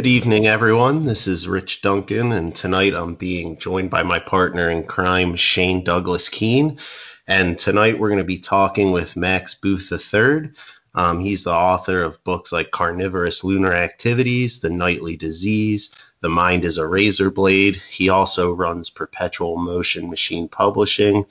Good 0.00 0.06
evening, 0.06 0.46
everyone. 0.46 1.04
This 1.04 1.28
is 1.28 1.46
Rich 1.46 1.82
Duncan, 1.82 2.32
and 2.32 2.56
tonight 2.56 2.94
I'm 2.94 3.16
being 3.16 3.58
joined 3.58 3.90
by 3.90 4.02
my 4.02 4.18
partner 4.18 4.70
in 4.70 4.84
crime, 4.84 5.36
Shane 5.36 5.84
Douglas 5.84 6.30
Keene. 6.30 6.78
And 7.28 7.58
tonight 7.58 7.98
we're 7.98 8.08
going 8.08 8.16
to 8.16 8.24
be 8.24 8.38
talking 8.38 8.92
with 8.92 9.14
Max 9.14 9.54
Booth 9.54 9.92
III. 9.92 10.52
Um, 10.94 11.20
he's 11.20 11.44
the 11.44 11.52
author 11.52 12.02
of 12.02 12.24
books 12.24 12.50
like 12.50 12.70
Carnivorous 12.70 13.44
Lunar 13.44 13.74
Activities, 13.74 14.60
The 14.60 14.70
Nightly 14.70 15.18
Disease, 15.18 15.90
The 16.22 16.30
Mind 16.30 16.64
is 16.64 16.78
a 16.78 16.86
Razor 16.86 17.30
Blade. 17.30 17.76
He 17.76 18.08
also 18.08 18.54
runs 18.54 18.88
Perpetual 18.88 19.58
Motion 19.58 20.08
Machine 20.08 20.48
Publishing, 20.48 21.26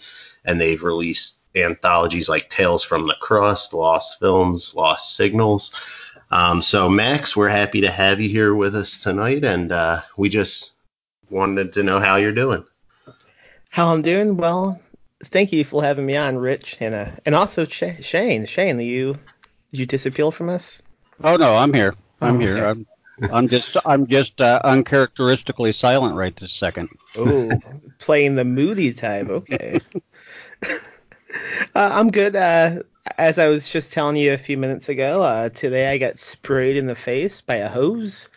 and 0.46 0.62
they've 0.62 0.84
released 0.84 1.40
anthologies 1.56 2.30
like 2.30 2.52
Tales 2.52 2.84
from 2.84 3.08
the 3.08 3.18
Crust, 3.20 3.74
Lost 3.74 4.20
Films, 4.20 4.76
Lost 4.76 5.16
Signals. 5.16 5.72
Um, 6.32 6.62
so, 6.62 6.90
Max, 6.90 7.36
we're 7.36 7.50
happy 7.50 7.82
to 7.82 7.92
have 7.92 8.20
you 8.20 8.30
here 8.30 8.54
with 8.54 8.76
us 8.76 9.02
tonight, 9.02 9.44
and 9.44 9.72
uh, 9.72 10.02
we 10.16 10.30
just 10.30 10.72
wanted 11.30 11.74
to 11.74 11.84
know 11.84 12.00
how 12.00 12.18
you're 12.18 12.32
doing. 12.32 12.64
How 13.70 13.94
I'm 13.94 14.02
doing? 14.02 14.38
Well, 14.38 14.80
thank 15.26 15.52
you 15.52 15.64
for 15.64 15.82
having 15.82 16.06
me 16.06 16.16
on, 16.16 16.38
Rich, 16.38 16.78
and 16.80 16.94
uh, 16.94 17.12
and 17.26 17.36
also 17.36 17.66
Sh- 17.66 18.02
Shane. 18.02 18.46
Shane, 18.46 18.80
you 18.80 19.14
did 19.72 19.80
you 19.80 19.86
disappear 19.86 20.32
from 20.32 20.50
us? 20.50 20.82
Oh 21.24 21.36
no, 21.36 21.56
I'm 21.56 21.74
here. 21.74 21.96
I'm 22.22 22.38
oh, 22.38 22.40
here. 22.40 22.66
I'm, 22.66 22.88
I'm 23.32 23.48
just 23.48 23.78
I'm 23.86 24.08
just 24.08 24.40
uh, 24.42 24.62
uncharacteristically 24.64 25.72
silent 25.72 26.16
right 26.16 26.36
this 26.36 26.54
second. 26.54 26.90
Oh, 27.16 27.52
playing 28.00 28.36
the 28.36 28.46
moody 28.46 28.94
type. 28.94 29.30
Okay. 29.30 29.80
uh, 30.64 30.78
I'm 31.76 32.12
good. 32.12 32.36
Uh, 32.36 32.84
as 33.20 33.38
I 33.38 33.50
was 33.50 33.68
just 33.68 33.92
telling 33.92 34.16
you 34.16 34.32
a 34.32 34.38
few 34.38 34.58
minutes 34.58 34.88
ago, 34.88 35.22
uh, 35.22 35.50
today 35.50 35.92
I 35.92 35.98
got 35.98 36.18
sprayed 36.18 36.78
in 36.78 36.86
the 36.86 36.96
face 36.96 37.42
by 37.42 37.56
a 37.56 37.68
hose. 37.68 38.30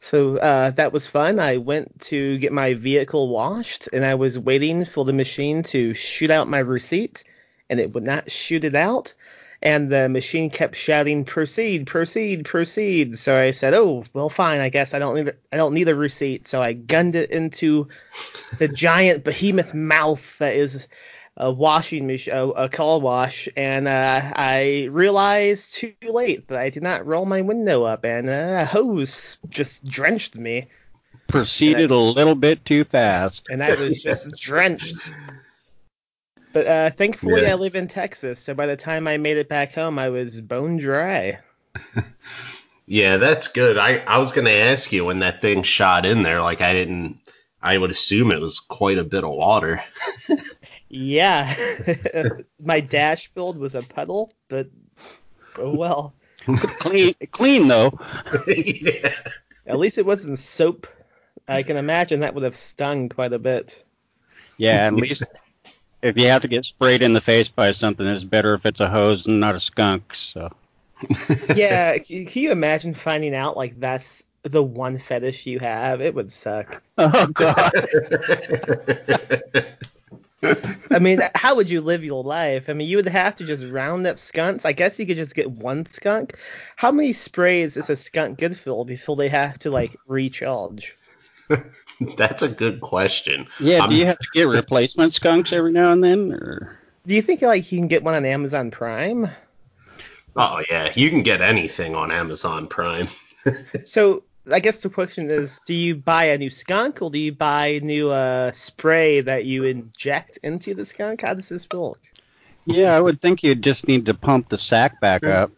So 0.00 0.38
uh, 0.38 0.70
that 0.70 0.92
was 0.92 1.06
fun. 1.06 1.38
I 1.38 1.58
went 1.58 2.00
to 2.02 2.36
get 2.38 2.52
my 2.52 2.74
vehicle 2.74 3.28
washed, 3.28 3.88
and 3.92 4.04
I 4.04 4.16
was 4.16 4.36
waiting 4.36 4.84
for 4.84 5.04
the 5.04 5.12
machine 5.12 5.62
to 5.64 5.94
shoot 5.94 6.30
out 6.30 6.48
my 6.48 6.58
receipt, 6.58 7.22
and 7.70 7.78
it 7.78 7.94
would 7.94 8.02
not 8.02 8.28
shoot 8.30 8.64
it 8.64 8.74
out. 8.74 9.14
And 9.62 9.90
the 9.90 10.08
machine 10.08 10.50
kept 10.50 10.74
shouting, 10.74 11.24
"Proceed, 11.24 11.86
proceed, 11.86 12.44
proceed." 12.44 13.18
So 13.18 13.36
I 13.36 13.52
said, 13.52 13.74
"Oh, 13.74 14.04
well, 14.12 14.30
fine. 14.30 14.60
I 14.60 14.68
guess 14.68 14.94
I 14.94 14.98
don't 14.98 15.14
need 15.16 15.34
I 15.52 15.56
don't 15.56 15.74
need 15.74 15.88
a 15.88 15.94
receipt." 15.94 16.46
So 16.48 16.60
I 16.60 16.72
gunned 16.72 17.14
it 17.14 17.30
into 17.30 17.88
the 18.58 18.68
giant 18.68 19.24
behemoth 19.24 19.74
mouth 19.74 20.38
that 20.38 20.54
is 20.54 20.88
a 21.38 21.52
washing 21.52 22.06
machine, 22.06 22.34
a, 22.34 22.48
a 22.48 22.68
car 22.68 22.98
wash, 22.98 23.48
and 23.56 23.86
uh, 23.86 24.32
I 24.34 24.88
realized 24.90 25.76
too 25.76 25.94
late 26.02 26.48
that 26.48 26.58
I 26.58 26.68
did 26.68 26.82
not 26.82 27.06
roll 27.06 27.24
my 27.24 27.42
window 27.42 27.84
up, 27.84 28.04
and 28.04 28.28
uh, 28.28 28.58
a 28.62 28.64
hose 28.64 29.38
just 29.48 29.84
drenched 29.86 30.34
me. 30.34 30.68
Proceeded 31.28 31.92
I, 31.92 31.94
a 31.94 31.98
little 31.98 32.34
bit 32.34 32.64
too 32.64 32.84
fast. 32.84 33.46
And 33.48 33.62
I 33.62 33.76
was 33.76 34.02
just 34.02 34.32
drenched. 34.40 35.12
But 36.52 36.66
uh, 36.66 36.90
thankfully, 36.90 37.42
yeah. 37.42 37.52
I 37.52 37.54
live 37.54 37.76
in 37.76 37.86
Texas, 37.86 38.40
so 38.40 38.52
by 38.52 38.66
the 38.66 38.76
time 38.76 39.06
I 39.06 39.16
made 39.16 39.36
it 39.36 39.48
back 39.48 39.72
home, 39.72 39.98
I 39.98 40.08
was 40.08 40.40
bone 40.40 40.76
dry. 40.78 41.38
yeah, 42.86 43.18
that's 43.18 43.48
good. 43.48 43.78
I, 43.78 43.98
I 43.98 44.18
was 44.18 44.32
gonna 44.32 44.50
ask 44.50 44.90
you 44.90 45.04
when 45.04 45.20
that 45.20 45.40
thing 45.40 45.62
shot 45.62 46.04
in 46.04 46.24
there, 46.24 46.42
like 46.42 46.62
I 46.62 46.72
didn't. 46.72 47.20
I 47.60 47.76
would 47.76 47.90
assume 47.90 48.30
it 48.30 48.40
was 48.40 48.60
quite 48.60 48.98
a 48.98 49.04
bit 49.04 49.24
of 49.24 49.30
water. 49.30 49.82
Yeah, 50.88 51.54
my 52.62 52.80
dash 52.80 53.30
build 53.30 53.58
was 53.58 53.74
a 53.74 53.82
puddle, 53.82 54.32
but 54.48 54.68
oh 55.58 55.74
well. 55.74 56.14
clean, 56.46 57.14
clean 57.30 57.68
though. 57.68 57.98
yeah. 58.46 59.12
At 59.66 59.78
least 59.78 59.98
it 59.98 60.06
wasn't 60.06 60.38
soap. 60.38 60.86
I 61.46 61.62
can 61.62 61.76
imagine 61.76 62.20
that 62.20 62.34
would 62.34 62.44
have 62.44 62.56
stung 62.56 63.10
quite 63.10 63.34
a 63.34 63.38
bit. 63.38 63.82
Yeah, 64.56 64.86
at 64.86 64.94
least 64.94 65.22
if 66.02 66.16
you 66.16 66.26
have 66.28 66.42
to 66.42 66.48
get 66.48 66.64
sprayed 66.64 67.02
in 67.02 67.12
the 67.12 67.20
face 67.20 67.48
by 67.48 67.72
something, 67.72 68.06
it's 68.06 68.24
better 68.24 68.54
if 68.54 68.66
it's 68.66 68.80
a 68.80 68.88
hose 68.88 69.26
and 69.26 69.40
not 69.40 69.54
a 69.54 69.60
skunk. 69.60 70.14
So. 70.14 70.50
yeah, 71.54 71.98
can 71.98 72.28
you 72.32 72.50
imagine 72.50 72.94
finding 72.94 73.34
out 73.34 73.56
like 73.56 73.78
that's 73.78 74.24
the 74.42 74.62
one 74.62 74.98
fetish 74.98 75.46
you 75.46 75.58
have? 75.58 76.00
It 76.00 76.14
would 76.14 76.32
suck. 76.32 76.82
Oh 76.96 77.26
god. 77.28 77.72
I 80.90 80.98
mean, 81.00 81.20
how 81.34 81.56
would 81.56 81.68
you 81.68 81.80
live 81.80 82.04
your 82.04 82.22
life? 82.22 82.68
I 82.68 82.72
mean, 82.72 82.88
you 82.88 82.96
would 82.96 83.06
have 83.06 83.36
to 83.36 83.44
just 83.44 83.72
round 83.72 84.06
up 84.06 84.18
skunks. 84.18 84.64
I 84.64 84.72
guess 84.72 84.98
you 84.98 85.06
could 85.06 85.16
just 85.16 85.34
get 85.34 85.50
one 85.50 85.84
skunk. 85.86 86.36
How 86.76 86.92
many 86.92 87.12
sprays 87.12 87.76
is 87.76 87.90
a 87.90 87.96
skunk 87.96 88.38
good 88.38 88.56
for 88.56 88.84
before 88.84 89.16
they 89.16 89.28
have 89.28 89.58
to 89.60 89.70
like 89.70 89.96
recharge? 90.06 90.96
That's 92.16 92.42
a 92.42 92.48
good 92.48 92.80
question. 92.80 93.48
Yeah, 93.58 93.82
I'm... 93.82 93.90
do 93.90 93.96
you 93.96 94.06
have 94.06 94.18
to 94.18 94.28
get 94.32 94.46
replacement 94.46 95.12
skunks 95.12 95.52
every 95.52 95.72
now 95.72 95.92
and 95.92 96.04
then, 96.04 96.32
or? 96.32 96.78
Do 97.06 97.14
you 97.14 97.22
think 97.22 97.42
like 97.42 97.70
you 97.72 97.78
can 97.78 97.88
get 97.88 98.04
one 98.04 98.14
on 98.14 98.24
Amazon 98.24 98.70
Prime? 98.70 99.28
Oh 100.36 100.62
yeah, 100.70 100.92
you 100.94 101.10
can 101.10 101.22
get 101.22 101.40
anything 101.40 101.96
on 101.96 102.12
Amazon 102.12 102.68
Prime. 102.68 103.08
so 103.84 104.22
I 104.50 104.60
guess 104.60 104.78
the 104.78 104.90
question 104.90 105.30
is, 105.30 105.60
do 105.66 105.74
you 105.74 105.94
buy 105.94 106.26
a 106.26 106.38
new 106.38 106.50
skunk 106.50 107.02
or 107.02 107.10
do 107.10 107.18
you 107.18 107.32
buy 107.32 107.80
new 107.82 108.10
uh, 108.10 108.52
spray 108.52 109.20
that 109.20 109.44
you 109.44 109.64
inject 109.64 110.38
into 110.42 110.74
the 110.74 110.86
skunk? 110.86 111.22
How 111.22 111.34
does 111.34 111.48
this 111.48 111.66
work? 111.72 112.00
Yeah, 112.64 112.94
I 112.94 113.00
would 113.00 113.20
think 113.20 113.42
you'd 113.42 113.62
just 113.62 113.88
need 113.88 114.06
to 114.06 114.14
pump 114.14 114.48
the 114.48 114.58
sack 114.58 115.00
back 115.00 115.24
up. 115.24 115.50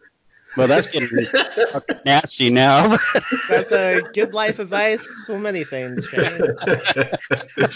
Well, 0.57 0.67
that's 0.67 0.87
getting 0.87 1.25
nasty 2.05 2.49
now. 2.49 2.97
that's 3.49 3.71
a 3.71 4.01
good 4.13 4.33
life 4.33 4.59
advice 4.59 5.07
for 5.25 5.39
many 5.39 5.63
things, 5.63 6.05
Shane. 6.07 6.41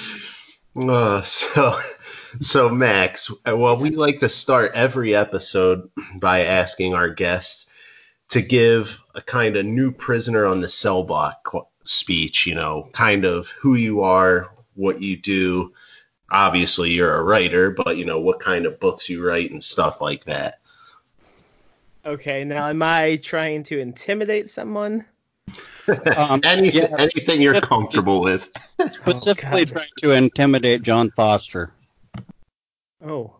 Uh, 0.77 1.21
so, 1.21 1.79
so 2.41 2.67
Max, 2.67 3.31
well, 3.45 3.77
we 3.77 3.91
like 3.91 4.19
to 4.19 4.27
start 4.27 4.73
every 4.75 5.15
episode 5.15 5.89
by 6.19 6.43
asking 6.43 6.93
our 6.93 7.07
guests 7.07 7.67
to 8.29 8.41
give 8.41 8.99
a 9.13 9.21
kind 9.21 9.55
of 9.55 9.65
new 9.65 9.91
prisoner 9.91 10.45
on 10.45 10.61
the 10.61 10.69
cell 10.69 11.03
block 11.03 11.53
speech, 11.83 12.47
you 12.47 12.55
know, 12.55 12.89
kind 12.91 13.25
of 13.25 13.49
who 13.49 13.75
you 13.75 14.01
are, 14.01 14.49
what 14.73 15.01
you 15.01 15.17
do. 15.17 15.73
Obviously, 16.29 16.91
you're 16.91 17.13
a 17.13 17.23
writer, 17.23 17.71
but 17.71 17.97
you 17.97 18.05
know 18.05 18.19
what 18.19 18.39
kind 18.39 18.65
of 18.65 18.79
books 18.79 19.09
you 19.09 19.25
write 19.25 19.51
and 19.51 19.63
stuff 19.63 20.01
like 20.01 20.25
that. 20.25 20.59
Okay, 22.05 22.43
now 22.43 22.67
am 22.67 22.81
I 22.81 23.17
trying 23.17 23.63
to 23.65 23.79
intimidate 23.79 24.49
someone? 24.49 25.05
um, 26.15 26.41
anything, 26.43 26.81
yeah. 26.81 26.95
anything 26.97 27.41
you're 27.41 27.61
comfortable 27.61 28.21
with. 28.21 28.51
Specifically 28.79 29.61
oh, 29.61 29.65
trying 29.65 29.87
to 30.01 30.11
intimidate 30.11 30.81
John 30.81 31.11
Foster. 31.11 31.71
Oh. 33.05 33.35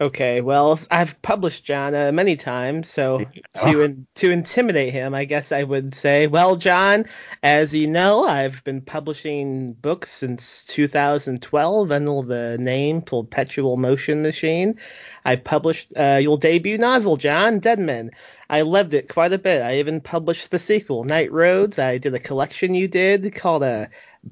Okay, 0.00 0.40
well, 0.40 0.80
I've 0.90 1.20
published 1.20 1.62
John 1.62 1.94
uh, 1.94 2.10
many 2.10 2.34
times, 2.36 2.88
so 2.88 3.26
to 3.62 3.82
in, 3.82 4.06
to 4.14 4.30
intimidate 4.30 4.94
him, 4.94 5.12
I 5.12 5.26
guess 5.26 5.52
I 5.52 5.62
would 5.62 5.94
say, 5.94 6.26
well, 6.26 6.56
John, 6.56 7.04
as 7.42 7.74
you 7.74 7.86
know, 7.86 8.24
I've 8.24 8.64
been 8.64 8.80
publishing 8.80 9.74
books 9.74 10.10
since 10.10 10.64
2012 10.64 11.92
under 11.92 12.22
the 12.22 12.56
name 12.58 13.02
Perpetual 13.02 13.76
Motion 13.76 14.22
Machine. 14.22 14.78
I 15.22 15.36
published 15.36 15.92
uh, 15.94 16.18
your 16.18 16.38
debut 16.38 16.78
novel, 16.78 17.18
John, 17.18 17.58
Deadman. 17.58 18.12
I 18.48 18.62
loved 18.62 18.94
it 18.94 19.06
quite 19.06 19.34
a 19.34 19.38
bit. 19.38 19.60
I 19.60 19.80
even 19.80 20.00
published 20.00 20.50
the 20.50 20.58
sequel, 20.58 21.04
Night 21.04 21.30
Roads. 21.30 21.78
I 21.78 21.98
did 21.98 22.14
a 22.14 22.18
collection 22.18 22.74
you 22.74 22.88
did 22.88 23.34
called 23.34 23.64
a 23.64 23.66
uh, 23.66 23.86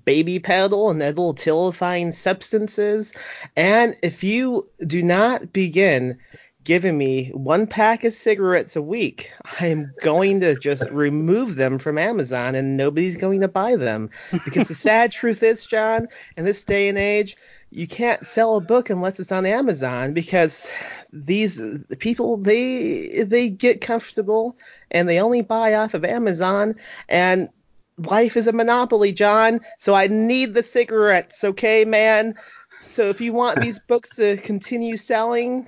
Baby 0.05 0.39
Powder 0.39 0.91
and 0.91 0.99
little 0.99 1.35
terrifying 1.35 2.13
substances. 2.13 3.13
And 3.57 3.97
if 4.03 4.23
you 4.23 4.69
do 4.87 5.03
not 5.03 5.53
begin 5.53 6.19
giving 6.65 6.99
me 6.99 7.31
one 7.31 7.67
pack 7.67 8.05
of 8.05 8.13
cigarettes 8.13 8.77
a 8.77 8.83
week, 8.83 9.31
I 9.59 9.69
am 9.69 9.93
going 10.03 10.41
to 10.41 10.55
just 10.59 10.91
remove 10.91 11.57
them 11.57 11.79
from 11.79 11.97
Amazon 11.97 12.55
and 12.55 12.77
nobody's 12.77 13.17
going 13.17 13.41
to 13.41 13.49
buy 13.49 13.77
them. 13.77 14.11
Because 14.45 14.69
the 14.69 14.75
sad 14.75 15.11
truth 15.11 15.43
is, 15.43 15.65
John, 15.65 16.09
in 16.37 16.45
this 16.45 16.65
day 16.65 16.89
and 16.89 16.99
age, 16.99 17.37
you 17.71 17.87
can't 17.87 18.27
sell 18.27 18.57
a 18.57 18.61
book 18.61 18.91
unless 18.91 19.21
it's 19.21 19.33
on 19.33 19.47
Amazon 19.47 20.13
because 20.13 20.67
these 21.13 21.61
people 21.99 22.37
they 22.37 23.25
they 23.25 23.49
get 23.49 23.81
comfortable 23.81 24.57
and 24.91 25.09
they 25.09 25.21
only 25.21 25.41
buy 25.43 25.75
off 25.75 25.95
of 25.95 26.05
Amazon 26.05 26.75
and 27.09 27.49
life 27.99 28.37
is 28.37 28.47
a 28.47 28.53
monopoly, 28.53 29.13
John. 29.13 29.61
So 29.79 29.95
I 29.95 30.07
need 30.07 30.55
the 30.55 30.63
cigarettes, 30.63 31.45
okay, 31.45 31.85
man? 31.85 32.37
So 32.71 33.09
if 33.09 33.21
you 33.21 33.33
want 33.33 33.61
these 33.61 33.79
books 33.89 34.17
to 34.17 34.37
continue 34.37 34.97
selling, 34.97 35.67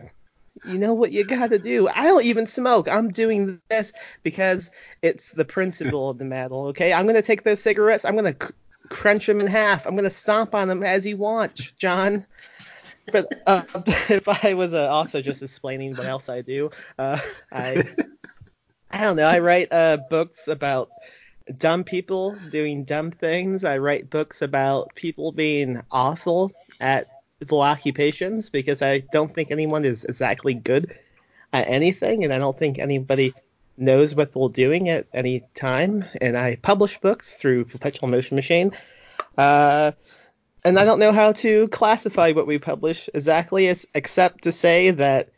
you 0.64 0.78
know 0.78 0.94
what 0.94 1.12
you 1.12 1.24
got 1.24 1.50
to 1.50 1.58
do. 1.58 1.88
I 1.88 2.04
don't 2.04 2.24
even 2.24 2.46
smoke. 2.46 2.88
I'm 2.88 3.10
doing 3.10 3.60
this 3.68 3.92
because 4.22 4.70
it's 5.02 5.30
the 5.32 5.44
principle 5.44 6.10
of 6.10 6.18
the 6.18 6.24
matter, 6.24 6.54
okay? 6.54 6.92
I'm 6.92 7.04
going 7.04 7.16
to 7.16 7.22
take 7.22 7.42
those 7.42 7.62
cigarettes, 7.62 8.04
I'm 8.04 8.14
going 8.14 8.32
to 8.32 8.34
cr- 8.34 8.52
crunch 8.88 9.26
them 9.26 9.40
in 9.40 9.46
half. 9.46 9.86
I'm 9.86 9.94
going 9.94 10.04
to 10.04 10.10
stomp 10.10 10.54
on 10.54 10.68
them 10.68 10.82
as 10.82 11.06
you 11.06 11.16
want, 11.16 11.76
John. 11.78 12.26
But 13.10 13.42
uh, 13.46 13.62
if 14.08 14.28
I 14.28 14.54
was 14.54 14.74
uh, 14.74 14.88
also 14.88 15.22
just 15.22 15.42
explaining 15.42 15.94
what 15.94 16.06
else 16.06 16.28
I 16.28 16.42
do, 16.42 16.70
uh, 16.98 17.18
I 17.52 17.84
I 18.90 19.02
don't 19.02 19.16
know. 19.16 19.26
I 19.26 19.38
write 19.38 19.68
uh, 19.72 19.98
books 20.08 20.48
about 20.48 20.90
dumb 21.58 21.84
people 21.84 22.36
doing 22.50 22.84
dumb 22.84 23.10
things. 23.10 23.64
I 23.64 23.78
write 23.78 24.10
books 24.10 24.42
about 24.42 24.94
people 24.94 25.32
being 25.32 25.82
awful 25.90 26.52
at 26.80 27.08
little 27.40 27.62
occupations 27.62 28.50
because 28.50 28.82
I 28.82 28.98
don't 28.98 29.32
think 29.32 29.50
anyone 29.50 29.84
is 29.84 30.04
exactly 30.04 30.54
good 30.54 30.96
at 31.52 31.68
anything, 31.68 32.24
and 32.24 32.32
I 32.32 32.38
don't 32.38 32.58
think 32.58 32.78
anybody 32.78 33.34
knows 33.76 34.14
what 34.14 34.32
they're 34.32 34.48
doing 34.48 34.88
at 34.88 35.06
any 35.12 35.44
time. 35.54 36.04
And 36.20 36.36
I 36.36 36.56
publish 36.56 36.98
books 37.00 37.34
through 37.34 37.64
Perpetual 37.64 38.08
Motion 38.08 38.36
Machine. 38.36 38.72
Uh, 39.36 39.92
and 40.64 40.78
I 40.78 40.84
don't 40.84 40.98
know 40.98 41.12
how 41.12 41.32
to 41.32 41.68
classify 41.68 42.32
what 42.32 42.46
we 42.46 42.58
publish 42.58 43.08
exactly, 43.12 43.74
except 43.94 44.44
to 44.44 44.52
say 44.52 44.90
that 44.90 45.30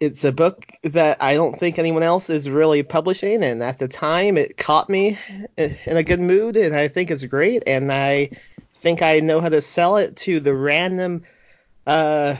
it's 0.00 0.24
a 0.24 0.32
book 0.32 0.66
that 0.84 1.22
I 1.22 1.34
don't 1.34 1.58
think 1.58 1.78
anyone 1.78 2.02
else 2.02 2.30
is 2.30 2.48
really 2.48 2.82
publishing, 2.82 3.42
and 3.42 3.62
at 3.62 3.78
the 3.78 3.88
time 3.88 4.38
it 4.38 4.56
caught 4.56 4.88
me 4.88 5.18
in 5.56 5.76
a 5.86 6.02
good 6.02 6.20
mood, 6.20 6.56
and 6.56 6.74
I 6.74 6.88
think 6.88 7.10
it's 7.10 7.24
great, 7.24 7.64
and 7.66 7.92
I 7.92 8.30
think 8.80 9.02
I 9.02 9.20
know 9.20 9.40
how 9.40 9.48
to 9.48 9.62
sell 9.62 9.96
it 9.96 10.16
to 10.18 10.40
the 10.40 10.54
random 10.54 11.24
uh, 11.86 12.36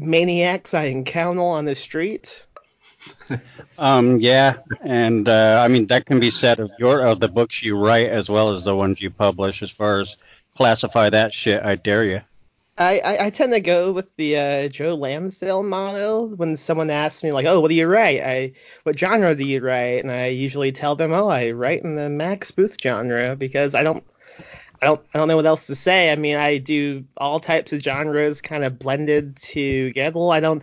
maniacs 0.00 0.74
I 0.74 0.84
encounter 0.84 1.40
on 1.40 1.64
the 1.64 1.74
street. 1.74 2.46
um, 3.78 4.20
yeah, 4.20 4.58
and 4.82 5.28
uh, 5.28 5.60
I 5.64 5.68
mean 5.68 5.86
that 5.86 6.06
can 6.06 6.20
be 6.20 6.30
said 6.30 6.60
of 6.60 6.70
your 6.78 7.06
of 7.06 7.20
the 7.20 7.28
books 7.28 7.62
you 7.62 7.76
write 7.76 8.08
as 8.08 8.28
well 8.28 8.54
as 8.54 8.64
the 8.64 8.76
ones 8.76 9.00
you 9.00 9.10
publish. 9.10 9.62
As 9.62 9.70
far 9.70 10.00
as 10.00 10.16
classify 10.56 11.10
that 11.10 11.32
shit, 11.32 11.62
I 11.62 11.76
dare 11.76 12.04
you. 12.04 12.20
I, 12.78 13.00
I, 13.00 13.26
I 13.26 13.30
tend 13.30 13.52
to 13.52 13.60
go 13.60 13.90
with 13.90 14.14
the 14.14 14.36
uh, 14.36 14.68
Joe 14.68 14.94
Lansdale 14.94 15.64
motto 15.64 16.26
when 16.26 16.56
someone 16.56 16.90
asks 16.90 17.24
me 17.24 17.32
like, 17.32 17.44
oh, 17.44 17.60
what 17.60 17.70
do 17.70 17.74
you 17.74 17.88
write? 17.88 18.22
I 18.22 18.52
what 18.84 18.96
genre 18.96 19.34
do 19.34 19.44
you 19.44 19.60
write? 19.60 20.04
And 20.04 20.12
I 20.12 20.26
usually 20.26 20.70
tell 20.70 20.94
them, 20.94 21.12
oh, 21.12 21.26
I 21.26 21.50
write 21.50 21.82
in 21.82 21.96
the 21.96 22.08
Max 22.08 22.52
Booth 22.52 22.76
genre 22.80 23.34
because 23.34 23.74
I 23.74 23.82
don't 23.82 24.04
I 24.80 24.86
don't 24.86 25.00
I 25.12 25.18
don't 25.18 25.26
know 25.26 25.34
what 25.34 25.46
else 25.46 25.66
to 25.66 25.74
say. 25.74 26.12
I 26.12 26.16
mean, 26.16 26.36
I 26.36 26.58
do 26.58 27.04
all 27.16 27.40
types 27.40 27.72
of 27.72 27.82
genres 27.82 28.42
kind 28.42 28.62
of 28.62 28.78
blended 28.78 29.36
together. 29.36 30.20
I 30.30 30.38
don't 30.38 30.62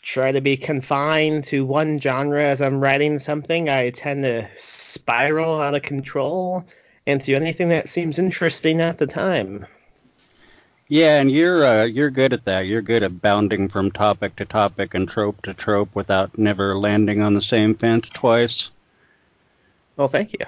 try 0.00 0.30
to 0.30 0.40
be 0.40 0.56
confined 0.56 1.44
to 1.44 1.66
one 1.66 1.98
genre 1.98 2.44
as 2.44 2.60
I'm 2.60 2.78
writing 2.78 3.18
something. 3.18 3.68
I 3.68 3.90
tend 3.90 4.22
to 4.22 4.48
spiral 4.54 5.60
out 5.60 5.74
of 5.74 5.82
control 5.82 6.66
into 7.04 7.34
anything 7.34 7.70
that 7.70 7.88
seems 7.88 8.20
interesting 8.20 8.80
at 8.80 8.98
the 8.98 9.08
time. 9.08 9.66
Yeah, 10.92 11.22
and 11.22 11.30
you're 11.30 11.64
uh, 11.64 11.84
you're 11.84 12.10
good 12.10 12.34
at 12.34 12.44
that. 12.44 12.66
You're 12.66 12.82
good 12.82 13.02
at 13.02 13.22
bounding 13.22 13.70
from 13.70 13.92
topic 13.92 14.36
to 14.36 14.44
topic 14.44 14.92
and 14.92 15.08
trope 15.08 15.40
to 15.40 15.54
trope 15.54 15.88
without 15.94 16.36
never 16.36 16.76
landing 16.76 17.22
on 17.22 17.32
the 17.32 17.40
same 17.40 17.74
fence 17.74 18.10
twice. 18.10 18.70
Well, 19.96 20.08
thank 20.08 20.34
you. 20.34 20.44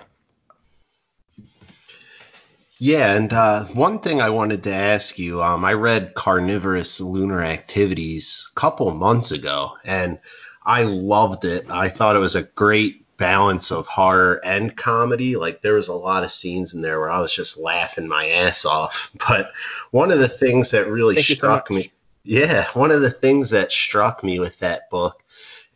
Yeah, 2.76 3.14
and 3.14 3.32
uh, 3.32 3.64
one 3.68 4.00
thing 4.00 4.20
I 4.20 4.28
wanted 4.28 4.64
to 4.64 4.74
ask 4.74 5.18
you, 5.18 5.42
um, 5.42 5.64
I 5.64 5.72
read 5.72 6.12
Carnivorous 6.12 7.00
Lunar 7.00 7.42
Activities 7.42 8.46
a 8.54 8.60
couple 8.60 8.90
months 8.90 9.30
ago, 9.30 9.78
and 9.82 10.18
I 10.62 10.82
loved 10.82 11.46
it. 11.46 11.70
I 11.70 11.88
thought 11.88 12.16
it 12.16 12.18
was 12.18 12.36
a 12.36 12.42
great 12.42 13.03
balance 13.24 13.70
of 13.70 13.86
horror 13.86 14.38
and 14.44 14.76
comedy. 14.76 15.34
Like 15.34 15.62
there 15.62 15.72
was 15.72 15.88
a 15.88 15.94
lot 15.94 16.24
of 16.24 16.30
scenes 16.30 16.74
in 16.74 16.82
there 16.82 17.00
where 17.00 17.10
I 17.10 17.20
was 17.20 17.32
just 17.32 17.56
laughing 17.56 18.06
my 18.06 18.28
ass 18.28 18.66
off. 18.66 19.10
But 19.26 19.52
one 19.90 20.10
of 20.10 20.18
the 20.18 20.28
things 20.28 20.72
that 20.72 20.88
really 20.90 21.14
Thank 21.14 21.38
struck 21.38 21.68
so 21.68 21.74
me, 21.74 21.90
yeah, 22.22 22.66
one 22.74 22.90
of 22.90 23.00
the 23.00 23.10
things 23.10 23.48
that 23.50 23.72
struck 23.72 24.22
me 24.22 24.40
with 24.40 24.58
that 24.58 24.90
book, 24.90 25.22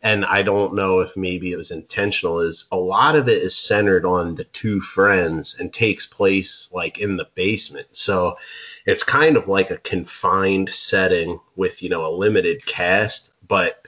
and 0.03 0.25
I 0.25 0.43
don't 0.43 0.75
know 0.75 0.99
if 0.99 1.17
maybe 1.17 1.51
it 1.51 1.57
was 1.57 1.71
intentional, 1.71 2.41
is 2.41 2.67
a 2.71 2.77
lot 2.77 3.15
of 3.15 3.27
it 3.27 3.41
is 3.41 3.57
centered 3.57 4.05
on 4.05 4.35
the 4.35 4.43
two 4.43 4.79
friends 4.79 5.59
and 5.59 5.73
takes 5.73 6.05
place 6.05 6.69
like 6.71 6.99
in 6.99 7.17
the 7.17 7.27
basement. 7.33 7.87
So 7.93 8.37
it's 8.85 9.03
kind 9.03 9.37
of 9.37 9.47
like 9.47 9.71
a 9.71 9.77
confined 9.77 10.69
setting 10.69 11.39
with, 11.55 11.81
you 11.81 11.89
know, 11.89 12.05
a 12.05 12.15
limited 12.15 12.63
cast, 12.63 13.33
but 13.47 13.83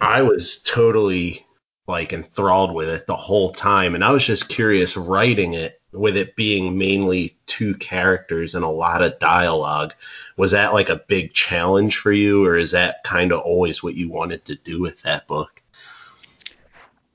I 0.00 0.22
was 0.22 0.60
totally 0.62 1.45
like 1.86 2.12
enthralled 2.12 2.74
with 2.74 2.88
it 2.88 3.06
the 3.06 3.16
whole 3.16 3.50
time. 3.52 3.94
And 3.94 4.04
I 4.04 4.10
was 4.10 4.26
just 4.26 4.48
curious 4.48 4.96
writing 4.96 5.54
it 5.54 5.80
with 5.92 6.16
it 6.16 6.36
being 6.36 6.76
mainly 6.76 7.36
two 7.46 7.74
characters 7.74 8.54
and 8.54 8.64
a 8.64 8.68
lot 8.68 9.02
of 9.02 9.18
dialogue. 9.18 9.94
Was 10.36 10.50
that 10.50 10.74
like 10.74 10.88
a 10.88 11.02
big 11.06 11.32
challenge 11.32 11.96
for 11.96 12.12
you, 12.12 12.44
or 12.44 12.56
is 12.56 12.72
that 12.72 13.04
kind 13.04 13.32
of 13.32 13.40
always 13.40 13.82
what 13.82 13.94
you 13.94 14.08
wanted 14.08 14.44
to 14.46 14.56
do 14.56 14.80
with 14.80 15.02
that 15.02 15.26
book? 15.26 15.62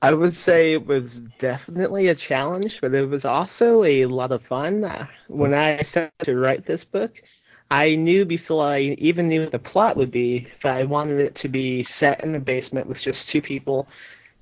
I 0.00 0.12
would 0.12 0.34
say 0.34 0.72
it 0.72 0.84
was 0.84 1.20
definitely 1.38 2.08
a 2.08 2.14
challenge, 2.16 2.80
but 2.80 2.92
it 2.92 3.08
was 3.08 3.24
also 3.24 3.84
a 3.84 4.06
lot 4.06 4.32
of 4.32 4.42
fun. 4.42 4.82
Uh, 4.82 5.06
when 5.28 5.54
I 5.54 5.82
started 5.82 6.12
to 6.24 6.36
write 6.36 6.66
this 6.66 6.82
book, 6.82 7.22
I 7.70 7.94
knew 7.94 8.24
before 8.24 8.66
I 8.66 8.80
even 8.80 9.28
knew 9.28 9.42
what 9.42 9.52
the 9.52 9.60
plot 9.60 9.96
would 9.96 10.10
be 10.10 10.48
that 10.62 10.76
I 10.76 10.84
wanted 10.84 11.20
it 11.20 11.36
to 11.36 11.48
be 11.48 11.84
set 11.84 12.24
in 12.24 12.32
the 12.32 12.40
basement 12.40 12.88
with 12.88 13.00
just 13.00 13.28
two 13.28 13.40
people 13.40 13.86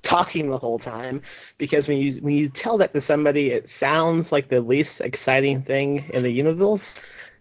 talking 0.03 0.49
the 0.49 0.57
whole 0.57 0.79
time 0.79 1.21
because 1.57 1.87
when 1.87 1.97
you 1.97 2.13
when 2.21 2.33
you 2.33 2.49
tell 2.49 2.77
that 2.77 2.93
to 2.93 3.01
somebody 3.01 3.49
it 3.49 3.69
sounds 3.69 4.31
like 4.31 4.49
the 4.49 4.61
least 4.61 5.01
exciting 5.01 5.61
thing 5.61 6.09
in 6.13 6.23
the 6.23 6.31
universe. 6.31 6.95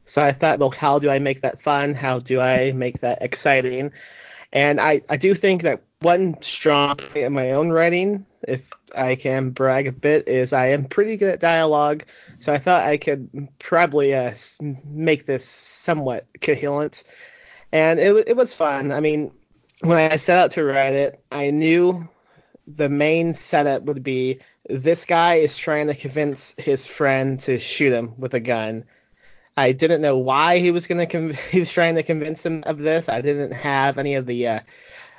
So 0.04 0.22
i 0.22 0.32
thought 0.32 0.58
well 0.58 0.70
how 0.70 0.98
do 0.98 1.10
i 1.10 1.18
make 1.18 1.42
that 1.42 1.62
fun? 1.62 1.94
How 1.94 2.18
do 2.18 2.40
i 2.40 2.72
make 2.72 3.00
that 3.00 3.22
exciting? 3.22 3.92
And 4.52 4.80
i 4.80 5.00
i 5.08 5.16
do 5.16 5.34
think 5.34 5.62
that 5.62 5.82
one 6.00 6.36
strong 6.42 6.96
point 6.96 7.16
in 7.16 7.32
my 7.32 7.52
own 7.52 7.70
writing 7.70 8.26
if 8.48 8.62
i 8.96 9.14
can 9.14 9.50
brag 9.50 9.86
a 9.86 9.92
bit 9.92 10.26
is 10.28 10.52
i 10.52 10.68
am 10.68 10.84
pretty 10.84 11.16
good 11.16 11.32
at 11.32 11.40
dialogue. 11.40 12.04
So 12.40 12.52
i 12.52 12.58
thought 12.58 12.84
i 12.84 12.98
could 12.98 13.48
probably 13.58 14.14
uh, 14.14 14.34
make 14.84 15.26
this 15.26 15.44
somewhat 15.82 16.26
coherent. 16.42 17.04
And 17.72 18.00
it, 18.00 18.28
it 18.28 18.36
was 18.36 18.52
fun. 18.52 18.92
I 18.92 19.00
mean 19.00 19.32
when 19.80 20.12
i 20.12 20.16
set 20.18 20.38
out 20.38 20.52
to 20.52 20.62
write 20.62 20.92
it 20.92 21.24
i 21.32 21.50
knew 21.50 22.06
the 22.66 22.88
main 22.88 23.34
setup 23.34 23.84
would 23.84 24.02
be 24.02 24.40
this 24.68 25.04
guy 25.04 25.36
is 25.36 25.56
trying 25.56 25.86
to 25.88 25.94
convince 25.94 26.54
his 26.58 26.86
friend 26.86 27.40
to 27.40 27.58
shoot 27.58 27.92
him 27.92 28.14
with 28.18 28.34
a 28.34 28.40
gun. 28.40 28.84
I 29.56 29.72
didn't 29.72 30.00
know 30.00 30.18
why 30.18 30.58
he 30.58 30.70
was 30.70 30.86
gonna 30.86 31.06
he 31.50 31.60
was 31.60 31.72
trying 31.72 31.96
to 31.96 32.02
convince 32.02 32.44
him 32.44 32.62
of 32.66 32.78
this. 32.78 33.08
I 33.08 33.20
didn't 33.20 33.52
have 33.52 33.98
any 33.98 34.14
of 34.14 34.26
the 34.26 34.46
uh, 34.46 34.60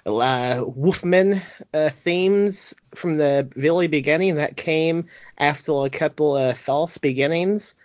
uh, 0.06 0.64
Wolfman 0.66 1.42
uh, 1.74 1.90
themes 2.04 2.74
from 2.96 3.18
the 3.18 3.50
very 3.56 3.88
beginning 3.88 4.36
that 4.36 4.58
came 4.58 5.06
after 5.38 5.86
a 5.86 5.90
couple 5.90 6.36
of 6.36 6.58
false 6.60 6.98
beginnings. 6.98 7.76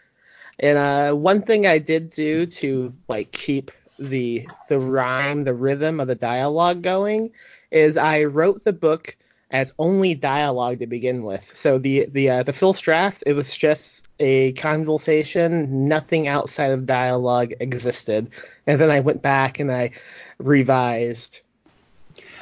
And 0.59 0.79
uh, 0.79 1.15
one 1.15 1.43
thing 1.43 1.67
I 1.67 1.79
did 1.79 2.11
do 2.11 2.47
to 2.47 2.95
like 3.09 3.33
keep 3.33 3.71
the 3.99 4.47
the 4.69 4.79
rhyme, 4.79 5.45
the 5.45 5.55
rhythm 5.55 6.01
of 6.01 6.09
the 6.09 6.15
dialogue 6.15 6.83
going, 6.83 7.31
is 7.71 7.97
I 7.97 8.25
wrote 8.25 8.65
the 8.65 8.73
book 8.73 9.17
as 9.51 9.73
only 9.79 10.15
dialogue 10.15 10.81
to 10.81 10.87
begin 10.87 11.23
with. 11.23 11.51
So 11.55 11.79
the 11.79 12.07
the 12.11 12.31
uh, 12.31 12.43
the 12.43 12.53
first 12.53 12.83
draft 12.83 13.23
it 13.27 13.35
was 13.35 13.57
just 13.57 14.09
a 14.19 14.53
conversation, 14.53 15.89
nothing 15.89 16.27
outside 16.27 16.71
of 16.71 16.87
dialogue 16.87 17.53
existed, 17.61 18.31
and 18.67 18.81
then 18.81 18.91
I 18.91 19.01
went 19.01 19.23
back 19.23 19.59
and 19.59 19.71
I 19.71 19.91
revised. 20.39 21.41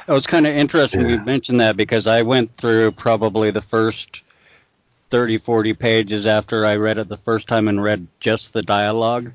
It 0.07 0.11
was 0.11 0.27
kind 0.27 0.45
of 0.45 0.55
interesting 0.55 1.01
yeah. 1.01 1.15
you 1.15 1.25
mentioned 1.25 1.59
that 1.61 1.77
because 1.77 2.05
I 2.05 2.21
went 2.21 2.55
through 2.57 2.91
probably 2.91 3.49
the 3.49 3.61
first 3.61 4.21
30, 5.09 5.39
40 5.39 5.73
pages 5.73 6.25
after 6.25 6.65
I 6.65 6.75
read 6.75 6.97
it 6.99 7.07
the 7.07 7.17
first 7.17 7.47
time 7.47 7.67
and 7.67 7.81
read 7.81 8.07
just 8.19 8.53
the 8.53 8.61
dialogue. 8.61 9.31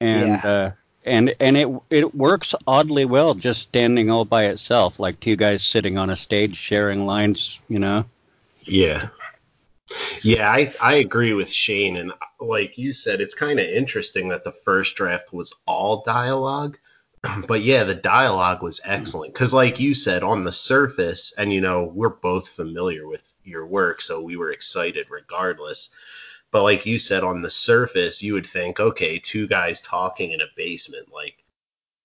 And 0.00 0.28
yeah. 0.28 0.48
uh, 0.48 0.70
and 1.04 1.34
and 1.40 1.56
it 1.56 1.68
it 1.90 2.14
works 2.14 2.54
oddly 2.66 3.04
well 3.04 3.34
just 3.34 3.62
standing 3.62 4.10
all 4.10 4.24
by 4.24 4.44
itself, 4.44 4.98
like 4.98 5.20
two 5.20 5.36
guys 5.36 5.62
sitting 5.62 5.98
on 5.98 6.10
a 6.10 6.16
stage 6.16 6.56
sharing 6.56 7.06
lines, 7.06 7.60
you 7.68 7.78
know. 7.78 8.04
Yeah. 8.62 9.08
Yeah, 10.22 10.50
I, 10.50 10.74
I 10.80 10.94
agree 10.96 11.32
with 11.32 11.48
Shane, 11.48 11.96
and 11.96 12.12
like 12.40 12.76
you 12.76 12.92
said, 12.92 13.22
it's 13.22 13.34
kind 13.34 13.58
of 13.58 13.66
interesting 13.66 14.28
that 14.28 14.44
the 14.44 14.52
first 14.52 14.96
draft 14.96 15.32
was 15.32 15.54
all 15.66 16.02
dialogue, 16.02 16.76
but 17.46 17.62
yeah, 17.62 17.84
the 17.84 17.94
dialogue 17.94 18.62
was 18.62 18.82
excellent 18.84 19.32
because, 19.32 19.54
like 19.54 19.80
you 19.80 19.94
said, 19.94 20.22
on 20.22 20.44
the 20.44 20.52
surface, 20.52 21.32
and 21.38 21.52
you 21.52 21.62
know, 21.62 21.84
we're 21.84 22.10
both 22.10 22.48
familiar 22.48 23.08
with 23.08 23.22
your 23.44 23.66
work, 23.66 24.02
so 24.02 24.20
we 24.20 24.36
were 24.36 24.52
excited 24.52 25.06
regardless. 25.08 25.88
But 26.50 26.62
like 26.62 26.86
you 26.86 26.98
said, 26.98 27.24
on 27.24 27.42
the 27.42 27.50
surface, 27.50 28.22
you 28.22 28.34
would 28.34 28.46
think, 28.46 28.80
okay, 28.80 29.18
two 29.18 29.46
guys 29.46 29.80
talking 29.80 30.32
in 30.32 30.40
a 30.40 30.46
basement, 30.56 31.12
like 31.12 31.44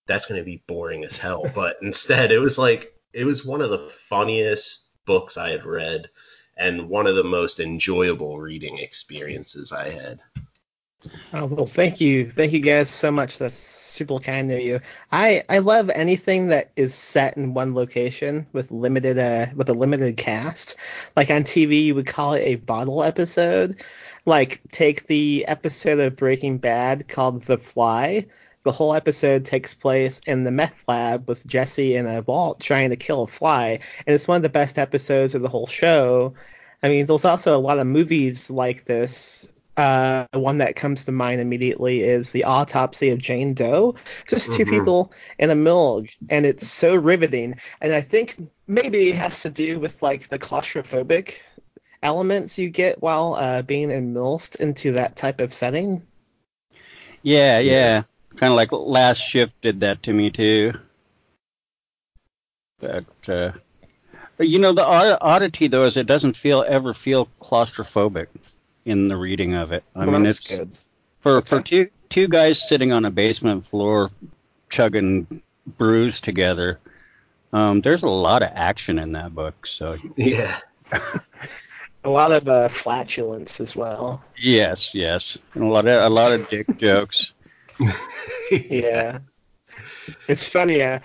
that's 0.06 0.26
going 0.26 0.40
to 0.40 0.46
be 0.46 0.64
boring 0.68 1.04
as 1.04 1.18
hell. 1.18 1.50
But 1.56 1.78
instead, 1.82 2.32
it 2.32 2.40
was 2.40 2.58
like 2.58 2.94
it 3.14 3.26
was 3.26 3.46
one 3.46 3.62
of 3.62 3.70
the 3.70 3.90
funniest 4.10 4.88
books 5.06 5.38
I 5.38 5.50
had 5.52 5.66
read 5.66 6.10
and 6.58 6.90
one 6.90 7.08
of 7.08 7.16
the 7.16 7.24
most 7.24 7.60
enjoyable 7.60 8.40
reading 8.40 8.78
experiences 8.80 9.72
I 9.72 9.90
had. 9.90 10.20
Oh 11.34 11.48
well, 11.48 11.66
thank 11.66 12.00
you, 12.00 12.30
thank 12.30 12.54
you 12.54 12.60
guys 12.60 12.90
so 12.90 13.12
much. 13.12 13.38
That's 13.38 13.56
super 13.56 14.18
kind 14.20 14.52
of 14.52 14.60
you. 14.60 14.80
I 15.12 15.44
I 15.50 15.60
love 15.60 15.90
anything 15.90 16.48
that 16.48 16.72
is 16.76 16.96
set 16.96 17.38
in 17.38 17.54
one 17.54 17.76
location 17.76 18.48
with 18.54 18.72
limited 18.72 19.18
uh 19.18 19.48
with 19.56 19.70
a 19.70 19.74
limited 19.74 20.18
cast. 20.18 20.78
Like 21.16 21.30
on 21.30 21.44
TV, 21.44 21.86
you 21.86 21.96
would 21.96 22.08
call 22.08 22.34
it 22.34 22.42
a 22.42 22.56
bottle 22.56 23.04
episode. 23.04 23.82
Like 24.26 24.62
take 24.72 25.08
the 25.08 25.46
episode 25.48 26.00
of 26.00 26.16
Breaking 26.16 26.58
Bad 26.58 27.08
called 27.08 27.44
The 27.44 27.58
Fly. 27.58 28.26
The 28.64 28.72
whole 28.72 28.94
episode 28.94 29.44
takes 29.44 29.74
place 29.74 30.22
in 30.26 30.46
the 30.46 30.52
meth 30.52 30.76
lab 30.88 31.28
with 31.28 31.46
Jesse 31.46 31.96
and 31.96 32.08
a 32.08 32.22
Walt 32.22 32.62
trying 32.62 32.92
to 32.92 32.96
kill 32.96 33.24
a 33.24 33.28
fly, 33.28 33.80
and 34.08 34.14
it's 34.14 34.28
one 34.28 34.38
of 34.38 34.42
the 34.44 34.48
best 34.50 34.80
episodes 34.80 35.36
of 35.36 35.42
the 35.42 35.50
whole 35.50 35.68
show. 35.68 36.36
I 36.82 36.88
mean, 36.88 37.06
there's 37.06 37.26
also 37.26 37.58
a 37.58 37.60
lot 37.60 37.80
of 37.80 37.88
movies 37.88 38.50
like 38.50 38.86
this 38.86 39.48
uh, 39.76 40.28
one 40.34 40.60
that 40.60 40.76
comes 40.76 41.06
to 41.06 41.12
mind 41.12 41.42
immediately 41.42 42.02
is 42.04 42.30
the 42.30 42.44
autopsy 42.44 43.10
of 43.10 43.18
Jane 43.18 43.54
Doe. 43.56 43.96
Just 44.28 44.54
2 44.54 44.66
Mhm. 44.66 44.70
people 44.70 45.12
in 45.40 45.50
a 45.50 45.56
morgue, 45.56 46.10
and 46.30 46.46
it's 46.46 46.68
so 46.68 46.96
riveting. 46.96 47.56
And 47.82 47.92
I 47.92 48.02
think 48.02 48.38
maybe 48.68 49.10
it 49.10 49.16
has 49.16 49.42
to 49.42 49.50
do 49.50 49.80
with 49.80 50.02
like 50.02 50.28
the 50.30 50.38
claustrophobic 50.40 51.34
elements 52.04 52.58
you 52.60 52.70
get 52.70 53.02
while 53.02 53.36
uh, 53.36 53.62
being 53.64 53.90
immersed 53.90 54.56
into 54.58 54.92
that 54.94 55.16
type 55.16 55.40
of 55.40 55.54
setting. 55.54 56.04
Yeah, 57.24 57.60
yeah. 57.60 58.04
Kind 58.36 58.52
of 58.52 58.58
like 58.58 58.72
Last 58.72 59.18
Shift 59.20 59.60
did 59.62 59.80
that 59.82 60.04
to 60.04 60.14
me 60.14 60.30
too. 60.30 60.74
But 62.80 63.06
uh, 63.28 63.52
you 64.40 64.60
know 64.60 64.74
the 64.74 64.84
oddity 64.86 65.68
though 65.68 65.86
is 65.86 65.96
it 65.98 66.08
doesn't 66.08 66.36
feel 66.36 66.66
ever 66.68 66.94
feel 66.94 67.28
claustrophobic 67.42 68.28
in 68.86 69.08
the 69.08 69.16
reading 69.16 69.54
of 69.54 69.72
it. 69.72 69.84
I 69.96 70.06
Well, 70.06 70.16
mean 70.16 70.26
that's 70.26 70.40
it's 70.40 70.58
good. 70.58 70.78
for 71.22 71.42
for 71.42 71.62
two 71.62 71.90
two 72.10 72.28
guys 72.28 72.68
sitting 72.68 72.92
on 72.92 73.06
a 73.06 73.12
basement 73.12 73.66
floor 73.68 74.12
chugging 74.70 75.42
brews 75.78 76.20
together. 76.20 76.80
Um, 77.54 77.82
there's 77.82 78.04
a 78.04 78.08
lot 78.10 78.42
of 78.44 78.50
action 78.54 79.00
in 79.00 79.12
that 79.14 79.34
book. 79.34 79.66
So 79.68 79.98
Yeah. 80.18 80.60
A 82.06 82.10
lot 82.10 82.32
of 82.32 82.48
uh, 82.48 82.70
flatulence 82.70 83.60
as 83.60 83.76
well. 83.76 84.24
yes, 84.38 84.94
yes, 84.94 85.38
and 85.54 85.64
a 85.64 85.68
lot 85.68 85.88
of 85.88 86.04
a 86.04 86.10
lot 86.14 86.34
of 86.34 86.50
dick 86.50 86.68
jokes. 86.78 87.34
yeah. 88.52 89.20
It's 90.28 90.48
funny. 90.48 90.82
Uh, 90.82 91.00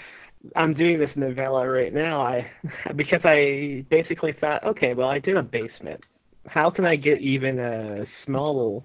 I'm 0.56 0.74
doing 0.74 0.98
this 0.98 1.10
novella 1.16 1.68
right 1.68 1.92
now. 1.92 2.20
I 2.20 2.50
because 2.96 3.22
I 3.24 3.84
basically 3.90 4.32
thought, 4.32 4.64
okay, 4.64 4.94
well, 4.94 5.08
I 5.08 5.18
did 5.18 5.36
a 5.36 5.42
basement. 5.42 6.02
How 6.46 6.70
can 6.70 6.84
I 6.84 6.96
get 6.96 7.20
even 7.20 7.58
a 7.58 8.06
small? 8.24 8.84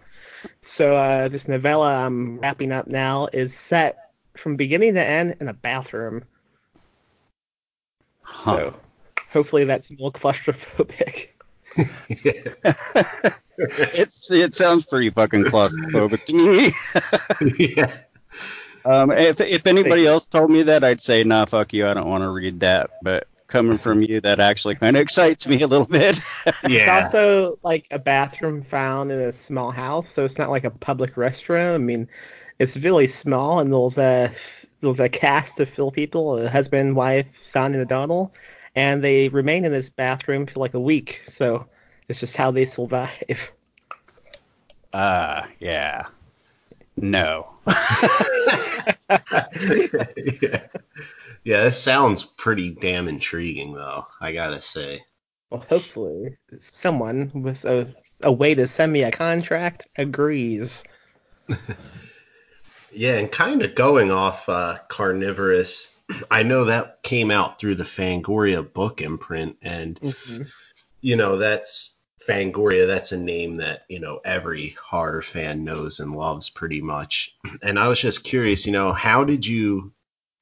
So 0.77 0.95
uh, 0.95 1.29
this 1.29 1.41
novella 1.47 1.87
I'm 1.87 2.39
wrapping 2.39 2.71
up 2.71 2.87
now 2.87 3.27
is 3.31 3.51
set 3.69 4.11
from 4.41 4.55
beginning 4.55 4.95
to 4.95 5.03
end 5.03 5.35
in 5.39 5.47
a 5.47 5.53
bathroom. 5.53 6.23
Huh. 8.21 8.55
So 8.55 8.79
hopefully 9.31 9.65
that's 9.65 9.85
more 9.99 10.11
claustrophobic. 10.11 11.29
it's 13.57 14.31
it 14.31 14.55
sounds 14.55 14.85
pretty 14.85 15.09
fucking 15.09 15.43
claustrophobic 15.45 16.25
to 16.25 16.33
me. 16.33 16.71
yeah. 17.75 17.91
Um, 18.85 19.11
if 19.11 19.39
if 19.39 19.65
anybody 19.65 20.05
else 20.05 20.25
told 20.25 20.51
me 20.51 20.63
that, 20.63 20.83
I'd 20.83 21.01
say, 21.01 21.23
nah, 21.23 21.45
fuck 21.45 21.73
you, 21.73 21.87
I 21.87 21.93
don't 21.93 22.09
want 22.09 22.23
to 22.23 22.29
read 22.29 22.59
that. 22.61 22.89
But 23.01 23.27
coming 23.47 23.77
from 23.77 24.01
you, 24.01 24.19
that 24.21 24.39
actually 24.39 24.75
kind 24.75 24.97
of 24.97 25.01
excites 25.01 25.47
me 25.47 25.61
a 25.61 25.67
little 25.67 25.85
bit. 25.85 26.19
yeah. 26.67 27.05
It's 27.05 27.05
also 27.05 27.59
like 27.63 27.85
a 27.91 27.99
bathroom 27.99 28.65
found 28.69 29.11
in 29.11 29.21
a 29.21 29.33
small 29.47 29.71
house, 29.71 30.05
so 30.15 30.25
it's 30.25 30.37
not 30.37 30.49
like 30.49 30.63
a 30.63 30.71
public 30.71 31.15
restroom. 31.15 31.75
I 31.75 31.77
mean, 31.77 32.07
it's 32.59 32.75
really 32.77 33.13
small, 33.21 33.59
and 33.59 33.71
there's 33.71 33.97
a 33.97 34.35
there's 34.81 34.99
a 34.99 35.09
cast 35.09 35.57
of 35.59 35.69
fill 35.75 35.91
people, 35.91 36.37
a 36.37 36.49
husband, 36.49 36.95
wife, 36.95 37.27
son, 37.53 37.73
and 37.73 37.83
a 37.83 37.85
daughter, 37.85 38.29
and 38.75 39.03
they 39.03 39.29
remain 39.29 39.65
in 39.65 39.71
this 39.71 39.89
bathroom 39.89 40.47
for 40.47 40.59
like 40.59 40.73
a 40.73 40.79
week. 40.79 41.21
So 41.35 41.67
it's 42.07 42.19
just 42.19 42.35
how 42.35 42.51
they 42.51 42.65
survive. 42.65 43.39
Ah, 44.93 45.47
yeah. 45.59 46.07
No. 46.95 47.49
yeah. 47.67 48.93
Yeah, 51.45 51.63
this 51.65 51.81
sounds 51.81 52.23
pretty 52.23 52.69
damn 52.69 53.09
intriguing 53.09 53.73
though, 53.73 54.07
I 54.21 54.31
gotta 54.31 54.61
say. 54.61 55.03
Well, 55.49 55.65
hopefully, 55.67 56.37
someone 56.59 57.31
with 57.33 57.65
a 57.65 57.93
a 58.21 58.31
way 58.31 58.55
to 58.55 58.65
send 58.65 58.93
me 58.93 59.03
a 59.03 59.11
contract 59.11 59.87
agrees. 59.97 60.83
Yeah, 62.95 63.15
and 63.15 63.31
kind 63.31 63.63
of 63.63 63.73
going 63.73 64.11
off 64.11 64.47
uh, 64.47 64.77
carnivorous, 64.87 65.92
I 66.29 66.43
know 66.43 66.65
that 66.65 67.01
came 67.03 67.31
out 67.31 67.59
through 67.59 67.75
the 67.75 67.83
Fangoria 67.83 68.61
book 68.61 69.01
imprint, 69.01 69.57
and 69.61 69.99
hmm 69.99 70.43
you 71.01 71.15
know 71.15 71.37
that's 71.37 71.99
Fangoria. 72.27 72.87
That's 72.87 73.11
a 73.11 73.17
name 73.17 73.55
that 73.55 73.83
you 73.89 73.99
know 73.99 74.19
every 74.23 74.69
horror 74.81 75.21
fan 75.21 75.63
knows 75.63 75.99
and 75.99 76.15
loves 76.15 76.49
pretty 76.49 76.81
much. 76.81 77.35
And 77.61 77.77
I 77.77 77.87
was 77.87 77.99
just 77.99 78.23
curious, 78.23 78.65
you 78.65 78.71
know, 78.71 78.91
how 78.91 79.23
did 79.23 79.45
you 79.45 79.93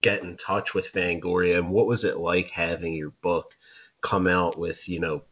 get 0.01 0.23
in 0.23 0.37
touch 0.37 0.73
with 0.73 0.91
Fangoria, 0.91 1.57
and 1.57 1.69
what 1.69 1.87
was 1.87 2.03
it 2.03 2.17
like 2.17 2.49
having 2.49 2.93
your 2.93 3.11
book 3.21 3.53
come 4.01 4.27
out 4.27 4.57
with 4.57 4.89
you 4.89 4.99
know 4.99 5.23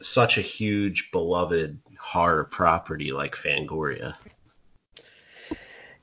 such 0.00 0.38
a 0.38 0.42
huge 0.42 1.10
beloved 1.10 1.80
horror 1.98 2.44
property 2.44 3.12
like 3.12 3.36
Fangoria? 3.36 4.14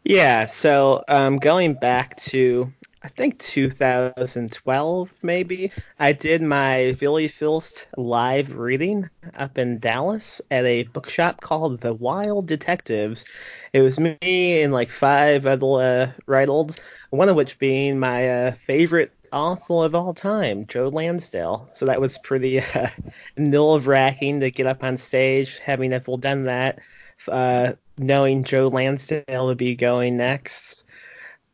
Yeah, 0.03 0.47
so 0.47 1.03
um, 1.07 1.37
going 1.37 1.75
back 1.75 2.17
to 2.17 2.73
I 3.03 3.07
think 3.07 3.39
2012 3.39 5.13
maybe, 5.23 5.71
I 5.99 6.13
did 6.13 6.43
my 6.43 6.95
Billy 6.99 7.27
Filst 7.27 7.87
live 7.97 8.55
reading 8.55 9.09
up 9.35 9.57
in 9.57 9.79
Dallas 9.79 10.39
at 10.51 10.65
a 10.65 10.83
bookshop 10.83 11.41
called 11.41 11.81
The 11.81 11.95
Wild 11.95 12.45
Detectives. 12.45 13.25
It 13.73 13.81
was 13.81 13.99
me 13.99 14.61
and 14.61 14.71
like 14.71 14.91
five 14.91 15.47
other 15.47 15.65
uh, 15.65 16.11
writers, 16.27 16.79
one 17.09 17.27
of 17.27 17.35
which 17.35 17.57
being 17.57 17.97
my 17.97 18.29
uh, 18.29 18.51
favorite 18.67 19.11
author 19.31 19.85
of 19.85 19.95
all 19.95 20.13
time, 20.13 20.67
Joe 20.67 20.89
Lansdale. 20.89 21.69
So 21.73 21.87
that 21.87 22.01
was 22.01 22.19
pretty 22.19 22.59
uh, 22.59 22.89
nerve 23.35 23.87
wracking 23.87 24.41
to 24.41 24.51
get 24.51 24.67
up 24.67 24.83
on 24.83 24.97
stage, 24.97 25.57
having 25.57 25.89
never 25.89 26.17
done 26.17 26.43
that. 26.43 26.79
Uh, 27.27 27.73
knowing 27.97 28.43
Joe 28.43 28.67
Lansdale 28.67 29.47
would 29.47 29.57
be 29.57 29.75
going 29.75 30.17
next. 30.17 30.85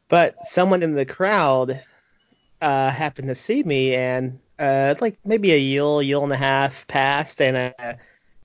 But 0.10 0.46
someone 0.46 0.84
in 0.84 0.96
the 0.96 1.06
crowd 1.06 1.82
uh, 2.62 2.90
happened 2.90 3.28
to 3.28 3.36
see 3.36 3.64
me, 3.64 3.96
and 3.96 4.40
uh, 4.58 4.96
like 5.00 5.18
maybe 5.26 5.54
a 5.54 5.58
year, 5.58 6.02
year 6.02 6.22
and 6.22 6.32
a 6.32 6.38
half 6.38 6.88
passed, 6.88 7.42
and 7.42 7.74
uh, 7.78 7.94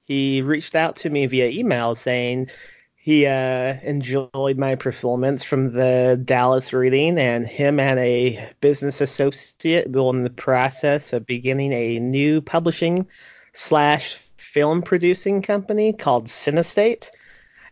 he 0.04 0.42
reached 0.42 0.74
out 0.74 0.96
to 0.96 1.10
me 1.10 1.26
via 1.26 1.48
email 1.48 1.94
saying 1.94 2.48
he 2.96 3.26
uh, 3.26 3.76
enjoyed 3.82 4.58
my 4.58 4.76
performance 4.76 5.42
from 5.42 5.72
the 5.72 6.20
Dallas 6.24 6.72
reading, 6.72 7.18
and 7.18 7.46
him 7.46 7.80
and 7.80 7.98
a 7.98 8.50
business 8.60 9.00
associate 9.00 9.90
were 9.90 10.10
in 10.10 10.22
the 10.22 10.30
process 10.30 11.12
of 11.12 11.26
beginning 11.26 11.72
a 11.72 11.98
new 11.98 12.40
publishing 12.40 13.08
slash 13.52 14.18
film 14.36 14.82
producing 14.82 15.42
company 15.42 15.92
called 15.92 16.26
Cinestate 16.26 17.10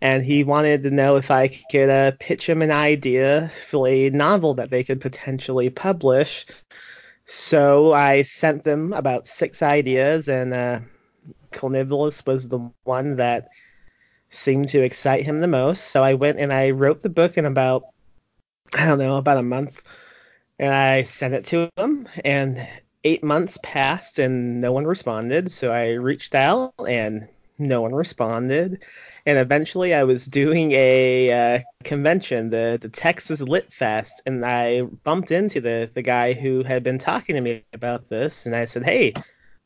and 0.01 0.25
he 0.25 0.45
wanted 0.45 0.83
to 0.85 0.91
know 0.91 1.17
if 1.17 1.31
I 1.31 1.49
could 1.49 1.91
uh, 1.91 2.13
pitch 2.19 2.49
him 2.49 2.63
an 2.63 2.71
idea 2.71 3.53
for 3.69 3.87
a 3.87 4.11
novel 4.11 4.55
that 4.55 4.71
they 4.71 4.85
could 4.85 5.01
potentially 5.01 5.71
publish. 5.71 6.47
So 7.27 7.93
I 7.93 8.23
sent 8.23 8.65
them 8.65 8.93
about 8.93 9.27
six 9.27 9.63
ideas, 9.63 10.29
and 10.29 10.55
uh, 10.55 10.81
was 11.63 12.49
the 12.49 12.71
one 12.85 13.17
that 13.17 13.49
seemed 14.31 14.69
to 14.71 14.83
excite 14.83 15.25
him 15.25 15.39
the 15.39 15.47
most. 15.47 15.85
So 15.85 16.03
I 16.03 16.15
went 16.15 16.39
and 16.39 16.53
I 16.53 16.71
wrote 16.71 17.03
the 17.03 17.09
book 17.09 17.37
in 17.37 17.45
about, 17.45 17.85
I 18.75 18.87
don't 18.87 18.99
know, 18.99 19.17
about 19.17 19.39
a 19.39 19.43
month, 19.43 19.83
and 20.59 20.75
I 20.75 21.03
sent 21.03 21.35
it 21.35 21.45
to 21.47 21.69
him, 21.77 22.09
and 22.25 22.67
eight 23.05 23.25
months 23.25 23.59
passed 23.63 24.19
and 24.19 24.61
no 24.61 24.73
one 24.73 24.87
responded. 24.87 25.51
So 25.51 25.71
I 25.71 25.93
reached 25.93 26.35
out 26.35 26.75
and 26.87 27.29
no 27.59 27.81
one 27.83 27.95
responded 27.95 28.83
and 29.27 29.39
eventually 29.39 29.95
I 29.95 30.05
was 30.05 30.27
doing 30.27 30.73
a 30.73 31.33
uh, 31.33 31.61
convention, 31.85 32.51
the 32.51 32.79
the 32.81 32.89
Texas 32.89 33.41
Lit 33.41 33.73
Fest, 33.73 34.23
and 34.27 34.45
I 34.45 34.83
bumped 34.83 35.31
into 35.31 35.61
the 35.61 35.91
the 35.93 36.03
guy 36.03 36.33
who 36.33 36.63
had 36.63 36.83
been 36.83 36.99
talking 36.99 37.35
to 37.37 37.41
me 37.41 37.65
about 37.73 38.09
this, 38.09 38.47
and 38.47 38.55
I 38.55 38.65
said, 38.65 38.85
"Hey, 38.85 39.15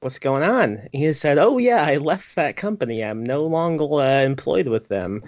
what's 0.01 0.19
going 0.19 0.43
on?" 0.43 0.89
He 0.93 1.13
said, 1.13 1.39
"Oh 1.39 1.59
yeah, 1.59 1.83
I 1.85 1.97
left 1.97 2.35
that 2.37 2.57
company. 2.57 3.03
I'm 3.03 3.25
no 3.25 3.47
longer 3.47 3.85
uh, 3.85 4.25
employed 4.25 4.69
with 4.69 4.89
them." 4.89 5.23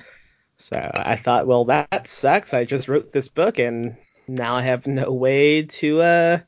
So 0.59 0.91
I 0.95 1.17
thought, 1.17 1.47
well, 1.47 1.67
that 1.67 2.09
sucks. 2.09 2.55
I 2.55 2.65
just 2.65 2.89
wrote 2.89 3.13
this 3.13 3.29
book, 3.29 3.59
and 3.59 3.97
now 4.27 4.57
I 4.57 4.63
have 4.63 4.87
no 4.87 5.13
way 5.13 5.63
to. 5.63 6.01
Uh, 6.01 6.39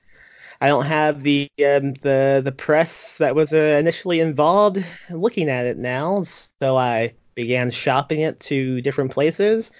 I 0.60 0.66
don't 0.66 0.86
have 0.86 1.22
the 1.22 1.48
um, 1.60 1.94
the 1.94 2.40
the 2.44 2.54
press 2.56 3.16
that 3.18 3.34
was 3.34 3.52
uh, 3.52 3.76
initially 3.78 4.20
involved 4.20 4.84
looking 5.10 5.48
at 5.48 5.66
it 5.66 5.78
now, 5.78 6.24
so 6.24 6.76
I 6.76 7.14
began 7.38 7.70
shopping 7.70 8.20
it 8.22 8.40
to 8.40 8.80
different 8.80 9.12
places. 9.12 9.70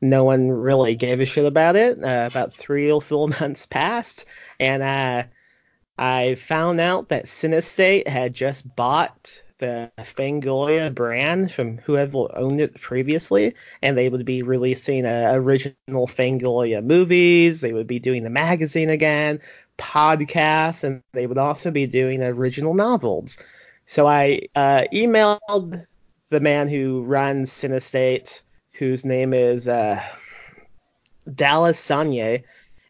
no 0.00 0.24
one 0.24 0.48
really 0.48 0.96
gave 0.96 1.20
a 1.20 1.26
shit 1.26 1.44
about 1.44 1.76
it. 1.76 2.02
Uh, 2.02 2.26
about 2.30 2.54
three 2.54 2.90
or 2.90 3.02
four 3.02 3.28
months 3.40 3.66
passed, 3.66 4.24
and 4.58 4.82
uh, 4.82 5.24
I 5.98 6.36
found 6.36 6.80
out 6.80 7.10
that 7.10 7.26
Cinestate 7.26 8.08
had 8.08 8.32
just 8.32 8.74
bought 8.74 9.42
the 9.58 9.92
Fangoria 9.98 10.94
brand 10.94 11.52
from 11.52 11.76
whoever 11.76 12.34
owned 12.34 12.62
it 12.62 12.80
previously, 12.80 13.54
and 13.82 13.98
they 13.98 14.08
would 14.08 14.24
be 14.24 14.42
releasing 14.42 15.04
uh, 15.04 15.32
original 15.34 16.06
Fangoria 16.08 16.82
movies. 16.82 17.60
They 17.60 17.74
would 17.74 17.86
be 17.86 17.98
doing 17.98 18.22
the 18.24 18.30
magazine 18.30 18.88
again, 18.88 19.40
podcasts, 19.76 20.82
and 20.82 21.02
they 21.12 21.26
would 21.26 21.36
also 21.36 21.70
be 21.70 21.86
doing 21.86 22.22
original 22.22 22.72
novels. 22.72 23.36
So 23.84 24.06
I 24.06 24.48
uh, 24.54 24.84
emailed 24.94 25.84
the 26.30 26.40
man 26.40 26.68
who 26.68 27.02
runs 27.02 27.50
Cinestate, 27.50 28.40
whose 28.72 29.04
name 29.04 29.34
is 29.34 29.68
uh, 29.68 30.02
Dallas 31.32 31.78
Sonnier, 31.78 32.42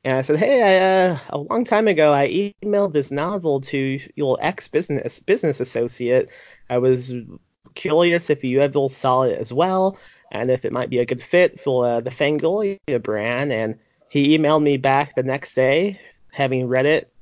and 0.04 0.16
I 0.16 0.22
said, 0.22 0.38
hey, 0.38 0.62
I, 0.62 1.10
uh, 1.10 1.18
a 1.30 1.38
long 1.38 1.64
time 1.64 1.86
ago, 1.86 2.12
I 2.12 2.54
emailed 2.62 2.92
this 2.92 3.10
novel 3.10 3.60
to 3.62 4.00
your 4.14 4.38
ex 4.40 4.66
business 4.68 5.20
business 5.20 5.60
associate. 5.60 6.30
I 6.70 6.78
was 6.78 7.14
curious 7.74 8.30
if 8.30 8.42
you 8.42 8.60
ever 8.60 8.88
saw 8.88 9.22
it 9.22 9.38
as 9.38 9.52
well, 9.52 9.98
and 10.30 10.50
if 10.50 10.64
it 10.64 10.72
might 10.72 10.88
be 10.88 11.00
a 11.00 11.06
good 11.06 11.20
fit 11.20 11.60
for 11.60 11.86
uh, 11.86 12.00
the 12.00 12.10
Fangoria 12.10 13.02
brand. 13.02 13.52
And 13.52 13.78
he 14.08 14.38
emailed 14.38 14.62
me 14.62 14.78
back 14.78 15.14
the 15.14 15.22
next 15.22 15.54
day, 15.54 16.00
having 16.32 16.66
read 16.66 16.86
it 16.86 17.12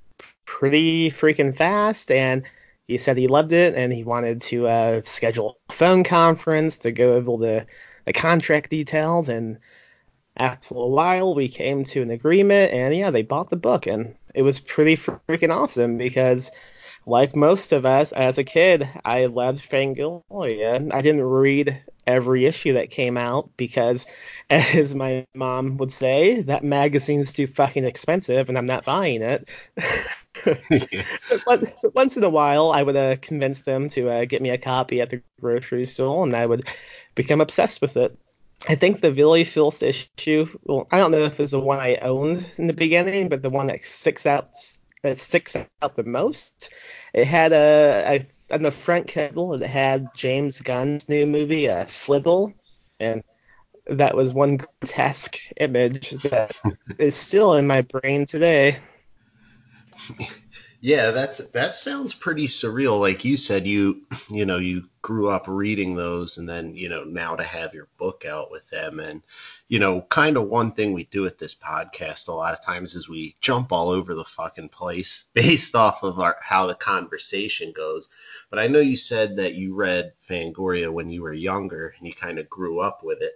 pretty 0.45 1.11
freaking 1.11 1.57
fast, 1.57 2.13
and 2.13 2.45
he 2.89 2.99
said 2.99 3.17
he 3.17 3.29
loved 3.29 3.53
it 3.53 3.75
and 3.75 3.93
he 3.93 4.03
wanted 4.03 4.43
to 4.43 4.67
uh, 4.67 5.01
schedule 5.03 5.59
a 5.69 5.73
phone 5.73 6.03
conference 6.03 6.79
to 6.79 6.91
go 6.91 7.13
over 7.13 7.37
the 7.37 7.67
the 8.07 8.13
contract 8.13 8.71
details 8.71 9.29
and 9.29 9.59
after 10.39 10.75
a 10.75 10.87
while, 10.87 11.35
we 11.35 11.49
came 11.49 11.85
to 11.85 12.03
an 12.03 12.11
agreement, 12.11 12.73
and 12.73 12.95
yeah, 12.95 13.11
they 13.11 13.23
bought 13.23 13.51
the 13.51 13.57
book, 13.57 13.87
and 13.87 14.15
it 14.35 14.43
was 14.43 14.61
pretty 14.61 14.97
freaking 14.97 15.55
awesome 15.55 15.99
because, 15.99 16.51
like 17.07 17.35
most 17.35 17.73
of 17.73 17.85
us, 17.85 18.13
as 18.13 18.39
a 18.39 18.45
kid, 18.45 18.89
I 19.05 19.27
loved 19.27 19.69
Fangoria. 19.69 20.95
I 20.95 21.03
didn't 21.03 21.23
read 21.23 21.83
every 22.07 22.47
issue 22.47 22.75
that 22.75 22.91
came 22.91 23.17
out 23.17 23.51
because, 23.57 24.07
as 24.51 24.95
my 24.95 25.27
mom 25.35 25.77
would 25.79 25.93
say, 25.93 26.43
that 26.43 26.65
magazine's 26.65 27.33
too 27.33 27.49
fucking 27.49 27.85
expensive, 27.85 28.49
and 28.49 28.57
I'm 28.57 28.67
not 28.67 28.85
buying 28.85 29.23
it. 29.23 29.49
once 31.95 32.17
in 32.17 32.25
a 32.25 32.31
while, 32.31 32.71
I 32.71 32.83
would 32.83 32.97
uh, 32.97 33.17
convince 33.21 33.61
them 33.61 33.89
to 33.91 34.09
uh, 34.09 34.25
get 34.25 34.43
me 34.43 34.51
a 34.51 34.59
copy 34.59 35.01
at 35.01 35.11
the 35.11 35.23
grocery 35.41 35.87
store, 35.87 36.25
and 36.25 36.35
I 36.35 36.47
would 36.47 36.69
become 37.15 37.41
obsessed 37.41 37.81
with 37.81 37.97
it. 37.97 38.17
I 38.69 38.75
think 38.75 39.01
the 39.01 39.13
very 39.13 39.45
first 39.45 39.83
issue, 39.83 40.47
well, 40.65 40.89
I 40.91 40.99
don't 40.99 41.13
know 41.13 41.25
if 41.25 41.39
it's 41.39 41.53
the 41.53 41.61
one 41.61 41.79
I 41.79 41.97
owned 41.97 42.45
in 42.57 42.67
the 42.67 42.73
beginning, 42.73 43.29
but 43.29 43.43
the 43.43 43.51
one 43.51 43.69
that 43.69 43.85
sticks 43.85 44.27
out 44.27 44.49
that 45.03 45.19
sticks 45.19 45.55
out 45.55 45.97
the 45.97 46.03
most. 46.03 46.71
It 47.15 47.27
had 47.27 47.53
a, 47.53 48.27
a 48.51 48.55
on 48.55 48.63
the 48.63 48.71
front 48.71 49.09
cover 49.09 49.55
it 49.55 49.63
had 49.63 50.09
James 50.15 50.61
Gunn's 50.61 51.09
new 51.09 51.27
movie, 51.27 51.69
uh, 51.69 51.87
Slither, 51.87 52.55
and 52.99 53.23
that 53.87 54.17
was 54.17 54.33
one 54.33 54.57
grotesque 54.57 55.39
image 55.57 56.11
that 56.23 56.57
is 56.99 57.17
still 57.17 57.55
in 57.55 57.67
my 57.67 57.83
brain 57.83 58.27
today. 58.27 58.79
Yeah, 60.81 61.11
that's 61.11 61.39
that 61.39 61.75
sounds 61.75 62.15
pretty 62.15 62.47
surreal. 62.47 63.01
Like 63.01 63.25
you 63.25 63.37
said, 63.37 63.67
you 63.67 64.03
you 64.31 64.47
know 64.47 64.59
you 64.59 64.85
grew 65.03 65.29
up 65.29 65.47
reading 65.49 65.97
those, 65.97 66.39
and 66.39 66.49
then 66.49 66.77
you 66.77 66.89
know 66.89 67.03
now 67.03 67.35
to 67.35 67.43
have 67.43 67.75
your 67.75 67.89
book 67.99 68.25
out 68.25 68.53
with 68.53 68.71
them, 68.71 69.01
and 69.01 69.23
you 69.67 69.81
know 69.81 70.03
kind 70.03 70.37
of 70.37 70.47
one 70.47 70.71
thing 70.71 70.93
we 70.93 71.03
do 71.03 71.23
with 71.23 71.37
this 71.37 71.57
podcast 71.57 72.29
a 72.29 72.33
lot 72.33 72.55
of 72.55 72.65
times 72.65 72.95
is 72.95 73.09
we 73.09 73.35
jump 73.41 73.73
all 73.73 73.89
over 73.89 74.15
the 74.15 74.23
fucking 74.25 74.69
place 74.69 75.25
based 75.35 75.75
off 75.75 76.05
of 76.05 76.21
our 76.21 76.37
how 76.41 76.69
the 76.69 76.77
conversation 76.77 77.73
goes. 77.73 78.09
But 78.49 78.61
I 78.61 78.69
know 78.69 78.79
you 78.79 78.97
said 78.97 79.39
that 79.39 79.55
you 79.55 79.75
read 79.75 80.13
Fangoria 80.31 80.93
when 80.93 81.11
you 81.11 81.23
were 81.23 81.33
younger, 81.33 81.93
and 81.99 82.07
you 82.07 82.15
kind 82.15 82.39
of 82.39 82.49
grew 82.49 82.79
up 82.79 83.03
with 83.03 83.21
it. 83.21 83.33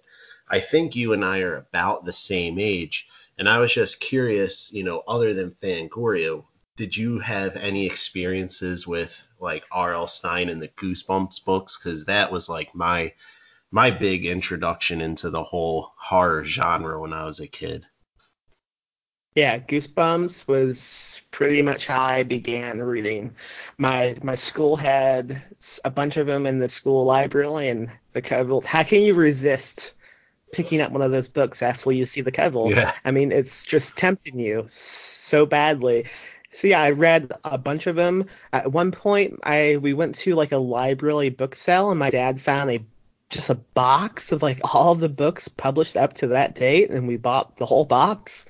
I 0.48 0.60
think 0.60 0.94
you 0.94 1.12
and 1.12 1.24
I 1.24 1.40
are 1.40 1.54
about 1.54 2.04
the 2.04 2.12
same 2.12 2.60
age. 2.60 3.08
And 3.38 3.48
I 3.48 3.58
was 3.58 3.72
just 3.72 3.98
curious, 3.98 4.72
you 4.72 4.84
know, 4.84 5.02
other 5.08 5.32
than 5.32 5.56
Fangoria, 5.62 6.44
did 6.76 6.96
you 6.96 7.18
have 7.18 7.56
any 7.56 7.86
experiences 7.86 8.86
with 8.86 9.26
like 9.40 9.64
R.L. 9.70 10.06
Stine 10.06 10.48
and 10.48 10.62
the 10.62 10.68
Goosebumps 10.68 11.44
books? 11.44 11.76
Because 11.76 12.06
that 12.06 12.32
was 12.32 12.48
like 12.48 12.74
my 12.74 13.12
my 13.70 13.90
big 13.90 14.26
introduction 14.26 15.00
into 15.00 15.30
the 15.30 15.42
whole 15.42 15.92
horror 15.96 16.44
genre 16.44 17.00
when 17.00 17.12
I 17.12 17.24
was 17.24 17.40
a 17.40 17.46
kid. 17.46 17.86
Yeah, 19.34 19.58
Goosebumps 19.58 20.46
was 20.46 21.22
pretty 21.30 21.62
much 21.62 21.86
how 21.86 22.02
I 22.02 22.22
began 22.22 22.82
reading. 22.82 23.34
My 23.78 24.16
my 24.22 24.34
school 24.34 24.76
had 24.76 25.42
a 25.84 25.90
bunch 25.90 26.18
of 26.18 26.26
them 26.26 26.46
in 26.46 26.58
the 26.58 26.68
school 26.68 27.04
library, 27.04 27.68
and 27.68 27.90
the 28.12 28.22
cover. 28.22 28.60
How 28.66 28.82
can 28.82 29.00
you 29.00 29.14
resist 29.14 29.94
picking 30.52 30.82
up 30.82 30.92
one 30.92 31.00
of 31.00 31.10
those 31.10 31.28
books 31.28 31.62
after 31.62 31.92
you 31.92 32.04
see 32.04 32.20
the 32.20 32.32
cover? 32.32 32.66
Yeah. 32.66 32.92
I 33.06 33.10
mean, 33.10 33.32
it's 33.32 33.64
just 33.64 33.96
tempting 33.96 34.38
you 34.38 34.66
so 34.68 35.46
badly. 35.46 36.10
So 36.52 36.68
yeah, 36.68 36.82
I 36.82 36.90
read 36.90 37.32
a 37.44 37.56
bunch 37.56 37.86
of 37.86 37.96
them. 37.96 38.26
At 38.52 38.72
one 38.72 38.92
point, 38.92 39.40
I 39.42 39.78
we 39.78 39.94
went 39.94 40.16
to 40.18 40.34
like 40.34 40.52
a 40.52 40.58
library 40.58 41.30
book 41.30 41.56
sale, 41.56 41.90
and 41.90 41.98
my 41.98 42.10
dad 42.10 42.42
found 42.42 42.70
a 42.70 42.84
just 43.30 43.48
a 43.48 43.54
box 43.54 44.30
of 44.32 44.42
like 44.42 44.60
all 44.74 44.94
the 44.94 45.08
books 45.08 45.48
published 45.48 45.96
up 45.96 46.14
to 46.14 46.28
that 46.28 46.54
date, 46.54 46.90
and 46.90 47.08
we 47.08 47.16
bought 47.16 47.56
the 47.56 47.66
whole 47.66 47.84
box. 47.84 48.44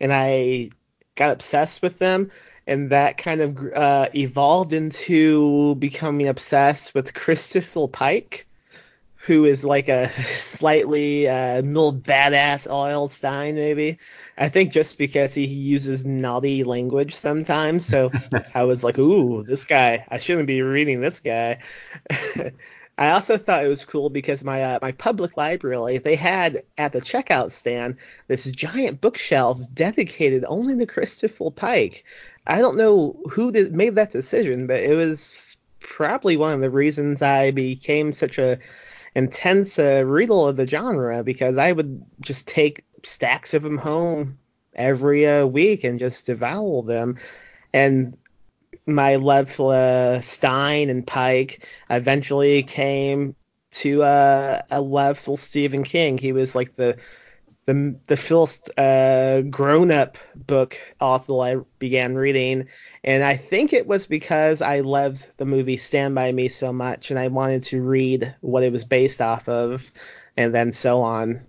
And 0.00 0.12
I 0.12 0.70
got 1.16 1.30
obsessed 1.30 1.82
with 1.82 1.98
them, 1.98 2.30
and 2.66 2.90
that 2.90 3.18
kind 3.18 3.40
of 3.40 3.58
uh, 3.74 4.08
evolved 4.14 4.72
into 4.72 5.74
becoming 5.76 6.28
obsessed 6.28 6.94
with 6.94 7.14
Christopher 7.14 7.86
Pike 7.86 8.46
who 9.26 9.44
is 9.44 9.62
like 9.62 9.88
a 9.88 10.10
slightly 10.40 11.28
uh, 11.28 11.62
more 11.62 11.92
badass 11.92 12.70
R.L. 12.70 13.08
Stine, 13.10 13.54
maybe. 13.54 13.98
I 14.38 14.48
think 14.48 14.72
just 14.72 14.96
because 14.96 15.34
he 15.34 15.44
uses 15.44 16.04
naughty 16.06 16.64
language 16.64 17.14
sometimes. 17.14 17.86
So 17.86 18.10
I 18.54 18.64
was 18.64 18.82
like, 18.82 18.98
ooh, 18.98 19.42
this 19.42 19.64
guy, 19.64 20.06
I 20.08 20.18
shouldn't 20.18 20.46
be 20.46 20.62
reading 20.62 21.00
this 21.00 21.20
guy. 21.20 21.58
I 22.98 23.12
also 23.12 23.38
thought 23.38 23.64
it 23.64 23.68
was 23.68 23.84
cool 23.84 24.10
because 24.10 24.44
my 24.44 24.62
uh, 24.62 24.78
my 24.82 24.92
public 24.92 25.36
library 25.36 25.96
they 25.98 26.16
had 26.16 26.64
at 26.76 26.92
the 26.92 27.00
checkout 27.00 27.50
stand 27.50 27.96
this 28.28 28.44
giant 28.44 29.00
bookshelf 29.00 29.58
dedicated 29.72 30.44
only 30.46 30.76
to 30.78 30.84
Christopher 30.84 31.50
Pike. 31.50 32.04
I 32.46 32.58
don't 32.58 32.76
know 32.76 33.18
who 33.30 33.52
did, 33.52 33.72
made 33.74 33.94
that 33.94 34.12
decision, 34.12 34.66
but 34.66 34.80
it 34.80 34.94
was 34.94 35.18
probably 35.80 36.36
one 36.36 36.52
of 36.52 36.60
the 36.60 36.68
reasons 36.68 37.22
I 37.22 37.52
became 37.52 38.12
such 38.12 38.38
a 38.38 38.58
intense 39.14 39.78
uh, 39.78 40.02
reader 40.04 40.48
of 40.48 40.56
the 40.56 40.66
genre 40.66 41.22
because 41.24 41.56
I 41.56 41.72
would 41.72 42.04
just 42.20 42.46
take 42.46 42.84
stacks 43.04 43.54
of 43.54 43.62
them 43.62 43.78
home 43.78 44.38
every 44.74 45.26
uh, 45.26 45.46
week 45.46 45.84
and 45.84 45.98
just 45.98 46.26
devour 46.26 46.82
them. 46.82 47.18
And 47.72 48.16
my 48.86 49.16
love 49.16 49.50
for 49.50 49.74
uh, 49.74 50.20
Stine 50.20 50.90
and 50.90 51.06
Pike 51.06 51.66
eventually 51.88 52.62
came 52.62 53.34
to 53.72 54.02
uh, 54.02 54.62
a 54.70 54.80
love 54.80 55.18
for 55.18 55.38
Stephen 55.38 55.84
King. 55.84 56.18
He 56.18 56.32
was 56.32 56.54
like 56.54 56.76
the 56.76 56.96
the 57.70 57.96
the 58.08 58.16
first 58.16 58.68
uh, 58.76 59.42
grown 59.42 59.92
up 59.92 60.18
book 60.34 60.80
author 61.00 61.40
I 61.40 61.56
began 61.78 62.16
reading, 62.16 62.66
and 63.04 63.22
I 63.22 63.36
think 63.36 63.72
it 63.72 63.86
was 63.86 64.06
because 64.06 64.60
I 64.60 64.80
loved 64.80 65.24
the 65.36 65.44
movie 65.44 65.76
Stand 65.76 66.16
by 66.16 66.32
Me 66.32 66.48
so 66.48 66.72
much, 66.72 67.10
and 67.10 67.18
I 67.18 67.28
wanted 67.28 67.62
to 67.64 67.80
read 67.80 68.34
what 68.40 68.64
it 68.64 68.72
was 68.72 68.84
based 68.84 69.20
off 69.20 69.48
of, 69.48 69.90
and 70.36 70.52
then 70.52 70.72
so 70.72 71.02
on. 71.02 71.42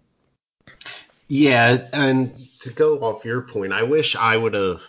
Yeah, 1.27 1.87
and 1.91 2.35
to 2.61 2.69
go 2.69 2.99
off 2.99 3.25
your 3.25 3.41
point, 3.41 3.73
I 3.73 3.83
wish 3.83 4.15
I 4.15 4.37
would 4.37 4.53
have 4.53 4.81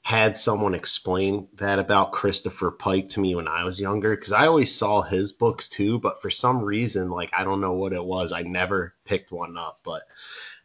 had 0.00 0.38
someone 0.38 0.74
explain 0.74 1.48
that 1.56 1.78
about 1.78 2.12
Christopher 2.12 2.70
Pike 2.70 3.10
to 3.10 3.20
me 3.20 3.34
when 3.34 3.46
I 3.46 3.64
was 3.64 3.78
younger 3.78 4.16
because 4.16 4.32
I 4.32 4.46
always 4.46 4.74
saw 4.74 5.02
his 5.02 5.32
books 5.32 5.68
too, 5.68 5.98
but 5.98 6.22
for 6.22 6.30
some 6.30 6.62
reason, 6.62 7.10
like 7.10 7.30
I 7.36 7.44
don't 7.44 7.60
know 7.60 7.74
what 7.74 7.92
it 7.92 8.02
was, 8.02 8.32
I 8.32 8.40
never 8.40 8.94
picked 9.04 9.30
one 9.30 9.58
up. 9.58 9.80
But 9.84 10.04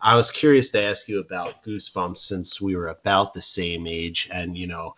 I 0.04 0.16
was 0.16 0.32
curious 0.32 0.70
to 0.72 0.82
ask 0.82 1.08
you 1.08 1.20
about 1.20 1.64
Goosebumps 1.64 2.18
since 2.18 2.60
we 2.60 2.76
were 2.76 2.90
about 2.90 3.34
the 3.34 3.42
same 3.42 3.88
age, 3.88 4.28
and 4.30 4.58
you 4.58 4.68
know 4.68 4.96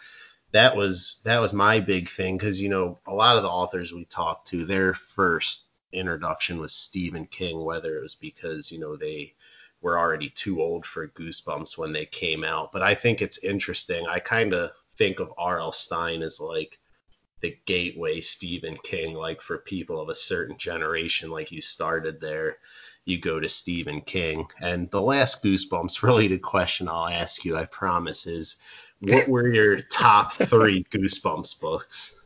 that 0.52 0.76
was 0.76 1.22
that 1.26 1.40
was 1.40 1.54
my 1.54 1.80
big 1.80 2.10
thing 2.10 2.38
because 2.38 2.60
you 2.60 2.70
know 2.70 3.00
a 3.06 3.14
lot 3.14 3.38
of 3.38 3.44
the 3.44 3.50
authors 3.50 3.94
we 3.94 4.06
talked 4.06 4.48
to, 4.48 4.66
their 4.66 4.96
first 4.96 5.66
introduction 5.92 6.58
was 6.58 6.74
Stephen 6.74 7.28
King, 7.28 7.64
whether 7.64 7.96
it 7.96 8.02
was 8.02 8.16
because 8.16 8.72
you 8.72 8.80
know 8.80 8.96
they 8.96 9.36
were 9.80 10.00
already 10.00 10.30
too 10.30 10.60
old 10.60 10.88
for 10.88 11.08
Goosebumps 11.10 11.78
when 11.78 11.94
they 11.94 12.08
came 12.08 12.44
out. 12.44 12.72
But 12.72 12.82
I 12.82 12.96
think 12.96 13.22
it's 13.22 13.38
interesting. 13.38 14.08
I 14.08 14.18
kind 14.18 14.56
of 14.56 14.72
think 14.98 15.20
of 15.20 15.32
R.L. 15.38 15.72
Stine 15.72 16.24
as 16.24 16.40
like 16.40 16.80
the 17.42 17.56
gateway 17.68 18.22
Stephen 18.22 18.76
King, 18.82 19.14
like 19.14 19.40
for 19.40 19.60
people 19.60 20.02
of 20.02 20.10
a 20.10 20.16
certain 20.16 20.58
generation, 20.58 21.30
like 21.30 21.52
you 21.52 21.62
started 21.62 22.20
there. 22.20 22.58
You 23.06 23.20
go 23.20 23.40
to 23.40 23.48
Stephen 23.48 24.02
King. 24.02 24.48
And 24.60 24.90
the 24.92 25.02
last 25.02 25.44
Goosebumps 25.44 26.04
related 26.04 26.42
question 26.42 26.90
I'll 26.90 27.08
ask 27.08 27.46
you, 27.46 27.56
I 27.56 27.66
promise, 27.66 28.28
is 28.28 28.58
what 29.00 29.28
were 29.28 29.48
your 29.48 29.82
top 29.82 30.34
three 30.34 30.84
Goosebumps 30.84 31.60
books? 31.60 32.20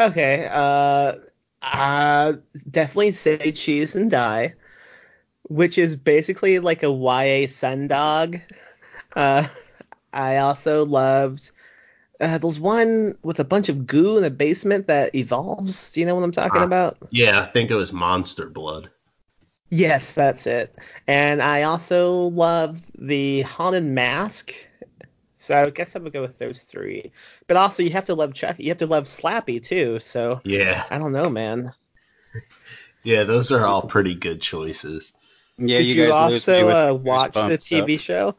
Okay, 0.00 0.48
uh, 0.50 1.14
uh, 1.62 2.32
definitely 2.70 3.12
say 3.12 3.52
Cheese 3.52 3.94
and 3.94 4.10
Die, 4.10 4.54
which 5.42 5.78
is 5.78 5.96
basically 5.96 6.58
like 6.58 6.82
a 6.82 6.88
YA 6.88 7.46
Sundog. 7.46 8.40
Uh, 9.14 9.46
I 10.12 10.38
also 10.38 10.84
loved 10.84 11.50
uh, 12.20 12.38
there's 12.38 12.60
one 12.60 13.16
with 13.22 13.40
a 13.40 13.44
bunch 13.44 13.68
of 13.68 13.86
goo 13.86 14.18
in 14.18 14.24
a 14.24 14.30
basement 14.30 14.86
that 14.86 15.14
evolves. 15.14 15.92
Do 15.92 16.00
you 16.00 16.06
know 16.06 16.14
what 16.14 16.24
I'm 16.24 16.32
talking 16.32 16.62
uh, 16.62 16.66
about? 16.66 16.96
Yeah, 17.10 17.40
I 17.40 17.46
think 17.46 17.70
it 17.70 17.74
was 17.74 17.92
Monster 17.92 18.48
Blood. 18.48 18.90
Yes, 19.70 20.12
that's 20.12 20.46
it. 20.46 20.76
And 21.06 21.42
I 21.42 21.62
also 21.62 22.28
loved 22.28 22.84
the 22.98 23.42
Haunted 23.42 23.84
Mask. 23.84 24.54
So 25.38 25.60
I 25.60 25.70
guess 25.70 25.94
I 25.94 25.98
would 25.98 26.12
go 26.12 26.22
with 26.22 26.38
those 26.38 26.62
three. 26.62 27.12
But 27.46 27.56
also, 27.56 27.82
you 27.82 27.90
have 27.90 28.06
to 28.06 28.14
love 28.14 28.34
Chuck. 28.34 28.56
You 28.58 28.70
have 28.70 28.78
to 28.78 28.86
love 28.86 29.04
Slappy 29.04 29.62
too. 29.62 30.00
So 30.00 30.40
yeah, 30.44 30.84
I 30.90 30.98
don't 30.98 31.12
know, 31.12 31.28
man. 31.28 31.72
yeah, 33.02 33.24
those 33.24 33.52
are 33.52 33.66
all 33.66 33.82
pretty 33.82 34.14
good 34.14 34.40
choices. 34.40 35.12
Yeah, 35.58 35.78
Did 35.78 35.86
you, 35.88 36.04
you 36.04 36.12
also 36.12 36.68
uh, 36.70 36.94
watch 36.94 37.34
the 37.34 37.58
TV 37.58 37.98
show? 38.00 38.34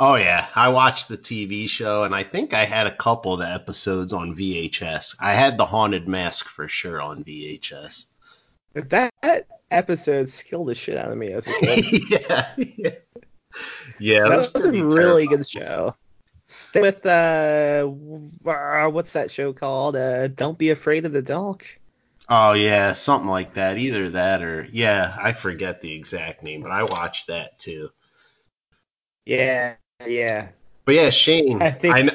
Oh 0.00 0.14
yeah, 0.14 0.46
I 0.54 0.68
watched 0.68 1.08
the 1.08 1.18
TV 1.18 1.68
show 1.68 2.04
and 2.04 2.14
I 2.14 2.22
think 2.22 2.54
I 2.54 2.64
had 2.64 2.86
a 2.86 2.94
couple 2.94 3.32
of 3.32 3.40
the 3.40 3.48
episodes 3.48 4.12
on 4.12 4.36
VHS. 4.36 5.16
I 5.18 5.32
had 5.32 5.58
the 5.58 5.66
Haunted 5.66 6.06
Mask 6.06 6.46
for 6.46 6.68
sure 6.68 7.02
on 7.02 7.24
VHS. 7.24 8.06
That 8.74 9.46
episode 9.70 10.28
skilled 10.28 10.68
the 10.68 10.74
shit 10.74 10.96
out 10.96 11.10
of 11.10 11.18
me 11.18 11.32
as 11.32 11.46
a 11.46 11.52
kid. 11.52 12.04
yeah, 12.10 12.46
yeah, 12.56 12.90
yeah. 13.98 14.28
That, 14.28 14.36
was, 14.36 14.54
was 14.54 14.64
a 14.64 14.70
really 14.70 15.26
good 15.26 15.46
show. 15.46 15.94
Stay 16.46 16.80
with 16.80 17.04
uh, 17.04 17.84
what's 17.84 19.12
that 19.12 19.30
show 19.30 19.52
called? 19.52 19.96
Uh, 19.96 20.28
Don't 20.28 20.56
be 20.56 20.70
afraid 20.70 21.04
of 21.04 21.12
the 21.12 21.22
dark. 21.22 21.78
Oh 22.28 22.52
yeah, 22.52 22.92
something 22.92 23.28
like 23.28 23.54
that. 23.54 23.78
Either 23.78 24.10
that 24.10 24.42
or 24.42 24.66
yeah, 24.70 25.16
I 25.18 25.32
forget 25.32 25.80
the 25.80 25.92
exact 25.92 26.42
name, 26.42 26.62
but 26.62 26.70
I 26.70 26.82
watched 26.82 27.28
that 27.28 27.58
too. 27.58 27.90
Yeah, 29.24 29.74
yeah. 30.06 30.48
But 30.84 30.94
yeah, 30.94 31.10
Shane. 31.10 31.60
I 31.60 31.70
think 31.70 31.94
I, 31.94 32.10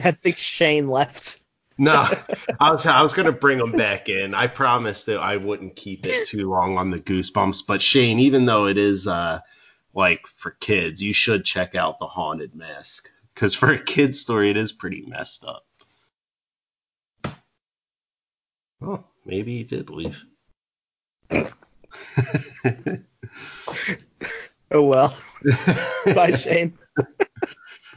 I 0.00 0.10
think 0.12 0.36
Shane 0.36 0.88
left. 0.88 1.40
No, 1.78 2.08
I 2.60 2.70
was 2.70 2.84
I 2.86 3.02
was 3.02 3.14
gonna 3.14 3.32
bring 3.32 3.58
him 3.60 3.72
back 3.72 4.08
in. 4.08 4.34
I 4.34 4.48
promised 4.48 5.06
that 5.06 5.18
I 5.20 5.36
wouldn't 5.36 5.76
keep 5.76 6.04
it 6.04 6.26
too 6.26 6.50
long 6.50 6.76
on 6.76 6.90
the 6.90 7.00
goosebumps. 7.00 7.66
But 7.66 7.80
Shane, 7.80 8.18
even 8.18 8.44
though 8.46 8.66
it 8.66 8.76
is 8.76 9.06
uh 9.06 9.40
like 9.94 10.26
for 10.26 10.50
kids, 10.50 11.02
you 11.02 11.12
should 11.12 11.44
check 11.44 11.74
out 11.74 11.98
the 11.98 12.06
Haunted 12.06 12.54
Mask 12.54 13.10
because 13.34 13.54
for 13.54 13.72
a 13.72 13.78
kid's 13.82 14.20
story, 14.20 14.50
it 14.50 14.56
is 14.56 14.72
pretty 14.72 15.04
messed 15.06 15.44
up. 15.44 15.64
Oh, 18.80 19.04
maybe 19.24 19.56
he 19.58 19.64
did 19.64 19.90
leave. 19.90 20.24
oh 24.70 24.82
well. 24.82 25.16
Bye, 26.14 26.36
Shane. 26.36 26.78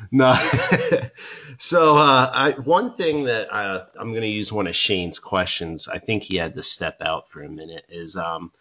No. 0.10 0.34
so 1.58 1.98
uh, 1.98 2.32
I, 2.34 2.52
one 2.52 2.94
thing 2.94 3.26
that 3.26 3.54
uh, 3.54 3.86
I'm 4.00 4.12
going 4.12 4.24
to 4.24 4.28
use 4.28 4.52
one 4.52 4.68
of 4.68 4.76
Shane's 4.76 5.20
questions. 5.20 5.88
I 5.88 6.00
think 6.00 6.24
he 6.24 6.38
had 6.38 6.56
to 6.56 6.64
step 6.64 6.98
out 7.02 7.30
for 7.30 7.44
a 7.44 7.50
minute. 7.50 7.86
Is 7.90 8.16
um, 8.16 8.52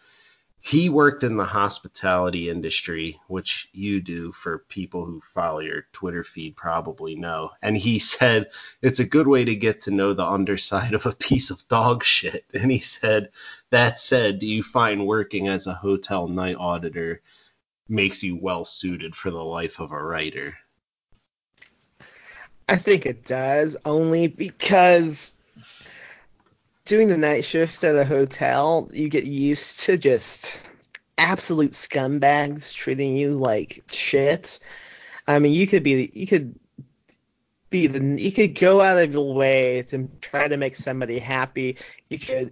he 0.59 0.89
worked 0.89 1.23
in 1.23 1.37
the 1.37 1.45
hospitality 1.45 2.49
industry, 2.49 3.19
which 3.27 3.69
you 3.73 4.01
do 4.01 4.31
for 4.31 4.59
people 4.69 5.05
who 5.05 5.21
follow 5.33 5.59
your 5.59 5.87
Twitter 5.93 6.23
feed 6.23 6.55
probably 6.55 7.15
know. 7.15 7.51
And 7.61 7.75
he 7.75 7.99
said 8.13 8.51
it's 8.81 8.99
a 8.99 9.05
good 9.05 9.27
way 9.27 9.45
to 9.45 9.55
get 9.55 9.83
to 9.83 9.91
know 9.91 10.13
the 10.13 10.27
underside 10.27 10.93
of 10.93 11.05
a 11.05 11.15
piece 11.15 11.49
of 11.49 11.67
dog 11.67 12.03
shit. 12.03 12.45
And 12.53 12.71
he 12.71 12.79
said, 12.79 13.29
that 13.71 13.97
said, 13.97 14.39
do 14.39 14.45
you 14.45 14.61
find 14.61 15.07
working 15.07 15.47
as 15.47 15.65
a 15.65 15.73
hotel 15.73 16.27
night 16.27 16.57
auditor 16.59 17.21
makes 17.91 18.23
you 18.23 18.37
well 18.37 18.63
suited 18.63 19.13
for 19.13 19.29
the 19.29 19.43
life 19.43 19.79
of 19.79 19.91
a 19.91 20.03
writer. 20.03 20.57
I 22.71 22.77
think 22.77 23.05
it 23.05 23.25
does, 23.25 23.75
only 23.83 24.27
because 24.27 25.35
doing 26.85 27.09
the 27.09 27.17
night 27.17 27.43
shift 27.43 27.83
at 27.83 27.97
a 27.97 28.05
hotel, 28.05 28.89
you 28.93 29.09
get 29.09 29.25
used 29.25 29.81
to 29.81 29.97
just 29.97 30.57
absolute 31.17 31.71
scumbags 31.71 32.73
treating 32.73 33.17
you 33.17 33.31
like 33.31 33.83
shit. 33.91 34.57
I 35.27 35.39
mean, 35.39 35.51
you 35.51 35.67
could 35.67 35.83
be, 35.83 36.11
you 36.13 36.25
could 36.25 36.57
be 37.71 37.87
the, 37.87 37.99
you 38.21 38.31
could 38.31 38.57
go 38.57 38.79
out 38.79 38.99
of 38.99 39.11
your 39.11 39.33
way 39.33 39.83
to 39.89 40.09
try 40.21 40.47
to 40.47 40.55
make 40.55 40.77
somebody 40.77 41.19
happy. 41.19 41.75
You 42.07 42.19
could 42.19 42.51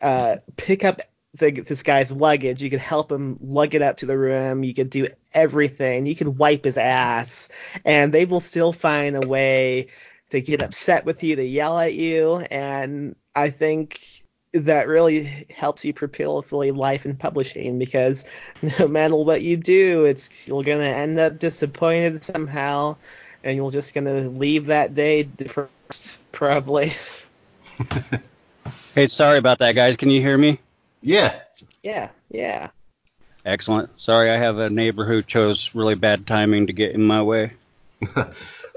uh, 0.00 0.36
pick 0.56 0.82
up 0.82 1.02
this 1.38 1.82
guy's 1.82 2.12
luggage. 2.12 2.62
You 2.62 2.70
could 2.70 2.78
help 2.80 3.10
him 3.10 3.38
lug 3.40 3.74
it 3.74 3.82
up 3.82 3.98
to 3.98 4.06
the 4.06 4.18
room. 4.18 4.64
You 4.64 4.74
could 4.74 4.90
do 4.90 5.08
everything. 5.32 6.06
You 6.06 6.16
could 6.16 6.38
wipe 6.38 6.64
his 6.64 6.78
ass, 6.78 7.48
and 7.84 8.12
they 8.12 8.24
will 8.24 8.40
still 8.40 8.72
find 8.72 9.16
a 9.16 9.26
way 9.26 9.88
to 10.30 10.40
get 10.40 10.62
upset 10.62 11.04
with 11.04 11.22
you, 11.22 11.36
to 11.36 11.44
yell 11.44 11.78
at 11.78 11.94
you. 11.94 12.36
And 12.36 13.16
I 13.34 13.50
think 13.50 14.00
that 14.52 14.88
really 14.88 15.46
helps 15.54 15.84
you 15.84 15.92
propel 15.92 16.44
life 16.50 17.04
in 17.04 17.16
publishing 17.16 17.78
because 17.78 18.24
no 18.78 18.88
matter 18.88 19.16
what 19.16 19.42
you 19.42 19.56
do, 19.56 20.04
it's 20.04 20.48
you're 20.48 20.62
gonna 20.62 20.84
end 20.84 21.18
up 21.18 21.38
disappointed 21.38 22.24
somehow, 22.24 22.96
and 23.44 23.56
you're 23.56 23.70
just 23.70 23.94
gonna 23.94 24.28
leave 24.28 24.66
that 24.66 24.94
day 24.94 25.22
depressed, 25.22 26.20
probably. 26.32 26.92
hey, 28.94 29.06
sorry 29.06 29.38
about 29.38 29.58
that, 29.58 29.74
guys. 29.74 29.96
Can 29.96 30.10
you 30.10 30.20
hear 30.20 30.38
me? 30.38 30.58
Yeah. 31.08 31.40
Yeah, 31.82 32.10
yeah. 32.30 32.68
Excellent. 33.46 33.88
Sorry, 33.96 34.30
I 34.30 34.36
have 34.36 34.58
a 34.58 34.68
neighbor 34.68 35.06
who 35.06 35.22
chose 35.22 35.74
really 35.74 35.94
bad 35.94 36.26
timing 36.26 36.66
to 36.66 36.74
get 36.74 36.94
in 36.94 37.02
my 37.02 37.22
way. 37.22 37.54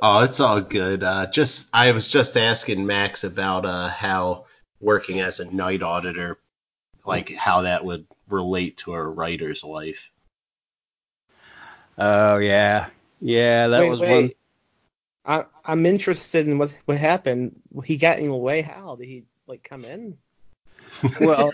oh, 0.02 0.24
it's 0.24 0.40
all 0.40 0.62
good. 0.62 1.04
Uh, 1.04 1.28
just 1.28 1.68
I 1.74 1.92
was 1.92 2.10
just 2.10 2.38
asking 2.38 2.86
Max 2.86 3.26
about 3.26 3.66
uh, 3.66 3.90
how 3.90 4.46
working 4.80 5.20
as 5.20 5.42
a 5.42 5.54
night 5.54 5.82
auditor, 5.82 6.38
like 7.06 7.34
how 7.34 7.64
that 7.64 7.84
would 7.84 8.08
relate 8.30 8.78
to 8.78 8.94
a 8.94 9.04
writer's 9.04 9.66
life. 9.66 10.10
Oh 11.98 12.38
yeah, 12.38 12.88
yeah, 13.20 13.68
that 13.68 13.82
wait, 13.82 13.90
was 13.90 14.00
wait. 14.00 14.10
one. 14.10 14.32
I, 15.26 15.46
I'm 15.66 15.86
interested 15.86 16.48
in 16.48 16.58
what 16.60 16.72
what 16.86 16.98
happened. 16.98 17.60
He 17.84 17.98
got 17.98 18.20
in 18.20 18.30
the 18.30 18.38
way. 18.38 18.62
How 18.62 18.96
did 18.96 19.10
he 19.10 19.26
like 19.48 19.64
come 19.64 19.84
in? 19.84 20.18
Well, 21.22 21.52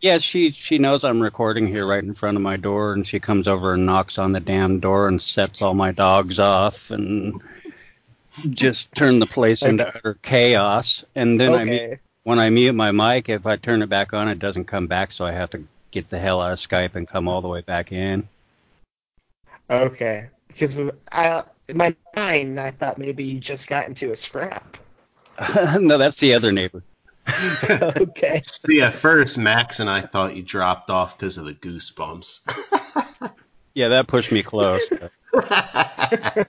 yeah, 0.00 0.18
she 0.18 0.50
she 0.52 0.78
knows 0.78 1.04
I'm 1.04 1.20
recording 1.20 1.66
here 1.66 1.86
right 1.86 2.02
in 2.02 2.14
front 2.14 2.36
of 2.36 2.42
my 2.42 2.56
door, 2.56 2.92
and 2.92 3.06
she 3.06 3.20
comes 3.20 3.48
over 3.48 3.74
and 3.74 3.86
knocks 3.86 4.18
on 4.18 4.32
the 4.32 4.40
damn 4.40 4.80
door 4.80 5.08
and 5.08 5.20
sets 5.20 5.62
all 5.62 5.74
my 5.74 5.92
dogs 5.92 6.38
off 6.38 6.90
and 6.90 7.40
just 8.50 8.92
turn 8.94 9.18
the 9.18 9.26
place 9.26 9.62
okay. 9.62 9.70
into 9.70 9.88
utter 9.88 10.14
chaos. 10.22 11.04
And 11.14 11.40
then 11.40 11.52
okay. 11.52 11.60
I 11.60 11.64
mute, 11.64 12.00
when 12.24 12.38
I 12.38 12.50
mute 12.50 12.74
my 12.74 12.92
mic, 12.92 13.28
if 13.28 13.46
I 13.46 13.56
turn 13.56 13.82
it 13.82 13.88
back 13.88 14.12
on, 14.12 14.28
it 14.28 14.38
doesn't 14.38 14.66
come 14.66 14.86
back, 14.86 15.12
so 15.12 15.24
I 15.24 15.32
have 15.32 15.50
to 15.50 15.64
get 15.90 16.10
the 16.10 16.18
hell 16.18 16.40
out 16.40 16.52
of 16.52 16.58
Skype 16.58 16.94
and 16.94 17.08
come 17.08 17.28
all 17.28 17.40
the 17.40 17.48
way 17.48 17.60
back 17.62 17.92
in. 17.92 18.28
Okay, 19.70 20.28
because 20.48 20.78
I 21.10 21.42
in 21.68 21.76
my 21.76 21.94
mind 22.14 22.60
I 22.60 22.70
thought 22.70 22.98
maybe 22.98 23.24
you 23.24 23.40
just 23.40 23.68
got 23.68 23.88
into 23.88 24.12
a 24.12 24.16
scrap. 24.16 24.76
no, 25.80 25.98
that's 25.98 26.18
the 26.18 26.34
other 26.34 26.52
neighbor. 26.52 26.82
okay. 27.70 28.40
See, 28.44 28.80
at 28.80 28.92
first, 28.92 29.38
Max 29.38 29.80
and 29.80 29.90
I 29.90 30.00
thought 30.00 30.36
you 30.36 30.42
dropped 30.42 30.90
off 30.90 31.18
because 31.18 31.38
of 31.38 31.44
the 31.44 31.54
goosebumps. 31.54 33.32
yeah, 33.74 33.88
that 33.88 34.06
pushed 34.06 34.32
me 34.32 34.42
close. 34.42 34.82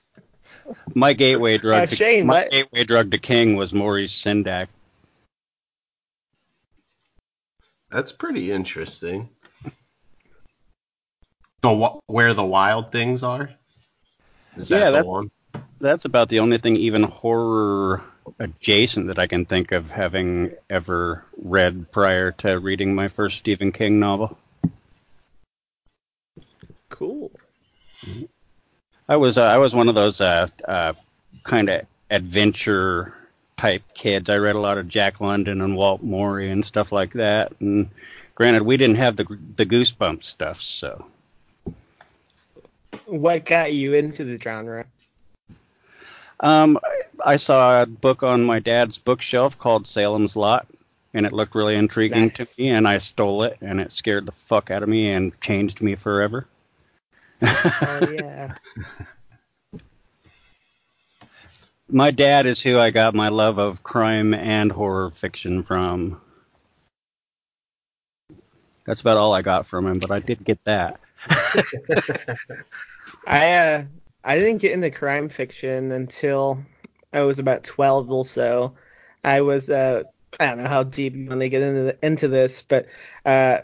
my 0.95 1.13
gateway 1.13 1.57
drug, 1.57 1.83
uh, 1.83 1.85
to, 1.87 1.95
Shane, 1.95 2.27
my 2.27 2.41
what? 2.41 2.51
gateway 2.51 2.83
drug 2.83 3.11
to 3.11 3.17
King 3.17 3.55
was 3.55 3.73
Maurice 3.73 4.13
Sendak. 4.13 4.67
That's 7.89 8.11
pretty 8.11 8.51
interesting. 8.51 9.29
The 11.61 11.99
where 12.05 12.33
the 12.33 12.45
wild 12.45 12.91
things 12.91 13.23
are. 13.23 13.49
Is 14.55 14.69
that 14.69 14.79
yeah, 14.79 14.91
the 14.91 15.03
one? 15.03 15.31
That's 15.79 16.05
about 16.05 16.29
the 16.29 16.39
only 16.39 16.57
thing 16.57 16.75
even 16.75 17.03
horror 17.03 18.03
adjacent 18.39 19.07
that 19.07 19.19
I 19.19 19.27
can 19.27 19.45
think 19.45 19.71
of 19.71 19.91
having 19.91 20.53
ever 20.69 21.23
read 21.41 21.91
prior 21.91 22.31
to 22.33 22.59
reading 22.59 22.95
my 22.95 23.07
first 23.07 23.37
Stephen 23.37 23.71
King 23.71 23.99
novel. 23.99 24.37
Cool. 26.89 27.31
I 29.09 29.15
was 29.15 29.37
uh, 29.37 29.43
I 29.43 29.57
was 29.57 29.73
one 29.73 29.89
of 29.89 29.95
those 29.95 30.21
uh, 30.21 30.47
uh, 30.67 30.93
kind 31.43 31.69
of 31.69 31.85
adventure 32.09 33.13
type 33.57 33.83
kids. 33.93 34.29
I 34.29 34.37
read 34.37 34.55
a 34.55 34.59
lot 34.59 34.77
of 34.77 34.87
Jack 34.87 35.19
London 35.19 35.61
and 35.61 35.75
Walt 35.75 36.03
Morey 36.03 36.51
and 36.51 36.63
stuff 36.63 36.91
like 36.91 37.13
that, 37.13 37.53
and 37.59 37.89
Granted, 38.37 38.61
we 38.61 38.77
didn't 38.77 38.97
have 38.97 39.15
the 39.15 39.25
the 39.55 39.65
goosebump 39.65 40.23
stuff, 40.23 40.61
so. 40.61 41.07
What 43.07 43.45
got 43.45 43.73
you 43.73 43.95
into 43.95 44.25
the 44.25 44.39
genre? 44.39 44.85
Um, 46.39 46.80
I 47.26 47.38
saw 47.38 47.82
a 47.82 47.86
book 47.86 48.23
on 48.23 48.43
my 48.43 48.60
dad's 48.60 48.97
bookshelf 48.97 49.58
called 49.58 49.88
Salem's 49.88 50.36
Lot, 50.36 50.67
and 51.13 51.26
it 51.26 51.34
looked 51.34 51.56
really 51.56 51.76
intriguing 51.76 52.28
nice. 52.28 52.36
to 52.36 52.47
me, 52.58 52.69
and 52.69 52.88
I 52.88 53.00
stole 53.00 53.43
it, 53.43 53.58
and 53.62 53.80
it 53.80 53.91
scared 53.91 54.26
the 54.26 54.34
fuck 54.47 54.69
out 54.69 54.84
of 54.84 54.89
me 54.89 55.12
and 55.12 55.39
changed 55.41 55.82
me 55.82 55.95
forever. 55.95 56.47
Oh 57.41 58.08
yeah. 58.12 58.56
my 61.89 62.12
dad 62.12 62.45
is 62.45 62.62
who 62.62 62.78
I 62.78 62.91
got 62.91 63.15
my 63.15 63.30
love 63.30 63.58
of 63.58 63.84
crime 63.84 64.34
and 64.34 64.71
horror 64.71 65.12
fiction 65.12 65.63
from. 65.63 66.21
That's 68.86 69.02
about 69.02 69.17
all 69.17 69.34
I 69.34 69.41
got 69.41 69.67
from 69.67 69.86
him, 69.88 70.00
but 70.00 70.12
I 70.12 70.19
did 70.19 70.45
get 70.45 70.63
that. 70.63 71.00
I 73.28 73.54
uh, 73.54 73.84
I 74.27 74.37
didn't 74.37 74.57
get 74.57 74.73
into 74.73 74.91
crime 74.91 75.29
fiction 75.29 75.93
until 75.93 76.59
I 77.13 77.21
was 77.21 77.39
about 77.39 77.63
12 77.63 78.11
or 78.11 78.25
so. 78.25 78.75
I 79.23 79.39
was 79.39 79.69
uh, 79.69 80.03
I 80.37 80.47
don't 80.47 80.57
know 80.63 80.69
how 80.69 80.83
deep 80.83 81.15
you 81.15 81.29
want 81.29 81.39
to 81.39 81.47
get 81.47 81.61
into 81.61 81.83
the, 81.83 82.05
into 82.05 82.27
this, 82.27 82.61
but 82.61 82.87
uh, 83.25 83.59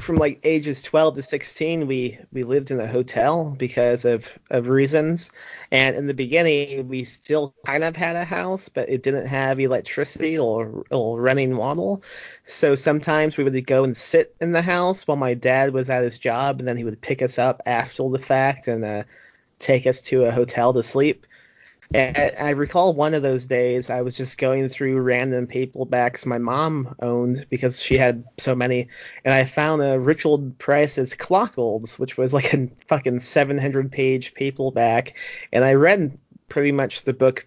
from 0.00 0.16
like 0.16 0.40
ages 0.44 0.82
12 0.82 1.16
to 1.16 1.22
16 1.22 1.86
we 1.86 2.18
we 2.32 2.42
lived 2.42 2.70
in 2.70 2.80
a 2.80 2.86
hotel 2.86 3.54
because 3.58 4.04
of 4.04 4.26
of 4.50 4.68
reasons 4.68 5.30
and 5.70 5.96
in 5.96 6.06
the 6.06 6.14
beginning 6.14 6.88
we 6.88 7.04
still 7.04 7.54
kind 7.66 7.82
of 7.82 7.96
had 7.96 8.14
a 8.14 8.24
house 8.24 8.68
but 8.68 8.88
it 8.88 9.02
didn't 9.02 9.26
have 9.26 9.58
electricity 9.58 10.38
or, 10.38 10.84
or 10.90 11.20
running 11.20 11.56
water 11.56 12.02
so 12.46 12.74
sometimes 12.74 13.38
we 13.38 13.44
would 13.44 13.66
go 13.66 13.82
and 13.82 13.96
sit 13.96 14.36
in 14.42 14.52
the 14.52 14.62
house 14.62 15.06
while 15.06 15.16
my 15.16 15.32
dad 15.32 15.72
was 15.72 15.88
at 15.88 16.04
his 16.04 16.18
job 16.18 16.58
and 16.58 16.68
then 16.68 16.76
he 16.76 16.84
would 16.84 17.00
pick 17.00 17.22
us 17.22 17.38
up 17.38 17.62
after 17.64 18.08
the 18.10 18.18
fact 18.18 18.68
and 18.68 18.84
uh, 18.84 19.02
take 19.58 19.86
us 19.86 20.00
to 20.02 20.24
a 20.24 20.30
hotel 20.30 20.72
to 20.72 20.82
sleep 20.82 21.26
and 21.94 22.18
I 22.38 22.50
recall 22.50 22.92
one 22.92 23.14
of 23.14 23.22
those 23.22 23.46
days 23.46 23.88
I 23.88 24.02
was 24.02 24.16
just 24.16 24.36
going 24.36 24.68
through 24.68 25.00
random 25.00 25.46
paperbacks 25.46 26.26
my 26.26 26.36
mom 26.36 26.94
owned 27.00 27.46
because 27.48 27.80
she 27.80 27.96
had 27.96 28.24
so 28.36 28.54
many, 28.54 28.88
and 29.24 29.32
I 29.32 29.46
found 29.46 29.80
a 29.80 29.98
Richard 29.98 30.58
Price's 30.58 31.14
Clockers, 31.14 31.98
which 31.98 32.18
was 32.18 32.34
like 32.34 32.52
a 32.52 32.68
fucking 32.88 33.20
700 33.20 33.90
page 33.90 34.34
paperback, 34.34 35.16
and 35.50 35.64
I 35.64 35.74
read 35.74 36.18
pretty 36.50 36.72
much 36.72 37.02
the 37.02 37.14
book 37.14 37.46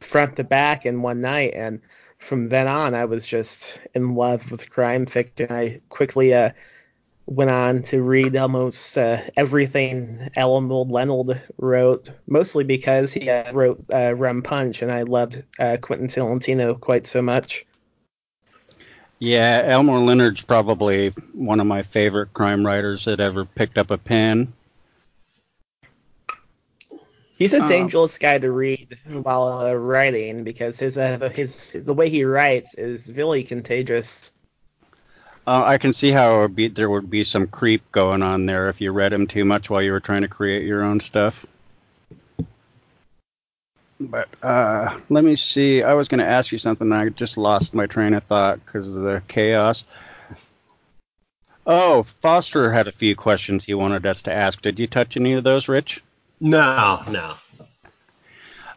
front 0.00 0.36
to 0.36 0.44
back 0.44 0.84
in 0.84 1.02
one 1.02 1.20
night, 1.20 1.54
and 1.54 1.80
from 2.18 2.48
then 2.48 2.66
on 2.66 2.92
I 2.92 3.04
was 3.04 3.24
just 3.24 3.78
in 3.94 4.16
love 4.16 4.50
with 4.50 4.68
crime 4.68 5.06
fiction. 5.06 5.46
I 5.50 5.80
quickly 5.90 6.34
uh, 6.34 6.50
went 7.26 7.50
on 7.50 7.82
to 7.82 8.02
read 8.02 8.36
almost 8.36 8.96
uh, 8.96 9.20
everything 9.36 10.28
Elmore 10.36 10.84
Leonard 10.84 11.42
wrote, 11.58 12.10
mostly 12.26 12.64
because 12.64 13.12
he 13.12 13.28
uh, 13.28 13.52
wrote 13.52 13.80
uh, 13.92 14.14
Rum 14.14 14.42
Punch, 14.42 14.82
and 14.82 14.92
I 14.92 15.02
loved 15.02 15.42
uh, 15.58 15.76
Quentin 15.80 16.08
Tarantino 16.08 16.78
quite 16.78 17.06
so 17.06 17.22
much. 17.22 17.66
Yeah, 19.18 19.62
Elmore 19.64 20.00
Leonard's 20.00 20.42
probably 20.42 21.08
one 21.32 21.58
of 21.58 21.66
my 21.66 21.82
favorite 21.82 22.32
crime 22.34 22.64
writers 22.64 23.06
that 23.06 23.18
ever 23.18 23.44
picked 23.44 23.78
up 23.78 23.90
a 23.90 23.98
pen. 23.98 24.52
He's 27.38 27.52
a 27.52 27.62
uh, 27.62 27.68
dangerous 27.68 28.18
guy 28.18 28.38
to 28.38 28.50
read 28.50 28.98
while 29.04 29.48
uh, 29.48 29.72
writing 29.72 30.44
because 30.44 30.78
his, 30.78 30.94
his, 30.94 31.64
his 31.64 31.86
the 31.86 31.94
way 31.94 32.08
he 32.08 32.24
writes 32.24 32.74
is 32.74 33.12
really 33.12 33.42
contagious. 33.42 34.32
Uh, 35.46 35.62
I 35.64 35.78
can 35.78 35.92
see 35.92 36.10
how 36.10 36.48
be, 36.48 36.68
there 36.68 36.90
would 36.90 37.08
be 37.08 37.22
some 37.22 37.46
creep 37.46 37.92
going 37.92 38.22
on 38.22 38.46
there 38.46 38.68
if 38.68 38.80
you 38.80 38.90
read 38.90 39.12
him 39.12 39.26
too 39.26 39.44
much 39.44 39.70
while 39.70 39.80
you 39.80 39.92
were 39.92 40.00
trying 40.00 40.22
to 40.22 40.28
create 40.28 40.64
your 40.64 40.82
own 40.82 40.98
stuff. 40.98 41.46
But 44.00 44.28
uh, 44.42 44.98
let 45.08 45.24
me 45.24 45.36
see. 45.36 45.82
I 45.82 45.94
was 45.94 46.08
going 46.08 46.20
to 46.20 46.26
ask 46.26 46.52
you 46.52 46.58
something. 46.58 46.92
I 46.92 47.08
just 47.10 47.36
lost 47.36 47.74
my 47.74 47.86
train 47.86 48.12
of 48.14 48.24
thought 48.24 48.64
because 48.64 48.88
of 48.88 49.02
the 49.02 49.22
chaos. 49.28 49.84
Oh, 51.66 52.04
Foster 52.20 52.72
had 52.72 52.88
a 52.88 52.92
few 52.92 53.16
questions 53.16 53.64
he 53.64 53.74
wanted 53.74 54.04
us 54.04 54.22
to 54.22 54.32
ask. 54.32 54.60
Did 54.62 54.78
you 54.78 54.86
touch 54.86 55.16
any 55.16 55.32
of 55.32 55.44
those, 55.44 55.68
Rich? 55.68 56.02
No, 56.40 57.02
no. 57.08 57.34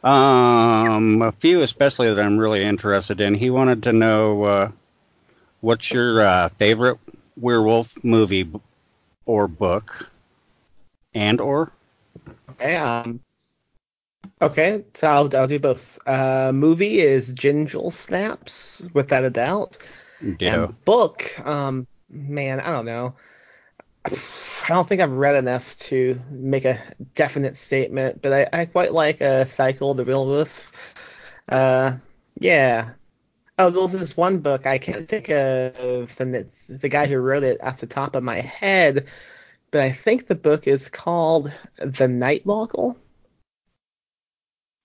Um, 0.07 1.21
a 1.21 1.31
few 1.33 1.61
especially 1.61 2.13
that 2.13 2.23
I'm 2.23 2.37
really 2.37 2.63
interested 2.63 3.19
in. 3.19 3.33
He 3.33 3.49
wanted 3.49 3.83
to 3.83 3.93
know 3.93 4.43
uh, 4.43 4.71
what's 5.61 5.91
your 5.91 6.21
uh, 6.21 6.49
favorite 6.49 6.97
werewolf 7.37 7.93
movie 8.03 8.49
or 9.25 9.47
book? 9.47 10.09
And 11.13 11.39
or? 11.41 11.71
Okay 12.51 12.75
um 12.75 13.21
okay 14.41 14.83
so 14.93 15.07
i'll, 15.07 15.35
I'll 15.35 15.47
do 15.47 15.59
both. 15.59 15.99
Uh 16.05 16.51
movie 16.53 16.99
is 16.99 17.33
ginger 17.33 17.91
snaps 17.91 18.81
without 18.93 19.23
a 19.23 19.29
doubt. 19.29 19.77
Yeah 20.39 20.65
and 20.65 20.85
book 20.85 21.39
um 21.45 21.87
man 22.09 22.59
i 22.59 22.71
don't 22.71 22.85
know. 22.85 23.15
I 24.05 24.69
don't 24.69 24.87
think 24.87 25.01
I've 25.01 25.11
read 25.11 25.35
enough 25.35 25.77
to 25.79 26.19
make 26.29 26.65
a 26.65 26.79
definite 27.15 27.57
statement, 27.57 28.21
but 28.21 28.33
I, 28.53 28.61
I 28.61 28.65
quite 28.65 28.93
like 28.93 29.19
a 29.21 29.41
uh, 29.41 29.45
Cycle 29.45 29.91
of 29.91 29.97
the 29.97 30.03
Werewolf. 30.05 30.71
Uh, 31.47 31.97
yeah, 32.39 32.91
Oh, 33.59 33.69
there's 33.69 33.91
this 33.91 34.15
one 34.15 34.39
book 34.39 34.65
I 34.65 34.77
can't 34.77 35.09
think 35.09 35.27
of 35.27 36.15
the 36.15 36.47
the 36.69 36.87
guy 36.87 37.07
who 37.07 37.17
wrote 37.17 37.43
it 37.43 37.61
off 37.61 37.81
the 37.81 37.87
top 37.87 38.15
of 38.15 38.23
my 38.23 38.39
head, 38.39 39.07
but 39.69 39.81
I 39.81 39.91
think 39.91 40.27
the 40.27 40.35
book 40.35 40.65
is 40.65 40.87
called 40.87 41.51
The 41.77 42.07
Night 42.07 42.45
Walker. 42.45 42.95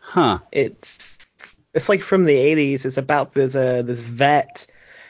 Huh. 0.01 0.41
It's 0.51 1.25
it's 1.73 1.89
like 1.89 2.03
from 2.03 2.25
the 2.25 2.35
80s. 2.35 2.85
It's 2.85 2.97
about 2.97 3.33
this 3.33 3.55
uh 3.55 3.83
this 3.83 4.01
vet 4.01 4.67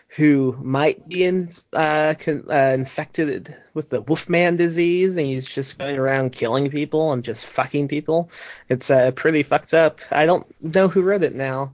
who 0.09 0.57
might 0.61 1.09
be 1.09 1.25
in, 1.25 1.51
uh, 1.73 2.15
con, 2.19 2.45
uh, 2.51 2.73
infected 2.75 3.57
with 3.73 3.89
the 3.89 4.03
Wolfman 4.03 4.57
disease, 4.57 5.17
and 5.17 5.27
he's 5.27 5.47
just 5.47 5.79
going 5.79 5.99
around 5.99 6.33
killing 6.33 6.71
people 6.71 7.13
and 7.13 7.25
just 7.25 7.47
fucking 7.47 7.89
people. 7.89 8.31
It's 8.69 8.91
uh, 8.91 9.11
pretty 9.13 9.43
fucked 9.43 9.73
up. 9.75 10.01
I 10.11 10.27
don't 10.27 10.47
know 10.63 10.89
who 10.89 11.03
wrote 11.03 11.25
it 11.25 11.35
now. 11.35 11.73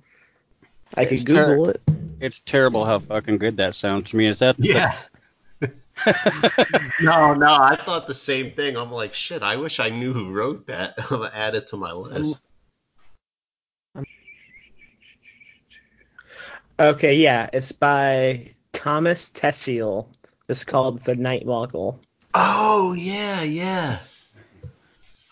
I 0.94 1.04
could 1.04 1.24
Google 1.24 1.66
ter- 1.66 1.70
it. 1.72 1.82
It's 2.20 2.40
terrible 2.40 2.84
how 2.84 2.98
fucking 2.98 3.38
good 3.38 3.56
that 3.58 3.74
sounds 3.74 4.10
to 4.10 4.16
me. 4.16 4.26
Is 4.26 4.40
that? 4.40 4.56
Yeah. 4.58 4.94
The- 5.60 5.74
no, 7.02 7.34
no, 7.34 7.46
I 7.46 7.76
thought 7.84 8.06
the 8.06 8.14
same 8.14 8.52
thing. 8.52 8.76
I'm 8.76 8.90
like, 8.90 9.14
shit. 9.14 9.42
I 9.42 9.56
wish 9.56 9.80
I 9.80 9.90
knew 9.90 10.12
who 10.12 10.32
wrote 10.32 10.66
that. 10.66 10.94
I'm 11.10 11.18
gonna 11.18 11.30
add 11.34 11.54
it 11.54 11.68
to 11.68 11.76
my 11.76 11.92
list. 11.92 12.40
Okay, 16.78 17.16
yeah, 17.16 17.50
it's 17.52 17.72
by 17.72 18.52
Thomas 18.72 19.28
Tessier. 19.28 20.02
It's 20.48 20.64
called 20.64 21.04
The 21.04 21.14
Night 21.14 21.44
Walker. 21.44 21.98
Oh 22.32 22.94
yeah, 22.94 23.42
yeah. 23.42 23.98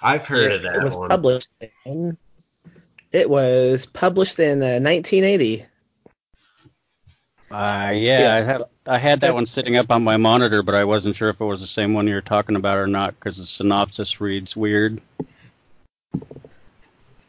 I've 0.03 0.27
heard 0.27 0.53
of 0.53 0.63
that 0.63 0.77
it 0.77 0.83
was 0.83 0.95
one. 0.95 1.09
Published 1.09 1.51
in 1.87 2.19
it 3.13 3.29
was 3.29 3.87
published 3.87 4.39
in 4.39 4.63
uh, 4.63 4.81
1980. 4.81 5.65
Uh, 7.51 7.93
yeah, 7.95 7.95
yeah, 7.95 8.35
I 8.35 8.41
had 8.41 8.63
I 8.87 8.99
had 8.99 9.21
that 9.23 9.33
one 9.33 9.47
sitting 9.47 9.77
up 9.77 9.91
on 9.91 10.05
my 10.05 10.19
monitor, 10.19 10.63
but 10.63 10.75
I 10.75 10.85
wasn't 10.85 11.17
sure 11.17 11.31
if 11.31 11.41
it 11.41 11.45
was 11.45 11.61
the 11.61 11.67
same 11.67 11.95
one 11.95 12.07
you're 12.07 12.21
talking 12.21 12.57
about 12.57 12.77
or 12.77 12.87
not 12.87 13.15
because 13.15 13.39
the 13.39 13.47
synopsis 13.47 14.21
reads 14.21 14.55
weird. 14.55 15.01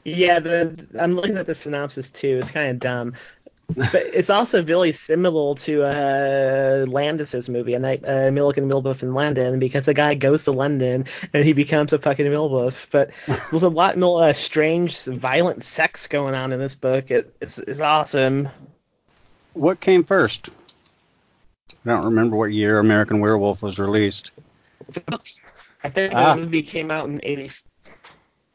Yeah, 0.03 0.39
the 0.39 0.87
I'm 0.99 1.15
looking 1.15 1.37
at 1.37 1.45
the 1.45 1.55
synopsis 1.55 2.09
too. 2.09 2.37
It's 2.39 2.51
kind 2.51 2.69
of 2.69 2.79
dumb 2.79 3.13
but 3.75 3.93
it's 4.13 4.29
also 4.29 4.63
really 4.63 4.91
similar 4.91 5.55
to 5.55 5.83
uh, 5.83 6.85
Landis's 6.87 7.49
movie, 7.49 7.73
A 7.73 7.79
Night, 7.79 8.03
uh, 8.05 8.31
Milligan 8.31 8.67
Werewolf 8.67 9.03
in 9.03 9.13
London, 9.13 9.59
because 9.59 9.87
a 9.87 9.93
guy 9.93 10.15
goes 10.15 10.45
to 10.45 10.51
London 10.51 11.05
and 11.33 11.43
he 11.43 11.53
becomes 11.53 11.93
a 11.93 11.99
fucking 11.99 12.27
werewolf. 12.27 12.87
But 12.91 13.11
there's 13.51 13.63
a 13.63 13.69
lot 13.69 13.97
more 13.97 14.23
uh, 14.23 14.33
strange, 14.33 15.03
violent 15.03 15.63
sex 15.63 16.07
going 16.07 16.33
on 16.33 16.51
in 16.51 16.59
this 16.59 16.75
book. 16.75 17.11
It, 17.11 17.35
it's, 17.41 17.59
it's 17.59 17.79
awesome. 17.79 18.49
What 19.53 19.79
came 19.79 20.03
first? 20.03 20.49
I 21.85 21.89
don't 21.89 22.05
remember 22.05 22.35
what 22.35 22.51
year 22.51 22.79
American 22.79 23.19
Werewolf 23.19 23.61
was 23.61 23.77
released. 23.77 24.31
I 25.83 25.89
think 25.89 26.13
ah. 26.15 26.35
the 26.35 26.41
movie 26.41 26.63
came 26.63 26.91
out 26.91 27.07
in 27.07 27.19
80. 27.23 27.51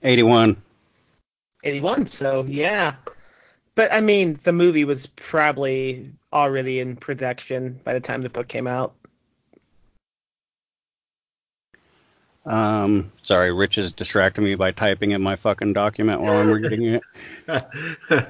81. 0.02 0.56
81, 1.62 2.06
so 2.06 2.44
yeah. 2.46 2.96
But 3.74 3.92
I 3.92 4.00
mean, 4.00 4.38
the 4.44 4.52
movie 4.52 4.84
was 4.84 5.06
probably 5.06 6.10
already 6.32 6.80
in 6.80 6.96
production 6.96 7.80
by 7.84 7.94
the 7.94 8.00
time 8.00 8.22
the 8.22 8.28
book 8.28 8.48
came 8.48 8.66
out. 8.66 8.94
Um, 12.46 13.10
sorry, 13.22 13.52
Rich 13.52 13.78
is 13.78 13.92
distracting 13.92 14.44
me 14.44 14.54
by 14.54 14.70
typing 14.70 15.12
in 15.12 15.22
my 15.22 15.36
fucking 15.36 15.72
document 15.72 16.20
while 16.20 16.34
I'm 16.34 16.50
reading 16.50 17.00
it. 17.00 17.02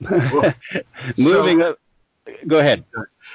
moving 1.18 1.60
so, 1.60 1.70
up. 1.70 1.78
go 2.46 2.60
ahead. 2.60 2.84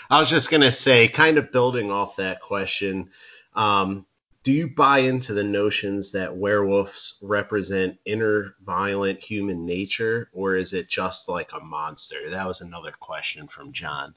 I 0.10 0.20
was 0.20 0.30
just 0.30 0.50
gonna 0.50 0.72
say, 0.72 1.10
kind 1.10 1.38
of 1.38 1.52
building 1.52 1.92
off 1.92 2.16
that 2.16 2.40
question. 2.40 3.10
Um, 3.56 4.06
do 4.48 4.54
you 4.54 4.70
buy 4.70 5.00
into 5.00 5.34
the 5.34 5.44
notions 5.44 6.10
that 6.14 6.34
werewolves 6.34 7.18
represent 7.22 8.00
inner 8.06 8.56
violent 8.66 9.22
human 9.22 9.66
nature, 9.66 10.30
or 10.32 10.56
is 10.56 10.72
it 10.72 10.88
just 10.88 11.28
like 11.28 11.50
a 11.52 11.60
monster? 11.60 12.30
That 12.30 12.48
was 12.48 12.62
another 12.62 12.94
question 12.98 13.50
from 13.50 13.74
John. 13.74 14.16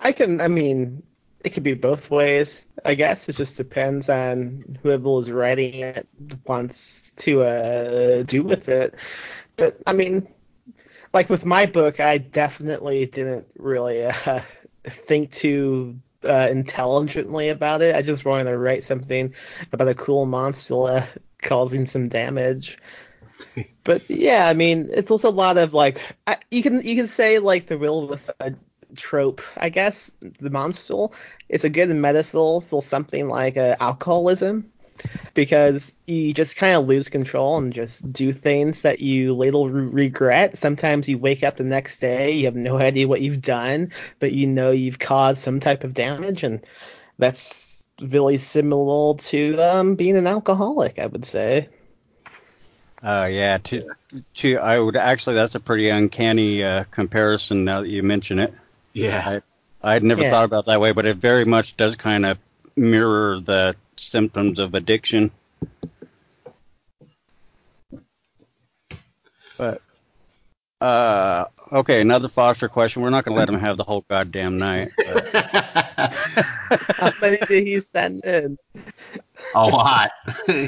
I 0.00 0.10
can, 0.10 0.40
I 0.40 0.48
mean, 0.48 1.04
it 1.44 1.50
could 1.50 1.62
be 1.62 1.74
both 1.74 2.10
ways. 2.10 2.62
I 2.84 2.96
guess 2.96 3.28
it 3.28 3.36
just 3.36 3.56
depends 3.56 4.08
on 4.08 4.76
whoever 4.82 5.20
is 5.20 5.30
writing 5.30 5.74
it 5.74 6.08
wants 6.48 7.12
to 7.18 7.42
uh, 7.42 8.22
do 8.24 8.42
with 8.42 8.68
it. 8.68 8.96
But 9.56 9.80
I 9.86 9.92
mean, 9.92 10.26
like 11.12 11.30
with 11.30 11.44
my 11.44 11.64
book, 11.64 12.00
I 12.00 12.18
definitely 12.18 13.06
didn't 13.06 13.46
really 13.56 14.02
uh, 14.02 14.40
think 15.06 15.30
too 15.30 16.00
uh, 16.24 16.48
intelligently 16.50 17.48
about 17.48 17.82
it. 17.82 17.94
I 17.94 18.02
just 18.02 18.24
wanted 18.24 18.44
to 18.44 18.58
write 18.58 18.84
something 18.84 19.34
about 19.72 19.88
a 19.88 19.94
cool 19.94 20.26
monster 20.26 21.08
causing 21.42 21.86
some 21.86 22.08
damage. 22.08 22.78
but 23.84 24.08
yeah, 24.08 24.46
I 24.46 24.54
mean, 24.54 24.88
it's 24.90 25.10
also 25.10 25.28
a 25.28 25.30
lot 25.30 25.58
of 25.58 25.74
like 25.74 25.98
I, 26.26 26.38
you 26.50 26.62
can 26.62 26.82
you 26.82 26.96
can 26.96 27.08
say 27.08 27.38
like 27.38 27.66
the 27.66 27.78
real 27.78 28.08
with 28.08 28.30
a 28.40 28.54
trope, 28.96 29.40
I 29.56 29.68
guess. 29.68 30.10
The 30.40 30.50
monster. 30.50 31.06
It's 31.48 31.64
a 31.64 31.70
good 31.70 31.88
metaphor 31.90 32.62
for 32.70 32.82
something 32.82 33.28
like 33.28 33.56
uh, 33.56 33.76
alcoholism 33.80 34.72
because 35.34 35.92
you 36.06 36.32
just 36.34 36.56
kind 36.56 36.74
of 36.74 36.86
lose 36.86 37.08
control 37.08 37.58
and 37.58 37.72
just 37.72 38.12
do 38.12 38.32
things 38.32 38.82
that 38.82 39.00
you 39.00 39.34
later 39.34 39.58
re- 39.58 40.04
regret. 40.04 40.58
Sometimes 40.58 41.08
you 41.08 41.18
wake 41.18 41.42
up 41.42 41.56
the 41.56 41.64
next 41.64 42.00
day, 42.00 42.32
you 42.32 42.44
have 42.46 42.56
no 42.56 42.78
idea 42.78 43.08
what 43.08 43.20
you've 43.20 43.42
done, 43.42 43.90
but 44.20 44.32
you 44.32 44.46
know 44.46 44.70
you've 44.70 44.98
caused 44.98 45.40
some 45.40 45.60
type 45.60 45.84
of 45.84 45.94
damage, 45.94 46.42
and 46.42 46.64
that's 47.18 47.54
really 48.00 48.38
similar 48.38 49.16
to 49.16 49.56
um, 49.58 49.94
being 49.94 50.16
an 50.16 50.26
alcoholic, 50.26 50.98
I 50.98 51.06
would 51.06 51.24
say. 51.24 51.68
Uh, 53.02 53.28
yeah, 53.30 53.58
to, 53.58 53.86
to 54.34 54.58
I 54.58 54.78
would 54.78 54.96
actually 54.96 55.34
that's 55.34 55.54
a 55.54 55.60
pretty 55.60 55.90
uncanny 55.90 56.64
uh, 56.64 56.84
comparison 56.90 57.64
now 57.64 57.82
that 57.82 57.88
you 57.88 58.02
mention 58.02 58.38
it. 58.38 58.54
Yeah. 58.94 59.40
I, 59.82 59.94
I'd 59.96 60.02
never 60.02 60.22
yeah. 60.22 60.30
thought 60.30 60.44
about 60.44 60.64
that 60.66 60.80
way, 60.80 60.92
but 60.92 61.04
it 61.04 61.18
very 61.18 61.44
much 61.44 61.76
does 61.76 61.96
kind 61.96 62.24
of 62.24 62.38
mirror 62.76 63.40
the 63.40 63.76
symptoms 63.96 64.58
of 64.58 64.74
addiction. 64.74 65.30
But 69.56 69.80
uh, 70.80 71.46
okay, 71.72 72.00
another 72.00 72.28
Foster 72.28 72.68
question. 72.68 73.02
We're 73.02 73.10
not 73.10 73.24
gonna 73.24 73.36
let 73.36 73.48
him 73.48 73.58
have 73.58 73.76
the 73.76 73.84
whole 73.84 74.04
goddamn 74.10 74.58
night. 74.58 74.90
How 76.96 77.12
many 77.20 77.38
did 77.46 77.66
he 77.66 77.80
send 77.80 78.24
in? 78.24 78.58
A 79.54 79.66
lot. 79.66 80.10
he, 80.46 80.66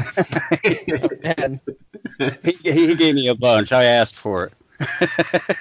he 2.63 2.95
gave 2.95 3.15
me 3.15 3.29
a 3.29 3.35
bunch. 3.35 3.73
I 3.73 3.85
asked 3.85 4.17
for 4.17 4.45
it. 4.47 4.53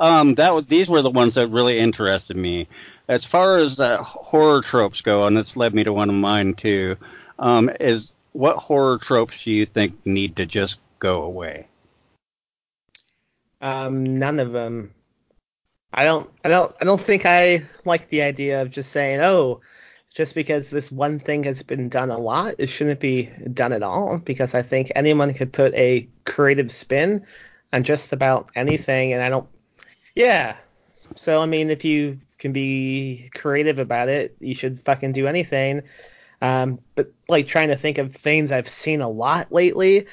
um, 0.00 0.34
that 0.36 0.68
these 0.68 0.88
were 0.88 1.02
the 1.02 1.10
ones 1.10 1.34
that 1.34 1.48
really 1.48 1.78
interested 1.78 2.36
me 2.36 2.66
as 3.08 3.24
far 3.24 3.56
as 3.56 3.80
uh, 3.80 4.02
horror 4.02 4.60
tropes 4.60 5.00
go, 5.00 5.26
and 5.26 5.36
this 5.36 5.56
led 5.56 5.74
me 5.74 5.84
to 5.84 5.92
one 5.92 6.10
of 6.10 6.16
mine 6.16 6.54
too, 6.54 6.96
um, 7.38 7.70
is 7.80 8.12
what 8.32 8.56
horror 8.56 8.98
tropes 8.98 9.42
do 9.42 9.50
you 9.50 9.66
think 9.66 9.94
need 10.04 10.36
to 10.36 10.46
just 10.46 10.78
go 10.98 11.22
away? 11.22 11.66
Um, 13.60 14.18
none 14.18 14.38
of 14.38 14.52
them. 14.52 14.94
I 15.92 16.04
don't, 16.04 16.30
I 16.44 16.48
don't, 16.48 16.74
I 16.80 16.84
don't 16.84 17.00
think 17.00 17.24
I 17.24 17.64
like 17.84 18.10
the 18.10 18.22
idea 18.22 18.60
of 18.60 18.70
just 18.70 18.92
saying, 18.92 19.20
oh, 19.20 19.62
just 20.14 20.34
because 20.34 20.68
this 20.68 20.92
one 20.92 21.18
thing 21.18 21.44
has 21.44 21.62
been 21.62 21.88
done 21.88 22.10
a 22.10 22.18
lot, 22.18 22.56
it 22.58 22.68
shouldn't 22.68 23.00
be 23.00 23.30
done 23.52 23.72
at 23.72 23.82
all. 23.82 24.18
Because 24.18 24.54
I 24.54 24.62
think 24.62 24.92
anyone 24.94 25.32
could 25.32 25.52
put 25.52 25.74
a 25.74 26.06
creative 26.24 26.70
spin 26.70 27.26
on 27.72 27.84
just 27.84 28.12
about 28.12 28.50
anything, 28.54 29.14
and 29.14 29.22
I 29.22 29.30
don't. 29.30 29.48
Yeah. 30.14 30.56
So 31.16 31.40
I 31.40 31.46
mean, 31.46 31.70
if 31.70 31.84
you 31.84 32.20
can 32.38 32.52
be 32.52 33.30
creative 33.34 33.78
about 33.78 34.08
it. 34.08 34.36
You 34.40 34.54
should 34.54 34.82
fucking 34.84 35.12
do 35.12 35.26
anything. 35.26 35.82
Um, 36.40 36.80
but 36.94 37.12
like 37.28 37.46
trying 37.46 37.68
to 37.68 37.76
think 37.76 37.98
of 37.98 38.14
things 38.14 38.52
I've 38.52 38.68
seen 38.68 39.00
a 39.00 39.08
lot 39.08 39.52
lately. 39.52 40.06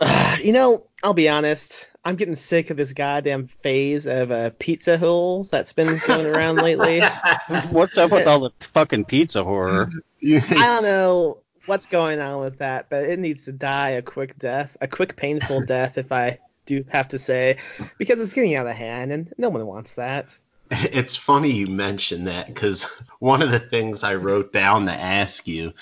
Uh, 0.00 0.38
you 0.42 0.52
know, 0.52 0.86
I'll 1.02 1.14
be 1.14 1.28
honest. 1.28 1.90
I'm 2.06 2.16
getting 2.16 2.36
sick 2.36 2.68
of 2.68 2.76
this 2.76 2.92
goddamn 2.92 3.48
phase 3.62 4.06
of 4.06 4.30
a 4.30 4.34
uh, 4.34 4.50
pizza 4.58 4.98
hole 4.98 5.44
that's 5.44 5.72
been 5.72 5.98
going 6.06 6.26
around 6.26 6.56
lately. 6.56 7.00
What's 7.70 7.96
up 7.96 8.10
with 8.10 8.26
all 8.26 8.40
the 8.40 8.50
fucking 8.74 9.06
pizza 9.06 9.42
horror? 9.42 9.90
I 10.22 10.38
don't 10.40 10.82
know 10.82 11.38
what's 11.66 11.86
going 11.86 12.20
on 12.20 12.40
with 12.40 12.58
that, 12.58 12.90
but 12.90 13.04
it 13.04 13.18
needs 13.18 13.46
to 13.46 13.52
die 13.52 13.90
a 13.90 14.02
quick 14.02 14.38
death, 14.38 14.76
a 14.82 14.88
quick 14.88 15.16
painful 15.16 15.62
death, 15.62 15.96
if 15.96 16.12
I 16.12 16.40
do 16.66 16.84
have 16.88 17.08
to 17.08 17.18
say, 17.18 17.58
because 17.98 18.20
it's 18.20 18.32
getting 18.32 18.54
out 18.54 18.66
of 18.66 18.74
hand 18.74 19.12
and 19.12 19.32
no 19.38 19.48
one 19.48 19.64
wants 19.66 19.92
that. 19.92 20.36
It's 20.70 21.16
funny 21.16 21.50
you 21.50 21.66
mentioned 21.66 22.28
that 22.28 22.46
because 22.46 22.84
one 23.18 23.42
of 23.42 23.50
the 23.50 23.58
things 23.58 24.02
I 24.02 24.14
wrote 24.14 24.52
down 24.52 24.86
to 24.86 24.92
ask 24.92 25.46
you 25.46 25.72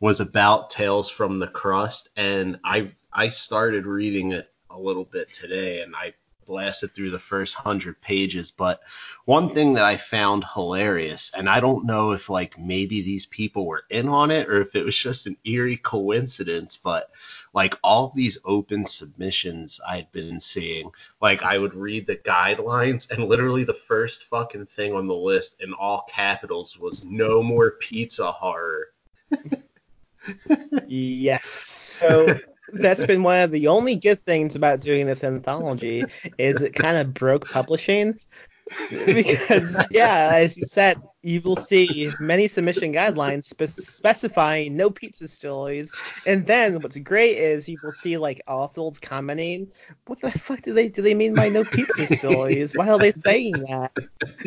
was 0.00 0.20
about 0.20 0.70
Tales 0.70 1.10
from 1.10 1.38
the 1.38 1.46
Crust, 1.46 2.08
and 2.16 2.58
I 2.64 2.92
I 3.12 3.30
started 3.30 3.86
reading 3.86 4.32
it 4.32 4.50
a 4.70 4.78
little 4.78 5.04
bit 5.04 5.32
today, 5.32 5.80
and 5.80 5.96
I 5.96 6.14
blasted 6.46 6.94
through 6.94 7.10
the 7.10 7.18
first 7.18 7.54
hundred 7.54 8.00
pages. 8.00 8.50
But 8.50 8.80
one 9.24 9.54
thing 9.54 9.74
that 9.74 9.84
I 9.84 9.96
found 9.96 10.44
hilarious, 10.54 11.32
and 11.36 11.48
I 11.48 11.60
don't 11.60 11.86
know 11.86 12.12
if 12.12 12.28
like 12.28 12.58
maybe 12.58 13.02
these 13.02 13.26
people 13.26 13.66
were 13.66 13.84
in 13.90 14.08
on 14.08 14.30
it 14.30 14.48
or 14.48 14.60
if 14.60 14.74
it 14.76 14.84
was 14.84 14.96
just 14.96 15.26
an 15.26 15.36
eerie 15.44 15.76
coincidence, 15.76 16.76
but 16.76 17.10
like 17.56 17.74
all 17.82 18.12
these 18.14 18.38
open 18.44 18.84
submissions 18.84 19.80
I'd 19.88 20.12
been 20.12 20.42
seeing, 20.42 20.90
like 21.22 21.42
I 21.42 21.56
would 21.56 21.74
read 21.74 22.06
the 22.06 22.16
guidelines 22.16 23.10
and 23.10 23.24
literally 23.24 23.64
the 23.64 23.72
first 23.72 24.26
fucking 24.26 24.66
thing 24.66 24.92
on 24.92 25.06
the 25.06 25.14
list 25.14 25.62
in 25.62 25.72
all 25.72 26.04
capitals 26.06 26.78
was 26.78 27.06
no 27.06 27.42
more 27.42 27.72
pizza 27.80 28.30
horror. 28.30 28.88
yes. 30.86 31.48
So 31.48 32.36
that's 32.74 33.06
been 33.06 33.22
one 33.22 33.40
of 33.40 33.50
the 33.50 33.68
only 33.68 33.96
good 33.96 34.22
things 34.26 34.54
about 34.54 34.80
doing 34.80 35.06
this 35.06 35.24
anthology 35.24 36.04
is 36.36 36.60
it 36.60 36.74
kind 36.74 36.98
of 36.98 37.14
broke 37.14 37.50
publishing 37.50 38.20
because 39.06 39.76
yeah 39.92 40.30
as 40.32 40.56
you 40.56 40.66
said 40.66 41.00
you 41.22 41.40
will 41.42 41.54
see 41.54 42.10
many 42.18 42.48
submission 42.48 42.92
guidelines 42.92 43.44
spe- 43.44 43.68
specifying 43.68 44.76
no 44.76 44.90
pizza 44.90 45.28
stories 45.28 45.92
and 46.26 46.44
then 46.48 46.80
what's 46.80 46.96
great 46.96 47.38
is 47.38 47.68
you 47.68 47.78
will 47.80 47.92
see 47.92 48.16
like 48.18 48.42
authors 48.48 48.98
commenting 48.98 49.70
what 50.06 50.20
the 50.20 50.32
fuck 50.32 50.62
do 50.62 50.72
they 50.72 50.88
do 50.88 51.00
they 51.00 51.14
mean 51.14 51.32
by 51.32 51.48
no 51.48 51.62
pizza 51.62 52.16
stories 52.16 52.74
why 52.74 52.88
are 52.88 52.98
they 52.98 53.12
saying 53.12 53.52
that 53.62 53.92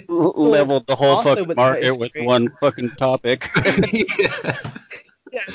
leveled 0.09 0.85
the 0.87 0.95
whole 0.95 1.23
fucking 1.23 1.53
market 1.55 1.97
with 1.97 2.11
one 2.17 2.49
fucking 2.59 2.89
topic 2.97 3.49
yeah. 3.93 4.03
yeah. 5.31 5.45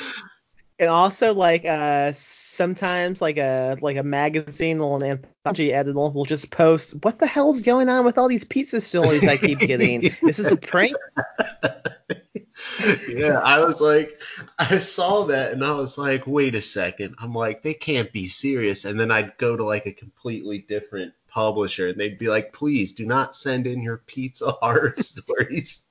and 0.79 0.89
also 0.89 1.35
like 1.35 1.67
uh 1.67 2.13
sometimes 2.55 3.21
like 3.21 3.37
a 3.37 3.77
like 3.81 3.97
a 3.97 4.03
magazine 4.03 4.81
or 4.81 4.97
an 4.97 5.03
anthology 5.03 5.73
editor 5.73 5.95
will 5.95 6.25
just 6.25 6.51
post 6.51 6.93
what 7.03 7.19
the 7.19 7.27
hell's 7.27 7.61
going 7.61 7.89
on 7.89 8.05
with 8.05 8.19
all 8.19 8.29
these 8.29 8.45
pizza 8.45 8.81
stories 8.81 9.27
I 9.27 9.37
keep 9.37 9.59
getting? 9.59 10.05
Is 10.23 10.37
this 10.37 10.51
a 10.51 10.57
prank? 10.57 10.97
yeah, 13.09 13.39
I 13.39 13.65
was 13.65 13.81
like, 13.81 14.21
I 14.59 14.79
saw 14.79 15.25
that 15.27 15.53
and 15.53 15.65
I 15.65 15.73
was 15.73 15.99
like, 15.99 16.27
wait 16.27 16.55
a 16.55 16.63
second. 16.63 17.17
I'm 17.19 17.35
like, 17.35 17.63
they 17.63 17.75
can't 17.75 18.13
be 18.13 18.29
serious. 18.29 18.85
And 18.85 18.99
then 18.99 19.11
I'd 19.11 19.37
go 19.37 19.57
to 19.57 19.65
like 19.65 19.87
a 19.87 19.93
completely 19.93 20.59
different 20.59 21.15
publisher 21.29 21.89
and 21.89 21.99
they'd 21.99 22.19
be 22.19 22.29
like, 22.29 22.53
please 22.53 22.93
do 22.93 23.07
not 23.07 23.35
send 23.35 23.67
in 23.67 23.83
your 23.83 23.99
pizza 23.99 24.51
horror 24.63 24.95
stories. 24.99 25.83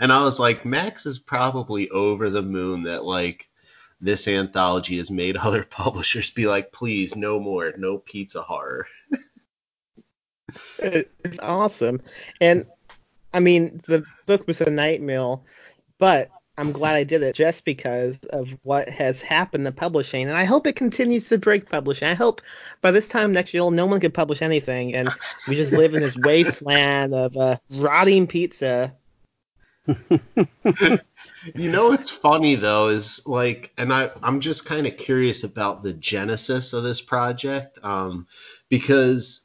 And 0.00 0.12
I 0.12 0.24
was 0.24 0.38
like, 0.40 0.64
Max 0.64 1.06
is 1.06 1.18
probably 1.18 1.90
over 1.90 2.30
the 2.30 2.42
moon 2.42 2.84
that 2.84 3.04
like 3.04 3.48
this 4.02 4.26
anthology 4.28 4.98
has 4.98 5.10
made 5.10 5.36
other 5.38 5.64
publishers 5.64 6.30
be 6.30 6.46
like, 6.46 6.72
please, 6.72 7.16
no 7.16 7.40
more, 7.40 7.72
no 7.78 7.96
pizza 7.96 8.42
horror. 8.42 8.86
it's 10.78 11.38
awesome. 11.38 12.02
And 12.40 12.66
I 13.32 13.40
mean, 13.40 13.80
the 13.86 14.04
book 14.26 14.46
was 14.46 14.60
a 14.60 14.70
nightmare, 14.70 15.36
but 15.98 16.30
I'm 16.58 16.72
glad 16.72 16.96
I 16.96 17.04
did 17.04 17.22
it 17.22 17.34
just 17.34 17.64
because 17.64 18.18
of 18.24 18.48
what 18.62 18.88
has 18.90 19.22
happened 19.22 19.64
to 19.64 19.72
publishing. 19.72 20.28
And 20.28 20.36
I 20.36 20.44
hope 20.44 20.66
it 20.66 20.76
continues 20.76 21.28
to 21.30 21.38
break 21.38 21.70
publishing. 21.70 22.08
I 22.08 22.14
hope 22.14 22.42
by 22.82 22.90
this 22.90 23.08
time 23.08 23.32
next 23.32 23.54
year, 23.54 23.70
no 23.70 23.86
one 23.86 24.00
can 24.00 24.12
publish 24.12 24.42
anything. 24.42 24.94
And 24.94 25.08
we 25.48 25.54
just 25.54 25.72
live 25.72 25.94
in 25.94 26.02
this 26.02 26.16
wasteland 26.16 27.14
of 27.14 27.34
uh, 27.38 27.56
rotting 27.70 28.26
pizza 28.26 28.94
you 29.86 31.70
know 31.70 31.88
what's 31.88 32.10
funny 32.10 32.54
though 32.54 32.88
is 32.88 33.20
like, 33.26 33.72
and 33.76 33.92
I 33.92 34.10
I'm 34.22 34.40
just 34.40 34.64
kind 34.64 34.86
of 34.86 34.96
curious 34.96 35.44
about 35.44 35.82
the 35.82 35.92
genesis 35.92 36.72
of 36.72 36.84
this 36.84 37.00
project, 37.00 37.78
um, 37.82 38.26
because 38.68 39.42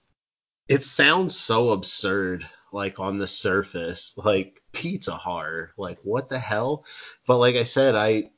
it 0.67 0.83
sounds 0.83 1.35
so 1.35 1.71
absurd, 1.71 2.47
like 2.71 2.99
on 2.99 3.17
the 3.17 3.27
surface, 3.27 4.13
like 4.17 4.61
pizza 4.73 5.13
horror, 5.13 5.71
like 5.77 5.97
what 6.03 6.29
the 6.29 6.39
hell? 6.39 6.85
But 7.25 7.37
like 7.37 7.55
I 7.55 7.63
said, 7.63 7.95
I 7.95 8.07
I 8.07 8.29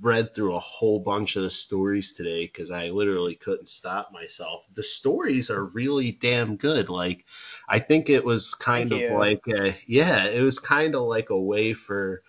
read 0.00 0.34
through 0.34 0.54
a 0.54 0.60
whole 0.60 1.00
bunch 1.00 1.36
of 1.36 1.42
the 1.42 1.50
stories 1.50 2.12
today 2.12 2.46
because 2.46 2.70
I 2.70 2.90
literally 2.90 3.34
couldn't 3.34 3.68
stop 3.68 4.12
myself. 4.12 4.66
The 4.74 4.82
stories 4.82 5.50
are 5.50 5.64
really 5.64 6.12
damn 6.12 6.56
good. 6.56 6.88
Like 6.88 7.24
I 7.68 7.78
think 7.78 8.10
it 8.10 8.24
was 8.24 8.54
kind 8.54 8.90
Thank 8.90 9.02
of 9.04 9.10
you. 9.10 9.16
like 9.16 9.42
a, 9.48 9.76
yeah, 9.86 10.26
it 10.26 10.40
was 10.42 10.58
kind 10.58 10.94
of 10.94 11.02
like 11.02 11.30
a 11.30 11.40
way 11.40 11.74
for 11.74 12.22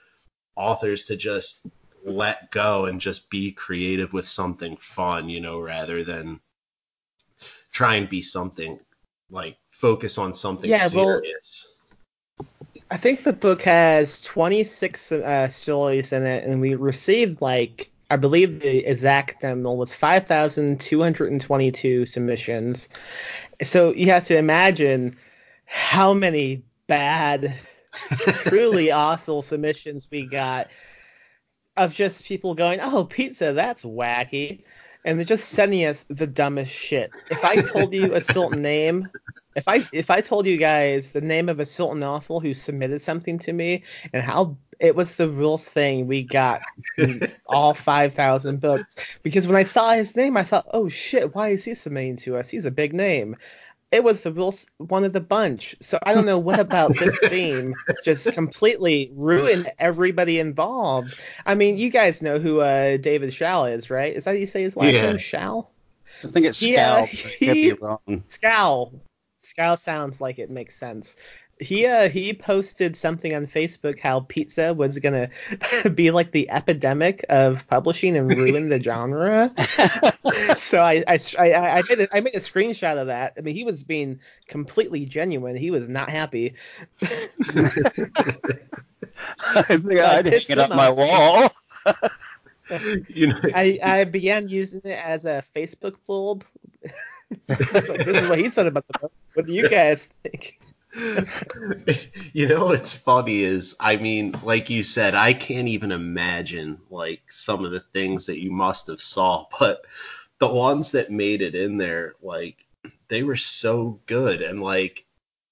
authors 0.56 1.06
to 1.06 1.16
just 1.16 1.66
let 2.04 2.52
go 2.52 2.86
and 2.86 3.00
just 3.00 3.30
be 3.30 3.52
creative 3.52 4.14
with 4.14 4.28
something 4.28 4.76
fun, 4.78 5.30
you 5.30 5.40
know, 5.40 5.60
rather 5.60 6.04
than 6.04 6.42
try 7.72 7.96
and 7.96 8.10
be 8.10 8.22
something 8.22 8.80
like 9.30 9.58
focus 9.70 10.18
on 10.18 10.34
something 10.34 10.70
yeah, 10.70 10.88
serious. 10.88 10.96
Well, 10.96 11.81
I 12.92 12.98
think 12.98 13.24
the 13.24 13.32
book 13.32 13.62
has 13.62 14.20
26 14.22 15.14
uh, 15.14 15.48
stories 15.48 16.12
in 16.12 16.26
it, 16.26 16.44
and 16.44 16.60
we 16.60 16.76
received 16.76 17.42
like 17.42 17.90
I 18.10 18.18
believe 18.18 18.60
the 18.60 18.86
exact 18.86 19.42
number 19.42 19.74
was 19.74 19.94
5,222 19.94 22.06
submissions. 22.06 22.90
So 23.64 23.94
you 23.94 24.08
have 24.08 24.26
to 24.26 24.36
imagine 24.36 25.16
how 25.64 26.14
many 26.14 26.64
bad, 26.88 27.58
truly 28.44 28.92
awful 28.92 29.42
submissions 29.42 30.10
we 30.12 30.26
got 30.26 30.70
of 31.78 31.94
just 31.94 32.26
people 32.26 32.56
going, 32.56 32.82
"Oh, 32.82 33.06
pizza, 33.06 33.54
that's 33.54 33.84
wacky," 33.84 34.64
and 35.04 35.18
they're 35.18 35.26
just 35.26 35.46
sending 35.46 35.86
us 35.86 36.06
the 36.10 36.28
dumbest 36.28 36.72
shit. 36.72 37.12
If 37.30 37.44
I 37.44 37.62
told 37.62 37.94
you 37.94 38.14
a 38.14 38.22
certain 38.22 38.62
name, 38.62 39.10
if 39.56 39.68
I 39.68 39.84
if 39.92 40.10
I 40.10 40.22
told 40.22 40.46
you 40.46 40.58
guys 40.58 41.12
the 41.12 41.22
name 41.22 41.50
of 41.50 41.60
a 41.60 41.66
certain 41.66 42.04
author 42.04 42.36
who 42.36 42.54
submitted 42.54 43.02
something 43.02 43.40
to 43.40 43.54
me 43.54 43.84
and 44.14 44.24
how 44.24 44.58
it 44.80 44.96
was 44.96 45.16
the 45.16 45.30
realest 45.30 45.70
thing 45.70 46.08
we 46.08 46.24
got 46.24 46.62
all 47.46 47.74
5,000 47.74 48.60
books 48.60 48.96
because 49.24 49.46
when 49.48 49.56
I 49.56 49.64
saw 49.64 49.92
his 49.92 50.16
name 50.16 50.38
I 50.38 50.44
thought, 50.44 50.68
oh 50.72 50.90
shit, 50.90 51.36
why 51.36 51.50
is 51.50 51.66
he 51.66 51.76
submitting 51.76 52.16
to 52.18 52.38
us? 52.38 52.50
He's 52.50 52.66
a 52.66 52.72
big 52.72 52.94
name 52.94 53.36
it 53.92 54.04
was 54.04 54.22
the 54.22 54.32
real 54.32 54.54
one 54.78 55.04
of 55.04 55.14
the 55.14 55.20
bunch. 55.20 55.76
So 55.82 56.00
I 56.02 56.14
don't 56.14 56.26
know 56.26 56.40
what 56.40 56.60
about 56.60 56.98
this 56.98 57.18
theme 57.28 57.76
just 58.04 58.34
completely 58.34 59.12
ruined 59.14 59.72
everybody 59.78 60.40
involved. 60.40 61.20
I 61.46 61.56
mean, 61.56 61.78
you 61.78 61.90
guys 61.90 62.22
know 62.22 62.40
who 62.40 62.62
uh, 62.62 62.98
David 62.98 63.32
Schow 63.32 63.72
is, 63.72 63.90
right? 63.90 64.16
Is 64.16 64.24
that 64.24 64.32
how 64.32 64.38
you 64.38 64.46
say 64.46 64.64
his 64.64 64.78
last 64.78 64.94
yeah. 64.94 65.08
name? 65.08 65.18
Schow? 65.18 65.68
I 66.24 66.28
think 66.28 66.46
it's 66.46 66.60
Scowl. 66.60 66.70
Yeah, 66.70 67.06
he, 67.06 67.72
wrong. 67.74 68.24
Scowl. 68.28 68.94
Scowl 69.42 69.76
sounds 69.76 70.22
like 70.22 70.40
it 70.40 70.50
makes 70.50 70.76
sense 70.76 71.16
he 71.62 71.86
uh, 71.86 72.10
he 72.10 72.34
posted 72.34 72.96
something 72.96 73.36
on 73.36 73.46
Facebook 73.46 74.00
how 74.00 74.22
pizza 74.22 74.74
was 74.74 74.98
gonna 74.98 75.30
be 75.94 76.10
like 76.10 76.32
the 76.32 76.50
epidemic 76.50 77.24
of 77.30 77.68
publishing 77.68 78.18
and 78.18 78.36
ruin 78.36 78.70
the 78.70 78.82
genre. 78.82 79.54
so 80.56 80.82
I 80.82 81.04
I, 81.08 81.20
I, 81.38 81.78
I 81.78 81.82
made 81.88 82.00
a, 82.00 82.16
I 82.18 82.20
made 82.22 82.34
a 82.34 82.40
screenshot 82.40 82.98
of 82.98 83.08
that. 83.08 83.34
I 83.38 83.42
mean, 83.42 83.54
he 83.54 83.64
was 83.64 83.84
being 83.84 84.20
completely 84.48 85.06
genuine. 85.06 85.56
He 85.56 85.70
was 85.70 85.88
not 85.88 86.10
happy. 86.10 86.56
I 87.02 87.12
think 89.64 89.92
I'd 89.94 90.26
hang 90.26 90.42
it 90.50 90.58
up 90.58 90.72
my 90.72 90.90
wall. 90.90 91.52
you 93.08 93.28
know, 93.28 93.40
I, 93.54 93.80
I 93.84 94.04
began 94.06 94.50
using 94.50 94.82
it 94.84 95.00
as 95.06 95.26
a 95.26 95.44
Facebook 95.56 95.96
bulb. 96.08 96.44
this 97.48 97.76
is 97.76 98.30
what 98.30 98.40
he 98.40 98.50
said 98.50 98.66
about 98.66 98.88
the 98.88 99.00
book. 99.00 99.12
What 99.36 99.46
do 99.46 99.54
you 99.54 99.70
guys 99.70 100.02
think? 100.24 100.60
you 102.34 102.48
know 102.48 102.66
what's 102.66 102.96
funny 102.96 103.44
is 103.44 103.76
I 103.80 103.96
mean, 103.96 104.36
like 104.44 104.70
you 104.70 104.84
said, 104.84 105.16
I 105.16 105.34
can't 105.34 105.68
even 105.68 105.92
imagine 105.92 106.80
like 106.90 107.24
some 107.32 107.64
of 107.64 107.72
the 107.72 107.80
things 107.80 108.26
that 108.26 108.42
you 108.42 108.52
must 108.52 108.88
have 108.88 109.02
saw, 109.02 109.46
but 109.60 109.86
the 110.40 110.48
ones 110.52 110.92
that 110.92 111.12
made 111.12 111.42
it 111.42 111.56
in 111.56 111.78
there, 111.78 112.16
like 112.22 112.66
they 113.08 113.24
were 113.24 113.38
so 113.38 114.02
good. 114.06 114.42
And 114.42 114.62
like 114.62 115.06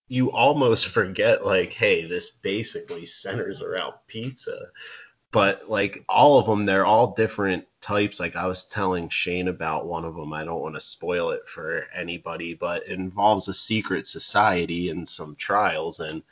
you 0.08 0.32
almost 0.32 0.88
forget 0.88 1.46
like, 1.46 1.72
hey, 1.72 2.06
this 2.08 2.32
basically 2.32 3.06
centers 3.06 3.62
around 3.62 3.94
pizza 4.08 4.72
but 5.32 5.70
like 5.70 6.04
all 6.10 6.40
of 6.40 6.46
them 6.46 6.66
they're 6.66 6.86
all 6.86 7.14
different 7.14 7.66
types 7.82 8.20
like 8.20 8.36
i 8.36 8.46
was 8.46 8.66
telling 8.66 9.08
shane 9.10 9.48
about 9.48 9.86
one 9.86 10.06
of 10.06 10.16
them 10.16 10.34
i 10.34 10.44
don't 10.44 10.62
want 10.62 10.76
to 10.76 10.82
spoil 10.82 11.30
it 11.30 11.48
for 11.48 11.86
anybody 11.96 12.54
but 12.54 12.84
it 12.84 12.98
involves 12.98 13.48
a 13.48 13.54
secret 13.54 14.08
society 14.08 14.90
and 14.90 15.08
some 15.08 15.36
trials 15.36 16.00
and 16.00 16.24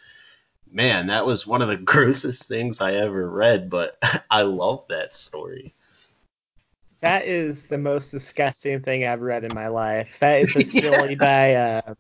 man 0.72 1.08
that 1.08 1.26
was 1.26 1.48
one 1.48 1.62
of 1.62 1.70
the 1.70 1.78
grossest 1.92 2.44
things 2.44 2.82
i 2.82 2.94
ever 2.94 3.30
read 3.30 3.70
but 3.70 3.98
i 4.32 4.42
love 4.42 4.84
that 4.90 5.16
story 5.16 5.74
that 7.00 7.26
is 7.26 7.68
the 7.68 7.78
most 7.78 8.10
disgusting 8.10 8.82
thing 8.82 9.06
I've 9.06 9.22
read 9.22 9.44
in 9.44 9.54
my 9.54 9.68
life. 9.68 10.18
That 10.20 10.42
is 10.42 10.56
a 10.56 10.62
story 10.64 11.12
yeah. 11.12 11.16
by 11.16 11.54
uh, 11.54 11.94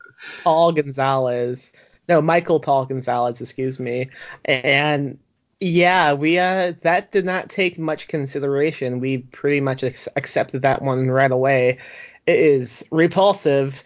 Paul 0.43 0.71
Gonzalez. 0.71 1.71
No, 2.09 2.19
Michael 2.19 2.59
Paul 2.59 2.85
Gonzalez, 2.85 3.39
excuse 3.39 3.79
me. 3.79 4.09
And 4.45 5.19
yeah, 5.59 6.13
we 6.13 6.37
uh 6.37 6.73
that 6.81 7.11
did 7.11 7.25
not 7.25 7.49
take 7.49 7.79
much 7.79 8.07
consideration. 8.07 8.99
We 8.99 9.19
pretty 9.19 9.61
much 9.61 9.83
ex- 9.83 10.07
accepted 10.15 10.61
that 10.61 10.81
one 10.81 11.09
right 11.09 11.31
away. 11.31 11.79
It 12.25 12.39
is 12.39 12.85
repulsive 12.91 13.83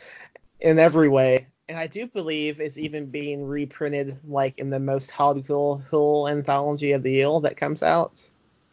in 0.59 0.79
every 0.79 1.09
way, 1.09 1.47
and 1.69 1.77
I 1.77 1.87
do 1.87 2.07
believe 2.07 2.59
it's 2.59 2.77
even 2.77 3.05
being 3.05 3.45
reprinted 3.45 4.17
like 4.27 4.57
in 4.57 4.69
the 4.69 4.79
most 4.79 5.11
Hoggle 5.11 5.89
Hill 5.89 6.27
anthology 6.27 6.91
of 6.91 7.03
the 7.03 7.11
year 7.11 7.39
that 7.41 7.57
comes 7.57 7.83
out. 7.83 8.23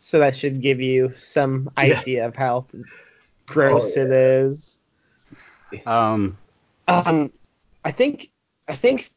So 0.01 0.19
that 0.21 0.35
should 0.35 0.61
give 0.61 0.81
you 0.81 1.13
some 1.15 1.71
idea 1.77 2.21
yeah. 2.21 2.27
of 2.27 2.37
how 2.37 2.67
gross 3.47 3.97
oh, 3.97 4.01
yeah. 4.01 4.07
it 4.07 4.13
is. 4.13 4.79
Um, 5.87 6.39
um, 6.87 7.33
I 7.85 7.93
think 7.93 8.31
I 8.67 8.75
think 8.75 9.09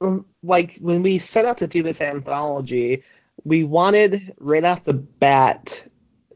um, 0.00 0.26
like 0.42 0.76
when 0.80 1.02
we 1.02 1.18
set 1.18 1.44
out 1.44 1.58
to 1.58 1.66
do 1.66 1.82
this 1.82 2.00
anthology, 2.00 3.02
we 3.44 3.64
wanted 3.64 4.34
right 4.38 4.64
off 4.64 4.84
the 4.84 4.94
bat 4.94 5.82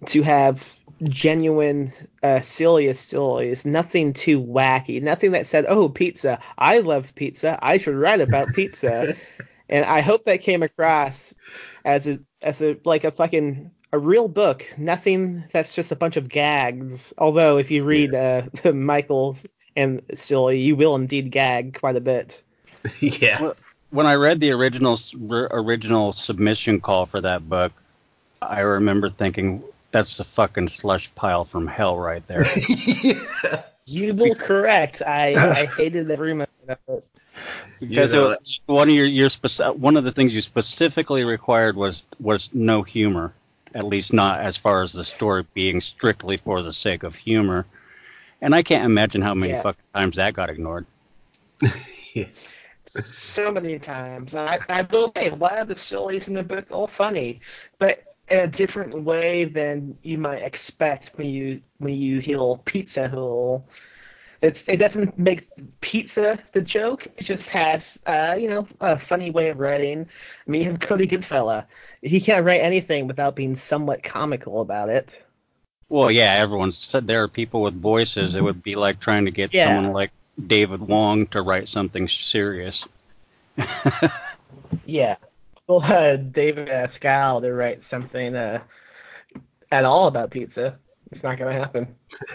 to 0.06 0.22
have 0.22 0.74
genuine 1.02 1.92
uh, 2.22 2.40
serious 2.40 2.98
stories, 2.98 3.64
nothing 3.64 4.12
too 4.12 4.42
wacky, 4.42 5.00
nothing 5.02 5.32
that 5.32 5.46
said, 5.46 5.66
"Oh, 5.68 5.88
pizza! 5.88 6.40
I 6.56 6.78
love 6.78 7.14
pizza. 7.14 7.59
I 7.62 7.78
should 7.78 7.94
write 7.94 8.20
about 8.20 8.48
pizza." 8.54 9.16
and 9.68 9.84
I 9.84 10.00
hope 10.00 10.24
that 10.24 10.42
came 10.42 10.62
across 10.62 11.34
as 11.84 12.06
a 12.06 12.20
as 12.42 12.61
a 12.61 12.76
like 12.84 13.04
a 13.04 13.11
fucking 13.11 13.70
a 13.92 13.98
real 13.98 14.28
book, 14.28 14.66
nothing 14.76 15.44
that's 15.52 15.74
just 15.74 15.92
a 15.92 15.96
bunch 15.96 16.16
of 16.16 16.28
gags. 16.28 17.14
Although 17.18 17.59
if 17.59 17.70
you 17.70 17.84
read 17.84 18.12
yeah. 18.12 18.46
uh, 18.64 18.72
Michael 18.72 19.36
and 19.76 20.02
still, 20.14 20.52
you 20.52 20.76
will 20.76 20.94
indeed 20.94 21.30
gag 21.30 21.78
quite 21.78 21.96
a 21.96 22.00
bit. 22.00 22.42
yeah. 23.00 23.40
Well, 23.40 23.56
when 23.91 24.07
I 24.07 24.14
read 24.14 24.41
the 24.41 24.51
original 24.53 24.99
original 25.51 26.12
submission 26.12 26.80
call 26.80 27.07
for 27.07 27.20
that 27.20 27.49
book, 27.49 27.72
I 28.43 28.61
remember 28.61 29.11
thinking 29.11 29.62
that's 29.91 30.20
a 30.20 30.24
fucking 30.24 30.68
slush 30.68 31.12
pile 31.14 31.45
from 31.45 31.66
hell 31.66 31.99
right 31.99 32.26
there. 32.26 32.45
yeah. 33.03 33.62
You 33.86 34.12
will 34.12 34.34
correct. 34.34 35.01
I, 35.01 35.34
I 35.34 35.64
hated 35.76 36.11
every 36.11 36.34
moment 36.34 36.51
of 36.68 36.78
it. 36.89 37.07
Because 37.80 38.12
you 38.12 38.18
know, 38.18 38.30
it, 38.32 38.61
one 38.66 38.89
of 38.89 38.95
your, 38.95 39.07
your 39.07 39.28
speci- 39.28 39.76
one 39.76 39.97
of 39.97 40.05
the 40.05 40.12
things 40.12 40.34
you 40.34 40.43
specifically 40.43 41.24
required 41.24 41.76
was 41.76 42.03
was 42.20 42.51
no 42.53 42.82
humor, 42.82 43.32
at 43.74 43.84
least 43.84 44.12
not 44.12 44.41
as 44.41 44.57
far 44.57 44.82
as 44.82 44.93
the 44.93 45.05
story 45.05 45.47
being 45.55 45.80
strictly 45.80 46.36
for 46.36 46.62
the 46.62 46.72
sake 46.72 47.05
of 47.05 47.14
humor. 47.14 47.64
And 48.43 48.55
I 48.55 48.62
can't 48.62 48.84
imagine 48.84 49.22
how 49.22 49.34
many 49.34 49.53
yeah. 49.53 49.62
fucking 49.62 49.84
times 49.95 50.16
that 50.16 50.34
got 50.34 50.51
ignored. 50.51 50.86
yeah 52.12 52.26
so 52.89 53.51
many 53.53 53.78
times. 53.78 54.34
I, 54.34 54.59
I 54.68 54.82
will 54.82 55.12
say 55.16 55.28
a 55.28 55.34
lot 55.34 55.59
of 55.59 55.68
the 55.68 55.74
stories 55.74 56.28
in 56.28 56.34
the 56.34 56.43
book 56.43 56.66
are 56.70 56.89
funny, 56.89 57.41
but 57.78 58.03
in 58.30 58.41
a 58.41 58.47
different 58.47 59.03
way 59.05 59.45
than 59.45 59.97
you 60.03 60.18
might 60.18 60.43
expect 60.43 61.12
when 61.16 61.28
you 61.28 61.61
when 61.78 61.95
you 61.95 62.20
hear 62.20 62.57
Pizza 62.64 63.09
Hole. 63.09 63.66
It's 64.41 64.62
it 64.68 64.76
doesn't 64.76 65.18
make 65.18 65.49
pizza 65.80 66.39
the 66.53 66.61
joke. 66.61 67.07
It 67.16 67.24
just 67.24 67.49
has 67.49 67.99
uh, 68.07 68.36
you 68.39 68.49
know 68.49 68.68
a 68.80 68.99
funny 68.99 69.30
way 69.30 69.49
of 69.49 69.59
writing. 69.59 70.07
Me 70.47 70.64
and 70.64 70.80
Cody 70.80 71.07
Goodfellow, 71.07 71.64
he 72.03 72.20
can't 72.20 72.45
write 72.45 72.61
anything 72.61 73.09
without 73.09 73.34
being 73.34 73.61
somewhat 73.68 74.03
comical 74.05 74.61
about 74.61 74.91
it. 74.91 75.09
Well, 75.89 76.11
yeah, 76.11 76.34
everyone 76.34 76.72
said 76.72 77.07
there 77.07 77.22
are 77.22 77.28
people 77.28 77.62
with 77.62 77.80
voices. 77.80 78.34
It 78.34 78.43
would 78.43 78.62
be 78.62 78.76
like 78.76 79.01
trying 79.01 79.24
to 79.24 79.30
get 79.30 79.55
yeah. 79.55 79.64
someone 79.64 79.93
like 79.93 80.12
David 80.47 80.80
Wong 80.80 81.26
to 81.28 81.43
write 81.43 81.68
something 81.68 82.09
serious. 82.09 82.86
yeah. 84.86 85.16
Well, 85.66 85.82
uh, 85.82 86.16
David 86.16 86.68
Pascal 86.68 87.41
to 87.41 87.53
write 87.53 87.80
something 87.91 88.34
uh, 88.34 88.62
at 89.70 89.84
all 89.84 90.07
about 90.07 90.30
pizza. 90.30 90.78
It's 91.11 91.22
not 91.22 91.39
gonna 91.39 91.53
happen. 91.53 91.95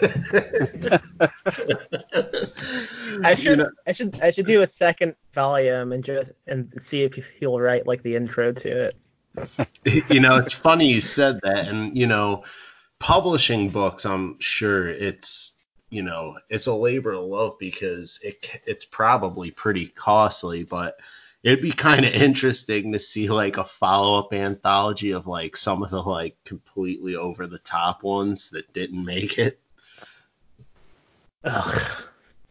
I 3.24 3.34
should, 3.36 3.44
you 3.44 3.56
know, 3.56 3.70
I 3.86 3.92
should, 3.92 4.20
I 4.20 4.32
should 4.32 4.46
do 4.46 4.62
a 4.62 4.68
second 4.78 5.14
volume 5.34 5.92
and 5.92 6.04
just 6.04 6.30
and 6.48 6.72
see 6.90 7.02
if 7.02 7.12
he'll 7.38 7.60
write 7.60 7.86
like 7.86 8.02
the 8.02 8.16
intro 8.16 8.52
to 8.52 8.86
it. 8.86 8.96
you 10.10 10.20
know, 10.20 10.36
it's 10.36 10.52
funny 10.52 10.92
you 10.92 11.00
said 11.00 11.40
that, 11.42 11.68
and 11.68 11.96
you 11.96 12.06
know, 12.06 12.44
publishing 12.98 13.70
books, 13.70 14.04
I'm 14.06 14.38
sure 14.40 14.88
it's 14.88 15.53
you 15.94 16.02
know 16.02 16.36
it's 16.48 16.66
a 16.66 16.74
labor 16.74 17.12
of 17.12 17.24
love 17.24 17.56
because 17.58 18.18
it 18.22 18.60
it's 18.66 18.84
probably 18.84 19.52
pretty 19.52 19.86
costly, 19.86 20.64
but 20.64 20.98
it'd 21.44 21.62
be 21.62 21.70
kind 21.70 22.04
of 22.04 22.12
interesting 22.12 22.92
to 22.92 22.98
see 22.98 23.28
like 23.28 23.58
a 23.58 23.64
follow 23.64 24.18
up 24.18 24.32
anthology 24.32 25.12
of 25.12 25.28
like 25.28 25.56
some 25.56 25.84
of 25.84 25.90
the 25.90 26.02
like 26.02 26.36
completely 26.44 27.14
over 27.14 27.46
the 27.46 27.60
top 27.60 28.02
ones 28.02 28.50
that 28.50 28.72
didn't 28.72 29.04
make 29.04 29.38
it. 29.38 29.60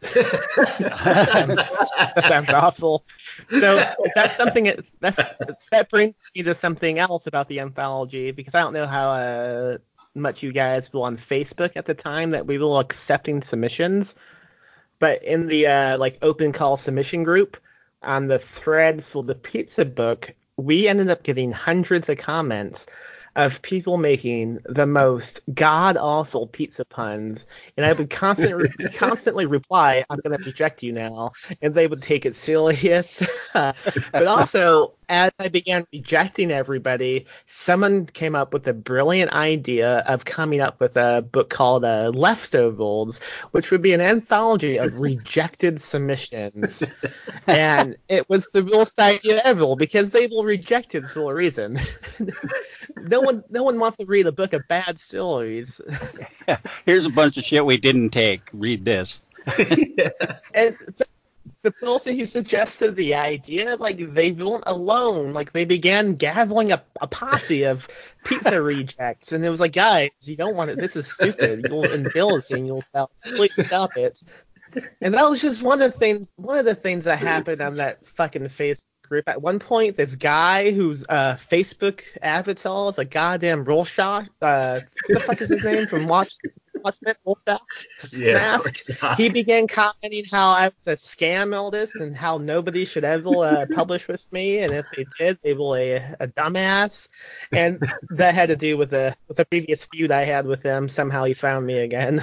that 0.00 0.78
sounds 2.28 2.48
awful. 2.48 3.04
So 3.48 3.82
that's 4.14 4.36
something 4.36 4.72
that 5.00 5.58
that 5.70 5.90
brings 5.90 6.14
me 6.34 6.44
to 6.44 6.54
something 6.54 6.98
else 6.98 7.24
about 7.26 7.48
the 7.48 7.60
anthology 7.60 8.30
because 8.30 8.54
I 8.54 8.60
don't 8.60 8.72
know 8.72 8.86
how 8.86 9.12
uh, 9.12 9.78
much 10.14 10.42
you 10.42 10.52
guys 10.52 10.82
were 10.92 11.02
on 11.02 11.20
Facebook 11.30 11.70
at 11.76 11.86
the 11.86 11.94
time 11.94 12.30
that 12.30 12.46
we 12.46 12.58
were 12.58 12.80
accepting 12.80 13.42
submissions, 13.50 14.06
but 15.00 15.22
in 15.24 15.46
the 15.48 15.66
uh, 15.66 15.98
like 15.98 16.18
open 16.22 16.52
call 16.52 16.80
submission 16.84 17.24
group 17.24 17.56
on 18.02 18.28
the 18.28 18.40
thread 18.62 19.04
for 19.12 19.22
the 19.22 19.34
pizza 19.34 19.84
book, 19.84 20.26
we 20.56 20.88
ended 20.88 21.10
up 21.10 21.24
getting 21.24 21.50
hundreds 21.52 22.08
of 22.08 22.18
comments 22.18 22.78
of 23.36 23.50
people 23.62 23.96
making 23.96 24.58
the 24.68 24.86
most 24.86 25.40
god 25.54 25.96
awful 25.96 26.46
pizza 26.46 26.84
puns, 26.84 27.38
and 27.76 27.84
I 27.84 27.92
would 27.92 28.10
constantly 28.10 28.68
constantly 28.96 29.46
reply, 29.46 30.04
"I'm 30.08 30.20
going 30.20 30.38
to 30.38 30.44
reject 30.44 30.82
you 30.82 30.92
now," 30.92 31.32
and 31.60 31.74
they 31.74 31.86
would 31.86 32.02
take 32.02 32.24
it 32.26 32.36
serious. 32.36 33.08
but 33.52 34.26
also, 34.26 34.94
as 35.08 35.32
I 35.38 35.48
began 35.48 35.86
rejecting 35.92 36.50
everybody, 36.50 37.26
someone 37.52 38.06
came 38.06 38.34
up 38.34 38.52
with 38.52 38.66
a 38.68 38.72
brilliant 38.72 39.32
idea 39.32 39.98
of 40.00 40.24
coming 40.24 40.60
up 40.60 40.80
with 40.80 40.96
a 40.96 41.22
book 41.22 41.50
called 41.50 41.84
uh, 41.84 42.10
Leftovers, 42.14 43.20
which 43.52 43.70
would 43.70 43.82
be 43.82 43.92
an 43.92 44.00
anthology 44.00 44.78
of 44.78 44.94
rejected 44.98 45.80
submissions. 45.80 46.82
and 47.46 47.96
it 48.08 48.28
was 48.28 48.48
the 48.52 48.62
realest 48.62 48.98
idea 48.98 49.40
ever 49.44 49.76
because 49.76 50.10
they 50.10 50.26
were 50.26 50.44
rejected 50.44 51.08
for 51.08 51.32
a 51.32 51.34
reason. 51.34 51.78
no 52.96 53.20
one, 53.20 53.44
no 53.50 53.62
one 53.62 53.78
wants 53.78 53.98
to 53.98 54.06
read 54.06 54.26
a 54.26 54.32
book 54.32 54.52
of 54.52 54.62
bad 54.68 54.98
stories. 54.98 55.80
Here's 56.84 57.06
a 57.06 57.10
bunch 57.10 57.36
of 57.36 57.44
shit 57.44 57.64
we 57.64 57.76
didn't 57.76 58.10
take. 58.10 58.42
Read 58.52 58.84
this. 58.84 59.20
And 60.54 60.76
the 61.64 61.72
person 61.72 62.18
who 62.18 62.26
suggested 62.26 62.94
the 62.94 63.14
idea, 63.14 63.76
like 63.76 64.14
they 64.14 64.30
weren't 64.30 64.64
alone. 64.66 65.32
Like 65.32 65.52
they 65.52 65.64
began 65.64 66.14
gathering 66.14 66.70
a, 66.72 66.84
a 67.00 67.06
posse 67.06 67.64
of 67.64 67.88
pizza 68.24 68.62
rejects, 68.62 69.32
and 69.32 69.44
it 69.44 69.48
was 69.48 69.60
like, 69.60 69.72
guys, 69.72 70.10
you 70.20 70.36
don't 70.36 70.54
want 70.54 70.70
it. 70.70 70.76
This 70.76 70.94
is 70.94 71.10
stupid. 71.10 71.66
You'll 71.68 71.84
embarrassing. 71.84 72.66
You'll 72.66 72.82
stop. 72.82 73.10
Please 73.24 73.66
stop 73.66 73.96
it. 73.96 74.22
And 75.00 75.14
that 75.14 75.28
was 75.28 75.40
just 75.40 75.62
one 75.62 75.80
of 75.80 75.92
the 75.92 75.98
things. 75.98 76.28
One 76.36 76.58
of 76.58 76.66
the 76.66 76.74
things 76.74 77.04
that 77.04 77.18
happened 77.18 77.62
on 77.62 77.76
that 77.76 78.06
fucking 78.14 78.42
Facebook 78.50 78.82
group. 79.08 79.26
At 79.26 79.40
one 79.40 79.58
point, 79.58 79.96
this 79.96 80.16
guy 80.16 80.70
whose 80.70 81.02
uh, 81.08 81.38
Facebook 81.50 82.02
avatar 82.20 82.90
is 82.90 82.98
a 82.98 83.06
goddamn 83.06 83.64
Rorschach. 83.64 84.28
Uh, 84.42 84.80
what 85.06 85.14
the 85.14 85.20
fuck 85.20 85.40
is 85.40 85.48
his 85.48 85.64
name 85.64 85.86
from 85.86 86.06
Watch 86.08 86.34
Watchmen? 86.84 87.14
Rorschach 87.24 87.60
yeah, 88.12 88.34
mask. 88.34 88.84
He 89.16 89.30
began 89.30 89.66
commenting 89.66 90.24
how 90.30 90.50
I 90.50 90.66
was 90.66 90.86
a 90.86 90.96
scam 90.96 91.58
artist 91.58 91.94
and 91.96 92.14
how 92.14 92.38
nobody 92.38 92.84
should 92.84 93.04
ever 93.04 93.30
uh, 93.30 93.66
publish 93.74 94.06
with 94.06 94.30
me, 94.32 94.58
and 94.58 94.72
if 94.72 94.86
they 94.94 95.06
did, 95.18 95.38
they 95.42 95.54
were 95.54 95.78
a, 95.78 96.16
a 96.20 96.28
dumbass. 96.28 97.08
And 97.52 97.82
that 98.10 98.34
had 98.34 98.50
to 98.50 98.56
do 98.56 98.76
with 98.76 98.90
the 98.90 99.16
with 99.28 99.38
the 99.38 99.44
previous 99.46 99.84
feud 99.84 100.10
I 100.10 100.24
had 100.24 100.46
with 100.46 100.62
him. 100.62 100.88
Somehow 100.88 101.24
he 101.24 101.34
found 101.34 101.66
me 101.66 101.78
again. 101.78 102.22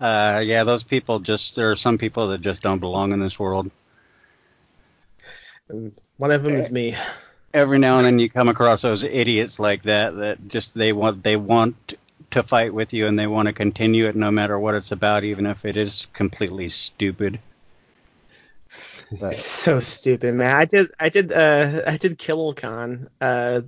Uh, 0.00 0.42
yeah, 0.44 0.62
those 0.62 0.84
people 0.84 1.18
just 1.18 1.56
there 1.56 1.70
are 1.70 1.76
some 1.76 1.96
people 1.96 2.28
that 2.28 2.42
just 2.42 2.60
don't 2.62 2.80
belong 2.80 3.12
in 3.12 3.20
this 3.20 3.38
world. 3.38 3.70
One 6.18 6.30
of 6.30 6.42
them 6.42 6.54
is 6.54 6.70
me. 6.70 6.96
Every 7.54 7.78
now 7.78 7.96
and 7.96 8.06
then 8.06 8.18
you 8.18 8.28
come 8.28 8.48
across 8.48 8.82
those 8.82 9.02
idiots 9.02 9.58
like 9.58 9.82
that 9.84 10.16
that 10.16 10.48
just 10.48 10.74
they 10.74 10.92
want 10.92 11.22
they 11.22 11.36
want 11.36 11.94
to 12.36 12.42
fight 12.42 12.72
with 12.72 12.92
you 12.92 13.06
and 13.06 13.18
they 13.18 13.26
want 13.26 13.46
to 13.46 13.52
continue 13.52 14.06
it 14.06 14.16
no 14.16 14.30
matter 14.30 14.58
what 14.58 14.74
it's 14.74 14.92
about, 14.92 15.24
even 15.24 15.46
if 15.46 15.64
it 15.64 15.76
is 15.76 16.06
completely 16.12 16.68
stupid. 16.68 17.40
But. 19.10 19.36
So 19.38 19.80
stupid, 19.80 20.34
man. 20.34 20.54
I 20.54 20.64
did 20.64 20.90
I 20.98 21.08
did 21.08 21.32
uh 21.32 21.82
I 21.86 21.96
did 21.96 22.18
KillerCon 22.18 23.08
uh 23.20 23.62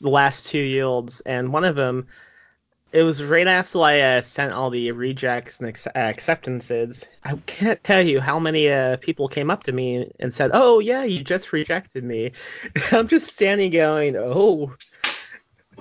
the 0.00 0.08
last 0.08 0.46
two 0.48 0.58
yields 0.58 1.20
and 1.20 1.52
one 1.52 1.64
of 1.64 1.76
them 1.76 2.08
it 2.92 3.02
was 3.02 3.22
right 3.22 3.46
after 3.46 3.80
I 3.80 4.00
uh, 4.00 4.20
sent 4.20 4.52
all 4.52 4.70
the 4.70 4.90
rejects 4.90 5.60
and 5.60 5.68
ex- 5.68 5.86
uh, 5.86 5.90
acceptances. 5.94 7.06
I 7.22 7.36
can't 7.46 7.82
tell 7.84 8.04
you 8.04 8.20
how 8.20 8.40
many 8.40 8.68
uh, 8.68 8.96
people 8.96 9.28
came 9.28 9.48
up 9.48 9.62
to 9.64 9.72
me 9.72 10.10
and 10.18 10.34
said, 10.34 10.50
"Oh 10.52 10.80
yeah, 10.80 11.04
you 11.04 11.22
just 11.22 11.52
rejected 11.52 12.02
me." 12.02 12.32
I'm 12.92 13.06
just 13.06 13.32
standing 13.32 13.70
going, 13.70 14.16
"Oh, 14.16 14.74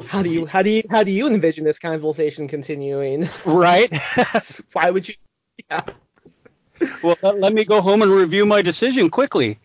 how 0.08 0.24
do 0.24 0.30
you 0.30 0.46
how 0.46 0.62
do 0.62 0.70
you 0.70 0.84
how 0.90 1.04
do 1.04 1.12
you 1.12 1.28
envision 1.28 1.64
this 1.64 1.80
conversation 1.80 2.48
continuing?" 2.48 3.28
Right? 3.46 3.92
Why 4.74 4.92
would 4.92 5.08
you? 5.08 5.16
Yeah. 5.70 5.82
Well, 7.04 7.18
let, 7.22 7.40
let 7.40 7.54
me 7.54 7.66
go 7.66 7.82
home 7.82 8.02
and 8.02 8.12
review 8.12 8.46
my 8.46 8.62
decision 8.62 9.10
quickly. 9.10 9.60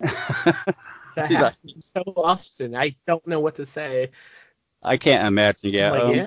that 0.00 0.74
happens 1.16 1.86
so 1.86 2.02
often. 2.16 2.74
I 2.74 2.96
don't 3.06 3.26
know 3.26 3.40
what 3.40 3.56
to 3.56 3.66
say. 3.66 4.10
I 4.82 4.96
can't 4.96 5.26
imagine. 5.26 5.70
Yeah. 5.70 5.90
Like, 5.90 6.02
um, 6.02 6.14
yeah. 6.14 6.26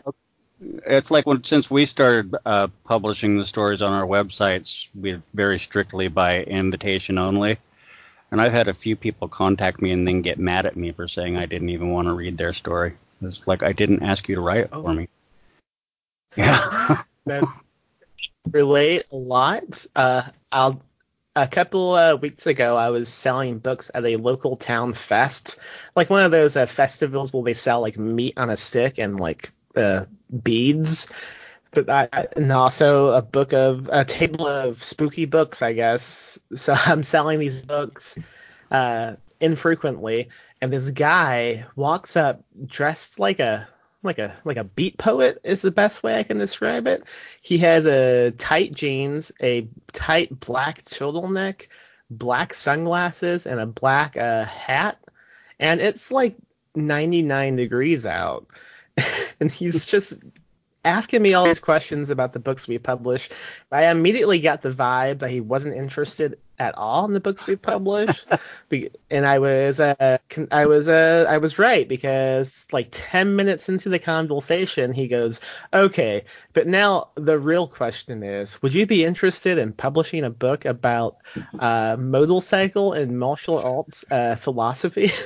It's 0.88 1.12
like 1.12 1.26
when 1.26 1.44
since 1.44 1.70
we 1.70 1.86
started 1.86 2.36
uh, 2.46 2.68
publishing 2.86 3.38
the 3.38 3.46
stories 3.46 3.82
on 3.82 3.92
our 3.92 4.08
websites, 4.08 4.88
we 5.00 5.22
very 5.34 5.60
strictly 5.60 6.08
by 6.08 6.44
invitation 6.44 7.18
only. 7.18 7.58
And 8.36 8.42
I've 8.42 8.52
had 8.52 8.68
a 8.68 8.74
few 8.74 8.98
people 8.98 9.30
contact 9.30 9.82
me 9.82 9.92
and 9.92 10.06
then 10.06 10.22
get 10.22 10.38
mad 10.38 10.66
at 10.66 10.76
me 10.76 10.92
for 10.92 11.08
saying 11.08 11.38
I 11.38 11.46
didn't 11.46 11.70
even 11.70 11.92
want 11.92 12.10
to 12.10 12.14
read 12.14 12.38
their 12.38 12.52
story. 12.52 12.96
It's 13.22 13.48
like 13.48 13.64
I 13.64 13.72
didn't 13.72 14.04
ask 14.04 14.28
you 14.28 14.36
to 14.36 14.42
write 14.42 14.66
it 14.66 14.70
oh. 14.74 14.84
for 14.84 14.94
me. 14.94 15.08
Yeah. 16.36 16.98
relate 18.52 19.06
a 19.10 19.16
lot. 19.16 19.86
Uh, 19.96 20.24
I'll 20.52 20.82
a 21.34 21.48
couple 21.48 21.96
of 21.96 22.22
weeks 22.22 22.46
ago, 22.46 22.76
I 22.76 22.90
was 22.90 23.08
selling 23.08 23.60
books 23.60 23.90
at 23.96 24.04
a 24.04 24.18
local 24.18 24.58
town 24.58 24.96
fest, 24.96 25.58
like 25.96 26.10
one 26.10 26.26
of 26.26 26.32
those 26.32 26.58
uh, 26.58 26.66
festivals 26.66 27.32
where 27.32 27.44
they 27.44 27.54
sell 27.54 27.80
like 27.80 27.98
meat 27.98 28.34
on 28.36 28.50
a 28.50 28.58
stick 28.58 28.98
and 28.98 29.18
like 29.18 29.54
uh, 29.78 30.08
beads. 30.44 31.08
But 31.76 31.90
I, 31.90 32.28
and 32.36 32.52
also 32.52 33.10
a 33.10 33.22
book 33.22 33.54
of 33.54 33.90
a 33.92 34.06
table 34.06 34.48
of 34.48 34.84
spooky 34.84 35.26
books, 35.26 35.62
I 35.62 35.74
guess. 35.74 36.40
So 36.56 36.74
I'm 36.86 37.04
selling 37.04 37.40
these 37.40 37.62
books 37.62 38.18
uh, 38.72 39.16
infrequently, 39.40 40.30
and 40.62 40.74
this 40.74 40.90
guy 40.92 41.66
walks 41.76 42.16
up 42.16 42.44
dressed 42.66 43.20
like 43.20 43.40
a 43.40 43.68
like 44.06 44.20
a 44.20 44.34
like 44.46 44.58
a 44.58 44.64
beat 44.64 44.98
poet 44.98 45.40
is 45.44 45.62
the 45.62 45.72
best 45.72 46.04
way 46.04 46.18
I 46.18 46.24
can 46.24 46.38
describe 46.38 46.88
it. 46.88 47.04
He 47.42 47.58
has 47.60 47.86
a 47.86 48.32
tight 48.32 48.74
jeans, 48.74 49.32
a 49.42 49.68
tight 49.92 50.40
black 50.40 50.84
turtleneck, 50.84 51.68
black 52.10 52.54
sunglasses, 52.54 53.46
and 53.46 53.60
a 53.60 53.66
black 53.66 54.16
uh, 54.16 54.46
hat, 54.46 55.00
and 55.60 55.82
it's 55.82 56.12
like 56.12 56.36
99 56.76 57.56
degrees 57.56 58.06
out, 58.06 58.48
and 59.40 59.52
he's 59.52 59.86
just 59.86 60.14
asking 60.86 61.22
me 61.22 61.34
all 61.34 61.46
these 61.46 61.60
questions 61.60 62.10
about 62.10 62.32
the 62.32 62.40
books 62.40 62.68
we 62.68 62.78
publish. 62.78 63.30
I 63.72 63.88
immediately 63.88 64.40
got 64.40 64.62
the 64.62 64.72
vibe 64.72 65.20
that 65.20 65.32
he 65.32 65.42
wasn't 65.42 65.76
interested 65.76 66.38
at 66.60 66.76
all 66.78 67.06
in 67.06 67.14
the 67.14 67.20
books 67.20 67.48
we 67.48 67.56
published, 67.72 68.28
and 69.10 69.26
I 69.26 69.40
was 69.40 69.80
uh, 69.80 70.18
I 70.52 70.66
was 70.66 70.90
uh, 70.90 71.26
I 71.28 71.38
was 71.38 71.60
right 71.60 71.88
because 71.88 72.66
like 72.72 72.90
10 72.92 73.36
minutes 73.36 73.70
into 73.70 73.90
the 73.90 74.00
conversation 74.00 74.94
he 74.94 75.08
goes 75.08 75.40
okay 75.74 76.24
but 76.54 76.68
now 76.68 77.10
the 77.16 77.38
real 77.38 77.68
question 77.68 78.24
is 78.24 78.62
would 78.62 78.74
you 78.74 78.86
be 78.86 79.04
interested 79.04 79.58
in 79.58 79.74
publishing 79.74 80.24
a 80.24 80.30
book 80.30 80.66
about 80.66 81.18
uh, 81.60 81.98
cycle 82.40 82.94
and 82.94 83.20
martial 83.20 83.60
arts 83.60 84.06
uh, 84.12 84.36
philosophy? 84.36 85.12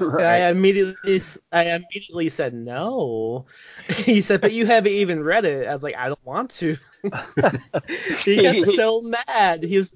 Right. 0.00 0.42
I 0.42 0.48
immediately 0.50 1.20
I 1.52 1.70
immediately 1.70 2.28
said 2.28 2.54
no. 2.54 3.46
He 3.88 4.20
said 4.20 4.40
but 4.40 4.52
you 4.52 4.66
haven't 4.66 4.92
even 4.92 5.22
read 5.22 5.44
it. 5.44 5.66
I 5.66 5.72
was 5.72 5.82
like 5.82 5.96
I 5.96 6.08
don't 6.08 6.24
want 6.24 6.50
to. 6.52 6.76
He 8.24 8.42
got 8.42 8.56
so 8.74 9.00
mad. 9.00 9.62
He 9.62 9.78
was 9.78 9.94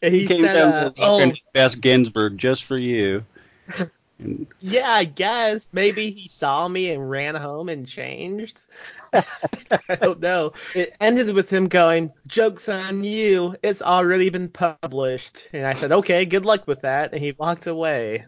he, 0.00 0.10
he 0.20 0.26
came 0.26 0.40
said, 0.40 0.52
down 0.52 0.72
uh, 0.72 0.90
to 0.90 1.02
oh, 1.02 1.32
Best 1.52 1.80
Ginsberg 1.80 2.38
just 2.38 2.64
for 2.64 2.78
you. 2.78 3.24
And 4.18 4.46
Yeah, 4.60 4.90
I 4.90 5.04
guess 5.04 5.68
maybe 5.72 6.10
he 6.10 6.28
saw 6.28 6.66
me 6.66 6.90
and 6.90 7.08
ran 7.08 7.34
home 7.34 7.68
and 7.68 7.86
changed. 7.86 8.60
I 9.12 9.94
don't 10.00 10.20
know. 10.20 10.52
It 10.74 10.96
ended 11.00 11.32
with 11.32 11.48
him 11.50 11.68
going, 11.68 12.12
"Jokes 12.26 12.68
on 12.68 13.04
you. 13.04 13.54
It's 13.62 13.80
already 13.80 14.28
been 14.28 14.48
published." 14.48 15.48
And 15.52 15.66
I 15.66 15.72
said, 15.72 15.92
"Okay, 15.92 16.24
good 16.24 16.44
luck 16.44 16.66
with 16.66 16.80
that." 16.82 17.12
And 17.12 17.22
he 17.22 17.32
walked 17.32 17.66
away. 17.66 18.26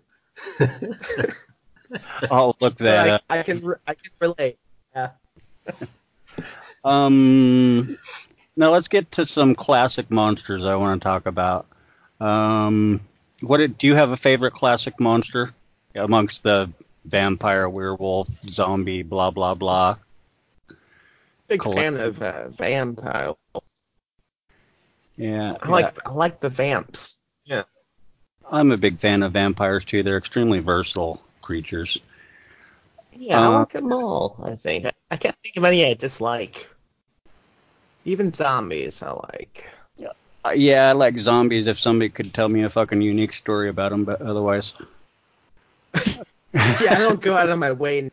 I'll 2.31 2.57
look 2.61 2.77
that 2.77 3.09
I, 3.09 3.11
up. 3.11 3.23
I 3.29 3.43
can 3.43 3.75
I 3.87 3.95
can 3.95 4.11
relate. 4.21 4.59
Yeah. 4.95 5.11
Um, 6.85 7.99
now 8.61 8.71
let's 8.71 8.89
get 8.89 9.11
to 9.13 9.27
some 9.27 9.55
classic 9.55 10.11
monsters 10.11 10.63
I 10.65 10.77
want 10.77 11.01
to 11.01 11.05
talk 11.05 11.27
about. 11.27 11.67
Um, 12.21 13.01
what 13.41 13.57
did, 13.57 13.79
do 13.79 13.87
you 13.87 13.95
have 13.95 14.11
a 14.11 14.17
favorite 14.17 14.53
classic 14.53 15.01
monster 15.01 15.53
amongst 15.95 16.43
the 16.43 16.71
vampire, 17.07 17.69
werewolf, 17.69 18.29
zombie, 18.49 19.03
blah 19.03 19.31
blah 19.31 19.55
blah? 19.55 19.97
Big 21.49 21.61
Collect- 21.61 21.79
fan 21.81 21.97
of 21.97 22.23
uh, 22.23 22.49
vampire. 22.51 23.35
Yeah, 25.17 25.57
I 25.61 25.69
like 25.69 26.07
I 26.07 26.13
like 26.13 26.41
the 26.41 26.49
vamps. 26.49 27.21
Yeah. 27.45 27.65
I'm 28.51 28.73
a 28.73 28.77
big 28.77 28.99
fan 28.99 29.23
of 29.23 29.33
vampires 29.33 29.85
too. 29.85 30.03
They're 30.03 30.17
extremely 30.19 30.61
versatile 30.61 31.21
creatures. 31.43 31.99
Yeah, 33.13 33.41
I 33.41 33.45
Uh, 33.47 33.59
like 33.61 33.73
them 33.73 33.93
all. 33.93 34.37
I 34.43 34.55
think 34.57 34.87
I 35.11 35.17
can't 35.17 35.37
think 35.43 35.57
of 35.57 35.65
any 35.65 35.85
I 35.85 35.95
dislike. 35.95 36.70
Even 38.05 38.33
zombies, 38.33 39.03
I 39.03 39.13
like. 39.13 39.67
Uh, 40.45 40.53
yeah, 40.53 40.89
I 40.89 40.93
like 40.93 41.19
zombies 41.19 41.67
if 41.67 41.79
somebody 41.79 42.09
could 42.09 42.33
tell 42.33 42.49
me 42.49 42.63
a 42.63 42.71
fucking 42.71 43.03
unique 43.03 43.35
story 43.35 43.69
about 43.69 43.91
them, 43.91 44.05
but 44.05 44.23
otherwise. 44.23 44.73
yeah, 45.95 46.23
I 46.55 46.99
don't 46.99 47.21
go 47.21 47.37
out 47.37 47.51
of 47.51 47.59
my 47.59 47.73
way 47.73 47.99
and 47.99 48.11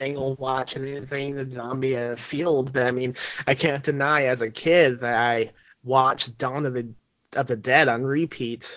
angle 0.00 0.34
watch 0.36 0.76
anything 0.76 1.34
the 1.34 1.50
zombie 1.50 1.96
uh, 1.96 2.14
field, 2.14 2.72
but 2.72 2.84
I 2.84 2.92
mean, 2.92 3.16
I 3.46 3.54
can't 3.54 3.82
deny 3.82 4.26
as 4.26 4.40
a 4.40 4.50
kid 4.50 5.00
that 5.00 5.14
I 5.14 5.50
watched 5.82 6.38
Dawn 6.38 6.64
of 6.64 6.74
the 6.74 6.86
of 7.34 7.46
the 7.48 7.56
Dead 7.56 7.88
on 7.88 8.04
repeat. 8.04 8.70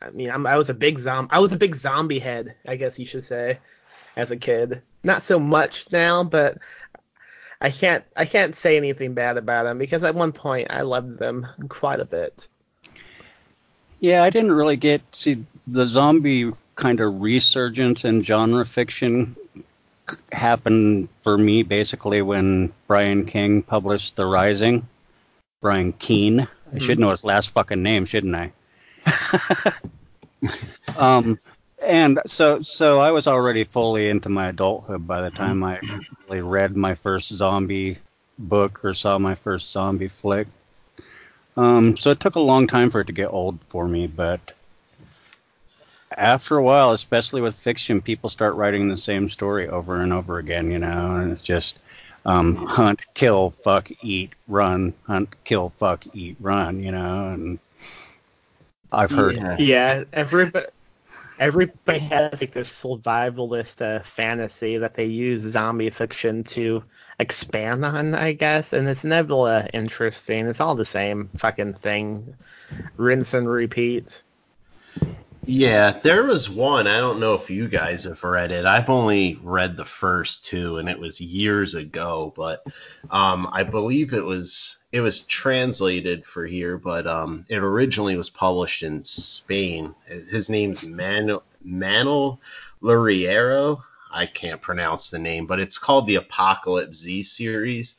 I 0.00 0.10
mean, 0.10 0.30
I'm, 0.30 0.46
I 0.46 0.56
was 0.56 0.70
a 0.70 0.74
big 0.74 1.00
zom 1.00 1.28
I 1.30 1.40
was 1.40 1.52
a 1.52 1.56
big 1.56 1.74
zombie 1.74 2.20
head, 2.20 2.54
I 2.66 2.76
guess 2.76 2.98
you 2.98 3.06
should 3.06 3.24
say, 3.24 3.58
as 4.16 4.30
a 4.30 4.36
kid. 4.36 4.82
Not 5.02 5.24
so 5.24 5.38
much 5.38 5.90
now, 5.90 6.22
but 6.22 6.58
I 7.60 7.70
can't 7.70 8.04
I 8.16 8.24
can't 8.24 8.56
say 8.56 8.76
anything 8.76 9.14
bad 9.14 9.36
about 9.36 9.64
them 9.64 9.78
because 9.78 10.02
at 10.04 10.14
one 10.14 10.32
point 10.32 10.68
I 10.70 10.82
loved 10.82 11.18
them 11.18 11.46
quite 11.68 12.00
a 12.00 12.04
bit. 12.04 12.48
Yeah, 14.00 14.22
I 14.22 14.30
didn't 14.30 14.52
really 14.52 14.76
get 14.76 15.02
see 15.12 15.44
the 15.66 15.86
zombie 15.86 16.52
kind 16.74 17.00
of 17.00 17.20
resurgence 17.20 18.04
in 18.04 18.22
genre 18.22 18.64
fiction 18.64 19.36
happened 20.32 21.08
for 21.22 21.36
me 21.36 21.62
basically 21.62 22.22
when 22.22 22.72
Brian 22.86 23.26
King 23.26 23.62
published 23.62 24.16
The 24.16 24.26
Rising. 24.26 24.88
Brian 25.60 25.92
Keene. 25.92 26.48
I 26.72 26.78
should 26.78 26.98
know 26.98 27.10
his 27.10 27.24
last 27.24 27.50
fucking 27.50 27.82
name, 27.82 28.06
shouldn't 28.06 28.34
I? 28.34 28.52
um, 30.96 31.38
and 31.82 32.20
so 32.26 32.62
so 32.62 32.98
I 32.98 33.10
was 33.10 33.26
already 33.26 33.64
fully 33.64 34.08
into 34.08 34.28
my 34.28 34.48
adulthood 34.48 35.06
by 35.06 35.22
the 35.22 35.30
time 35.30 35.62
I 35.62 35.80
really 36.28 36.42
read 36.42 36.76
my 36.76 36.94
first 36.94 37.28
zombie 37.28 37.98
book 38.38 38.84
or 38.84 38.94
saw 38.94 39.18
my 39.18 39.34
first 39.34 39.72
zombie 39.72 40.08
flick. 40.08 40.48
Um, 41.56 41.96
so 41.96 42.10
it 42.10 42.20
took 42.20 42.36
a 42.36 42.40
long 42.40 42.66
time 42.66 42.90
for 42.90 43.00
it 43.00 43.06
to 43.06 43.12
get 43.12 43.32
old 43.32 43.58
for 43.68 43.86
me, 43.86 44.06
but 44.06 44.52
after 46.16 46.56
a 46.56 46.62
while, 46.62 46.92
especially 46.92 47.40
with 47.40 47.54
fiction, 47.54 48.00
people 48.00 48.30
start 48.30 48.54
writing 48.54 48.88
the 48.88 48.96
same 48.96 49.30
story 49.30 49.68
over 49.68 50.00
and 50.00 50.12
over 50.12 50.38
again, 50.38 50.70
you 50.70 50.78
know, 50.78 51.16
and 51.16 51.30
it's 51.30 51.40
just 51.40 51.78
um, 52.24 52.54
hunt, 52.54 53.00
kill, 53.14 53.54
fuck, 53.62 53.90
eat, 54.02 54.32
run, 54.48 54.92
hunt, 55.06 55.34
kill, 55.44 55.72
fuck, 55.78 56.04
eat, 56.14 56.36
run, 56.40 56.82
you 56.82 56.92
know, 56.92 57.28
and 57.28 57.58
I've 58.92 59.10
heard 59.10 59.36
Yeah. 59.36 59.56
Yeah, 59.58 60.04
everybody 60.12 60.66
everybody 61.40 61.98
has 61.98 62.40
like 62.40 62.52
this 62.52 62.70
survivalist 62.70 63.80
uh, 63.80 64.04
fantasy 64.14 64.76
that 64.78 64.94
they 64.94 65.06
use 65.06 65.40
zombie 65.40 65.90
fiction 65.90 66.44
to 66.44 66.84
expand 67.18 67.84
on, 67.84 68.14
I 68.14 68.34
guess, 68.34 68.72
and 68.72 68.86
it's 68.86 69.04
never 69.04 69.48
uh, 69.48 69.66
interesting. 69.72 70.46
It's 70.46 70.60
all 70.60 70.76
the 70.76 70.84
same 70.84 71.30
fucking 71.38 71.74
thing, 71.74 72.34
rinse 72.96 73.34
and 73.34 73.48
repeat. 73.48 74.20
Yeah, 75.46 75.98
there 76.02 76.24
was 76.24 76.50
one. 76.50 76.86
I 76.86 76.98
don't 76.98 77.18
know 77.18 77.34
if 77.34 77.50
you 77.50 77.66
guys 77.66 78.04
have 78.04 78.22
read 78.22 78.52
it. 78.52 78.66
I've 78.66 78.90
only 78.90 79.40
read 79.42 79.76
the 79.76 79.86
first 79.86 80.44
two, 80.44 80.76
and 80.76 80.88
it 80.88 80.98
was 80.98 81.20
years 81.20 81.74
ago. 81.74 82.32
But 82.36 82.62
um, 83.10 83.48
I 83.50 83.64
believe 83.64 84.12
it 84.12 84.24
was 84.24 84.76
it 84.92 85.00
was 85.00 85.20
translated 85.20 86.26
for 86.26 86.46
here, 86.46 86.76
but 86.76 87.06
um, 87.06 87.44
it 87.48 87.58
originally 87.58 88.16
was 88.16 88.30
published 88.30 88.82
in 88.82 89.04
Spain. 89.04 89.94
His 90.06 90.50
name's 90.50 90.82
Man- 90.84 91.38
Manuel 91.62 92.40
Loureiro. 92.82 93.82
I 94.12 94.26
can't 94.26 94.60
pronounce 94.60 95.10
the 95.10 95.18
name, 95.20 95.46
but 95.46 95.60
it's 95.60 95.78
called 95.78 96.06
the 96.06 96.16
Apocalypse 96.16 96.98
Z 96.98 97.22
series. 97.22 97.94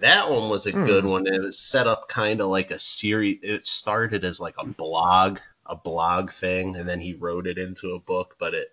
That 0.00 0.28
one 0.28 0.48
was 0.48 0.66
a 0.66 0.72
Hmm. 0.72 0.84
good 0.84 1.04
one. 1.04 1.26
It 1.28 1.40
was 1.40 1.56
set 1.58 1.86
up 1.86 2.08
kind 2.08 2.40
of 2.40 2.48
like 2.48 2.72
a 2.72 2.78
series. 2.78 3.38
It 3.42 3.64
started 3.66 4.24
as 4.24 4.40
like 4.40 4.56
a 4.58 4.66
blog, 4.66 5.38
a 5.66 5.76
blog 5.76 6.32
thing, 6.32 6.74
and 6.76 6.88
then 6.88 7.00
he 7.00 7.14
wrote 7.14 7.46
it 7.46 7.58
into 7.58 7.94
a 7.94 8.00
book. 8.00 8.34
But 8.40 8.54
it 8.54 8.72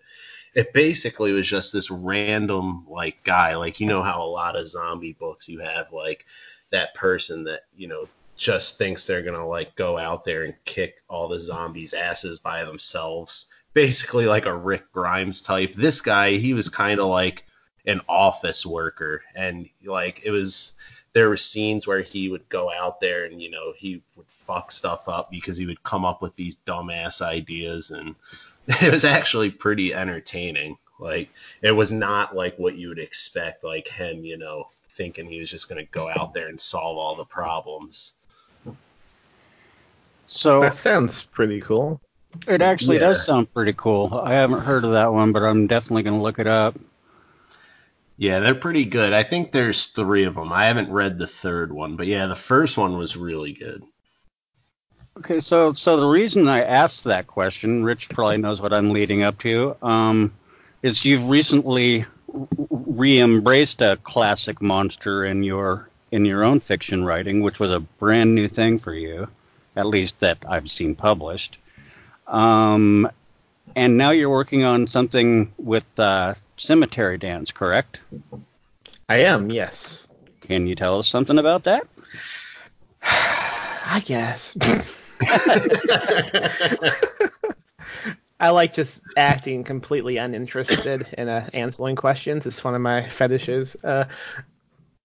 it 0.56 0.74
basically 0.74 1.32
was 1.32 1.48
just 1.48 1.72
this 1.72 1.92
random 1.92 2.88
like 2.90 3.24
guy. 3.24 3.56
Like 3.56 3.80
you 3.80 3.86
know 3.86 4.02
how 4.02 4.24
a 4.24 4.26
lot 4.26 4.56
of 4.56 4.68
zombie 4.68 5.14
books 5.14 5.48
you 5.48 5.60
have 5.60 5.92
like 5.92 6.26
that 6.72 6.94
person 6.94 7.46
that 7.46 7.62
you 7.76 7.88
know 7.88 8.08
just 8.38 8.78
thinks 8.78 9.06
they're 9.06 9.22
gonna 9.22 9.48
like 9.48 9.76
go 9.76 9.98
out 9.98 10.24
there 10.24 10.44
and 10.44 10.56
kick 10.66 11.02
all 11.10 11.28
the 11.28 11.40
zombies' 11.40 11.94
asses 11.94 12.40
by 12.40 12.64
themselves. 12.64 13.48
Basically 13.74 14.26
like 14.26 14.46
a 14.46 14.56
Rick 14.56 14.92
Grimes 14.92 15.42
type. 15.42 15.74
This 15.74 16.02
guy, 16.02 16.32
he 16.32 16.54
was 16.54 16.70
kind 16.70 17.00
of 17.00 17.08
like 17.08 17.46
an 17.86 18.02
office 18.08 18.66
worker, 18.66 19.22
and 19.36 19.70
like 19.86 20.26
it 20.26 20.32
was 20.32 20.74
there 21.14 21.30
were 21.30 21.38
scenes 21.38 21.88
where 21.88 22.02
he 22.02 22.30
would 22.30 22.48
go 22.50 22.72
out 22.72 23.00
there 23.00 23.26
and 23.26 23.42
you 23.42 23.50
know 23.50 23.74
he 23.76 24.02
would 24.16 24.28
fuck 24.28 24.72
stuff 24.72 25.10
up 25.10 25.30
because 25.32 25.58
he 25.58 25.66
would 25.66 25.84
come 25.84 26.06
up 26.06 26.22
with 26.22 26.36
these 26.36 26.56
dumbass 26.66 27.22
ideas 27.22 27.92
and 27.92 28.16
it 28.68 28.92
was 28.92 29.06
actually 29.06 29.50
pretty 29.50 29.94
entertaining 29.94 30.78
like 31.00 31.30
it 31.62 31.72
was 31.72 31.92
not 31.92 32.36
like 32.36 32.58
what 32.58 32.76
you 32.76 32.90
would 32.90 33.00
expect 33.00 33.64
like 33.64 33.88
him 33.88 34.24
you 34.24 34.38
know 34.38 34.68
thinking 35.00 35.26
he 35.26 35.40
was 35.40 35.50
just 35.50 35.70
going 35.70 35.84
to 35.84 35.92
go 35.92 36.10
out 36.10 36.34
there 36.34 36.50
and 36.50 36.60
solve 36.60 36.98
all 36.98 37.16
the 37.16 37.24
problems 37.26 38.14
So 40.26 40.60
That 40.60 40.76
sounds 40.76 41.24
pretty 41.24 41.62
cool. 41.62 42.02
it 42.48 42.62
actually 42.62 42.98
Yeah. 42.98 43.08
does 43.08 43.26
sound 43.26 43.52
pretty 43.54 43.74
cool. 43.74 44.14
I 44.14 44.34
haven't 44.34 44.60
heard 44.62 44.84
of 44.84 44.92
that 44.92 45.12
one, 45.12 45.32
but 45.32 45.42
I'm 45.42 45.66
definitely 45.68 46.04
going 46.04 46.18
to 46.18 46.22
look 46.22 46.38
it 46.38 46.48
up. 46.48 46.76
yeah 48.18 48.40
they're 48.40 48.54
pretty 48.68 48.84
good 48.84 49.14
i 49.14 49.24
think 49.24 49.52
there's 49.54 49.86
three 49.88 50.26
of 50.26 50.36
them 50.36 50.52
i 50.52 50.66
haven't 50.66 50.92
read 50.92 51.18
the 51.18 51.26
third 51.28 51.72
one 51.72 51.96
but 51.96 52.06
yeah 52.06 52.28
the 52.28 52.36
first 52.36 52.78
one 52.78 52.98
was 52.98 53.16
really 53.16 53.54
good 53.54 53.82
Okay, 55.18 55.40
so 55.40 55.74
so 55.74 55.98
the 56.00 56.06
reason 56.08 56.48
I 56.48 56.62
asked 56.64 57.04
that 57.06 57.28
question, 57.28 57.84
Rich 57.84 58.10
probably 58.10 58.38
knows 58.38 58.62
what 58.62 58.72
I'm 58.74 58.92
leading 58.92 59.24
up 59.24 59.38
to, 59.40 59.76
um, 59.82 60.34
is 60.82 61.04
you've 61.04 61.28
recently 61.28 62.06
re-embraced 62.70 63.82
a 63.82 63.98
classic 64.04 64.62
monster 64.62 65.26
in 65.26 65.44
your 65.44 65.90
in 66.12 66.26
your 66.26 66.44
own 66.44 66.60
fiction 66.60 67.04
writing, 67.04 67.42
which 67.42 67.60
was 67.60 67.72
a 67.72 67.80
brand 67.80 68.34
new 68.34 68.48
thing 68.48 68.80
for 68.80 68.94
you, 68.94 69.28
at 69.76 69.86
least 69.86 70.20
that 70.20 70.38
I've 70.48 70.70
seen 70.70 70.96
published. 70.96 71.60
Um, 72.28 73.10
and 73.76 73.98
now 73.98 74.10
you're 74.10 74.30
working 74.30 74.64
on 74.64 74.88
something 74.88 75.54
with 75.58 75.86
uh, 76.00 76.34
Cemetery 76.58 77.20
Dance, 77.20 77.52
correct? 77.52 78.00
I 79.08 79.18
am, 79.18 79.52
yes. 79.52 80.08
Can 80.42 80.66
you 80.66 80.74
tell 80.74 80.98
us 80.98 81.08
something 81.08 81.38
about 81.38 81.66
that? 81.66 81.86
I 83.04 84.02
guess. 84.04 84.58
I 88.40 88.50
like 88.52 88.74
just 88.74 89.02
acting 89.18 89.64
completely 89.64 90.18
uninterested 90.18 91.08
in 91.18 91.28
uh, 91.28 91.50
answering 91.54 91.96
questions. 91.96 92.46
It's 92.46 92.64
one 92.64 92.76
of 92.76 92.82
my 92.82 93.08
fetishes. 93.10 93.76
Uh, 93.84 94.06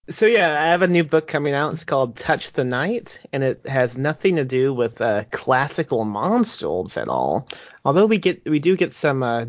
so 0.08 0.26
yeah, 0.26 0.62
I 0.62 0.66
have 0.66 0.82
a 0.82 0.88
new 0.88 1.02
book 1.02 1.26
coming 1.26 1.54
out. 1.54 1.72
It's 1.72 1.84
called 1.84 2.16
Touch 2.16 2.52
the 2.52 2.64
Night, 2.64 3.20
and 3.32 3.42
it 3.42 3.66
has 3.66 3.96
nothing 3.98 4.36
to 4.36 4.44
do 4.44 4.72
with 4.72 5.00
uh, 5.00 5.24
classical 5.30 6.04
monsters 6.04 6.96
at 6.96 7.08
all. 7.08 7.48
Although 7.84 8.06
we 8.06 8.18
get 8.18 8.48
we 8.48 8.58
do 8.58 8.76
get 8.76 8.92
some 8.92 9.22
uh, 9.22 9.46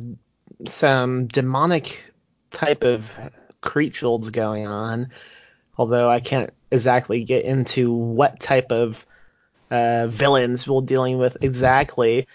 some 0.68 1.28
demonic 1.28 2.14
type 2.52 2.84
of 2.84 3.06
creatures 3.62 4.30
going 4.30 4.66
on. 4.66 5.10
Although 5.78 6.10
I 6.10 6.22
can't 6.22 6.52
exactly 6.72 7.24
get 7.24 7.44
into 7.44 7.92
what 7.92 8.40
type 8.40 8.72
of 8.72 9.06
uh, 9.70 10.08
villains 10.08 10.68
we're 10.68 10.82
dealing 10.82 11.18
with 11.18 11.38
exactly. 11.42 12.28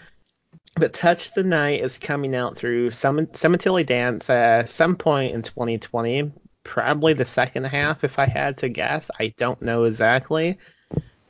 But 0.75 0.93
Touch 0.93 1.33
the 1.33 1.43
Night 1.43 1.81
is 1.81 1.97
coming 1.97 2.35
out 2.35 2.57
through 2.57 2.91
Cemetery 2.91 3.83
Dance 3.83 4.29
at 4.29 4.69
some 4.69 4.95
point 4.95 5.33
in 5.33 5.41
2020, 5.41 6.31
probably 6.63 7.13
the 7.13 7.25
second 7.25 7.65
half 7.65 8.03
if 8.03 8.17
I 8.19 8.25
had 8.25 8.57
to 8.59 8.69
guess. 8.69 9.11
I 9.19 9.33
don't 9.37 9.61
know 9.61 9.83
exactly. 9.83 10.57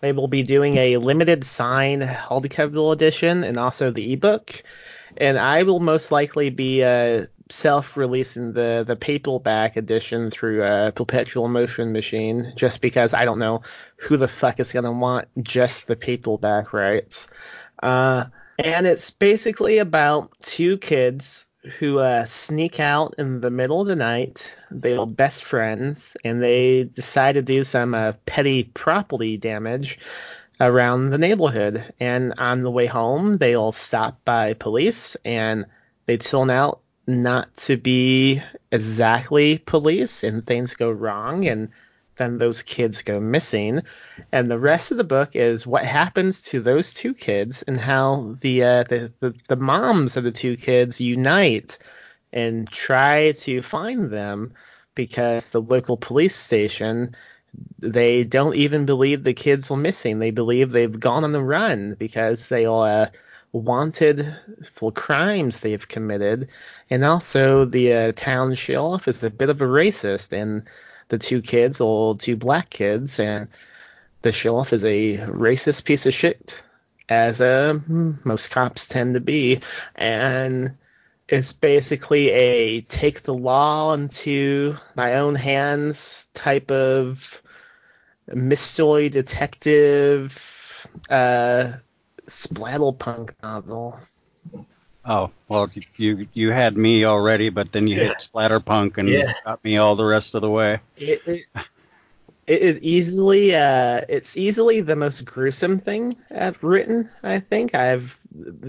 They 0.01 0.11
will 0.11 0.27
be 0.27 0.43
doing 0.43 0.77
a 0.77 0.97
limited 0.97 1.43
sign 1.43 2.01
hardcover 2.01 2.91
edition 2.91 3.43
and 3.43 3.57
also 3.57 3.91
the 3.91 4.13
ebook. 4.13 4.63
And 5.17 5.37
I 5.37 5.63
will 5.63 5.79
most 5.79 6.11
likely 6.11 6.49
be 6.49 6.83
uh, 6.83 7.25
self-releasing 7.49 8.53
the 8.53 8.83
the 8.87 8.95
paperback 8.95 9.75
edition 9.75 10.31
through 10.31 10.63
a 10.63 10.91
perpetual 10.91 11.47
motion 11.47 11.91
machine, 11.91 12.53
just 12.55 12.81
because 12.81 13.13
I 13.13 13.25
don't 13.25 13.39
know 13.39 13.61
who 13.97 14.17
the 14.17 14.27
fuck 14.27 14.59
is 14.59 14.71
gonna 14.71 14.91
want 14.91 15.27
just 15.43 15.87
the 15.87 15.95
paperback 15.95 16.73
rights. 16.73 17.29
Uh, 17.83 18.25
and 18.63 18.87
it's 18.87 19.09
basically 19.09 19.79
about 19.79 20.31
two 20.41 20.77
kids 20.77 21.45
who 21.79 21.99
uh, 21.99 22.25
sneak 22.25 22.79
out 22.79 23.15
in 23.17 23.41
the 23.41 23.49
middle 23.49 23.81
of 23.81 23.87
the 23.87 23.95
night. 23.95 24.51
They're 24.71 25.05
best 25.05 25.43
friends, 25.43 26.17
and 26.23 26.41
they 26.41 26.83
decide 26.85 27.33
to 27.33 27.41
do 27.41 27.63
some 27.63 27.93
uh, 27.93 28.13
petty 28.25 28.63
property 28.63 29.37
damage 29.37 29.99
around 30.59 31.09
the 31.09 31.17
neighborhood. 31.17 31.93
And 31.99 32.33
on 32.37 32.63
the 32.63 32.71
way 32.71 32.87
home, 32.87 33.37
they'll 33.37 33.71
stop 33.71 34.23
by 34.25 34.53
police, 34.53 35.15
and 35.23 35.65
they 36.05 36.17
turn 36.17 36.49
out 36.49 36.81
not 37.07 37.55
to 37.57 37.77
be 37.77 38.41
exactly 38.71 39.57
police, 39.59 40.23
and 40.23 40.45
things 40.45 40.75
go 40.75 40.89
wrong, 40.89 41.47
and 41.47 41.69
then 42.21 42.37
those 42.37 42.61
kids 42.61 43.01
go 43.01 43.19
missing. 43.19 43.81
And 44.31 44.49
the 44.49 44.59
rest 44.59 44.91
of 44.91 44.97
the 44.97 45.03
book 45.03 45.35
is 45.35 45.65
what 45.65 45.83
happens 45.83 46.41
to 46.43 46.61
those 46.61 46.93
two 46.93 47.13
kids 47.13 47.63
and 47.63 47.79
how 47.79 48.35
the 48.41 48.63
uh, 48.63 48.83
the, 48.83 49.13
the, 49.19 49.33
the 49.47 49.55
moms 49.55 50.17
of 50.17 50.23
the 50.23 50.31
two 50.31 50.55
kids 50.55 51.01
unite 51.01 51.79
and 52.31 52.69
try 52.69 53.31
to 53.31 53.61
find 53.61 54.09
them 54.09 54.53
because 54.95 55.49
the 55.49 55.61
local 55.61 55.97
police 55.97 56.35
station 56.35 57.15
they 57.79 58.23
don't 58.23 58.55
even 58.55 58.85
believe 58.85 59.23
the 59.23 59.33
kids 59.33 59.69
are 59.71 59.77
missing. 59.77 60.19
They 60.19 60.31
believe 60.31 60.71
they've 60.71 60.99
gone 60.99 61.23
on 61.23 61.33
the 61.33 61.41
run 61.41 61.95
because 61.99 62.47
they 62.47 62.65
are 62.65 62.87
uh, 62.87 63.05
wanted 63.51 64.33
for 64.73 64.91
crimes 64.91 65.59
they've 65.59 65.87
committed. 65.87 66.47
And 66.89 67.03
also, 67.03 67.65
the 67.65 67.93
uh, 67.93 68.11
town 68.15 68.55
sheriff 68.55 69.07
is 69.07 69.23
a 69.23 69.29
bit 69.29 69.49
of 69.49 69.61
a 69.61 69.65
racist, 69.65 70.31
and 70.31 70.63
the 71.11 71.19
two 71.19 71.41
kids, 71.41 71.81
or 71.81 72.17
two 72.17 72.37
black 72.37 72.69
kids, 72.69 73.19
and 73.19 73.49
the 74.21 74.31
sheriff 74.31 74.71
is 74.71 74.85
a 74.85 75.17
racist 75.17 75.83
piece 75.83 76.05
of 76.05 76.13
shit, 76.13 76.63
as 77.09 77.41
uh, 77.41 77.77
most 77.87 78.49
cops 78.49 78.87
tend 78.87 79.15
to 79.15 79.19
be, 79.19 79.59
and 79.93 80.77
it's 81.27 81.53
basically 81.53 82.29
a 82.29 82.81
take 82.81 83.23
the 83.23 83.33
law 83.33 83.93
into 83.93 84.77
my 84.95 85.15
own 85.15 85.35
hands 85.35 86.27
type 86.33 86.71
of 86.71 87.41
mystery 88.27 89.09
detective 89.09 90.87
uh, 91.09 91.73
splatterpunk 92.27 93.31
novel. 93.43 93.99
Oh 95.03 95.31
well, 95.47 95.69
you 95.97 96.27
you 96.33 96.51
had 96.51 96.77
me 96.77 97.05
already, 97.05 97.49
but 97.49 97.71
then 97.71 97.87
you 97.87 97.95
yeah. 97.97 98.09
hit 98.09 98.29
Splatterpunk 98.31 98.97
and 98.97 99.09
yeah. 99.09 99.33
got 99.43 99.63
me 99.63 99.77
all 99.77 99.95
the 99.95 100.05
rest 100.05 100.35
of 100.35 100.41
the 100.41 100.49
way. 100.49 100.79
It, 100.95 101.21
it, 101.27 101.41
it 102.45 102.61
is 102.61 102.77
easily 102.79 103.55
uh, 103.55 104.01
it's 104.09 104.37
easily 104.37 104.81
the 104.81 104.95
most 104.95 105.25
gruesome 105.25 105.79
thing 105.79 106.15
I've 106.29 106.63
written. 106.63 107.09
I 107.23 107.39
think 107.39 107.73
I've 107.73 108.19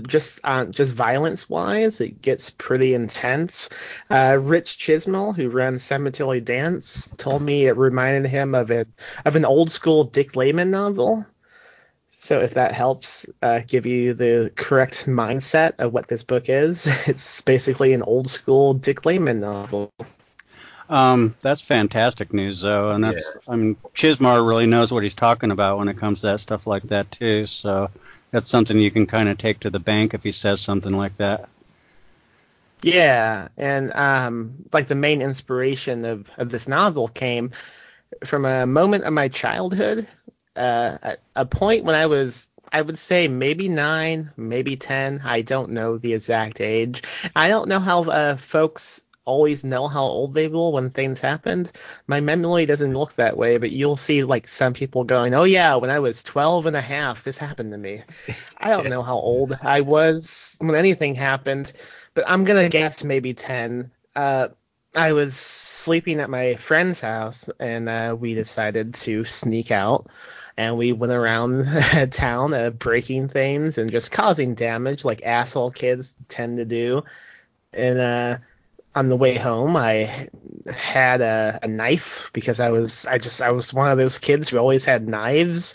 just 0.06 0.40
uh, 0.44 0.66
just 0.66 0.94
violence 0.94 1.50
wise, 1.50 2.00
it 2.00 2.22
gets 2.22 2.48
pretty 2.50 2.94
intense. 2.94 3.68
Uh, 4.08 4.38
Rich 4.40 4.78
Chizmar, 4.78 5.34
who 5.36 5.50
runs 5.50 5.82
Cemetery 5.82 6.40
Dance, 6.40 7.08
told 7.18 7.42
me 7.42 7.66
it 7.66 7.76
reminded 7.76 8.30
him 8.30 8.54
of 8.54 8.70
it 8.70 8.88
of 9.24 9.36
an 9.36 9.44
old 9.44 9.70
school 9.70 10.04
Dick 10.04 10.34
Laymon 10.34 10.70
novel 10.70 11.26
so 12.22 12.38
if 12.38 12.54
that 12.54 12.72
helps 12.72 13.26
uh, 13.42 13.62
give 13.66 13.84
you 13.84 14.14
the 14.14 14.52
correct 14.54 15.06
mindset 15.06 15.72
of 15.80 15.92
what 15.92 16.06
this 16.06 16.22
book 16.22 16.48
is, 16.48 16.86
it's 17.08 17.40
basically 17.40 17.94
an 17.94 18.02
old 18.02 18.30
school 18.30 18.74
Dick 18.74 19.04
Laymon 19.04 19.40
novel. 19.40 19.90
Um, 20.88 21.34
that's 21.40 21.60
fantastic 21.60 22.32
news, 22.32 22.60
though, 22.60 22.92
and 22.92 23.02
that's 23.02 23.24
yeah. 23.24 23.40
I 23.52 23.56
mean 23.56 23.76
Chizmar 23.96 24.46
really 24.46 24.66
knows 24.66 24.92
what 24.92 25.02
he's 25.02 25.14
talking 25.14 25.50
about 25.50 25.78
when 25.78 25.88
it 25.88 25.98
comes 25.98 26.20
to 26.20 26.28
that 26.28 26.40
stuff 26.40 26.64
like 26.64 26.84
that 26.84 27.10
too. 27.10 27.46
So 27.46 27.90
that's 28.30 28.48
something 28.48 28.78
you 28.78 28.92
can 28.92 29.06
kind 29.06 29.28
of 29.28 29.36
take 29.36 29.58
to 29.60 29.70
the 29.70 29.80
bank 29.80 30.14
if 30.14 30.22
he 30.22 30.30
says 30.30 30.60
something 30.60 30.92
like 30.92 31.16
that. 31.16 31.48
Yeah, 32.82 33.48
and 33.56 33.92
um, 33.94 34.54
like 34.72 34.86
the 34.86 34.94
main 34.94 35.22
inspiration 35.22 36.04
of, 36.04 36.30
of 36.36 36.50
this 36.50 36.68
novel 36.68 37.08
came 37.08 37.50
from 38.24 38.44
a 38.44 38.64
moment 38.64 39.02
of 39.04 39.12
my 39.12 39.26
childhood 39.26 40.06
uh, 40.56 41.16
a 41.34 41.46
point 41.46 41.84
when 41.84 41.94
I 41.94 42.06
was 42.06 42.48
I 42.72 42.80
would 42.80 42.98
say 42.98 43.28
maybe 43.28 43.68
nine, 43.68 44.30
maybe 44.36 44.76
ten. 44.76 45.20
I 45.24 45.42
don't 45.42 45.70
know 45.70 45.98
the 45.98 46.14
exact 46.14 46.60
age. 46.60 47.02
I 47.36 47.48
don't 47.48 47.68
know 47.68 47.80
how 47.80 48.04
uh, 48.04 48.36
folks 48.36 49.02
always 49.24 49.62
know 49.62 49.86
how 49.86 50.02
old 50.02 50.34
they 50.34 50.48
were 50.48 50.70
when 50.70 50.90
things 50.90 51.20
happened. 51.20 51.70
My 52.06 52.20
memory 52.20 52.66
doesn't 52.66 52.94
look 52.94 53.14
that 53.14 53.36
way, 53.36 53.56
but 53.58 53.70
you'll 53.70 53.96
see 53.96 54.24
like 54.24 54.48
some 54.48 54.72
people 54.72 55.04
going, 55.04 55.34
"Oh 55.34 55.44
yeah, 55.44 55.74
when 55.76 55.90
I 55.90 55.98
was 55.98 56.22
12 56.22 56.66
and 56.66 56.76
a 56.76 56.80
half, 56.80 57.24
this 57.24 57.38
happened 57.38 57.72
to 57.72 57.78
me." 57.78 58.02
I 58.56 58.70
don't 58.70 58.88
know 58.88 59.02
how 59.02 59.16
old 59.16 59.56
I 59.62 59.82
was 59.82 60.56
when 60.60 60.74
anything 60.74 61.14
happened, 61.14 61.72
but 62.14 62.24
I'm 62.26 62.44
gonna 62.44 62.68
guess 62.70 63.04
maybe 63.04 63.34
10. 63.34 63.90
Uh, 64.16 64.48
I 64.94 65.12
was 65.12 65.36
sleeping 65.36 66.20
at 66.20 66.30
my 66.30 66.56
friend's 66.56 67.00
house, 67.00 67.48
and 67.60 67.88
uh, 67.88 68.16
we 68.18 68.34
decided 68.34 68.94
to 68.94 69.24
sneak 69.24 69.70
out 69.70 70.08
and 70.56 70.76
we 70.76 70.92
went 70.92 71.12
around 71.12 71.66
town 72.12 72.54
uh, 72.54 72.70
breaking 72.70 73.28
things 73.28 73.78
and 73.78 73.90
just 73.90 74.12
causing 74.12 74.54
damage 74.54 75.04
like 75.04 75.22
asshole 75.22 75.70
kids 75.70 76.14
tend 76.28 76.58
to 76.58 76.64
do. 76.64 77.02
And 77.72 77.98
uh, 77.98 78.38
on 78.94 79.08
the 79.08 79.16
way 79.16 79.36
home, 79.36 79.76
I 79.76 80.28
had 80.70 81.20
a, 81.20 81.60
a, 81.62 81.68
knife 81.68 82.30
because 82.32 82.60
I 82.60 82.70
was 82.70 83.06
I 83.06 83.18
just 83.18 83.40
I 83.40 83.52
was 83.52 83.72
one 83.72 83.90
of 83.90 83.98
those 83.98 84.18
kids 84.18 84.50
who 84.50 84.58
always 84.58 84.84
had 84.84 85.08
knives. 85.08 85.74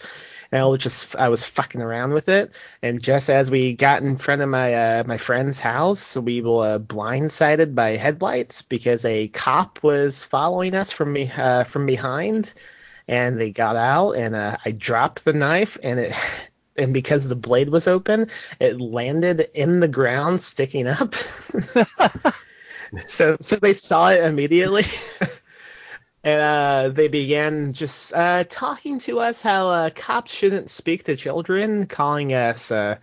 And 0.50 0.62
I 0.62 0.66
was 0.66 0.82
just 0.82 1.14
I 1.16 1.28
was 1.28 1.44
fucking 1.44 1.82
around 1.82 2.14
with 2.14 2.30
it, 2.30 2.54
and 2.82 3.02
just 3.02 3.30
as 3.30 3.52
we 3.52 3.74
got 3.74 4.02
in 4.02 4.16
front 4.16 4.42
of 4.42 4.48
my 4.48 4.74
uh, 4.74 5.04
my 5.06 5.18
friend's 5.18 5.60
house, 5.60 6.16
we 6.16 6.42
were 6.42 6.76
uh, 6.76 6.80
blindsided 6.80 7.76
by 7.76 7.98
headlights 7.98 8.62
because 8.62 9.04
a 9.04 9.28
cop 9.28 9.84
was 9.84 10.24
following 10.24 10.74
us 10.74 10.94
from 10.94 11.12
me 11.12 11.30
uh, 11.30 11.66
from 11.66 11.86
behind 11.86 12.54
and 13.08 13.40
they 13.40 13.52
got 13.52 13.76
out 13.76 14.12
and 14.12 14.36
uh, 14.36 14.58
I 14.64 14.72
dropped 14.72 15.26
the 15.26 15.34
knife 15.34 15.78
and 15.84 16.00
it 16.00 16.14
and 16.76 16.94
because 16.94 17.28
the 17.28 17.36
blade 17.36 17.70
was 17.70 17.88
open, 17.88 18.30
it 18.60 18.80
landed 18.80 19.50
in 19.56 19.80
the 19.80 19.88
ground 19.88 20.42
sticking 20.42 20.88
up. 20.88 21.16
so 23.08 23.38
so 23.42 23.56
they 23.56 23.74
saw 23.74 24.10
it 24.10 24.24
immediately. 24.24 24.86
and 26.24 26.42
uh, 26.42 26.90
they 26.94 27.08
began 27.08 27.74
just 27.74 28.14
uh, 28.14 28.44
talking 28.48 29.00
to 29.00 29.20
us 29.20 29.42
how 29.42 29.70
uh, 29.70 29.90
cops 29.90 30.32
shouldn't 30.32 30.70
speak 30.70 31.04
to 31.06 31.16
children, 31.16 31.88
calling 31.88 32.34
us 32.34 32.70
uh, 32.70 32.98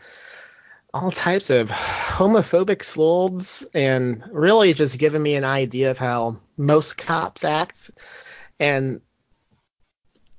all 0.92 1.10
types 1.10 1.50
of 1.50 1.68
homophobic 1.68 2.84
slurs, 2.84 3.66
and 3.74 4.22
really 4.30 4.72
just 4.72 4.98
giving 4.98 5.22
me 5.22 5.34
an 5.34 5.44
idea 5.44 5.90
of 5.90 5.98
how 5.98 6.38
most 6.56 6.96
cops 6.96 7.42
act. 7.42 7.90
And 8.60 9.00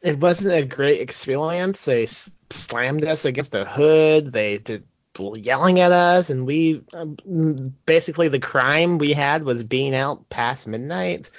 it 0.06 0.20
wasn't 0.20 0.54
a 0.54 0.64
great 0.64 1.02
experience. 1.02 1.84
They 1.84 2.08
slammed 2.52 3.04
us 3.06 3.26
against 3.26 3.52
the 3.52 3.66
hood. 3.66 4.32
They 4.32 4.60
did 4.60 4.84
yelling 5.18 5.80
at 5.80 5.92
us, 5.92 6.30
and 6.30 6.46
we 6.46 6.82
um, 6.94 7.74
basically 7.86 8.28
the 8.28 8.40
crime 8.40 8.98
we 8.98 9.14
had 9.14 9.44
was 9.44 9.64
being 9.64 9.96
out 9.96 10.30
past 10.30 10.68
midnight. 10.68 11.32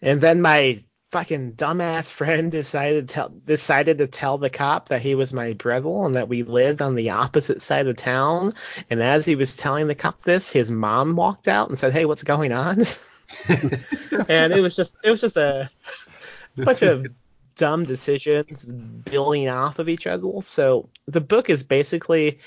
And 0.00 0.20
then 0.20 0.42
my 0.42 0.80
fucking 1.10 1.52
dumbass 1.54 2.08
friend 2.10 2.52
decided 2.52 3.08
to 3.08 3.14
tell, 3.14 3.28
decided 3.30 3.98
to 3.98 4.06
tell 4.06 4.38
the 4.38 4.50
cop 4.50 4.90
that 4.90 5.02
he 5.02 5.14
was 5.16 5.32
my 5.32 5.52
brother 5.54 6.04
and 6.04 6.14
that 6.14 6.28
we 6.28 6.44
lived 6.44 6.82
on 6.82 6.94
the 6.94 7.10
opposite 7.10 7.62
side 7.62 7.88
of 7.88 7.96
town. 7.96 8.54
And 8.90 9.02
as 9.02 9.24
he 9.24 9.34
was 9.34 9.56
telling 9.56 9.88
the 9.88 9.94
cop 9.94 10.20
this, 10.20 10.48
his 10.48 10.70
mom 10.70 11.16
walked 11.16 11.48
out 11.48 11.68
and 11.68 11.78
said, 11.78 11.92
"Hey, 11.92 12.04
what's 12.04 12.22
going 12.22 12.52
on?" 12.52 12.84
and 14.28 14.52
it 14.52 14.60
was 14.60 14.76
just 14.76 14.94
it 15.02 15.10
was 15.10 15.20
just 15.20 15.36
a 15.36 15.70
bunch 16.56 16.82
of 16.82 17.06
dumb 17.62 17.84
decisions 17.84 18.64
building 18.64 19.48
off 19.48 19.78
of 19.78 19.88
each 19.88 20.08
other. 20.08 20.28
So 20.42 20.88
the 21.06 21.20
book 21.20 21.48
is 21.48 21.62
basically 21.62 22.40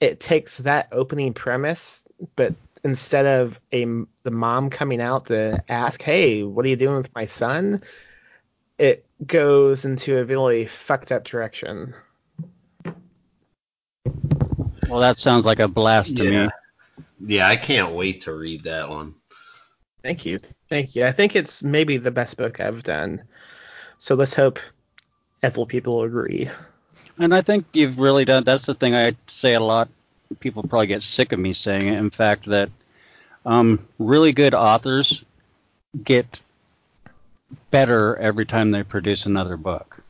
it 0.00 0.20
takes 0.20 0.58
that 0.58 0.88
opening 0.92 1.32
premise, 1.32 2.04
but 2.36 2.52
instead 2.84 3.24
of 3.24 3.58
a 3.72 3.86
the 4.22 4.30
mom 4.30 4.68
coming 4.68 5.00
out 5.00 5.28
to 5.28 5.64
ask, 5.70 6.02
"Hey, 6.02 6.42
what 6.42 6.66
are 6.66 6.68
you 6.68 6.76
doing 6.76 6.96
with 6.96 7.14
my 7.14 7.24
son?" 7.24 7.82
it 8.76 9.06
goes 9.26 9.86
into 9.86 10.18
a 10.18 10.24
really 10.24 10.66
fucked 10.66 11.10
up 11.10 11.24
direction. 11.24 11.94
Well, 14.88 15.00
that 15.00 15.18
sounds 15.18 15.46
like 15.46 15.60
a 15.60 15.68
blast 15.68 16.18
to 16.18 16.24
yeah. 16.24 16.44
me. 16.44 16.50
Yeah, 17.34 17.48
I 17.48 17.56
can't 17.56 17.94
wait 17.94 18.20
to 18.22 18.34
read 18.34 18.64
that 18.64 18.90
one. 18.90 19.14
Thank 20.02 20.26
you. 20.26 20.38
Thank 20.68 20.96
you. 20.96 21.06
I 21.06 21.12
think 21.12 21.34
it's 21.34 21.62
maybe 21.62 21.96
the 21.96 22.10
best 22.10 22.36
book 22.36 22.60
I've 22.60 22.82
done. 22.82 23.22
So 24.00 24.14
let's 24.14 24.34
hope 24.34 24.58
Ethel 25.42 25.66
people 25.66 26.02
agree. 26.04 26.50
And 27.18 27.34
I 27.34 27.42
think 27.42 27.66
you've 27.74 27.98
really 27.98 28.24
done. 28.24 28.44
That's 28.44 28.64
the 28.64 28.72
thing 28.74 28.94
I 28.94 29.14
say 29.26 29.52
a 29.54 29.60
lot. 29.60 29.90
People 30.40 30.62
probably 30.62 30.86
get 30.86 31.02
sick 31.02 31.32
of 31.32 31.38
me 31.38 31.52
saying 31.52 31.86
it. 31.86 31.98
In 31.98 32.08
fact, 32.08 32.46
that 32.46 32.70
um, 33.44 33.86
really 33.98 34.32
good 34.32 34.54
authors 34.54 35.22
get 36.02 36.40
better 37.70 38.16
every 38.16 38.46
time 38.46 38.70
they 38.70 38.82
produce 38.82 39.26
another 39.26 39.58
book. 39.58 40.02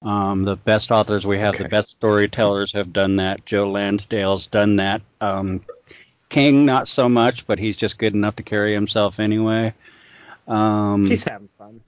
Um, 0.00 0.44
the 0.44 0.56
best 0.56 0.90
authors 0.90 1.26
we 1.26 1.38
have, 1.38 1.54
Okay. 1.54 1.64
the 1.64 1.68
best 1.68 1.90
storytellers 1.90 2.72
have 2.72 2.94
done 2.94 3.16
that. 3.16 3.44
Joe 3.44 3.70
Lansdale's 3.70 4.46
done 4.46 4.76
that. 4.76 5.02
Um, 5.20 5.60
King, 6.30 6.64
not 6.64 6.88
so 6.88 7.10
much, 7.10 7.46
but 7.46 7.58
he's 7.58 7.76
just 7.76 7.98
good 7.98 8.14
enough 8.14 8.36
to 8.36 8.42
carry 8.42 8.72
himself 8.72 9.20
anyway. 9.20 9.74
Um, 10.48 11.04
He's 11.04 11.24
having 11.24 11.50
fun. 11.58 11.82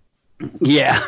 Yeah. 0.61 1.07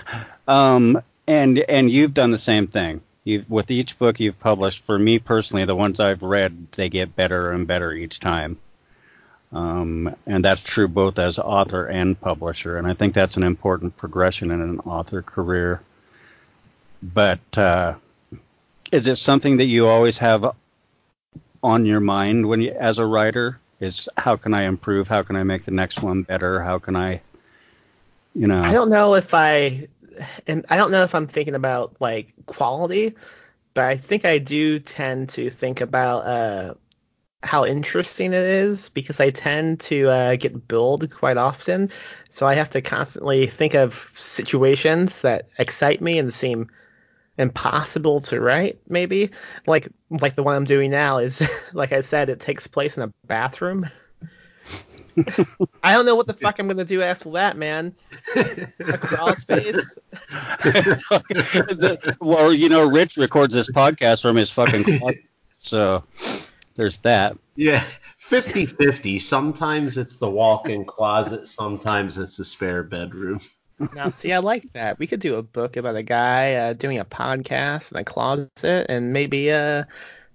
Um, 0.48 1.02
and 1.26 1.58
and 1.58 1.90
you've 1.90 2.14
done 2.14 2.30
the 2.30 2.38
same 2.38 2.66
thing. 2.66 3.00
You've 3.24 3.50
with 3.50 3.70
each 3.70 3.98
book 3.98 4.20
you've 4.20 4.38
published. 4.38 4.84
For 4.84 4.98
me 4.98 5.18
personally, 5.18 5.64
the 5.64 5.74
ones 5.74 5.98
I've 5.98 6.22
read, 6.22 6.68
they 6.76 6.88
get 6.88 7.16
better 7.16 7.52
and 7.52 7.66
better 7.66 7.92
each 7.92 8.20
time. 8.20 8.58
Um, 9.52 10.14
and 10.26 10.44
that's 10.44 10.62
true 10.62 10.88
both 10.88 11.18
as 11.18 11.38
author 11.38 11.86
and 11.86 12.20
publisher. 12.20 12.78
And 12.78 12.86
I 12.86 12.94
think 12.94 13.14
that's 13.14 13.36
an 13.36 13.42
important 13.42 13.96
progression 13.96 14.50
in 14.50 14.60
an 14.60 14.80
author 14.80 15.22
career. 15.22 15.80
But 17.02 17.56
uh, 17.56 17.94
is 18.92 19.06
it 19.06 19.16
something 19.16 19.58
that 19.58 19.66
you 19.66 19.86
always 19.86 20.18
have 20.18 20.54
on 21.62 21.86
your 21.86 22.00
mind 22.00 22.46
when 22.46 22.60
you, 22.60 22.72
as 22.72 22.98
a 22.98 23.06
writer? 23.06 23.58
Is 23.78 24.08
how 24.16 24.36
can 24.36 24.54
I 24.54 24.62
improve? 24.62 25.06
How 25.06 25.22
can 25.22 25.36
I 25.36 25.42
make 25.42 25.64
the 25.66 25.70
next 25.70 26.02
one 26.02 26.22
better? 26.22 26.62
How 26.62 26.78
can 26.78 26.96
I, 26.96 27.20
you 28.36 28.46
know? 28.46 28.62
I 28.62 28.72
don't 28.72 28.90
know 28.90 29.14
if 29.14 29.32
I 29.34 29.88
and 30.46 30.64
I 30.68 30.76
don't 30.76 30.90
know 30.90 31.02
if 31.02 31.14
I'm 31.14 31.26
thinking 31.26 31.54
about 31.54 31.96
like 32.00 32.34
quality, 32.46 33.14
but 33.74 33.84
I 33.84 33.96
think 33.96 34.24
I 34.24 34.38
do 34.38 34.78
tend 34.78 35.30
to 35.30 35.50
think 35.50 35.80
about 35.80 36.20
uh 36.26 36.74
how 37.42 37.64
interesting 37.64 38.32
it 38.32 38.42
is 38.42 38.88
because 38.90 39.20
I 39.20 39.30
tend 39.30 39.80
to 39.80 40.08
uh, 40.08 40.36
get 40.36 40.66
billed 40.66 41.14
quite 41.14 41.36
often, 41.36 41.90
so 42.28 42.46
I 42.46 42.54
have 42.54 42.70
to 42.70 42.82
constantly 42.82 43.46
think 43.46 43.74
of 43.74 44.10
situations 44.14 45.20
that 45.20 45.48
excite 45.58 46.00
me 46.00 46.18
and 46.18 46.32
seem 46.32 46.68
impossible 47.38 48.20
to 48.22 48.40
write. 48.40 48.80
Maybe 48.88 49.30
like 49.66 49.88
like 50.10 50.34
the 50.34 50.42
one 50.42 50.56
I'm 50.56 50.64
doing 50.64 50.90
now 50.90 51.18
is 51.18 51.48
like 51.72 51.92
I 51.92 52.00
said, 52.00 52.28
it 52.28 52.40
takes 52.40 52.66
place 52.66 52.96
in 52.96 53.04
a 53.04 53.12
bathroom. 53.26 53.88
I 55.82 55.94
don't 55.94 56.06
know 56.06 56.14
what 56.14 56.26
the 56.26 56.34
fuck 56.34 56.58
I'm 56.58 56.68
gonna 56.68 56.84
do 56.84 57.02
after 57.02 57.30
that, 57.32 57.56
man. 57.56 57.94
A 58.36 58.98
crawl 58.98 59.34
space. 59.36 59.98
The- 60.62 62.16
well, 62.20 62.52
you 62.52 62.68
know, 62.68 62.86
Rich 62.86 63.16
records 63.16 63.54
this 63.54 63.70
podcast 63.70 64.22
from 64.22 64.36
his 64.36 64.50
fucking 64.50 64.84
closet, 64.84 65.24
so 65.60 66.04
there's 66.74 66.98
that. 66.98 67.36
Yeah, 67.54 67.82
50-50. 68.20 69.20
Sometimes 69.20 69.96
it's 69.96 70.16
the 70.16 70.28
walk-in 70.28 70.84
closet, 70.84 71.48
sometimes 71.48 72.18
it's 72.18 72.36
the 72.36 72.44
spare 72.44 72.82
bedroom. 72.82 73.40
Now, 73.94 74.10
see, 74.10 74.32
I 74.32 74.38
like 74.38 74.72
that. 74.72 74.98
We 74.98 75.06
could 75.06 75.20
do 75.20 75.34
a 75.34 75.42
book 75.42 75.76
about 75.76 75.96
a 75.96 76.02
guy 76.02 76.54
uh, 76.54 76.72
doing 76.72 76.98
a 76.98 77.04
podcast 77.04 77.92
in 77.92 77.98
a 77.98 78.04
closet, 78.04 78.86
and 78.88 79.12
maybe 79.12 79.52
uh, 79.52 79.84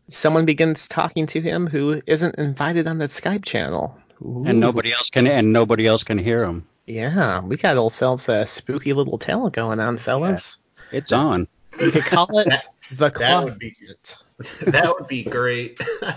someone 0.10 0.46
begins 0.46 0.88
talking 0.88 1.26
to 1.28 1.42
him 1.42 1.68
who 1.68 2.02
isn't 2.06 2.36
invited 2.36 2.88
on 2.88 2.98
the 3.00 3.06
Skype 3.06 3.46
channel. 3.46 3.98
Ooh. 4.22 4.44
And 4.46 4.60
nobody 4.60 4.92
else 4.92 5.10
can, 5.10 5.28
and 5.28 5.52
nobody 5.52 5.88
else 5.88 6.04
can 6.04 6.18
hear 6.18 6.46
them. 6.46 6.68
Yeah, 6.86 7.42
we 7.42 7.58
got 7.58 7.78
ourselves 7.78 8.30
a 8.30 8.46
spooky 8.46 8.94
little 8.94 9.18
tale 9.18 9.50
going 9.50 9.80
on, 9.80 9.98
fellas. 9.98 10.60
It's 10.92 11.12
on. 11.12 11.48
We 11.80 11.92
could 11.92 12.04
call 12.04 12.40
it 12.40 12.48
the 12.92 13.10
That 13.10 13.44
would 13.44 13.60
be 13.60 13.72
closet. 13.72 14.24
that 14.68 14.94
would 14.98 15.08
be 15.08 15.24
great. 15.24 15.80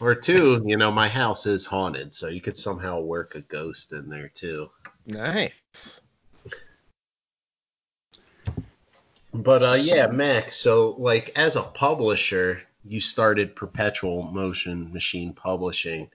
or 0.00 0.14
two, 0.14 0.62
you 0.66 0.76
know, 0.76 0.90
my 0.90 1.08
house 1.08 1.46
is 1.46 1.64
haunted, 1.64 2.12
so 2.12 2.28
you 2.28 2.40
could 2.40 2.56
somehow 2.56 3.00
work 3.00 3.34
a 3.34 3.40
ghost 3.40 3.92
in 3.92 4.08
there 4.08 4.28
too. 4.28 4.70
Nice. 5.06 6.02
But 9.32 9.62
uh 9.62 9.72
yeah, 9.72 10.06
Max, 10.06 10.56
so 10.56 10.94
like 10.98 11.32
as 11.36 11.56
a 11.56 11.62
publisher, 11.62 12.62
you 12.84 13.00
started 13.00 13.56
Perpetual 13.56 14.22
Motion 14.22 14.92
Machine 14.92 15.32
Publishing. 15.32 16.10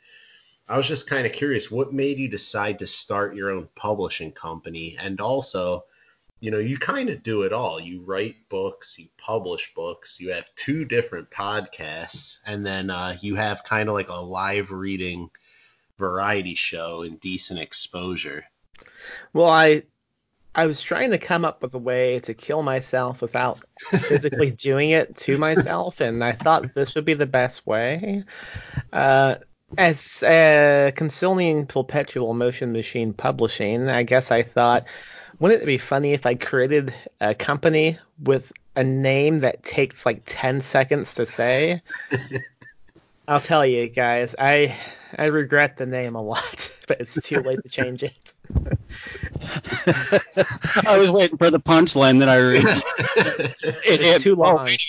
I 0.67 0.78
was 0.78 0.88
just 0.88 1.09
kind 1.09 1.26
of 1.26 1.34
curious 1.34 1.72
what 1.72 1.93
made 1.93 2.17
you 2.20 2.28
decide 2.28 2.80
to 2.80 2.88
start 2.88 3.36
your 3.36 3.51
own 3.51 3.67
publishing 3.76 4.32
company 4.32 4.97
and 4.99 5.20
also 5.20 5.86
you 6.39 6.51
know, 6.51 6.57
you 6.59 6.78
kind 6.78 7.09
of 7.09 7.22
do 7.22 7.43
it 7.43 7.51
all. 7.51 7.80
You 7.80 8.01
write 8.01 8.47
books, 8.47 8.97
you 8.97 9.07
publish 9.17 9.74
books, 9.74 10.20
you 10.20 10.32
have 10.32 10.53
two 10.55 10.86
different 10.86 11.30
podcasts, 11.30 12.39
and 12.45 12.65
then 12.65 12.89
uh, 12.89 13.17
you 13.22 13.36
have 13.36 13.63
kind 13.63 13.89
of 13.89 13.95
like 13.95 14.09
a 14.09 14.15
live 14.15 14.72
reading 14.72 15.30
variety 15.97 16.55
show 16.55 17.01
in 17.01 17.17
decent 17.17 17.59
exposure. 17.59 18.45
Well, 19.34 19.49
I 19.49 19.84
I 20.56 20.66
was 20.66 20.82
trying 20.82 21.12
to 21.12 21.18
come 21.18 21.45
up 21.45 21.62
with 21.62 21.74
a 21.74 21.80
way 21.80 22.20
to 22.22 22.34
kill 22.34 22.64
myself 22.64 23.22
without 23.22 23.60
physically 23.80 24.52
doing 24.52 24.89
it 24.89 25.16
to 25.18 25.38
myself, 25.38 26.02
and 26.02 26.24
I 26.24 26.32
thought 26.32 26.74
this 26.74 26.95
would 26.95 27.06
be 27.06 27.14
the 27.14 27.26
best 27.26 27.66
way. 27.68 28.24
Uh, 28.91 29.36
as 29.78 30.24
uh, 30.24 30.91
concealing 30.95 31.68
perpetual 31.68 32.34
motion 32.34 32.74
machine 32.74 33.14
publishing, 33.14 33.88
I 33.88 34.04
guess 34.04 34.32
I 34.32 34.43
thought, 34.43 34.86
wouldn't 35.39 35.62
it 35.62 35.66
be 35.66 35.78
funny 35.78 36.14
if 36.14 36.26
I 36.26 36.36
created 36.36 36.93
a 37.22 37.36
company 37.36 38.00
with 38.22 38.52
a 38.76 38.84
name 38.84 39.39
that 39.39 39.64
takes 39.64 40.06
like 40.06 40.24
10 40.26 40.62
seconds 40.62 41.14
to 41.16 41.26
say? 41.26 41.82
I'll 43.28 43.39
tell 43.39 43.66
you 43.66 43.88
guys, 43.88 44.36
I 44.39 44.76
I 45.18 45.26
regret 45.26 45.78
the 45.78 45.86
name 45.86 46.16
a 46.16 46.22
lot, 46.22 46.72
but 46.88 47.00
it's 47.00 47.22
too 47.22 47.41
late 47.41 47.62
to 47.64 47.70
change 47.70 48.04
it. 48.04 48.34
I 50.86 50.97
was 50.97 51.12
waiting 51.12 51.38
for 51.38 51.50
the 51.52 51.60
punchline 51.60 52.20
that 52.20 52.30
I 52.30 52.38
read. 52.38 52.66
It's 53.84 54.24
too 54.24 54.36
long. 54.36 54.66
wait. 54.66 54.82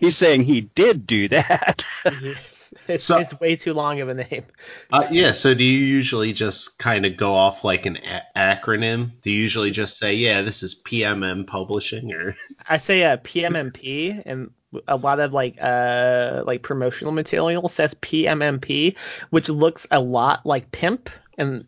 He's 0.00 0.16
saying 0.16 0.42
he 0.42 0.62
did 0.62 1.06
do 1.06 1.28
that. 1.28 1.84
Yes. 2.04 2.72
It's, 2.86 3.04
So- 3.04 3.18
it's 3.18 3.38
way 3.40 3.56
too 3.56 3.72
long 3.74 4.00
of 4.00 4.08
a 4.08 4.14
name. 4.14 4.44
Uh, 4.92 5.06
yeah, 5.10 5.32
so 5.32 5.54
do 5.54 5.64
you 5.64 5.78
usually 5.78 6.32
just 6.32 6.78
kind 6.78 7.06
of 7.06 7.16
go 7.16 7.32
off 7.34 7.64
like 7.64 7.86
an 7.86 7.96
a- 7.98 8.22
acronym? 8.38 9.10
Do 9.22 9.30
you 9.30 9.40
usually 9.40 9.70
just 9.70 9.96
say, 9.98 10.14
yeah, 10.14 10.42
this 10.42 10.62
is 10.62 10.74
PMM 10.74 11.46
Publishing 11.46 12.12
or 12.12 12.36
I 12.68 12.76
say 12.76 13.04
uh, 13.04 13.16
PMMP, 13.18 14.22
and 14.26 14.50
a 14.86 14.96
lot 14.96 15.18
of 15.18 15.32
like 15.32 15.56
uh 15.62 16.42
like 16.46 16.62
promotional 16.62 17.12
material 17.12 17.68
says 17.70 17.94
PMMP, 17.94 18.96
which 19.30 19.48
looks 19.48 19.86
a 19.90 19.98
lot 20.00 20.44
like 20.44 20.70
pimp, 20.70 21.08
and 21.38 21.66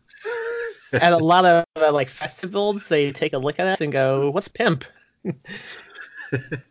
at 0.93 1.13
a 1.13 1.19
lot 1.19 1.45
of 1.45 1.65
uh, 1.77 1.93
like 1.93 2.09
festivals 2.09 2.87
they 2.89 3.13
take 3.13 3.33
a 3.33 3.39
look 3.39 3.59
at 3.59 3.67
it 3.67 3.81
and 3.81 3.93
go, 3.93 4.31
"What's 4.31 4.49
pimp?" 4.49 4.85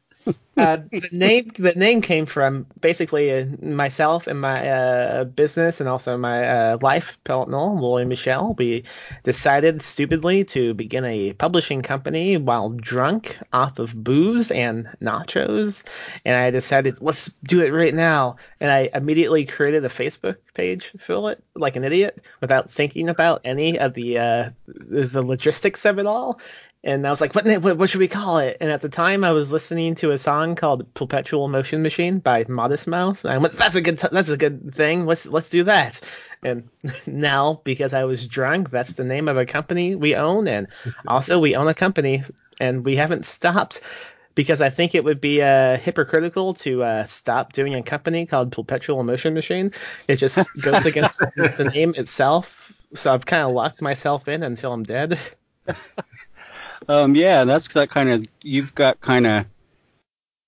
uh, 0.58 0.78
the 0.92 1.10
name 1.12 1.52
the 1.56 1.74
name 1.74 2.02
came 2.02 2.26
from 2.26 2.66
basically 2.82 3.32
uh, 3.32 3.46
myself 3.62 4.28
and 4.28 4.40
my 4.42 4.70
uh, 4.70 5.24
business 5.24 5.80
and 5.80 5.88
also 5.88 6.18
my 6.18 6.48
uh, 6.48 6.78
life 6.82 7.18
partner 7.24 7.58
Lori 7.58 8.06
Michelle. 8.06 8.56
We 8.58 8.84
decided 9.24 9.82
stupidly 9.82 10.44
to 10.46 10.74
begin 10.74 11.06
a 11.06 11.34
publishing 11.34 11.82
company 11.82 12.38
while 12.38 12.70
drunk 12.70 13.38
off 13.54 13.80
of 13.80 13.94
booze 14.04 14.52
and 14.52 14.90
nachos, 15.02 15.84
and 16.26 16.36
I 16.36 16.50
decided 16.52 17.02
let's 17.02 17.32
do 17.44 17.62
it 17.62 17.72
right 17.72 17.94
now. 17.94 18.38
And 18.60 18.70
I 18.70 18.90
immediately 18.94 19.46
created 19.46 19.86
a 19.86 19.90
Facebook 19.90 20.38
page 20.54 20.92
for 21.00 21.32
it 21.32 21.44
like 21.56 21.76
an 21.76 21.84
idiot 21.84 22.24
without 22.42 22.72
thinking 22.72 23.10
about 23.10 23.42
any 23.46 23.80
of 23.80 23.94
the 23.94 24.18
uh, 24.18 24.50
the 24.68 25.22
logistics 25.22 25.86
of 25.86 26.00
it 26.00 26.06
all 26.06 26.40
and 26.84 27.06
I 27.06 27.10
was 27.10 27.20
like, 27.20 27.36
what, 27.36 27.46
what 27.62 27.78
what 27.78 27.90
should 27.90 28.00
we 28.00 28.08
call 28.08 28.38
it? 28.38 28.58
And 28.62 28.72
at 28.72 28.82
the 28.82 28.90
time, 28.90 29.24
I 29.24 29.32
was 29.32 29.52
listening 29.52 29.96
to 29.96 30.12
a 30.12 30.18
song 30.18 30.56
called 30.56 30.94
"Perpetual 30.94 31.48
Motion 31.48 31.82
Machine" 31.82 32.20
by 32.20 32.46
Modest 32.48 32.88
Mouse, 32.88 33.24
and 33.24 33.34
I 33.34 33.38
went, 33.38 33.56
"That's 33.56 33.76
a 33.76 33.82
good, 33.82 34.00
t- 34.00 34.08
that's 34.12 34.30
a 34.30 34.38
good 34.38 34.74
thing. 34.76 35.06
Let's 35.06 35.26
let's 35.26 35.50
do 35.50 35.64
that." 35.66 36.00
And 36.42 36.70
now, 37.06 37.62
because 37.64 37.94
I 37.94 38.06
was 38.06 38.28
drunk, 38.28 38.70
that's 38.70 38.94
the 38.94 39.04
name 39.04 39.28
of 39.28 39.38
a 39.38 39.46
company 39.46 39.96
we 39.96 40.16
own, 40.16 40.48
and 40.48 40.68
also 41.08 41.40
we 41.40 41.56
own 41.56 41.68
a 41.68 41.74
company, 41.74 42.24
and 42.60 42.86
we 42.86 42.96
haven't 42.96 43.26
stopped. 43.26 43.82
Because 44.36 44.62
I 44.62 44.70
think 44.70 44.96
it 44.96 45.04
would 45.04 45.20
be 45.20 45.42
uh, 45.42 45.76
hypocritical 45.76 46.54
to 46.54 46.82
uh, 46.82 47.06
stop 47.08 47.52
doing 47.52 47.76
a 47.76 47.84
company 47.84 48.26
called 48.26 48.54
Perpetual 48.54 49.04
Motion 49.04 49.34
Machine. 49.34 49.74
It 50.08 50.16
just 50.16 50.38
goes 50.62 50.86
against 50.86 51.20
the 51.20 51.72
name 51.74 51.94
itself. 51.98 52.72
So 52.96 53.14
I've 53.14 53.26
kind 53.26 53.44
of 53.44 53.52
locked 53.52 53.82
myself 53.82 54.30
in 54.30 54.44
until 54.44 54.72
I'm 54.72 54.84
dead. 54.84 55.20
Um, 56.88 57.16
yeah, 57.16 57.44
that's 57.44 57.68
that 57.74 57.90
kind 57.90 58.10
of. 58.10 58.26
You've 58.42 58.74
got 58.76 59.02
kind 59.02 59.28
of 59.28 59.46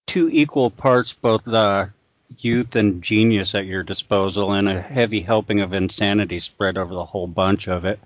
two 0.08 0.30
equal 0.30 0.70
parts, 0.70 1.14
both 1.14 1.44
the 1.44 1.90
youth 2.38 2.76
and 2.76 3.02
genius 3.02 3.54
at 3.56 3.66
your 3.66 3.84
disposal, 3.84 4.54
and 4.54 4.70
a 4.70 4.82
heavy 4.82 5.22
helping 5.22 5.62
of 5.62 5.74
insanity 5.74 6.40
spread 6.40 6.78
over 6.78 6.94
the 6.94 7.06
whole 7.06 7.28
bunch 7.28 7.68
of 7.68 7.86
it. 7.86 8.00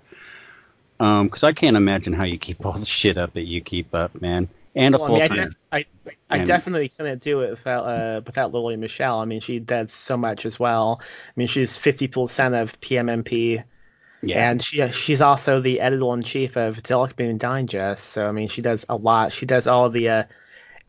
Because 0.98 1.42
um, 1.42 1.48
I 1.48 1.52
can't 1.52 1.76
imagine 1.76 2.12
how 2.12 2.24
you 2.24 2.38
keep 2.38 2.64
all 2.64 2.72
the 2.72 2.86
shit 2.86 3.18
up 3.18 3.34
that 3.34 3.46
you 3.46 3.60
keep 3.60 3.94
up, 3.94 4.20
man. 4.20 4.48
And 4.74 4.94
a 4.94 4.98
well, 4.98 5.08
full 5.08 5.20
time. 5.20 5.30
I, 5.30 5.36
mean, 5.36 5.54
I, 5.72 5.76
I, 6.30 6.40
I 6.40 6.44
definitely 6.44 6.88
couldn't 6.90 7.22
do 7.22 7.40
it 7.40 7.50
without 7.50 7.84
uh, 7.84 8.20
without 8.26 8.52
Lori 8.52 8.76
Michelle. 8.76 9.20
I 9.20 9.24
mean, 9.24 9.40
she 9.40 9.58
does 9.58 9.92
so 9.92 10.16
much 10.16 10.44
as 10.44 10.58
well. 10.58 11.00
I 11.02 11.32
mean, 11.36 11.48
she's 11.48 11.78
50% 11.78 12.60
of 12.60 12.78
PMMP. 12.80 13.64
Yeah. 14.26 14.50
And 14.50 14.62
she 14.62 14.90
she's 14.92 15.20
also 15.20 15.60
the 15.60 15.80
editor 15.80 16.12
in 16.14 16.22
chief 16.22 16.56
of 16.56 16.82
Dark 16.82 17.18
Moon 17.18 17.38
Digest. 17.38 18.04
So 18.04 18.26
I 18.26 18.32
mean, 18.32 18.48
she 18.48 18.62
does 18.62 18.84
a 18.88 18.96
lot. 18.96 19.32
She 19.32 19.46
does 19.46 19.66
all 19.66 19.88
the 19.90 20.08
uh, 20.08 20.24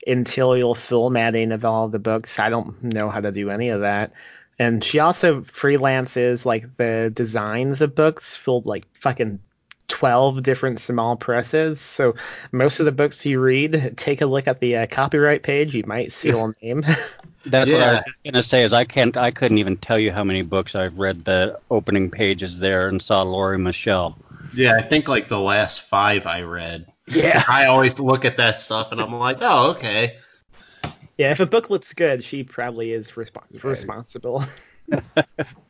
interior 0.05 0.73
formatting 0.73 1.51
of 1.51 1.65
all 1.65 1.87
the 1.89 1.99
books. 1.99 2.39
I 2.39 2.49
don't 2.49 2.81
know 2.83 3.09
how 3.09 3.19
to 3.21 3.31
do 3.31 3.49
any 3.49 3.69
of 3.69 3.81
that. 3.81 4.13
And 4.59 4.83
she 4.83 4.99
also 4.99 5.41
freelances 5.41 6.45
like 6.45 6.77
the 6.77 7.11
designs 7.13 7.81
of 7.81 7.93
books 7.93 8.35
for 8.35 8.61
like 8.65 8.85
fucking 9.01 9.39
12 9.87 10.43
different 10.43 10.79
small 10.79 11.15
presses. 11.15 11.79
So 11.79 12.15
most 12.51 12.79
of 12.79 12.85
the 12.85 12.91
books 12.91 13.25
you 13.25 13.39
read, 13.39 13.93
take 13.97 14.21
a 14.21 14.25
look 14.25 14.47
at 14.47 14.59
the 14.59 14.77
uh, 14.77 14.87
copyright 14.87 15.43
page. 15.43 15.73
You 15.73 15.83
might 15.85 16.11
see 16.11 16.29
her 16.29 16.53
name. 16.61 16.85
That's 17.45 17.69
yeah. 17.69 17.77
what 17.77 17.87
I 17.87 17.93
was 17.93 18.19
gonna 18.25 18.43
say. 18.43 18.63
Is 18.63 18.73
I 18.73 18.85
can't, 18.85 19.15
I 19.15 19.31
couldn't 19.31 19.57
even 19.57 19.77
tell 19.77 19.97
you 19.97 20.11
how 20.11 20.23
many 20.23 20.41
books 20.41 20.75
I've 20.75 20.97
read 20.97 21.25
the 21.25 21.59
opening 21.71 22.11
pages 22.11 22.59
there 22.59 22.89
and 22.89 23.01
saw 23.01 23.21
Lori 23.21 23.57
Michelle. 23.57 24.17
Yeah, 24.53 24.75
I 24.75 24.81
think 24.81 25.07
like 25.07 25.27
the 25.27 25.39
last 25.39 25.83
five 25.83 26.25
I 26.25 26.41
read. 26.41 26.91
Yeah. 27.07 27.43
I 27.47 27.65
always 27.65 27.99
look 27.99 28.25
at 28.25 28.37
that 28.37 28.59
stuff 28.59 28.91
and 28.91 29.01
I'm 29.01 29.13
like, 29.15 29.37
oh, 29.41 29.71
okay. 29.71 30.17
Yeah, 31.17 31.31
if 31.31 31.39
a 31.39 31.45
book 31.45 31.69
looks 31.69 31.93
good, 31.93 32.23
she 32.23 32.43
probably 32.43 32.91
is 32.91 33.11
resp- 33.11 33.63
responsible. 33.63 34.43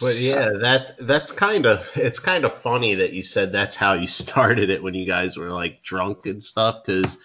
But 0.00 0.16
yeah, 0.16 0.50
that 0.60 0.96
that's 0.98 1.32
kind 1.32 1.66
of 1.66 1.88
it's 1.94 2.20
kind 2.20 2.44
of 2.44 2.54
funny 2.54 2.96
that 2.96 3.12
you 3.12 3.22
said 3.22 3.52
that's 3.52 3.76
how 3.76 3.94
you 3.94 4.06
started 4.08 4.70
it 4.70 4.82
when 4.82 4.94
you 4.94 5.06
guys 5.06 5.36
were 5.36 5.50
like 5.50 5.82
drunk 5.82 6.26
and 6.26 6.42
stuff 6.42 6.84
because 6.84 7.18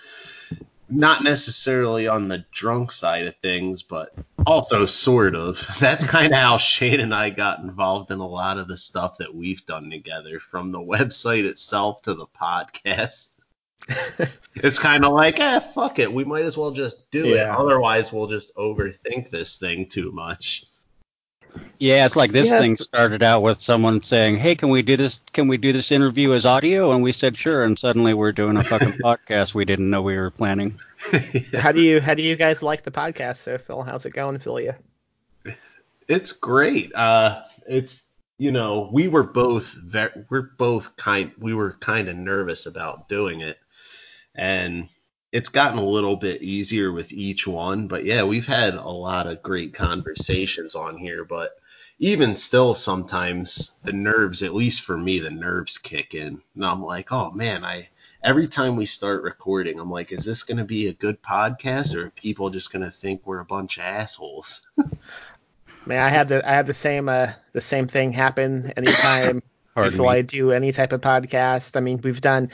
not 0.90 1.24
necessarily 1.24 2.08
on 2.08 2.28
the 2.28 2.46
drunk 2.52 2.92
side 2.92 3.28
of 3.28 3.36
things, 3.38 3.84
but 3.84 4.14
also 4.46 4.86
sort 4.86 5.36
of. 5.36 5.66
That's 5.80 6.04
kind 6.04 6.34
of 6.34 6.40
how 6.40 6.58
Shane 6.58 7.00
and 7.00 7.14
I 7.14 7.30
got 7.30 7.60
involved 7.60 8.12
in 8.12 8.20
a 8.20 8.28
lot 8.28 8.58
of 8.58 8.68
the 8.68 8.78
stuff 8.78 9.18
that 9.18 9.34
we've 9.34 9.66
done 9.66 9.90
together, 9.90 10.40
from 10.40 10.68
the 10.68 10.80
website 10.80 11.46
itself 11.46 12.04
to 12.04 12.14
the 12.14 12.28
podcast. 12.28 13.30
it's 14.56 14.80
kind 14.80 15.04
of 15.04 15.14
like, 15.14 15.40
eh, 15.40 15.60
fuck 15.60 16.00
it, 16.00 16.14
we 16.14 16.24
might 16.24 16.46
as 16.46 16.58
well 16.58 16.72
just 16.72 17.10
do 17.12 17.28
yeah. 17.28 17.44
it. 17.44 17.50
Otherwise, 17.50 18.14
we'll 18.14 18.28
just 18.28 18.56
overthink 18.56 19.30
this 19.30 19.58
thing 19.58 19.88
too 19.88 20.12
much. 20.12 20.66
Yeah, 21.80 22.06
it's 22.06 22.16
like 22.16 22.32
this 22.32 22.50
yeah. 22.50 22.60
thing 22.60 22.78
started 22.78 23.24
out 23.24 23.42
with 23.42 23.60
someone 23.60 24.02
saying, 24.02 24.38
"Hey, 24.38 24.56
can 24.56 24.70
we 24.70 24.82
do 24.82 24.96
this? 24.96 25.20
Can 25.34 25.48
we 25.48 25.58
do 25.58 25.74
this 25.74 25.92
interview 25.92 26.34
as 26.34 26.46
audio?" 26.46 26.92
And 26.94 27.04
we 27.04 27.12
said, 27.12 27.38
"Sure." 27.38 27.66
And 27.66 27.78
suddenly 27.78 28.14
we're 28.14 28.32
doing 28.32 28.58
a 28.58 28.64
fucking 28.64 28.94
podcast 29.04 29.54
we 29.54 29.66
didn't 29.66 29.90
know 29.90 30.02
we 30.02 30.16
were 30.16 30.32
planning. 30.32 30.80
how 31.54 31.72
do 31.72 31.82
you 31.82 32.00
how 32.00 32.14
do 32.14 32.24
you 32.24 32.36
guys 32.36 32.64
like 32.64 32.84
the 32.84 32.92
podcast 32.92 33.38
so 33.38 33.58
Phil? 33.58 33.82
How's 33.82 34.06
it 34.06 34.14
going 34.14 34.40
for 34.40 34.62
you? 34.62 34.74
It's 36.08 36.32
great. 36.32 36.94
Uh, 36.96 37.44
it's 37.68 38.06
you 38.38 38.52
know 38.52 38.90
we 38.92 39.08
were 39.08 39.24
both 39.24 39.74
very, 39.74 40.26
we're 40.30 40.50
both 40.58 40.96
kind 40.96 41.32
we 41.38 41.54
were 41.54 41.74
kind 41.74 42.08
of 42.08 42.16
nervous 42.16 42.66
about 42.66 43.10
doing 43.10 43.42
it, 43.42 43.60
and 44.36 44.88
it's 45.34 45.50
gotten 45.50 45.80
a 45.80 45.86
little 45.86 46.16
bit 46.16 46.44
easier 46.44 46.92
with 46.92 47.12
each 47.12 47.48
one, 47.48 47.88
but 47.88 48.06
yeah, 48.06 48.22
we've 48.22 48.46
had 48.46 48.76
a 48.76 48.88
lot 48.88 49.26
of 49.26 49.42
great 49.42 49.74
conversations 49.74 50.76
on 50.76 50.96
here, 50.96 51.26
but 51.26 51.58
even 51.98 52.36
still 52.36 52.76
sometimes 52.76 53.72
the 53.84 53.94
nerves, 53.94 54.44
at 54.44 54.54
least 54.54 54.84
for 54.84 54.96
me, 54.96 55.18
the 55.18 55.32
nerves 55.32 55.80
kick 55.80 56.14
in. 56.14 56.40
And 56.54 56.64
I'm 56.64 56.84
like, 56.84 57.12
oh 57.12 57.32
man, 57.32 57.66
I 57.66 57.90
every 58.24 58.48
time 58.48 58.76
we 58.76 58.86
start 58.86 59.24
recording, 59.24 59.80
I'm 59.80 59.90
like, 59.90 60.12
is 60.12 60.24
this 60.24 60.44
gonna 60.44 60.66
be 60.66 60.88
a 60.88 60.94
good 60.94 61.20
podcast 61.24 61.96
or 61.96 62.06
are 62.06 62.12
people 62.12 62.52
just 62.52 62.72
gonna 62.72 62.92
think 62.92 63.26
we're 63.26 63.40
a 63.40 63.46
bunch 63.46 63.80
of 63.80 63.86
assholes? 63.86 64.68
man, 65.88 66.00
I 66.00 66.10
had 66.10 66.28
the 66.28 66.48
I 66.48 66.54
had 66.54 66.68
the 66.68 66.76
same 66.76 67.10
uh 67.10 67.32
the 67.54 67.62
same 67.62 67.88
thing 67.88 68.14
happen 68.14 68.72
anytime 68.78 69.42
before 69.76 70.12
I 70.12 70.22
do 70.22 70.52
any 70.52 70.72
type 70.72 70.94
of 70.94 71.02
podcast. 71.02 71.76
I 71.76 71.80
mean, 71.80 72.02
we've 72.04 72.22
done 72.22 72.52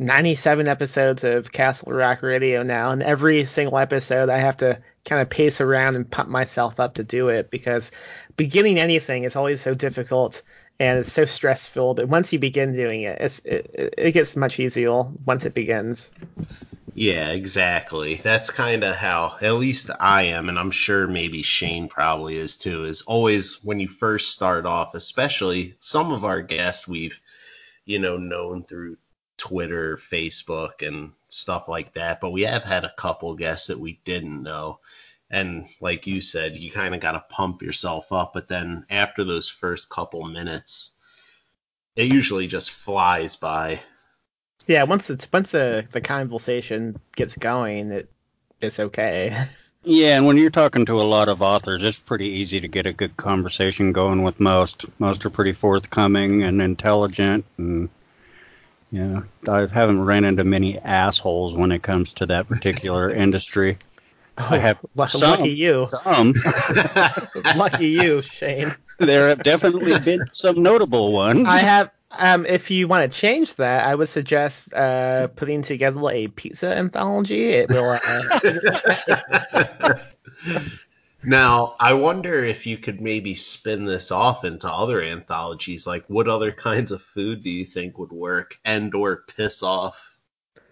97 0.00 0.66
episodes 0.66 1.24
of 1.24 1.52
Castle 1.52 1.92
Rock 1.92 2.22
Radio 2.22 2.62
now, 2.62 2.90
and 2.90 3.02
every 3.02 3.44
single 3.44 3.76
episode 3.76 4.30
I 4.30 4.38
have 4.38 4.56
to 4.58 4.80
kind 5.04 5.20
of 5.20 5.28
pace 5.28 5.60
around 5.60 5.94
and 5.94 6.10
pump 6.10 6.30
myself 6.30 6.80
up 6.80 6.94
to 6.94 7.04
do 7.04 7.28
it 7.28 7.50
because 7.50 7.92
beginning 8.34 8.78
anything 8.78 9.24
is 9.24 9.36
always 9.36 9.60
so 9.60 9.74
difficult 9.74 10.42
and 10.78 11.00
it's 11.00 11.12
so 11.12 11.26
stress 11.26 11.66
filled. 11.66 12.00
And 12.00 12.10
once 12.10 12.32
you 12.32 12.38
begin 12.38 12.74
doing 12.74 13.02
it, 13.02 13.20
it's 13.20 13.40
it, 13.40 13.94
it 13.98 14.12
gets 14.12 14.36
much 14.36 14.58
easier 14.58 15.02
once 15.26 15.44
it 15.44 15.52
begins. 15.52 16.10
Yeah, 16.94 17.28
exactly. 17.32 18.14
That's 18.14 18.50
kind 18.50 18.82
of 18.82 18.96
how 18.96 19.36
at 19.42 19.52
least 19.52 19.90
I 20.00 20.22
am, 20.22 20.48
and 20.48 20.58
I'm 20.58 20.70
sure 20.70 21.06
maybe 21.08 21.42
Shane 21.42 21.88
probably 21.88 22.38
is 22.38 22.56
too. 22.56 22.84
Is 22.84 23.02
always 23.02 23.62
when 23.62 23.78
you 23.78 23.88
first 23.88 24.32
start 24.32 24.64
off, 24.64 24.94
especially 24.94 25.76
some 25.78 26.10
of 26.10 26.24
our 26.24 26.40
guests 26.40 26.88
we've 26.88 27.20
you 27.84 27.98
know 27.98 28.16
known 28.16 28.64
through 28.64 28.96
Twitter, 29.40 29.96
Facebook, 29.96 30.86
and 30.86 31.12
stuff 31.28 31.66
like 31.66 31.94
that. 31.94 32.20
But 32.20 32.30
we 32.30 32.42
have 32.42 32.62
had 32.62 32.84
a 32.84 32.92
couple 32.96 33.34
guests 33.34 33.68
that 33.68 33.80
we 33.80 34.00
didn't 34.04 34.42
know. 34.42 34.80
And 35.30 35.66
like 35.80 36.06
you 36.06 36.20
said, 36.20 36.56
you 36.56 36.70
kind 36.70 36.94
of 36.94 37.00
got 37.00 37.12
to 37.12 37.24
pump 37.30 37.62
yourself 37.62 38.12
up. 38.12 38.32
But 38.34 38.48
then 38.48 38.84
after 38.90 39.24
those 39.24 39.48
first 39.48 39.88
couple 39.88 40.24
minutes, 40.26 40.92
it 41.96 42.12
usually 42.12 42.46
just 42.46 42.70
flies 42.70 43.36
by. 43.36 43.80
Yeah, 44.66 44.82
once 44.82 45.08
it's 45.08 45.26
once 45.32 45.52
the 45.52 45.86
the 45.92 46.02
conversation 46.02 47.00
gets 47.16 47.34
going, 47.34 47.92
it 47.92 48.10
it's 48.60 48.78
okay. 48.78 49.46
Yeah, 49.82 50.18
and 50.18 50.26
when 50.26 50.36
you're 50.36 50.50
talking 50.50 50.84
to 50.84 51.00
a 51.00 51.04
lot 51.04 51.30
of 51.30 51.40
authors, 51.40 51.82
it's 51.82 51.98
pretty 51.98 52.26
easy 52.28 52.60
to 52.60 52.68
get 52.68 52.84
a 52.84 52.92
good 52.92 53.16
conversation 53.16 53.94
going 53.94 54.22
with 54.22 54.38
most. 54.38 54.84
Most 54.98 55.24
are 55.24 55.30
pretty 55.30 55.54
forthcoming 55.54 56.42
and 56.42 56.60
intelligent 56.60 57.46
and 57.56 57.88
yeah, 58.90 59.22
I 59.48 59.66
haven't 59.66 60.04
ran 60.04 60.24
into 60.24 60.44
many 60.44 60.78
assholes 60.78 61.54
when 61.54 61.70
it 61.72 61.82
comes 61.82 62.12
to 62.14 62.26
that 62.26 62.48
particular 62.48 63.10
industry. 63.14 63.78
Oh, 64.38 64.48
I 64.50 64.58
have 64.58 64.78
some, 65.08 65.20
lucky 65.20 65.50
you. 65.50 65.86
Some. 66.02 66.34
lucky 67.56 67.88
you, 67.88 68.22
Shane. 68.22 68.72
There 68.98 69.28
have 69.28 69.42
definitely 69.42 69.98
been 70.00 70.24
some 70.32 70.62
notable 70.62 71.12
ones. 71.12 71.46
I 71.48 71.58
have. 71.58 71.90
Um, 72.12 72.44
if 72.44 72.72
you 72.72 72.88
want 72.88 73.10
to 73.10 73.18
change 73.18 73.54
that, 73.56 73.84
I 73.84 73.94
would 73.94 74.08
suggest 74.08 74.74
uh, 74.74 75.28
putting 75.28 75.62
together 75.62 76.00
a 76.10 76.26
pizza 76.26 76.76
anthology. 76.76 77.50
It 77.50 77.68
will. 77.68 77.98
Uh, 78.02 79.94
Now, 81.22 81.76
I 81.78 81.92
wonder 81.92 82.44
if 82.44 82.66
you 82.66 82.78
could 82.78 83.00
maybe 83.00 83.34
spin 83.34 83.84
this 83.84 84.10
off 84.10 84.44
into 84.44 84.68
other 84.68 85.02
anthologies. 85.02 85.86
Like, 85.86 86.04
what 86.08 86.28
other 86.28 86.50
kinds 86.50 86.90
of 86.90 87.02
food 87.02 87.42
do 87.42 87.50
you 87.50 87.64
think 87.64 87.98
would 87.98 88.12
work 88.12 88.58
and 88.64 88.94
or 88.94 89.24
piss 89.26 89.62
off 89.62 90.18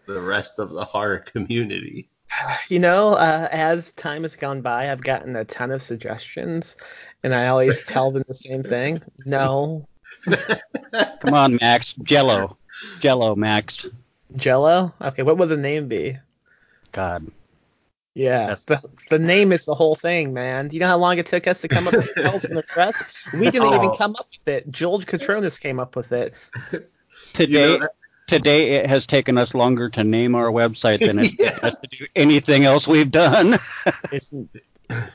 the 0.06 0.20
rest 0.20 0.58
of 0.58 0.70
the 0.70 0.84
horror 0.84 1.18
community? 1.18 2.08
You 2.68 2.78
know, 2.78 3.14
uh, 3.14 3.48
as 3.50 3.92
time 3.92 4.22
has 4.22 4.36
gone 4.36 4.60
by, 4.60 4.92
I've 4.92 5.00
gotten 5.00 5.34
a 5.36 5.44
ton 5.46 5.70
of 5.70 5.82
suggestions, 5.82 6.76
and 7.22 7.34
I 7.34 7.48
always 7.48 7.84
tell 7.86 8.10
them 8.10 8.24
the 8.28 8.34
same 8.34 8.62
thing. 8.62 9.00
No. 9.24 9.88
Come 11.20 11.32
on, 11.32 11.58
Max. 11.60 11.94
Jello. 12.02 12.58
Jello, 13.00 13.34
Max. 13.34 13.86
Jello? 14.36 14.92
Okay, 15.00 15.22
what 15.22 15.38
would 15.38 15.48
the 15.48 15.56
name 15.56 15.88
be? 15.88 16.18
God. 16.92 17.30
Yeah, 18.18 18.56
the, 18.66 18.82
the 19.10 19.18
name 19.20 19.52
is 19.52 19.64
the 19.64 19.76
whole 19.76 19.94
thing, 19.94 20.32
man. 20.32 20.66
Do 20.66 20.76
you 20.76 20.80
know 20.80 20.88
how 20.88 20.96
long 20.96 21.18
it 21.18 21.26
took 21.26 21.46
us 21.46 21.60
to 21.60 21.68
come 21.68 21.86
up 21.86 21.94
with 21.94 22.12
Tales 22.16 22.44
from 22.44 22.56
the 22.56 22.64
Press? 22.64 23.00
We 23.32 23.48
didn't 23.48 23.72
oh. 23.72 23.76
even 23.76 23.94
come 23.96 24.16
up 24.16 24.26
with 24.32 24.52
it. 24.52 24.68
George 24.72 25.06
Cotronis 25.06 25.60
came 25.60 25.78
up 25.78 25.94
with 25.94 26.10
it. 26.10 26.34
Today, 27.32 27.74
you 27.74 27.78
know 27.78 27.88
today 28.26 28.72
it 28.72 28.88
has 28.88 29.06
taken 29.06 29.38
us 29.38 29.54
longer 29.54 29.88
to 29.90 30.02
name 30.02 30.34
our 30.34 30.50
website 30.50 30.98
than 30.98 31.20
it 31.20 31.34
yeah. 31.38 31.58
has 31.62 31.76
to 31.76 31.96
do 31.96 32.06
anything 32.16 32.64
else 32.64 32.88
we've 32.88 33.10
done. 33.10 33.58
it's, 34.12 34.34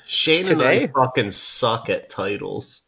Shane 0.07 0.45
today? 0.45 0.83
and 0.83 0.91
I 0.97 1.03
fucking 1.03 1.31
suck 1.31 1.89
at 1.89 2.09
titles. 2.09 2.83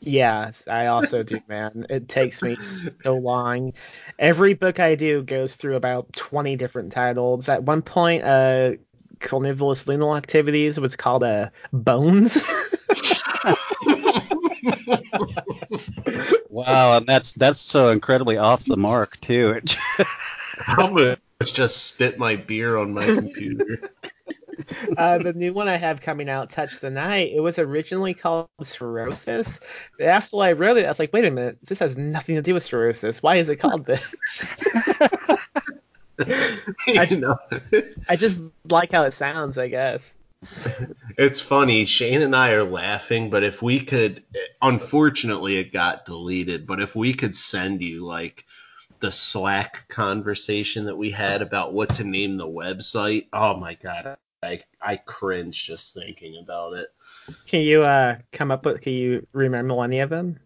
Yeah, 0.00 0.50
I 0.68 0.86
also 0.86 1.22
do, 1.22 1.40
man. 1.46 1.86
It 1.88 2.08
takes 2.08 2.42
me 2.42 2.56
so 2.56 3.16
long. 3.16 3.74
Every 4.18 4.54
book 4.54 4.80
I 4.80 4.96
do 4.96 5.22
goes 5.22 5.54
through 5.54 5.76
about 5.76 6.12
20 6.14 6.56
different 6.56 6.92
titles. 6.92 7.48
At 7.48 7.62
one 7.62 7.82
point, 7.82 8.24
uh, 8.24 8.72
carnivorous 9.20 9.86
lunar 9.86 10.16
activities 10.16 10.80
was 10.80 10.96
called 10.96 11.22
uh, 11.22 11.50
Bones. 11.72 12.42
wow, 16.48 16.96
and 16.96 17.06
that's 17.06 17.32
that's 17.32 17.60
so 17.60 17.90
incredibly 17.90 18.36
off 18.36 18.64
the 18.64 18.76
mark 18.76 19.20
too. 19.20 19.60
I'm 20.66 20.98
a 20.98 21.16
just 21.44 21.84
spit 21.84 22.18
my 22.18 22.36
beer 22.36 22.76
on 22.76 22.92
my 22.92 23.06
computer. 23.06 23.90
uh, 24.96 25.18
the 25.18 25.32
new 25.32 25.52
one 25.52 25.68
I 25.68 25.76
have 25.76 26.00
coming 26.00 26.28
out, 26.28 26.50
Touch 26.50 26.80
the 26.80 26.90
Night, 26.90 27.32
it 27.34 27.40
was 27.40 27.58
originally 27.58 28.14
called 28.14 28.48
Cirrhosis. 28.62 29.60
After 30.00 30.38
I 30.38 30.52
wrote 30.52 30.76
it, 30.76 30.84
I 30.84 30.88
was 30.88 30.98
like, 30.98 31.12
wait 31.12 31.24
a 31.24 31.30
minute, 31.30 31.58
this 31.64 31.78
has 31.78 31.96
nothing 31.96 32.34
to 32.36 32.42
do 32.42 32.54
with 32.54 32.64
cirrhosis. 32.64 33.22
Why 33.22 33.36
is 33.36 33.48
it 33.48 33.56
called 33.56 33.86
this? 33.86 34.02
I, 36.88 37.08
know. 37.16 37.38
I 38.08 38.16
just 38.16 38.42
like 38.68 38.92
how 38.92 39.04
it 39.04 39.12
sounds, 39.12 39.58
I 39.58 39.68
guess. 39.68 40.16
It's 41.18 41.40
funny. 41.40 41.84
Shane 41.84 42.22
and 42.22 42.34
I 42.34 42.52
are 42.52 42.64
laughing, 42.64 43.30
but 43.30 43.42
if 43.42 43.60
we 43.60 43.80
could, 43.80 44.22
unfortunately, 44.62 45.58
it 45.58 45.72
got 45.72 46.06
deleted. 46.06 46.66
But 46.66 46.80
if 46.80 46.96
we 46.96 47.12
could 47.12 47.36
send 47.36 47.82
you 47.82 48.04
like 48.04 48.46
the 49.00 49.12
Slack 49.12 49.88
conversation 49.88 50.86
that 50.86 50.96
we 50.96 51.10
had 51.10 51.42
about 51.42 51.72
what 51.72 51.94
to 51.94 52.04
name 52.04 52.36
the 52.36 52.46
website, 52.46 53.26
oh 53.32 53.56
my 53.56 53.74
god, 53.74 54.16
I 54.42 54.62
I 54.80 54.96
cringe 54.96 55.64
just 55.64 55.94
thinking 55.94 56.38
about 56.42 56.74
it. 56.74 56.88
Can 57.46 57.60
you 57.60 57.82
uh 57.82 58.16
come 58.32 58.50
up 58.50 58.64
with? 58.64 58.80
Can 58.80 58.94
you 58.94 59.26
remember 59.32 59.82
any 59.84 60.00
of 60.00 60.10
them? 60.10 60.38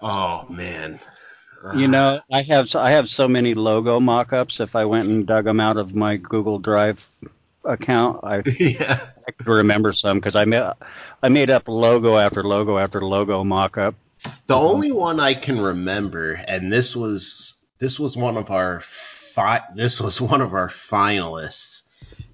Oh 0.00 0.46
man. 0.48 1.00
You 1.74 1.88
know, 1.88 2.20
I 2.30 2.42
have 2.42 2.74
I 2.76 2.90
have 2.90 3.08
so 3.08 3.26
many 3.26 3.54
logo 3.54 4.00
mock-ups. 4.00 4.60
If 4.60 4.76
I 4.76 4.84
went 4.84 5.08
and 5.08 5.26
dug 5.26 5.44
them 5.44 5.60
out 5.60 5.76
of 5.76 5.94
my 5.94 6.16
Google 6.16 6.58
Drive 6.58 7.06
account, 7.64 8.20
I, 8.22 8.42
yeah. 8.58 9.00
I 9.26 9.30
could 9.32 9.46
remember 9.46 9.92
some 9.92 10.18
because 10.18 10.36
I 10.36 10.44
made 10.44 10.70
I 11.22 11.28
made 11.28 11.50
up 11.50 11.68
logo 11.68 12.16
after 12.16 12.44
logo 12.44 12.78
after 12.78 13.04
logo 13.04 13.44
mock-up. 13.44 13.94
The 14.46 14.56
only 14.56 14.92
one 14.92 15.20
I 15.20 15.34
can 15.34 15.60
remember, 15.60 16.32
and 16.32 16.72
this 16.72 16.94
was 16.94 17.56
this 17.78 17.98
was 17.98 18.16
one 18.16 18.36
of 18.36 18.50
our 18.50 18.80
fi- 18.80 19.64
this 19.74 20.00
was 20.00 20.20
one 20.20 20.40
of 20.40 20.54
our 20.54 20.68
finalists 20.68 21.82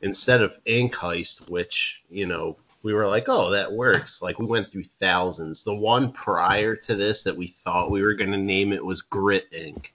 instead 0.01 0.43
of 0.43 0.59
Ink 0.65 0.95
Heist, 0.95 1.49
which 1.49 2.03
you 2.11 2.27
know 2.27 2.57
we 2.85 2.93
were 2.93 3.07
like, 3.09 3.25
oh, 3.29 3.51
that 3.51 3.73
works. 3.73 4.21
Like 4.21 4.39
we 4.39 4.47
went 4.47 4.71
through 4.71 4.85
thousands. 4.85 5.65
The 5.65 5.75
one 5.75 6.13
prior 6.13 6.77
to 6.77 6.95
this 6.95 7.23
that 7.25 7.37
we 7.37 7.47
thought 7.47 7.91
we 7.91 8.03
were 8.03 8.15
gonna 8.15 8.37
name 8.37 8.73
it 8.73 8.85
was 8.85 9.01
Grit 9.01 9.49
Ink. 9.53 9.95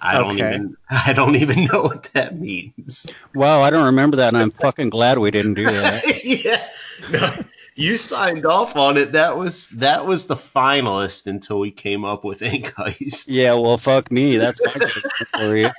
I 0.00 0.18
don't 0.18 0.38
even 0.38 0.76
I 0.90 1.12
don't 1.12 1.36
even 1.36 1.66
know 1.66 1.82
what 1.82 2.04
that 2.14 2.38
means. 2.38 3.06
Wow, 3.34 3.60
I 3.60 3.68
don't 3.68 3.84
remember 3.84 4.16
that, 4.16 4.28
and 4.28 4.38
I'm 4.38 4.50
fucking 4.50 4.88
glad 4.88 5.18
we 5.18 5.30
didn't 5.30 5.54
do 5.54 5.64
that. 5.70 6.24
yeah. 6.24 6.66
No, 7.10 7.44
you 7.74 7.98
signed 7.98 8.46
off 8.46 8.74
on 8.74 8.96
it. 8.96 9.12
That 9.12 9.36
was 9.36 9.68
that 9.70 10.06
was 10.06 10.26
the 10.26 10.34
finalist 10.34 11.26
until 11.26 11.60
we 11.60 11.70
came 11.70 12.06
up 12.06 12.24
with 12.24 12.40
Ink 12.40 12.72
Heist. 12.72 13.26
Yeah, 13.28 13.52
well, 13.52 13.76
fuck 13.76 14.10
me. 14.10 14.38
That's 14.38 14.58
my 14.64 14.72
for 15.38 15.56
you. 15.56 15.70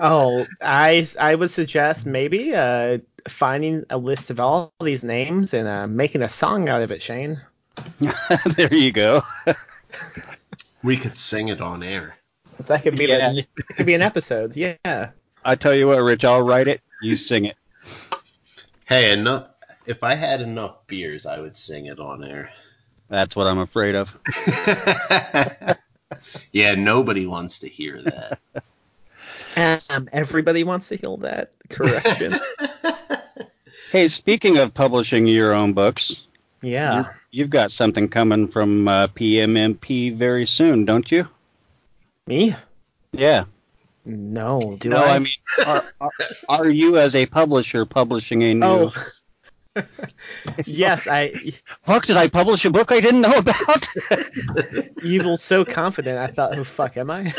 Oh, 0.00 0.46
I 0.62 1.06
I 1.18 1.34
would 1.34 1.50
suggest 1.50 2.06
maybe 2.06 2.54
uh 2.54 2.98
finding 3.28 3.84
a 3.90 3.98
list 3.98 4.30
of 4.30 4.40
all 4.40 4.72
these 4.80 5.02
names 5.04 5.52
and 5.54 5.66
uh, 5.68 5.86
making 5.86 6.22
a 6.22 6.28
song 6.28 6.68
out 6.68 6.82
of 6.82 6.90
it, 6.90 7.02
Shane. 7.02 7.40
there 8.56 8.72
you 8.74 8.92
go. 8.92 9.22
We 10.82 10.96
could 10.96 11.16
sing 11.16 11.48
it 11.48 11.60
on 11.60 11.82
air. 11.82 12.16
That 12.66 12.84
could 12.84 12.96
be 12.96 13.06
Yeah. 13.06 13.30
the, 13.32 13.38
it 13.40 13.76
could 13.76 13.86
be 13.86 13.94
an 13.94 14.02
episode. 14.02 14.54
Yeah. 14.54 15.10
I 15.44 15.56
tell 15.56 15.74
you 15.74 15.88
what, 15.88 15.98
Rich, 15.98 16.24
I'll 16.24 16.42
write 16.42 16.68
it. 16.68 16.80
You 17.02 17.16
sing 17.16 17.46
it. 17.46 17.56
Hey, 18.84 19.12
enough. 19.12 19.48
If 19.86 20.04
I 20.04 20.14
had 20.14 20.40
enough 20.40 20.86
beers, 20.86 21.26
I 21.26 21.40
would 21.40 21.56
sing 21.56 21.86
it 21.86 21.98
on 21.98 22.22
air. 22.22 22.50
That's 23.08 23.34
what 23.34 23.48
I'm 23.48 23.58
afraid 23.58 23.96
of. 23.96 24.16
yeah, 26.52 26.74
nobody 26.76 27.26
wants 27.26 27.58
to 27.60 27.68
hear 27.68 28.00
that. 28.02 28.38
Um, 29.56 30.08
everybody 30.12 30.64
wants 30.64 30.88
to 30.88 30.96
heal 30.96 31.16
that 31.18 31.52
correction. 31.68 32.34
Hey, 33.90 34.08
speaking 34.08 34.58
of 34.58 34.74
publishing 34.74 35.26
your 35.26 35.54
own 35.54 35.72
books, 35.72 36.26
yeah. 36.60 36.98
you- 36.98 37.06
you've 37.30 37.50
got 37.50 37.72
something 37.72 38.06
coming 38.06 38.46
from 38.46 38.86
uh, 38.86 39.06
PMMP 39.08 40.14
very 40.14 40.44
soon, 40.44 40.84
don't 40.84 41.10
you? 41.10 41.26
Me? 42.26 42.54
Yeah. 43.12 43.44
No. 44.04 44.76
Do 44.78 44.90
no, 44.90 44.98
I? 45.04 45.14
I, 45.14 45.18
mean, 45.20 45.28
are, 45.64 45.84
are, 46.02 46.10
are 46.50 46.68
you 46.68 46.98
as 46.98 47.14
a 47.14 47.24
publisher 47.24 47.86
publishing 47.86 48.42
a 48.42 48.52
new? 48.54 48.66
Oh. 48.66 48.92
yes, 50.66 51.06
I. 51.08 51.54
Fuck! 51.80 52.06
Did 52.06 52.18
I 52.18 52.28
publish 52.28 52.66
a 52.66 52.70
book 52.70 52.92
I 52.92 53.00
didn't 53.00 53.22
know 53.22 53.38
about? 53.38 53.88
You 55.02 55.26
were 55.26 55.36
so 55.36 55.64
confident. 55.64 56.18
I 56.18 56.26
thought, 56.26 56.54
who 56.54 56.64
fuck 56.64 56.96
am 56.96 57.10
I? 57.10 57.32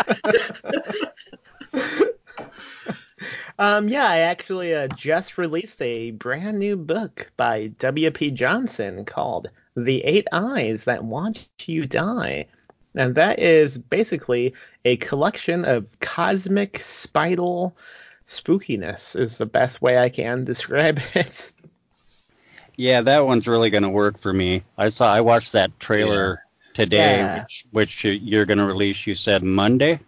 um, 3.58 3.88
yeah, 3.88 4.06
I 4.06 4.20
actually 4.20 4.74
uh, 4.74 4.88
just 4.88 5.38
released 5.38 5.80
a 5.82 6.10
brand 6.12 6.58
new 6.58 6.76
book 6.76 7.30
by 7.36 7.68
W.P. 7.78 8.30
Johnson 8.32 9.04
called 9.04 9.48
"The 9.76 10.02
Eight 10.04 10.26
Eyes 10.32 10.84
That 10.84 11.04
Watch 11.04 11.48
You 11.66 11.86
Die," 11.86 12.46
and 12.94 13.14
that 13.14 13.38
is 13.38 13.78
basically 13.78 14.54
a 14.84 14.96
collection 14.96 15.64
of 15.64 15.86
cosmic 16.00 16.80
spiral 16.80 17.76
spookiness. 18.26 19.18
Is 19.18 19.38
the 19.38 19.46
best 19.46 19.82
way 19.82 19.98
I 19.98 20.08
can 20.08 20.44
describe 20.44 21.00
it. 21.14 21.52
yeah, 22.76 23.02
that 23.02 23.26
one's 23.26 23.46
really 23.46 23.70
gonna 23.70 23.90
work 23.90 24.18
for 24.18 24.32
me. 24.32 24.62
I 24.78 24.88
saw. 24.88 25.12
I 25.12 25.20
watched 25.20 25.52
that 25.52 25.78
trailer 25.80 26.44
today, 26.80 27.18
Yeah. 27.18 27.42
which 27.42 27.64
which 27.70 28.04
you're 28.04 28.46
gonna 28.46 28.66
release. 28.66 29.06
You 29.06 29.14
said 29.14 29.42
Monday. 29.42 30.00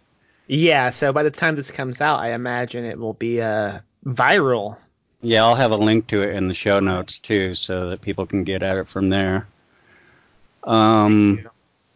Yeah, 0.47 0.89
so 0.89 1.13
by 1.13 1.23
the 1.23 1.31
time 1.31 1.55
this 1.55 1.71
comes 1.71 2.01
out, 2.01 2.19
I 2.19 2.33
imagine 2.33 2.83
it 2.85 2.99
will 2.99 3.13
be 3.13 3.41
uh, 3.41 3.79
viral. 4.05 4.77
Yeah, 5.21 5.43
I'll 5.43 5.55
have 5.55 5.71
a 5.71 5.77
link 5.77 6.07
to 6.07 6.21
it 6.21 6.35
in 6.35 6.49
the 6.49 6.53
show 6.53 6.79
notes 6.81 7.17
too, 7.19 7.55
so 7.55 7.89
that 7.89 8.01
people 8.01 8.25
can 8.25 8.43
get 8.43 8.61
at 8.61 8.77
it 8.77 8.89
from 8.89 9.09
there. 9.09 9.47
Um, 10.65 11.47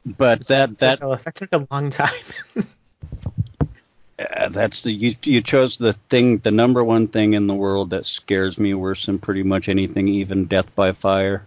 but 0.06 0.48
that 0.48 0.80
that 0.80 1.00
that 1.02 1.36
took 1.36 1.52
a 1.52 1.68
long 1.70 1.90
time. 1.90 2.24
uh, 4.20 4.50
that's 4.50 4.84
the 4.84 4.92
you 4.92 5.16
you 5.24 5.42
chose 5.42 5.78
the 5.78 5.94
thing, 6.10 6.38
the 6.38 6.52
number 6.52 6.84
one 6.84 7.08
thing 7.08 7.34
in 7.34 7.48
the 7.48 7.54
world 7.54 7.90
that 7.90 8.06
scares 8.06 8.58
me 8.58 8.74
worse 8.74 9.06
than 9.08 9.20
pretty 9.20 9.44
much 9.44 9.68
anything, 9.68 10.08
even 10.08 10.46
death 10.46 10.74
by 10.76 10.94
fire. 10.94 11.44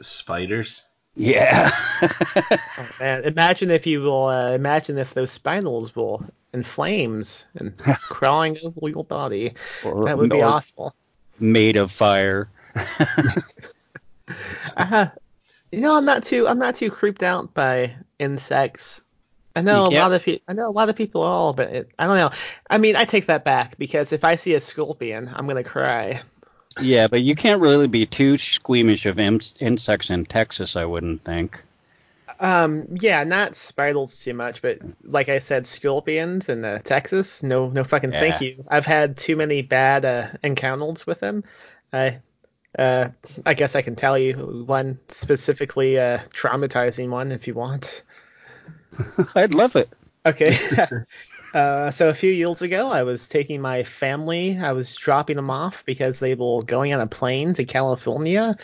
Spiders. 0.00 0.86
Yeah. 1.18 1.70
oh, 2.02 2.88
man, 3.00 3.24
imagine 3.24 3.70
if 3.70 3.86
you 3.86 4.00
will. 4.02 4.26
Uh, 4.26 4.52
imagine 4.52 4.96
if 4.98 5.14
those 5.14 5.36
spinals 5.36 5.94
will 5.96 6.24
in 6.52 6.62
flames 6.62 7.44
and 7.56 7.76
crawling 8.00 8.56
over 8.62 8.88
your 8.88 9.04
body. 9.04 9.54
Or- 9.84 10.04
That 10.04 10.16
would 10.16 10.30
be 10.30 10.42
awful. 10.42 10.94
Made 11.40 11.76
of 11.76 11.92
fire. 11.92 12.48
Uh, 14.76 15.06
you 15.72 15.80
know, 15.80 15.96
I'm 15.96 16.04
not 16.04 16.24
too. 16.24 16.46
I'm 16.46 16.58
not 16.58 16.74
too 16.74 16.90
creeped 16.90 17.22
out 17.22 17.54
by 17.54 17.96
insects. 18.18 19.02
I 19.56 19.62
know 19.62 19.86
a 19.86 19.90
lot 20.02 20.12
of 20.12 20.22
people. 20.22 20.42
I 20.48 20.52
know 20.52 20.68
a 20.68 20.70
lot 20.70 20.88
of 20.90 20.96
people 20.96 21.22
are 21.22 21.32
all, 21.32 21.52
but 21.54 21.68
it, 21.70 21.90
I 21.98 22.06
don't 22.06 22.16
know. 22.16 22.30
I 22.68 22.78
mean, 22.78 22.94
I 22.94 23.04
take 23.06 23.26
that 23.26 23.44
back 23.44 23.76
because 23.78 24.12
if 24.12 24.24
I 24.24 24.34
see 24.36 24.54
a 24.54 24.60
scorpion, 24.60 25.30
I'm 25.34 25.46
gonna 25.46 25.64
cry. 25.64 26.22
Yeah, 26.80 27.08
but 27.08 27.22
you 27.22 27.34
can't 27.34 27.60
really 27.60 27.88
be 27.88 28.06
too 28.06 28.38
squeamish 28.38 29.06
of 29.06 29.18
in- 29.18 29.40
insects 29.60 30.10
in 30.10 30.26
Texas, 30.26 30.76
I 30.76 30.84
wouldn't 30.84 31.24
think. 31.24 31.60
Um, 32.40 32.86
yeah, 33.00 33.24
not 33.24 33.56
spiders 33.56 34.20
too 34.20 34.34
much, 34.34 34.62
but 34.62 34.78
like 35.02 35.28
I 35.28 35.38
said, 35.38 35.66
scorpions 35.66 36.48
in 36.48 36.64
uh, 36.64 36.78
Texas, 36.78 37.42
no, 37.42 37.68
no 37.68 37.82
fucking 37.82 38.12
thank 38.12 38.40
you. 38.40 38.64
I've 38.68 38.86
had 38.86 39.16
too 39.16 39.34
many 39.34 39.62
bad 39.62 40.04
uh, 40.04 40.28
encounters 40.44 41.06
with 41.06 41.20
them. 41.20 41.42
I, 41.92 42.20
uh, 42.78 43.08
I 43.44 43.54
guess 43.54 43.74
I 43.74 43.82
can 43.82 43.96
tell 43.96 44.16
you 44.16 44.64
one 44.66 45.00
specifically 45.08 45.98
uh, 45.98 46.18
traumatizing 46.32 47.08
one 47.08 47.32
if 47.32 47.48
you 47.48 47.54
want. 47.54 48.02
I'd 49.34 49.54
love 49.54 49.74
it. 49.74 49.88
Okay. 50.24 50.56
uh, 51.54 51.90
so 51.90 52.08
a 52.08 52.14
few 52.14 52.30
years 52.30 52.62
ago, 52.62 52.88
I 52.90 53.02
was 53.02 53.28
taking 53.28 53.60
my 53.60 53.84
family. 53.84 54.58
I 54.58 54.72
was 54.72 54.94
dropping 54.94 55.36
them 55.36 55.50
off 55.50 55.84
because 55.84 56.18
they 56.18 56.34
were 56.34 56.62
going 56.62 56.92
on 56.92 57.00
a 57.00 57.06
plane 57.06 57.54
to 57.54 57.64
California, 57.64 58.56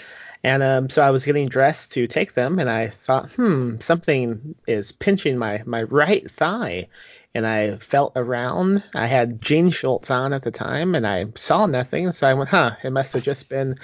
and 0.43 0.62
um, 0.62 0.90
so 0.90 1.02
I 1.02 1.11
was 1.11 1.24
getting 1.24 1.48
dressed 1.48 1.93
to 1.93 2.06
take 2.06 2.35
them, 2.35 2.59
and 2.59 2.69
I 2.69 2.89
thought, 2.89 3.32
hmm, 3.32 3.78
something 3.81 4.55
is 4.66 4.93
pinching 4.93 5.39
my 5.39 5.62
my 5.65 5.85
right 5.85 6.31
thigh, 6.31 6.89
and 7.35 7.47
I 7.47 7.78
felt 7.78 8.12
around. 8.16 8.85
I 8.94 9.06
had 9.06 9.40
jean 9.40 9.70
shorts 9.70 10.11
on 10.11 10.32
at 10.32 10.43
the 10.43 10.51
time, 10.51 10.94
and 10.94 11.06
I 11.06 11.27
saw 11.36 11.66
nothing, 11.66 12.12
so 12.12 12.28
I 12.28 12.35
went, 12.35 12.51
huh, 12.51 12.77
it 12.85 12.90
must 12.90 13.15
have 13.15 13.23
just 13.23 13.48
been 13.48 13.77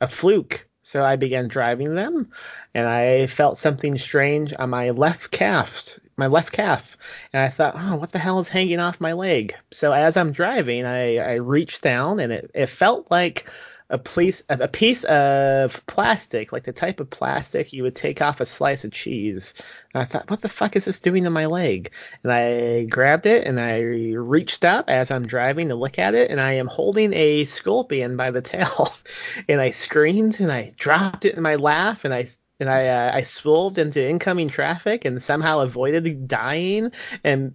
a 0.00 0.08
fluke. 0.08 0.66
So 0.82 1.04
I 1.04 1.16
began 1.16 1.48
driving 1.48 1.94
them, 1.94 2.30
and 2.74 2.88
I 2.88 3.26
felt 3.26 3.58
something 3.58 3.98
strange 3.98 4.54
on 4.58 4.70
my 4.70 4.90
left 4.90 5.30
calf, 5.30 5.98
my 6.18 6.26
left 6.26 6.52
calf, 6.52 6.96
and 7.32 7.42
I 7.42 7.48
thought, 7.48 7.74
oh, 7.76 7.96
what 7.96 8.12
the 8.12 8.18
hell 8.18 8.40
is 8.40 8.48
hanging 8.48 8.80
off 8.80 9.00
my 9.00 9.12
leg? 9.12 9.54
So 9.70 9.92
as 9.92 10.16
I'm 10.16 10.32
driving, 10.32 10.84
I, 10.84 11.16
I 11.16 11.34
reached 11.34 11.82
down, 11.82 12.20
and 12.20 12.32
it, 12.32 12.50
it 12.54 12.66
felt 12.66 13.10
like 13.10 13.48
a 13.90 13.98
piece 13.98 14.42
a 14.50 14.68
piece 14.68 15.04
of 15.04 15.84
plastic, 15.86 16.52
like 16.52 16.64
the 16.64 16.72
type 16.72 17.00
of 17.00 17.08
plastic 17.08 17.72
you 17.72 17.82
would 17.84 17.96
take 17.96 18.20
off 18.20 18.40
a 18.40 18.46
slice 18.46 18.84
of 18.84 18.92
cheese. 18.92 19.54
And 19.94 20.02
I 20.02 20.06
thought, 20.06 20.28
what 20.28 20.42
the 20.42 20.48
fuck 20.48 20.76
is 20.76 20.84
this 20.84 21.00
doing 21.00 21.24
to 21.24 21.30
my 21.30 21.46
leg? 21.46 21.90
And 22.22 22.30
I 22.30 22.84
grabbed 22.84 23.24
it 23.24 23.46
and 23.46 23.58
I 23.58 23.78
reached 23.80 24.64
up 24.64 24.90
as 24.90 25.10
I'm 25.10 25.26
driving 25.26 25.68
to 25.68 25.74
look 25.74 25.98
at 25.98 26.14
it, 26.14 26.30
and 26.30 26.40
I 26.40 26.54
am 26.54 26.66
holding 26.66 27.14
a 27.14 27.44
scorpion 27.46 28.16
by 28.16 28.30
the 28.30 28.42
tail. 28.42 28.92
and 29.48 29.60
I 29.60 29.70
screamed 29.70 30.40
and 30.40 30.52
I 30.52 30.72
dropped 30.76 31.24
it 31.24 31.36
in 31.36 31.42
my 31.42 31.54
lap 31.54 32.00
and 32.04 32.12
I 32.12 32.26
and 32.60 32.68
I 32.68 32.88
uh, 32.88 33.10
I 33.14 33.22
swerved 33.22 33.78
into 33.78 34.06
incoming 34.06 34.48
traffic 34.48 35.04
and 35.04 35.22
somehow 35.22 35.60
avoided 35.60 36.28
dying 36.28 36.92
and 37.24 37.54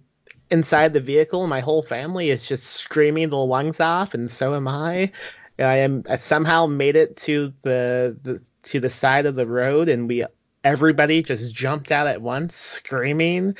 inside 0.50 0.92
the 0.92 1.00
vehicle 1.00 1.46
my 1.46 1.60
whole 1.60 1.82
family 1.82 2.30
is 2.30 2.46
just 2.46 2.64
screaming 2.64 3.30
the 3.30 3.36
lungs 3.36 3.80
off 3.80 4.14
and 4.14 4.30
so 4.30 4.54
am 4.54 4.68
I 4.68 5.10
I 5.58 5.78
am 5.78 6.04
I 6.08 6.16
somehow 6.16 6.66
made 6.66 6.96
it 6.96 7.16
to 7.18 7.52
the, 7.62 8.16
the 8.22 8.40
to 8.64 8.80
the 8.80 8.90
side 8.90 9.26
of 9.26 9.34
the 9.34 9.46
road, 9.46 9.88
and 9.88 10.08
we 10.08 10.24
everybody 10.62 11.22
just 11.22 11.54
jumped 11.54 11.92
out 11.92 12.06
at 12.06 12.22
once, 12.22 12.56
screaming. 12.56 13.56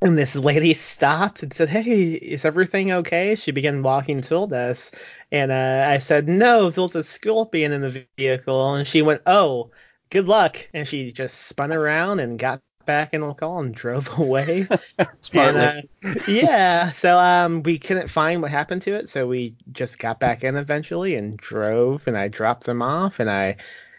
And 0.00 0.16
this 0.16 0.36
lady 0.36 0.74
stopped 0.74 1.42
and 1.42 1.52
said, 1.52 1.68
"Hey, 1.68 2.12
is 2.12 2.44
everything 2.44 2.92
okay?" 2.92 3.34
She 3.34 3.50
began 3.52 3.82
walking 3.82 4.22
toward 4.22 4.52
us, 4.52 4.90
and 5.30 5.50
uh, 5.50 5.86
I 5.88 5.98
said, 5.98 6.28
"No, 6.28 6.70
there's 6.70 6.96
a 6.96 7.04
scorpion 7.04 7.72
in 7.72 7.82
the 7.82 8.06
vehicle." 8.16 8.74
And 8.74 8.86
she 8.86 9.02
went, 9.02 9.22
"Oh, 9.26 9.70
good 10.10 10.26
luck!" 10.26 10.68
And 10.74 10.86
she 10.86 11.12
just 11.12 11.46
spun 11.46 11.72
around 11.72 12.20
and 12.20 12.38
got 12.38 12.60
back 12.88 13.12
in 13.12 13.20
the 13.20 13.34
car 13.34 13.60
and 13.60 13.74
drove 13.74 14.08
away. 14.18 14.66
and, 15.32 15.56
uh, 15.56 15.82
yeah, 16.26 16.90
so 16.90 17.18
um, 17.18 17.62
we 17.62 17.78
couldn't 17.78 18.08
find 18.08 18.42
what 18.42 18.50
happened 18.50 18.82
to 18.82 18.94
it, 18.94 19.08
so 19.08 19.28
we 19.28 19.54
just 19.70 19.98
got 19.98 20.18
back 20.18 20.42
in 20.42 20.56
eventually 20.56 21.14
and 21.14 21.36
drove, 21.36 22.02
and 22.06 22.16
I 22.16 22.28
dropped 22.28 22.64
them 22.64 22.82
off, 22.82 23.20
and 23.20 23.30
I 23.30 23.56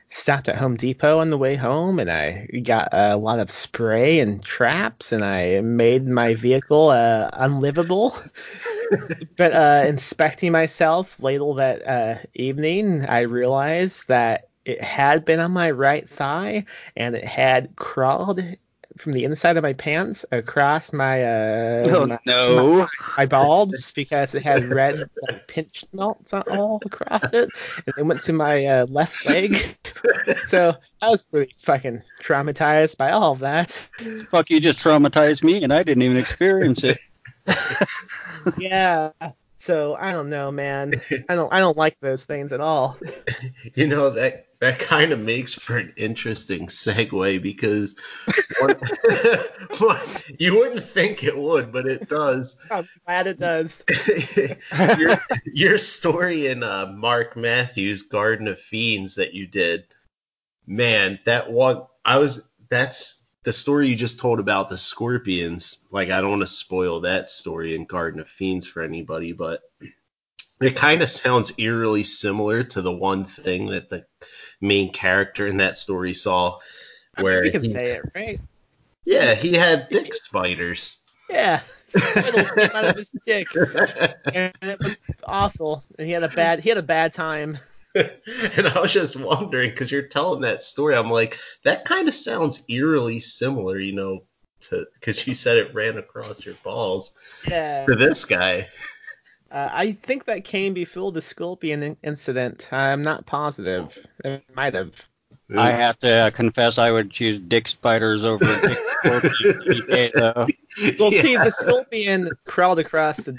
stopped 0.10 0.50
at 0.50 0.58
Home 0.58 0.76
Depot 0.76 1.20
on 1.20 1.30
the 1.30 1.38
way 1.38 1.56
home, 1.56 2.00
and 2.00 2.10
I 2.10 2.48
got 2.64 2.90
a 2.92 3.16
lot 3.16 3.40
of 3.40 3.52
spray 3.52 4.20
and 4.20 4.44
traps, 4.44 5.12
and 5.12 5.24
I 5.24 5.62
made 5.62 6.08
my 6.08 6.34
vehicle 6.34 6.90
uh, 6.90 7.30
unlivable. 7.32 8.18
but 9.38 9.54
uh, 9.54 9.84
inspecting 9.88 10.52
myself 10.52 11.22
later 11.22 11.54
that 11.58 11.88
uh, 11.88 12.18
evening, 12.34 13.06
I 13.06 13.22
realized 13.22 14.08
that 14.08 14.49
it 14.66 14.82
had 14.82 15.26
been 15.26 15.40
on 15.40 15.52
my 15.52 15.72
right 15.72 16.10
thigh 16.10 16.66
and 16.96 17.16
it 17.16 17.24
had 17.24 17.76
crawled 17.76 18.42
from 18.98 19.14
the 19.14 19.24
inside 19.24 19.56
of 19.56 19.64
my 19.64 19.74
pants 19.74 20.26
across 20.32 20.92
my 20.92 21.24
uh 21.24 21.84
oh, 21.88 22.08
my, 22.08 22.20
no. 22.26 22.80
my, 22.80 22.88
my, 23.18 23.26
balls 23.26 23.92
because 23.92 24.36
it 24.36 24.42
had 24.42 24.66
red 24.66 25.10
like 25.28 25.48
pinch 25.48 25.86
melts 25.94 26.34
all 26.34 26.82
across 26.86 27.32
it 27.32 27.50
and 27.86 27.96
it 27.98 28.06
went 28.06 28.22
to 28.22 28.34
my 28.34 28.66
uh, 28.66 28.86
left 28.88 29.26
leg. 29.26 29.78
So 30.48 30.76
I 31.02 31.10
was 31.10 31.24
pretty 31.24 31.56
fucking 31.60 32.02
traumatized 32.22 32.98
by 32.98 33.12
all 33.12 33.34
of 33.34 33.40
that. 33.40 33.72
Fuck 34.32 34.50
you 34.50 34.60
just 34.60 34.80
traumatized 34.80 35.44
me 35.44 35.64
and 35.64 35.72
I 35.72 35.84
didn't 35.84 36.04
even 36.04 36.18
experience 36.18 36.84
it. 36.84 36.98
Yeah 38.58 39.12
so 39.60 39.96
I 39.96 40.12
don't 40.12 40.30
know, 40.30 40.52
man. 40.52 41.02
I 41.30 41.36
don't 41.36 41.54
I 41.54 41.60
don't 41.60 41.78
like 41.78 42.00
those 42.00 42.24
things 42.24 42.54
at 42.54 42.62
all. 42.62 42.98
You 43.76 43.88
know 43.88 44.10
that 44.12 44.48
that 44.60 44.80
kind 44.80 45.12
of 45.12 45.20
makes 45.20 45.54
for 45.54 45.78
an 45.78 45.94
interesting 45.96 46.68
segue 46.68 47.42
because 47.42 47.96
one, 49.80 50.00
you 50.38 50.58
wouldn't 50.58 50.84
think 50.84 51.24
it 51.24 51.38
would, 51.38 51.72
but 51.72 51.88
it 51.88 52.10
does. 52.10 52.58
I'm 52.72 52.88
glad 53.06 53.28
it 53.28 53.40
does. 53.40 53.84
your, 54.98 55.18
your 55.46 55.78
story 55.78 56.48
in 56.48 56.64
uh, 56.64 56.94
Mark 56.96 57.38
Matthews' 57.38 58.02
Garden 58.02 58.48
of 58.48 58.60
Fiends 58.60 59.16
that 59.16 59.34
you 59.34 59.46
did, 59.48 59.86
man, 60.66 61.20
that 61.26 61.52
one 61.52 61.84
I 62.04 62.18
was 62.18 62.44
that's 62.70 63.19
the 63.44 63.54
story 63.54 63.88
you 63.88 63.96
just 63.96 64.20
told 64.20 64.40
about 64.40 64.70
the 64.70 64.78
scorpions. 64.78 65.80
Like 65.92 66.10
I 66.10 66.22
don't 66.22 66.32
want 66.32 66.42
to 66.42 66.48
spoil 66.48 67.02
that 67.02 67.30
story 67.30 67.76
in 67.76 67.86
Garden 67.86 68.20
of 68.20 68.28
Fiends 68.28 68.68
for 68.68 68.82
anybody, 68.82 69.34
but 69.34 69.62
it 70.62 70.76
kind 70.76 71.02
of 71.02 71.10
sounds 71.10 71.54
eerily 71.58 72.04
similar 72.04 72.64
to 72.64 72.82
the 72.82 72.92
one 72.92 73.26
thing 73.26 73.68
that 73.68 73.90
the 73.90 74.06
main 74.60 74.92
character 74.92 75.48
in 75.48 75.58
that 75.58 75.78
story 75.78 76.14
saw. 76.14 76.60
Where 77.20 77.40
I 77.40 77.44
mean, 77.44 77.44
we 77.44 77.52
can 77.52 77.64
he, 77.64 77.70
say 77.70 77.92
it, 77.92 78.02
right? 78.14 78.40
Yeah, 79.06 79.36
he 79.36 79.54
had 79.54 79.90
dick 79.90 80.14
spiders. 80.14 80.98
Yeah, 81.30 81.62
out 82.16 82.86
of 82.86 82.96
his 82.96 83.12
dick, 83.26 83.48
and 83.56 84.54
it 84.62 84.80
was 84.80 84.98
awful. 85.24 85.84
And 85.98 86.08
he 86.08 86.14
had 86.14 86.24
a 86.24 86.30
bad 86.30 86.60
he 86.60 86.70
had 86.70 86.78
a 86.78 86.84
bad 86.84 87.14
time. 87.14 87.58
and 87.96 88.68
I 88.68 88.82
was 88.82 88.94
just 88.94 89.16
wondering 89.16 89.72
because 89.72 89.92
you're 89.92 90.04
telling 90.04 90.42
that 90.42 90.64
story, 90.64 90.96
I'm 90.96 91.10
like, 91.10 91.40
that 91.64 91.86
kind 91.86 92.08
of 92.08 92.14
sounds 92.14 92.64
eerily 92.68 93.20
similar, 93.20 93.80
you 93.80 93.94
know, 93.94 94.24
to 94.62 94.86
because 94.94 95.26
you 95.26 95.36
said 95.36 95.58
it 95.58 95.74
ran 95.74 95.98
across 95.98 96.46
your 96.46 96.56
balls. 96.64 97.12
Yeah. 97.48 97.86
To 97.86 97.96
this 97.96 98.26
guy. 98.26 98.70
Uh, 99.52 99.68
I 99.72 99.94
think 99.94 100.26
that 100.26 100.44
came 100.44 100.74
before 100.74 101.12
the 101.12 101.24
scorpion 101.24 101.98
incident. 102.04 102.72
I'm 102.72 103.02
not 103.02 103.26
positive. 103.26 103.98
It 104.24 104.44
might 104.56 104.76
have. 104.76 104.92
I 105.58 105.72
have 105.72 105.98
to 106.00 106.12
uh, 106.12 106.30
confess, 106.32 106.78
I 106.78 106.92
would 106.92 107.12
choose 107.12 107.40
dick 107.40 107.68
spiders 107.68 108.24
over 108.24 108.46
dick 108.46 108.78
scorpion 109.04 110.12
though. 110.16 110.48
Well, 111.00 111.14
yeah. 111.14 111.22
see, 111.22 111.38
the 111.38 111.52
scorpion 111.52 112.30
crawled 112.46 112.80
across 112.80 113.18
the, 113.18 113.36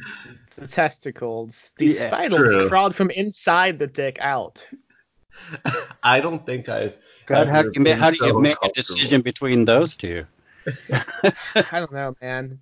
the 0.57 0.67
testicles. 0.67 1.69
The 1.77 1.87
yeah, 1.87 2.09
spiders 2.09 2.53
true. 2.53 2.69
crawled 2.69 2.97
from 2.97 3.11
inside 3.11 3.79
the 3.79 3.87
dick 3.87 4.19
out. 4.21 4.67
I 6.03 6.21
don't 6.21 6.45
think 6.45 6.69
I. 6.69 6.93
God, 7.27 7.49
how, 7.49 7.71
can, 7.71 7.87
how 7.87 8.11
do 8.11 8.27
you 8.27 8.41
make 8.41 8.57
a 8.65 8.69
decision 8.71 9.23
between 9.23 9.65
those 9.65 9.95
two? 9.95 10.27
I 10.93 11.33
don't 11.73 11.93
know, 11.93 12.17
man. 12.21 12.59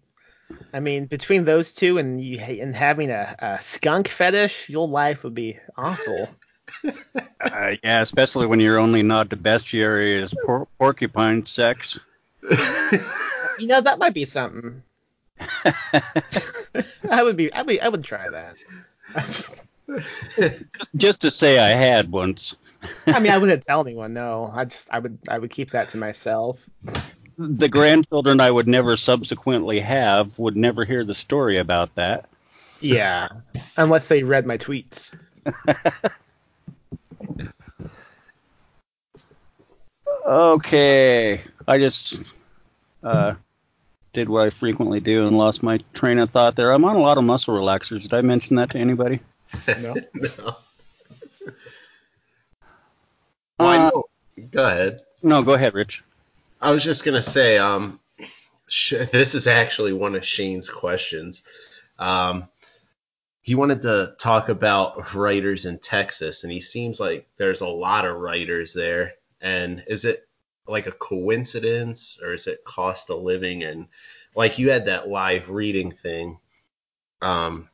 I 0.73 0.81
mean, 0.81 1.07
between 1.07 1.45
those 1.45 1.73
two 1.73 1.99
and 1.99 2.23
you 2.23 2.39
and 2.39 2.75
having 2.75 3.11
a, 3.11 3.37
a 3.39 3.63
skunk 3.63 4.09
fetish, 4.09 4.69
your 4.69 4.89
life 4.89 5.23
would 5.25 5.35
be 5.35 5.59
awful. 5.77 6.29
Uh, 7.41 7.75
yeah, 7.83 8.01
especially 8.01 8.47
when 8.47 8.61
your 8.61 8.79
only 8.79 9.03
nod 9.03 9.31
to 9.31 9.37
bestiary 9.37 10.21
is 10.23 10.35
por- 10.45 10.69
porcupine 10.79 11.45
sex. 11.47 11.99
you 13.59 13.67
know, 13.67 13.81
that 13.81 13.99
might 13.99 14.15
be 14.15 14.25
something. 14.25 14.83
I 17.11 17.23
would 17.23 17.37
be, 17.37 17.53
I 17.53 17.63
would, 17.63 17.81
I 17.81 17.89
would 17.89 18.05
try 18.05 18.29
that. 18.31 18.57
just, 20.37 20.65
just 20.97 21.21
to 21.21 21.31
say 21.31 21.59
I 21.59 21.71
had 21.71 22.11
once. 22.11 22.57
I 23.07 23.19
mean, 23.21 23.33
I 23.33 23.39
wouldn't 23.39 23.65
tell 23.65 23.81
anyone. 23.81 24.15
No, 24.15 24.51
I 24.55 24.65
just, 24.65 24.89
I 24.91 24.99
would, 24.99 25.19
I 25.29 25.39
would 25.39 25.51
keep 25.51 25.71
that 25.71 25.91
to 25.91 25.99
myself 25.99 26.59
the 27.39 27.69
grandchildren 27.69 28.41
I 28.41 28.51
would 28.51 28.67
never 28.67 28.97
subsequently 28.97 29.79
have 29.81 30.37
would 30.39 30.57
never 30.57 30.85
hear 30.85 31.05
the 31.05 31.15
story 31.15 31.59
about 31.59 31.95
that. 31.95 32.29
Yeah, 32.81 33.29
unless 33.77 34.09
they 34.09 34.25
read 34.25 34.47
my 34.47 34.59
tweets. 34.59 35.17
okay, 40.27 41.41
I 41.67 41.79
just 41.79 42.21
uh, 43.03 43.35
did 44.13 44.29
what 44.29 44.47
I 44.47 44.51
frequently 44.51 45.01
do 45.01 45.27
and 45.27 45.37
lost 45.37 45.63
my 45.63 45.79
train 45.95 46.19
of 46.19 46.31
thought 46.31 46.57
there. 46.57 46.73
I'm 46.73 46.85
on 46.85 46.97
a 46.97 47.01
lot 47.01 47.19
of 47.19 47.25
muscle 47.25 47.55
relaxers. 47.55 48.03
Did 48.03 48.15
I 48.15 48.21
mention 48.21 48.57
that 48.57 48.71
to 48.71 48.79
anybody? 48.79 49.21
No. 49.81 49.95
no. 50.15 50.57
Uh, 53.59 53.91
go 54.51 54.67
ahead. 54.67 55.01
No, 55.23 55.43
go 55.43 55.55
ahead, 55.55 55.75
Rich. 55.75 56.03
I 56.61 56.71
was 56.71 56.85
just 56.85 57.05
gonna 57.05 57.23
say, 57.23 57.59
um, 57.59 57.99
this 58.69 59.35
is 59.35 59.47
actually 59.47 59.93
one 59.93 60.15
of 60.15 60.25
Shane's 60.25 60.69
questions. 60.69 61.43
Um, 61.99 62.49
he 63.49 63.55
wanted 63.55 63.81
to 63.81 64.15
talk 64.19 64.51
about 64.51 65.15
writers 65.15 65.65
in 65.65 65.79
Texas, 65.79 66.45
and 66.45 66.53
he 66.53 66.61
seems 66.61 67.01
like 67.01 67.27
there's 67.39 67.63
a 67.63 67.67
lot 67.67 68.05
of 68.05 68.19
writers 68.19 68.75
there. 68.75 69.15
And 69.41 69.83
is 69.87 70.05
it 70.05 70.29
like 70.67 70.87
a 70.87 70.93
coincidence, 70.93 72.21
or 72.23 72.35
is 72.35 72.47
it 72.47 72.63
cost 72.67 73.09
of 73.09 73.23
living? 73.23 73.65
And 73.65 73.87
like 74.35 74.59
you 74.59 74.69
had 74.69 74.85
that 74.85 75.09
live 75.09 75.49
reading 75.49 75.93
thing, 75.93 76.41
um, 77.23 77.71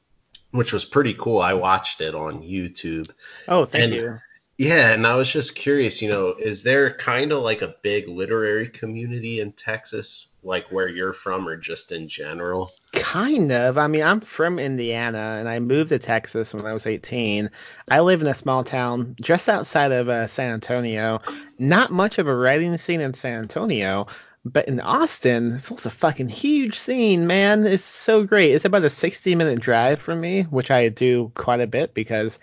which 0.53 0.73
was 0.73 0.85
pretty 0.85 1.13
cool. 1.13 1.41
I 1.41 1.55
watched 1.55 2.01
it 2.01 2.15
on 2.15 2.43
YouTube. 2.43 3.11
Oh, 3.49 3.65
thank 3.65 3.87
and, 3.87 3.95
you. 3.95 4.21
Yeah, 4.57 4.93
and 4.93 5.05
I 5.05 5.17
was 5.17 5.33
just 5.33 5.57
curious, 5.57 6.01
you 6.01 6.09
know, 6.09 6.35
is 6.39 6.63
there 6.63 6.95
kind 6.95 7.33
of 7.33 7.43
like 7.43 7.63
a 7.63 7.75
big 7.83 8.09
literary 8.09 8.69
community 8.69 9.41
in 9.41 9.51
Texas, 9.53 10.29
like 10.45 10.71
where 10.71 10.87
you're 10.87 11.13
from, 11.13 11.49
or 11.49 11.57
just 11.57 11.91
in 11.91 12.09
general? 12.09 12.71
Kind 12.93 13.51
of. 13.51 13.79
I 13.79 13.89
mean, 13.89 14.03
I'm 14.03 14.21
from 14.21 14.61
Indiana, 14.61 15.39
and 15.41 15.49
I 15.49 15.59
moved 15.59 15.89
to 15.89 15.99
Texas 15.99 16.55
when 16.55 16.67
I 16.67 16.73
was 16.73 16.87
18. 16.87 17.51
I 17.91 18.01
live 18.01 18.21
in 18.21 18.29
a 18.29 18.35
small 18.35 18.63
town 18.63 19.17
just 19.21 19.49
outside 19.49 19.91
of 19.91 20.09
uh, 20.09 20.29
San 20.29 20.53
Antonio. 20.53 21.21
Not 21.59 21.91
much 21.91 22.19
of 22.19 22.29
a 22.29 22.37
writing 22.37 22.77
scene 22.79 23.01
in 23.01 23.13
San 23.13 23.41
Antonio, 23.41 24.07
but 24.45 24.69
in 24.69 24.79
Austin, 24.79 25.55
it's 25.55 25.87
a 25.87 25.91
fucking 25.91 26.29
huge 26.29 26.79
scene, 26.79 27.27
man. 27.27 27.67
It's 27.67 27.85
so 27.85 28.23
great. 28.23 28.55
It's 28.55 28.65
about 28.65 28.85
a 28.85 28.91
60 28.91 29.35
minute 29.35 29.59
drive 29.59 30.01
from 30.01 30.21
me, 30.21 30.43
which 30.43 30.71
I 30.71 30.91
do 30.91 31.33
quite 31.35 31.61
a 31.61 31.67
bit 31.67 31.93
because 31.93 32.39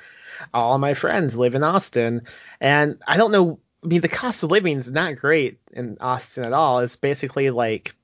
all 0.53 0.77
my 0.77 0.93
friends 0.93 1.35
live 1.35 1.55
in 1.55 1.63
Austin, 1.63 2.23
and 2.59 2.99
I 3.07 3.17
don't 3.17 3.31
know. 3.31 3.59
I 3.83 3.87
mean, 3.87 4.01
the 4.01 4.07
cost 4.07 4.43
of 4.43 4.51
living 4.51 4.77
is 4.77 4.89
not 4.89 5.15
great 5.15 5.59
in 5.73 5.97
Austin 5.99 6.43
at 6.43 6.53
all. 6.53 6.79
It's 6.79 6.95
basically 6.95 7.49
like 7.49 7.95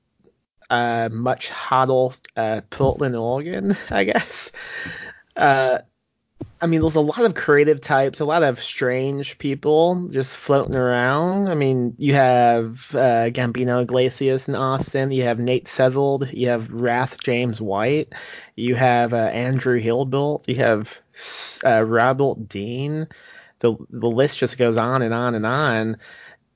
uh, 0.70 1.08
much 1.10 1.50
hotter 1.50 2.16
uh, 2.36 2.60
Portland, 2.70 3.16
Oregon, 3.16 3.76
I 3.90 4.04
guess. 4.04 4.52
Uh, 5.36 5.78
I 6.60 6.66
mean, 6.66 6.80
there's 6.80 6.96
a 6.96 7.00
lot 7.00 7.20
of 7.20 7.34
creative 7.34 7.80
types, 7.80 8.18
a 8.20 8.24
lot 8.24 8.42
of 8.42 8.60
strange 8.60 9.38
people 9.38 10.08
just 10.08 10.36
floating 10.36 10.74
around. 10.74 11.48
I 11.48 11.54
mean, 11.54 11.94
you 11.98 12.14
have 12.14 12.88
uh, 12.92 13.30
Gabino 13.30 13.82
Iglesias 13.82 14.48
in 14.48 14.56
Austin, 14.56 15.12
you 15.12 15.22
have 15.22 15.38
Nate 15.38 15.68
Southard, 15.68 16.32
you 16.32 16.48
have 16.48 16.72
Wrath 16.72 17.18
James 17.22 17.60
White, 17.60 18.12
you 18.56 18.74
have 18.74 19.12
uh, 19.12 19.16
Andrew 19.16 19.78
Hilbert, 19.78 20.48
you 20.48 20.56
have 20.56 20.96
uh, 21.64 21.82
Robert 21.82 22.48
Dean. 22.48 23.06
The 23.60 23.76
the 23.90 24.08
list 24.08 24.38
just 24.38 24.58
goes 24.58 24.76
on 24.76 25.02
and 25.02 25.14
on 25.14 25.34
and 25.34 25.46
on. 25.46 25.96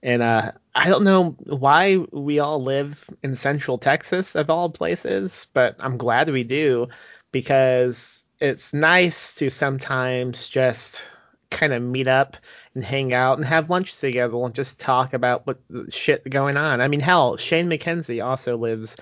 And 0.03 0.21
uh, 0.21 0.53
I 0.75 0.89
don't 0.89 1.05
know 1.05 1.37
why 1.45 1.97
we 1.97 2.41
all 2.41 2.63
live 2.63 3.09
in 3.23 3.37
Central 3.37 3.79
Texas 3.79 4.35
of 4.35 4.51
all 4.51 4.71
places, 4.71 5.47
but 5.53 5.77
I'm 5.81 5.97
glad 5.97 6.29
we 6.29 6.43
do 6.43 6.89
because 7.31 8.25
it's 8.43 8.75
nice 8.75 9.35
to 9.35 9.49
sometimes 9.49 10.49
just 10.49 11.05
kind 11.51 11.73
of 11.73 11.81
meet 11.81 12.09
up 12.09 12.37
and 12.75 12.85
hang 12.85 13.15
out 13.15 13.39
and 13.39 13.47
have 13.47 13.71
lunch 13.71 13.97
together 13.99 14.37
and 14.45 14.53
just 14.53 14.81
talk 14.81 15.15
about 15.15 15.47
what 15.47 15.61
shit 15.91 16.29
going 16.29 16.57
on. 16.57 16.81
I 16.81 16.89
mean, 16.89 16.99
hell, 16.99 17.37
Shane 17.37 17.71
McKenzie 17.71 18.25
also 18.25 18.57
lives 18.57 18.97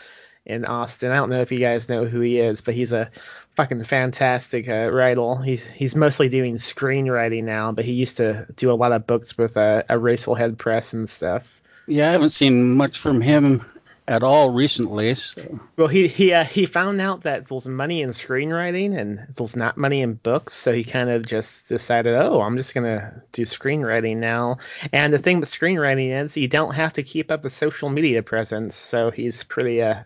in 0.44 0.66
Austin. 0.66 1.10
I 1.10 1.16
don't 1.16 1.30
know 1.30 1.40
if 1.40 1.50
you 1.50 1.58
guys 1.58 1.88
know 1.88 2.04
who 2.04 2.20
he 2.20 2.38
is, 2.38 2.60
but 2.60 2.74
he's 2.74 2.92
a 2.92 3.10
fucking 3.56 3.84
fantastic 3.84 4.68
uh, 4.68 4.90
writer. 4.90 5.36
He's 5.42 5.64
he's 5.64 5.96
mostly 5.96 6.28
doing 6.28 6.56
screenwriting 6.56 7.44
now, 7.44 7.72
but 7.72 7.86
he 7.86 7.92
used 7.92 8.18
to 8.18 8.46
do 8.56 8.70
a 8.70 8.74
lot 8.74 8.92
of 8.92 9.06
books 9.06 9.38
with 9.38 9.56
a, 9.56 9.86
a 9.88 9.98
Racial 9.98 10.36
Press 10.56 10.92
and 10.92 11.08
stuff. 11.08 11.62
Yeah, 11.86 12.10
I 12.10 12.12
haven't 12.12 12.34
seen 12.34 12.74
much 12.74 12.98
from 12.98 13.22
him 13.22 13.64
at 14.10 14.24
all 14.24 14.50
recently. 14.50 15.14
So. 15.14 15.60
Well, 15.76 15.86
he 15.86 16.08
he 16.08 16.32
uh, 16.34 16.44
he 16.44 16.66
found 16.66 17.00
out 17.00 17.22
that 17.22 17.46
there's 17.46 17.66
money 17.66 18.02
in 18.02 18.10
screenwriting 18.10 18.98
and 18.98 19.24
there's 19.36 19.54
not 19.54 19.76
money 19.76 20.02
in 20.02 20.14
books, 20.14 20.52
so 20.52 20.72
he 20.72 20.82
kind 20.82 21.08
of 21.08 21.24
just 21.24 21.68
decided, 21.68 22.14
oh, 22.16 22.42
I'm 22.42 22.56
just 22.56 22.74
gonna 22.74 23.22
do 23.32 23.42
screenwriting 23.42 24.16
now. 24.16 24.58
And 24.92 25.14
the 25.14 25.18
thing 25.18 25.38
with 25.38 25.48
screenwriting 25.48 26.10
is 26.10 26.36
you 26.36 26.48
don't 26.48 26.74
have 26.74 26.94
to 26.94 27.04
keep 27.04 27.30
up 27.30 27.44
a 27.44 27.50
social 27.50 27.88
media 27.88 28.22
presence, 28.24 28.74
so 28.74 29.12
he's 29.12 29.44
pretty 29.44 29.80
uh, 29.80 30.00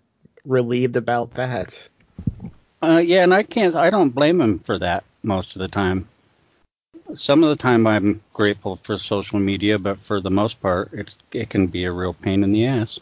relieved 0.44 0.96
about 0.96 1.32
that. 1.34 1.88
Uh, 2.82 2.98
yeah, 2.98 3.22
and 3.22 3.32
I 3.32 3.42
can't, 3.42 3.74
I 3.74 3.88
don't 3.88 4.10
blame 4.10 4.38
him 4.38 4.58
for 4.58 4.76
that 4.78 5.04
most 5.22 5.56
of 5.56 5.60
the 5.60 5.68
time. 5.68 6.06
Some 7.14 7.42
of 7.42 7.48
the 7.48 7.56
time 7.56 7.86
I'm 7.86 8.20
grateful 8.34 8.78
for 8.82 8.98
social 8.98 9.38
media, 9.38 9.78
but 9.78 9.98
for 10.00 10.20
the 10.20 10.30
most 10.30 10.60
part, 10.60 10.90
it's 10.92 11.16
it 11.32 11.48
can 11.48 11.68
be 11.68 11.84
a 11.84 11.92
real 11.92 12.12
pain 12.12 12.44
in 12.44 12.50
the 12.50 12.66
ass. 12.66 13.00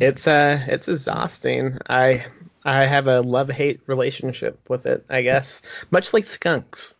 It's 0.00 0.26
uh 0.26 0.64
it's 0.66 0.88
exhausting. 0.88 1.78
I 1.88 2.26
I 2.64 2.84
have 2.86 3.06
a 3.06 3.20
love 3.20 3.48
hate 3.48 3.80
relationship 3.86 4.58
with 4.68 4.86
it, 4.86 5.04
I 5.08 5.22
guess. 5.22 5.62
Much 5.90 6.12
like 6.12 6.26
skunks. 6.26 6.94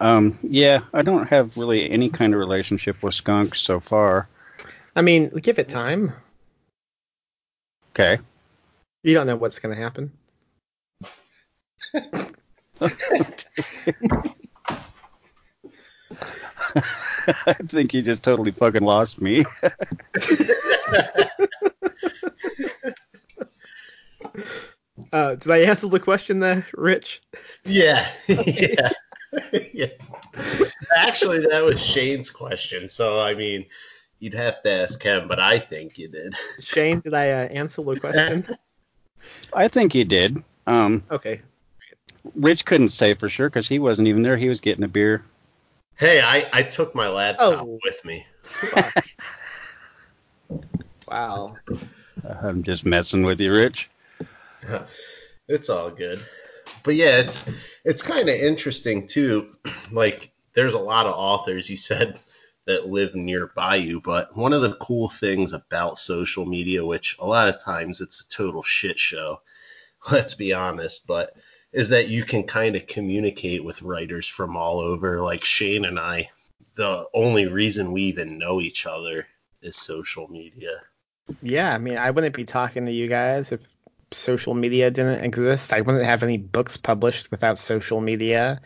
Um, 0.00 0.38
yeah, 0.42 0.80
I 0.92 1.02
don't 1.02 1.28
have 1.28 1.56
really 1.56 1.90
any 1.90 2.08
kind 2.08 2.32
of 2.32 2.38
relationship 2.38 3.02
with 3.02 3.14
skunks 3.14 3.60
so 3.60 3.80
far. 3.80 4.28
I 4.94 5.02
mean, 5.02 5.28
give 5.30 5.58
it 5.58 5.68
time. 5.68 6.12
Okay. 7.90 8.18
You 9.02 9.14
don't 9.14 9.26
know 9.26 9.36
what's 9.36 9.58
gonna 9.58 9.74
happen. 9.74 10.12
I 17.46 17.54
think 17.66 17.94
you 17.94 18.02
just 18.02 18.22
totally 18.22 18.50
fucking 18.50 18.82
lost 18.82 19.20
me. 19.20 19.44
uh, 25.12 25.34
did 25.34 25.50
I 25.50 25.58
answer 25.58 25.88
the 25.88 26.00
question 26.00 26.40
there, 26.40 26.66
Rich? 26.74 27.22
Yeah. 27.64 28.06
yeah. 28.28 28.90
yeah. 29.72 29.86
Actually, 30.96 31.46
that 31.50 31.62
was 31.64 31.82
Shane's 31.82 32.30
question. 32.30 32.88
So, 32.88 33.20
I 33.20 33.34
mean, 33.34 33.66
you'd 34.18 34.34
have 34.34 34.62
to 34.62 34.70
ask 34.70 35.02
him, 35.02 35.28
but 35.28 35.40
I 35.40 35.58
think 35.58 35.98
you 35.98 36.08
did. 36.08 36.34
Shane, 36.60 37.00
did 37.00 37.14
I 37.14 37.30
uh, 37.30 37.48
answer 37.48 37.82
the 37.82 37.98
question? 37.98 38.56
I 39.52 39.68
think 39.68 39.94
you 39.94 40.04
did. 40.04 40.42
Um, 40.66 41.02
okay. 41.10 41.40
Rich 42.34 42.64
couldn't 42.64 42.90
say 42.90 43.14
for 43.14 43.28
sure 43.28 43.48
because 43.48 43.68
he 43.68 43.78
wasn't 43.78 44.08
even 44.08 44.22
there. 44.22 44.36
He 44.36 44.48
was 44.48 44.60
getting 44.60 44.84
a 44.84 44.88
beer. 44.88 45.24
Hey, 45.98 46.20
I, 46.20 46.46
I 46.52 46.62
took 46.62 46.94
my 46.94 47.08
laptop 47.08 47.66
oh. 47.66 47.80
with 47.82 48.04
me. 48.04 48.24
wow. 51.08 51.56
I'm 52.40 52.62
just 52.62 52.86
messing 52.86 53.24
with 53.24 53.40
you, 53.40 53.52
Rich. 53.52 53.90
It's 55.50 55.70
all 55.70 55.90
good. 55.90 56.20
But 56.84 56.94
yeah, 56.94 57.20
it's 57.20 57.42
it's 57.82 58.02
kind 58.02 58.28
of 58.28 58.34
interesting 58.34 59.06
too. 59.06 59.56
Like 59.90 60.30
there's 60.52 60.74
a 60.74 60.78
lot 60.78 61.06
of 61.06 61.14
authors 61.14 61.70
you 61.70 61.78
said 61.78 62.18
that 62.66 62.86
live 62.86 63.14
nearby 63.14 63.76
you, 63.76 64.02
but 64.02 64.36
one 64.36 64.52
of 64.52 64.60
the 64.60 64.74
cool 64.74 65.08
things 65.08 65.54
about 65.54 65.98
social 65.98 66.44
media, 66.44 66.84
which 66.84 67.16
a 67.18 67.26
lot 67.26 67.48
of 67.48 67.64
times 67.64 68.02
it's 68.02 68.20
a 68.20 68.28
total 68.28 68.62
shit 68.62 68.98
show, 68.98 69.40
let's 70.12 70.34
be 70.34 70.52
honest, 70.52 71.06
but 71.06 71.34
is 71.72 71.90
that 71.90 72.08
you 72.08 72.24
can 72.24 72.44
kind 72.44 72.76
of 72.76 72.86
communicate 72.86 73.62
with 73.62 73.82
writers 73.82 74.26
from 74.26 74.56
all 74.56 74.80
over. 74.80 75.20
Like 75.20 75.44
Shane 75.44 75.84
and 75.84 75.98
I, 75.98 76.30
the 76.74 77.06
only 77.12 77.46
reason 77.46 77.92
we 77.92 78.02
even 78.04 78.38
know 78.38 78.60
each 78.60 78.86
other 78.86 79.26
is 79.60 79.76
social 79.76 80.28
media. 80.28 80.80
Yeah, 81.42 81.74
I 81.74 81.78
mean, 81.78 81.98
I 81.98 82.10
wouldn't 82.10 82.34
be 82.34 82.44
talking 82.44 82.86
to 82.86 82.92
you 82.92 83.06
guys 83.06 83.52
if 83.52 83.60
social 84.12 84.54
media 84.54 84.90
didn't 84.90 85.24
exist. 85.24 85.72
I 85.72 85.82
wouldn't 85.82 86.04
have 86.04 86.22
any 86.22 86.38
books 86.38 86.78
published 86.78 87.30
without 87.30 87.58
social 87.58 88.00
media. 88.00 88.60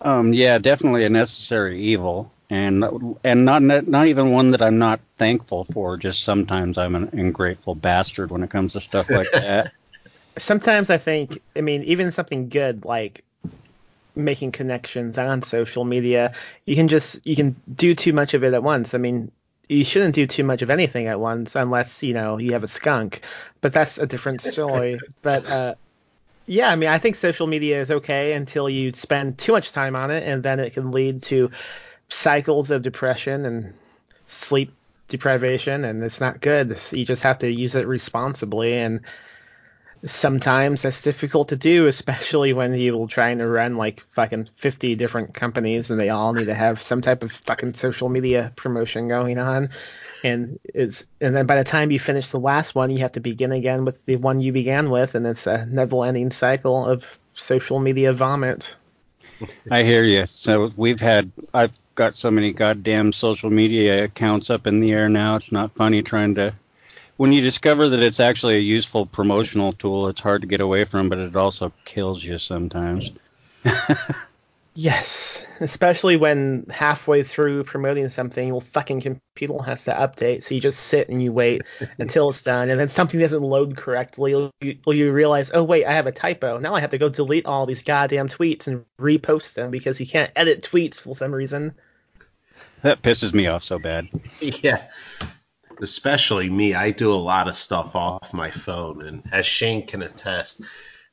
Um, 0.00 0.32
yeah, 0.32 0.56
definitely 0.56 1.04
a 1.04 1.10
necessary 1.10 1.82
evil, 1.82 2.32
and 2.48 3.18
and 3.22 3.44
not 3.44 3.60
not 3.62 4.06
even 4.06 4.30
one 4.30 4.52
that 4.52 4.62
I'm 4.62 4.78
not 4.78 5.00
thankful 5.18 5.66
for. 5.74 5.98
Just 5.98 6.24
sometimes 6.24 6.78
I'm 6.78 6.94
an 6.94 7.10
ungrateful 7.12 7.74
bastard 7.74 8.30
when 8.30 8.42
it 8.42 8.48
comes 8.48 8.72
to 8.72 8.80
stuff 8.80 9.10
like 9.10 9.30
that 9.32 9.74
sometimes 10.38 10.90
I 10.90 10.98
think, 10.98 11.40
I 11.56 11.60
mean, 11.60 11.82
even 11.84 12.10
something 12.12 12.48
good 12.48 12.84
like 12.84 13.24
making 14.14 14.52
connections 14.52 15.18
on 15.18 15.42
social 15.42 15.84
media, 15.84 16.34
you 16.66 16.74
can 16.74 16.88
just 16.88 17.24
you 17.26 17.36
can 17.36 17.56
do 17.74 17.94
too 17.94 18.12
much 18.12 18.34
of 18.34 18.44
it 18.44 18.54
at 18.54 18.62
once. 18.62 18.94
I 18.94 18.98
mean, 18.98 19.30
you 19.68 19.84
shouldn't 19.84 20.14
do 20.14 20.26
too 20.26 20.44
much 20.44 20.62
of 20.62 20.70
anything 20.70 21.06
at 21.06 21.20
once 21.20 21.54
unless 21.54 22.02
you 22.02 22.14
know 22.14 22.38
you 22.38 22.52
have 22.52 22.64
a 22.64 22.68
skunk, 22.68 23.22
but 23.60 23.72
that's 23.72 23.98
a 23.98 24.06
different 24.06 24.40
story. 24.52 25.00
but 25.22 25.48
uh, 25.48 25.74
yeah, 26.46 26.70
I 26.70 26.76
mean, 26.76 26.88
I 26.88 26.98
think 26.98 27.16
social 27.16 27.46
media 27.46 27.80
is 27.80 27.90
okay 27.90 28.32
until 28.32 28.68
you 28.68 28.92
spend 28.92 29.38
too 29.38 29.52
much 29.52 29.72
time 29.72 29.94
on 29.94 30.10
it, 30.10 30.26
and 30.26 30.42
then 30.42 30.60
it 30.60 30.72
can 30.72 30.90
lead 30.90 31.22
to 31.24 31.50
cycles 32.08 32.70
of 32.70 32.82
depression 32.82 33.46
and 33.46 33.74
sleep 34.26 34.74
deprivation, 35.08 35.84
and 35.84 36.02
it's 36.02 36.20
not 36.20 36.40
good. 36.40 36.78
You 36.90 37.04
just 37.04 37.22
have 37.22 37.38
to 37.40 37.50
use 37.50 37.74
it 37.74 37.86
responsibly 37.86 38.78
and 38.78 39.00
sometimes 40.04 40.82
that's 40.82 41.02
difficult 41.02 41.48
to 41.48 41.56
do, 41.56 41.86
especially 41.86 42.52
when 42.52 42.74
you're 42.74 43.06
trying 43.06 43.38
to 43.38 43.46
run 43.46 43.76
like 43.76 44.04
fucking 44.14 44.48
50 44.56 44.94
different 44.94 45.34
companies 45.34 45.90
and 45.90 46.00
they 46.00 46.08
all 46.08 46.32
need 46.32 46.46
to 46.46 46.54
have 46.54 46.82
some 46.82 47.02
type 47.02 47.22
of 47.22 47.32
fucking 47.32 47.74
social 47.74 48.08
media 48.08 48.52
promotion 48.56 49.08
going 49.08 49.38
on. 49.38 49.70
And 50.22 50.58
it's 50.64 51.06
and 51.20 51.34
then 51.34 51.46
by 51.46 51.56
the 51.56 51.64
time 51.64 51.90
you 51.90 51.98
finish 51.98 52.28
the 52.28 52.40
last 52.40 52.74
one, 52.74 52.90
you 52.90 52.98
have 52.98 53.12
to 53.12 53.20
begin 53.20 53.52
again 53.52 53.84
with 53.84 54.04
the 54.04 54.16
one 54.16 54.40
you 54.40 54.52
began 54.52 54.90
with, 54.90 55.14
and 55.14 55.26
it's 55.26 55.46
a 55.46 55.64
never-ending 55.64 56.30
cycle 56.30 56.84
of 56.84 57.04
social 57.34 57.78
media 57.78 58.12
vomit. 58.12 58.76
I 59.70 59.82
hear 59.82 60.04
you. 60.04 60.26
So 60.26 60.72
we've 60.76 61.00
had 61.00 61.32
I've 61.54 61.72
got 61.94 62.16
so 62.16 62.30
many 62.30 62.52
goddamn 62.52 63.14
social 63.14 63.48
media 63.48 64.04
accounts 64.04 64.50
up 64.50 64.66
in 64.66 64.80
the 64.80 64.92
air 64.92 65.08
now. 65.08 65.36
It's 65.36 65.52
not 65.52 65.74
funny 65.74 66.02
trying 66.02 66.34
to 66.34 66.54
when 67.20 67.34
you 67.34 67.42
discover 67.42 67.86
that 67.86 68.00
it's 68.00 68.18
actually 68.18 68.56
a 68.56 68.60
useful 68.60 69.04
promotional 69.04 69.74
tool, 69.74 70.08
it's 70.08 70.22
hard 70.22 70.40
to 70.40 70.46
get 70.46 70.62
away 70.62 70.86
from, 70.86 71.10
but 71.10 71.18
it 71.18 71.36
also 71.36 71.70
kills 71.84 72.24
you 72.24 72.38
sometimes. 72.38 73.10
yes, 74.74 75.46
especially 75.60 76.16
when 76.16 76.64
halfway 76.70 77.22
through 77.22 77.64
promoting 77.64 78.08
something, 78.08 78.48
your 78.48 78.62
fucking 78.62 79.02
computer 79.02 79.62
has 79.62 79.84
to 79.84 79.92
update, 79.92 80.44
so 80.44 80.54
you 80.54 80.62
just 80.62 80.80
sit 80.80 81.10
and 81.10 81.22
you 81.22 81.30
wait 81.30 81.60
until 81.98 82.30
it's 82.30 82.40
done, 82.40 82.70
and 82.70 82.80
then 82.80 82.88
something 82.88 83.20
doesn't 83.20 83.42
load 83.42 83.76
correctly, 83.76 84.32
or 84.32 84.50
you, 84.62 84.78
or 84.86 84.94
you 84.94 85.12
realize, 85.12 85.50
oh 85.52 85.62
wait, 85.62 85.84
I 85.84 85.92
have 85.92 86.06
a 86.06 86.12
typo. 86.12 86.56
Now 86.56 86.74
I 86.74 86.80
have 86.80 86.88
to 86.88 86.98
go 86.98 87.10
delete 87.10 87.44
all 87.44 87.66
these 87.66 87.82
goddamn 87.82 88.28
tweets 88.28 88.66
and 88.66 88.86
repost 88.98 89.52
them 89.52 89.70
because 89.70 90.00
you 90.00 90.06
can't 90.06 90.32
edit 90.36 90.62
tweets 90.62 90.98
for 90.98 91.14
some 91.14 91.34
reason. 91.34 91.74
That 92.80 93.02
pisses 93.02 93.34
me 93.34 93.46
off 93.46 93.62
so 93.62 93.78
bad. 93.78 94.08
Yeah 94.40 94.84
especially 95.80 96.50
me, 96.50 96.74
I 96.74 96.90
do 96.90 97.12
a 97.12 97.14
lot 97.14 97.48
of 97.48 97.56
stuff 97.56 97.96
off 97.96 98.32
my 98.32 98.50
phone, 98.50 99.06
and 99.06 99.22
as 99.32 99.46
Shane 99.46 99.86
can 99.86 100.02
attest, 100.02 100.62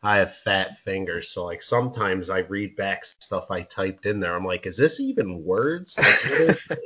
I 0.04 0.18
have 0.18 0.36
fat 0.36 0.78
fingers, 0.80 1.30
so 1.30 1.46
like 1.46 1.62
sometimes 1.62 2.30
I 2.30 2.40
read 2.40 2.76
back 2.76 3.06
stuff 3.06 3.50
I 3.50 3.62
typed 3.62 4.06
in 4.06 4.20
there. 4.20 4.36
I'm 4.36 4.46
like, 4.46 4.66
is 4.66 4.78
this 4.78 5.00
even 5.00 5.44
words? 5.44 5.98
Like? 5.98 6.60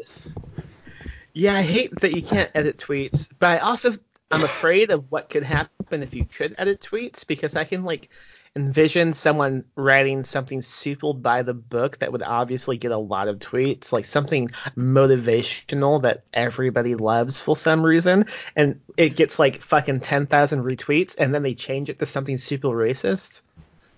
Yeah, 1.33 1.55
I 1.55 1.61
hate 1.61 1.97
that 2.01 2.13
you 2.13 2.21
can't 2.21 2.51
edit 2.53 2.77
tweets, 2.77 3.29
but 3.39 3.49
I 3.49 3.57
also 3.59 3.93
I'm 4.31 4.43
afraid 4.43 4.91
of 4.91 5.11
what 5.11 5.29
could 5.29 5.43
happen 5.43 6.03
if 6.03 6.13
you 6.13 6.25
could 6.25 6.55
edit 6.57 6.81
tweets 6.81 7.25
because 7.25 7.55
I 7.55 7.63
can 7.63 7.83
like 7.83 8.09
envision 8.55 9.13
someone 9.13 9.63
writing 9.75 10.23
something 10.23 10.61
super 10.61 11.13
by 11.13 11.41
the 11.41 11.53
book 11.53 11.99
that 11.99 12.11
would 12.11 12.21
obviously 12.21 12.77
get 12.77 12.91
a 12.91 12.97
lot 12.97 13.27
of 13.27 13.39
tweets, 13.39 13.91
like 13.93 14.05
something 14.05 14.49
motivational 14.75 16.01
that 16.01 16.23
everybody 16.33 16.95
loves 16.95 17.39
for 17.39 17.55
some 17.55 17.81
reason, 17.81 18.25
and 18.55 18.81
it 18.97 19.15
gets 19.15 19.39
like 19.39 19.61
fucking 19.61 20.01
10,000 20.01 20.63
retweets, 20.63 21.15
and 21.17 21.33
then 21.33 21.43
they 21.43 21.53
change 21.53 21.89
it 21.89 21.99
to 21.99 22.05
something 22.05 22.37
super 22.37 22.67
racist. 22.67 23.41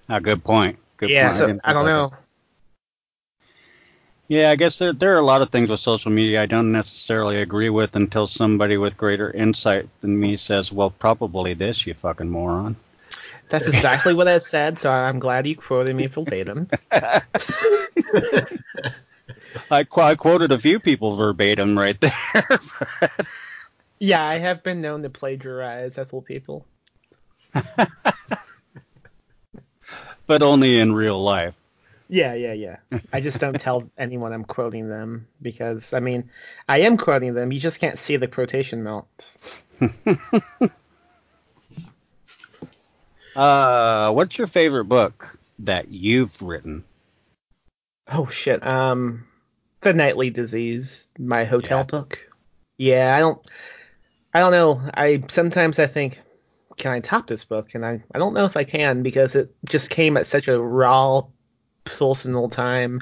A 0.10 0.22
good 0.22 0.44
point. 0.44 0.78
Good 0.98 1.10
yeah, 1.10 1.28
point. 1.28 1.38
so 1.38 1.48
didn't 1.48 1.62
I 1.64 1.74
don't 1.74 1.86
know. 1.86 2.10
that. 2.10 2.20
Yeah, 4.28 4.52
I 4.52 4.56
guess 4.56 4.80
there, 4.80 4.94
there 4.94 5.16
are 5.16 5.20
a 5.20 5.26
lot 5.26 5.42
of 5.42 5.50
things 5.50 5.70
with 5.70 5.80
social 5.80 6.12
media 6.12 6.42
I 6.42 6.46
don't 6.46 6.72
necessarily 6.72 7.38
agree 7.38 7.70
with 7.70 7.96
until 7.96 8.26
somebody 8.26 8.78
with 8.78 8.98
greater 8.98 9.30
insight 9.32 9.86
than 10.02 10.18
me 10.20 10.38
says, 10.38 10.72
well, 10.72 10.92
probably 10.92 11.54
this, 11.54 11.86
you 11.86 11.94
fucking 11.94 12.30
moron. 12.30 12.76
That's 13.49 13.68
exactly 13.68 14.14
what 14.14 14.28
I 14.28 14.40
said, 14.40 14.80
so 14.80 14.90
I'm 14.90 15.20
glad 15.20 15.45
you 15.45 15.56
quoted 15.56 15.95
me 15.95 16.07
verbatim. 16.07 16.70
I, 19.72 19.84
qu- 19.84 20.02
I 20.02 20.15
quoted 20.15 20.52
a 20.52 20.60
few 20.60 20.80
people 20.80 21.15
verbatim 21.15 21.78
right 21.78 21.99
there. 22.02 22.60
Yeah, 23.99 24.22
I 24.22 24.38
have 24.40 24.64
been 24.64 24.82
known 24.82 25.03
to 25.03 25.10
plagiarize 25.10 25.98
other 25.98 26.20
people. 26.20 26.65
but 30.28 30.41
only 30.41 30.78
in 30.78 30.91
real 30.91 31.24
life. 31.24 31.56
Yeah, 32.10 32.34
yeah, 32.34 32.52
yeah. 32.52 32.78
I 33.14 33.22
just 33.22 33.40
don't 33.40 33.57
tell 33.57 33.90
anyone 33.98 34.34
I'm 34.34 34.44
quoting 34.44 34.90
them 34.90 35.28
because 35.41 35.94
I 35.94 36.02
mean, 36.02 36.30
I 36.68 36.82
am 36.82 36.98
quoting 36.98 37.34
them. 37.34 37.53
You 37.53 37.61
just 37.61 37.80
can't 37.80 37.98
see 37.98 38.18
the 38.18 38.28
quotation 38.28 38.84
marks. 38.84 39.38
Uh, 43.36 44.12
what's 44.12 44.38
your 44.38 44.48
favorite 44.48 44.86
book 44.86 45.38
that 45.60 45.90
you've 45.90 46.42
written? 46.42 46.84
Oh 48.08 48.28
shit. 48.28 48.66
Um, 48.66 49.26
the 49.82 49.94
Nightly 49.94 50.30
Disease, 50.30 51.06
my 51.18 51.46
hotel 51.46 51.80
Yeah. 51.80 51.84
book. 51.84 52.20
Yeah, 52.78 53.16
I 53.16 53.20
don't, 53.20 53.40
I 54.34 54.40
don't 54.40 54.52
know. 54.52 54.82
I 54.94 55.24
sometimes 55.30 55.80
I 55.80 55.88
think, 55.88 56.20
can 56.78 56.92
I 56.92 57.00
top 57.00 57.28
this 57.28 57.44
book? 57.44 57.76
And 57.76 57.86
I, 57.86 58.02
I 58.14 58.20
don't 58.20 58.34
know 58.34 58.46
if 58.46 58.58
I 58.58 58.64
can 58.64 59.04
because 59.04 59.36
it 59.36 59.56
just 59.66 59.90
came 59.90 60.18
at 60.18 60.26
such 60.26 60.48
a 60.48 60.60
raw, 60.60 61.26
personal 61.86 62.50
time, 62.50 63.02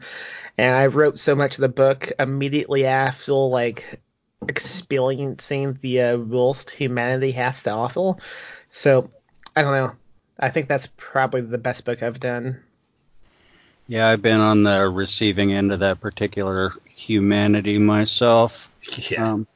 and 0.58 0.76
I 0.76 0.88
wrote 0.88 1.20
so 1.20 1.36
much 1.36 1.56
of 1.56 1.62
the 1.62 1.70
book 1.70 2.12
immediately 2.20 2.86
after 2.86 3.34
like 3.34 4.02
experiencing 4.48 5.78
the 5.82 6.02
uh, 6.02 6.18
worst 6.18 6.70
humanity 6.70 7.32
has 7.32 7.64
to 7.64 7.72
offer. 7.72 8.16
So 8.72 9.10
I 9.56 9.62
don't 9.62 9.74
know. 9.74 9.96
I 10.40 10.50
think 10.50 10.68
that's 10.68 10.88
probably 10.98 11.42
the 11.42 11.58
best 11.58 11.86
book 11.86 12.02
I've 12.02 12.20
done. 12.20 12.60
Yeah, 13.88 14.08
I've 14.08 14.22
been 14.22 14.40
on 14.40 14.64
the 14.64 14.90
receiving 14.90 15.52
end 15.52 15.72
of 15.72 15.80
that 15.80 16.00
particular 16.00 16.74
humanity 16.86 17.78
myself. 17.78 18.70
Yeah. 19.12 19.34
Um, 19.34 19.48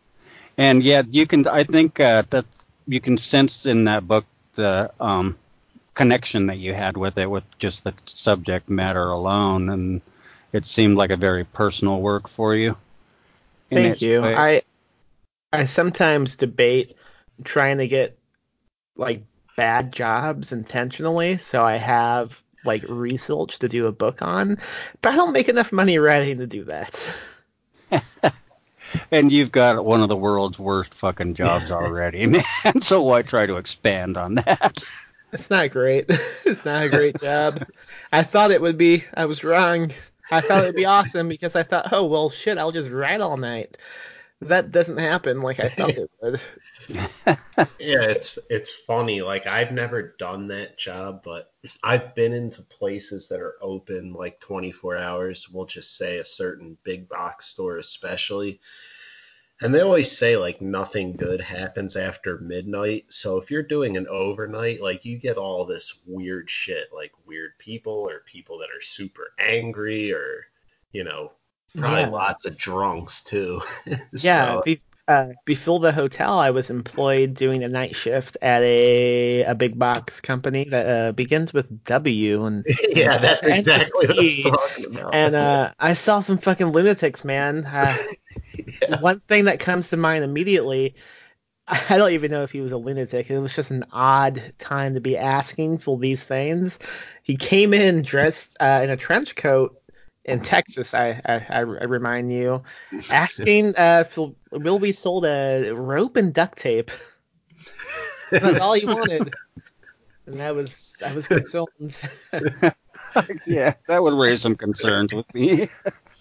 and 0.58 0.84
yeah, 0.84 1.02
you 1.10 1.26
can. 1.26 1.48
I 1.48 1.64
think 1.64 2.00
uh, 2.00 2.24
that 2.30 2.46
you 2.88 3.02
can 3.02 3.18
sense 3.18 3.66
in 3.66 3.86
that 3.86 4.08
book 4.08 4.24
the 4.54 4.92
um, 5.00 5.36
connection 5.96 6.46
that 6.46 6.58
you 6.58 6.74
had 6.74 6.96
with 6.96 7.18
it, 7.18 7.30
with 7.30 7.44
just 7.58 7.84
the 7.84 7.94
subject 8.06 8.70
matter 8.70 9.10
alone, 9.10 9.70
and 9.70 10.02
it 10.54 10.66
seemed 10.66 10.96
like 10.96 11.10
a 11.10 11.18
very 11.18 11.44
personal 11.44 12.02
work 12.02 12.28
for 12.30 12.56
you. 12.56 12.78
Thank 13.72 14.02
you. 14.02 14.22
way. 14.22 14.36
I 14.36 14.62
I 15.52 15.66
sometimes 15.66 16.36
debate 16.36 16.96
trying 17.44 17.80
to 17.80 17.88
get 17.88 18.18
like 18.96 19.24
bad 19.56 19.92
jobs 19.92 20.52
intentionally, 20.52 21.38
so 21.38 21.64
I 21.64 21.78
have 21.78 22.42
like 22.64 22.84
research 22.88 23.60
to 23.60 23.70
do 23.70 23.88
a 23.88 23.92
book 23.92 24.22
on, 24.22 24.58
but 25.02 25.14
I 25.14 25.16
don't 25.16 25.34
make 25.34 25.50
enough 25.50 25.72
money 25.72 25.98
writing 25.98 26.38
to 26.38 26.48
do 26.48 26.64
that. 26.66 27.00
and 29.12 29.32
you've 29.32 29.52
got 29.52 29.86
one 29.86 30.02
of 30.02 30.10
the 30.10 30.16
world's 30.16 30.60
worst 30.60 30.94
fucking 30.96 31.36
jobs 31.36 31.72
already, 31.72 32.26
man. 32.64 32.82
So 32.82 33.02
why 33.02 33.22
try 33.22 33.46
to 33.46 33.58
expand 33.58 34.18
on 34.18 34.36
that? 34.36 34.84
It's 35.32 35.50
not 35.50 35.72
great. 35.72 36.06
it's 36.46 36.66
not 36.66 36.86
a 36.86 36.90
great 36.90 37.20
job. 37.20 37.66
I 38.12 38.24
thought 38.24 38.52
it 38.52 38.62
would 38.62 38.78
be. 38.78 39.04
I 39.14 39.26
was 39.26 39.44
wrong. 39.44 39.92
I 40.32 40.42
thought 40.42 40.64
it'd 40.64 40.76
be 40.76 40.86
awesome 40.86 41.28
because 41.28 41.56
I 41.56 41.64
thought, 41.64 41.90
oh 41.92 42.06
well, 42.06 42.30
shit, 42.30 42.58
I'll 42.58 42.72
just 42.72 42.90
write 42.90 43.22
all 43.22 43.38
night. 43.38 43.78
That 44.42 44.72
doesn't 44.72 44.98
happen 44.98 45.42
like 45.42 45.60
I 45.60 45.70
thought 45.70 45.98
it 45.98 46.12
would. 46.22 46.42
Yeah, 47.80 48.02
it's 48.02 48.38
it's 48.50 48.72
funny. 48.74 49.22
Like 49.22 49.48
I've 49.48 49.72
never 49.72 50.16
done 50.18 50.48
that 50.50 50.78
job, 50.78 51.22
but 51.24 51.54
I've 51.84 52.14
been 52.14 52.34
into 52.34 52.64
places 52.64 53.30
that 53.30 53.40
are 53.40 53.56
open 53.62 54.12
like 54.12 54.40
24 54.42 54.98
hours. 54.98 55.48
We'll 55.50 55.66
just 55.66 55.96
say 55.96 56.18
a 56.18 56.26
certain 56.26 56.78
big 56.84 57.08
box 57.08 57.46
store, 57.46 57.78
especially. 57.78 58.60
And 59.62 59.74
they 59.74 59.80
always 59.82 60.12
say 60.12 60.36
like 60.36 60.62
nothing 60.62 61.14
good 61.14 61.40
happens 61.40 61.96
after 61.96 62.38
midnight. 62.40 63.06
So 63.14 63.38
if 63.38 63.52
you're 63.52 63.64
doing 63.64 63.96
an 63.96 64.08
overnight, 64.08 64.82
like 64.82 65.06
you 65.06 65.18
get 65.18 65.38
all 65.38 65.66
this 65.66 65.98
weird 66.06 66.50
shit, 66.50 66.90
like 66.94 67.12
weird 67.26 67.52
people 67.58 68.10
or 68.10 68.20
people 68.26 68.58
that 68.60 68.70
are 68.70 68.82
super 68.82 69.32
angry 69.40 70.12
or 70.12 70.46
you 70.92 71.06
know 71.06 71.32
probably 71.78 72.02
Yeah. 72.02 72.10
lots 72.10 72.46
of 72.46 72.58
drunks 72.58 73.24
too. 73.24 73.62
Yeah, 74.14 74.56
So- 74.56 74.62
be, 74.66 74.82
uh, 75.08 75.34
before 75.46 75.80
the 75.80 75.92
hotel, 75.92 76.40
I 76.40 76.50
was 76.50 76.72
employed 76.72 77.36
doing 77.36 77.64
a 77.64 77.68
night 77.68 77.96
shift 77.96 78.38
at 78.42 78.64
a 78.64 79.44
a 79.44 79.54
big 79.54 79.78
box 79.78 80.20
company 80.20 80.66
that 80.70 80.88
uh, 80.90 81.12
begins 81.12 81.54
with 81.54 81.84
W, 81.86 82.46
and 82.46 82.66
yeah, 82.90 83.20
that's 83.20 83.46
And 83.46 83.60
exactly 83.60 84.08
what 84.08 84.20
I 84.20 84.24
was 84.24 84.38
talking 84.42 84.86
about. 84.98 85.14
and 85.14 85.36
uh, 85.36 85.72
I 85.80 85.94
saw 85.94 86.22
some 86.22 86.40
fucking 86.40 86.70
lunatics, 86.72 87.24
man. 87.24 87.66
Uh, 87.66 87.96
Yeah. 88.82 89.00
One 89.00 89.20
thing 89.20 89.46
that 89.46 89.60
comes 89.60 89.90
to 89.90 89.98
mind 89.98 90.24
immediately, 90.24 90.96
I 91.68 91.98
don't 91.98 92.12
even 92.12 92.32
know 92.32 92.44
if 92.44 92.52
he 92.52 92.62
was 92.62 92.72
a 92.74 92.78
lunatic. 92.78 93.30
It 93.30 93.40
was 93.40 93.56
just 93.56 93.72
an 93.72 93.86
odd 93.92 94.42
time 94.60 94.94
to 94.96 95.02
be 95.02 95.18
asking 95.18 95.80
for 95.80 95.98
these 95.98 96.24
things. 96.24 96.78
He 97.24 97.38
came 97.38 97.74
in 97.74 98.02
dressed 98.04 98.56
uh, 98.60 98.82
in 98.84 98.90
a 98.90 98.98
trench 98.98 99.36
coat 99.36 99.82
in 100.26 100.42
Texas, 100.42 100.94
I, 100.94 101.22
I, 101.26 101.46
I 101.50 101.60
remind 101.62 102.32
you, 102.32 102.64
asking 103.10 103.76
uh, 103.76 104.06
will 104.52 104.80
we 104.80 104.92
sold 104.92 105.26
a 105.26 105.72
rope 105.72 106.18
and 106.18 106.34
duct 106.34 106.58
tape. 106.58 106.92
That's 108.32 108.60
all 108.60 108.74
he 108.74 108.86
wanted. 108.86 109.34
And 110.26 110.38
that 110.38 110.56
was 110.56 110.98
I 111.06 111.14
was 111.14 111.28
concerned. 111.28 112.02
yeah, 113.46 113.74
that 113.88 114.02
would 114.02 114.16
raise 114.16 114.42
some 114.42 114.56
concerns 114.56 115.14
with 115.14 115.32
me. 115.36 115.70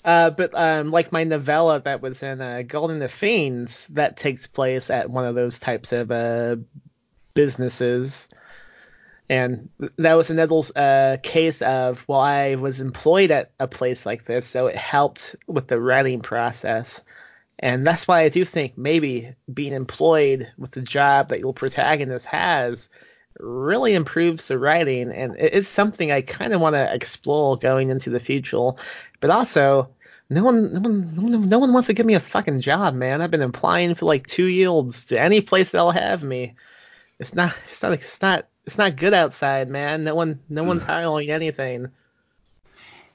Uh, 0.04 0.28
but 0.28 0.50
um, 0.54 0.90
like 0.90 1.10
my 1.12 1.24
novella 1.24 1.80
that 1.80 2.02
was 2.02 2.22
in 2.22 2.42
uh, 2.42 2.60
Garden 2.66 3.00
of 3.00 3.10
Fiends, 3.10 3.86
that 3.88 4.18
takes 4.18 4.46
place 4.46 4.90
at 4.90 5.08
one 5.08 5.24
of 5.24 5.34
those 5.34 5.58
types 5.58 5.92
of 5.92 6.10
uh, 6.10 6.56
businesses. 7.32 8.28
And 9.28 9.70
that 9.96 10.14
was 10.14 10.28
another 10.28 10.60
uh, 10.76 11.16
case 11.22 11.62
of, 11.62 12.04
well, 12.06 12.20
I 12.20 12.56
was 12.56 12.80
employed 12.80 13.30
at 13.30 13.52
a 13.58 13.66
place 13.66 14.04
like 14.04 14.26
this, 14.26 14.46
so 14.46 14.66
it 14.66 14.76
helped 14.76 15.34
with 15.46 15.66
the 15.66 15.80
writing 15.80 16.20
process. 16.20 17.02
And 17.58 17.86
that's 17.86 18.06
why 18.06 18.20
I 18.20 18.28
do 18.28 18.44
think 18.44 18.76
maybe 18.76 19.34
being 19.52 19.72
employed 19.72 20.52
with 20.58 20.72
the 20.72 20.82
job 20.82 21.28
that 21.28 21.40
your 21.40 21.54
protagonist 21.54 22.26
has 22.26 22.90
really 23.40 23.94
improves 23.94 24.46
the 24.46 24.58
writing. 24.58 25.10
And 25.10 25.38
it 25.38 25.54
is 25.54 25.68
something 25.68 26.12
I 26.12 26.20
kind 26.20 26.52
of 26.52 26.60
want 26.60 26.74
to 26.74 26.92
explore 26.92 27.56
going 27.56 27.88
into 27.88 28.10
the 28.10 28.20
future. 28.20 28.72
But 29.20 29.30
also, 29.30 29.88
no 30.28 30.44
one, 30.44 30.74
no 30.74 30.80
one, 30.80 31.48
no 31.48 31.58
one, 31.58 31.72
wants 31.72 31.86
to 31.86 31.94
give 31.94 32.06
me 32.06 32.14
a 32.14 32.20
fucking 32.20 32.60
job, 32.60 32.94
man. 32.94 33.22
I've 33.22 33.30
been 33.30 33.40
applying 33.40 33.94
for 33.94 34.04
like 34.04 34.26
two 34.26 34.46
yields 34.46 35.06
to 35.06 35.20
any 35.20 35.40
place 35.40 35.70
that'll 35.70 35.92
have 35.92 36.22
me. 36.22 36.56
It's 37.18 37.34
not, 37.34 37.56
it's 37.70 37.82
not, 37.82 37.92
it's 37.92 38.20
not, 38.20 38.48
it's 38.66 38.78
not 38.78 38.96
good 38.96 39.14
outside, 39.14 39.68
man. 39.70 40.04
No 40.04 40.14
one, 40.14 40.40
no 40.48 40.64
one's 40.64 40.82
hiring 40.84 41.30
anything. 41.30 41.88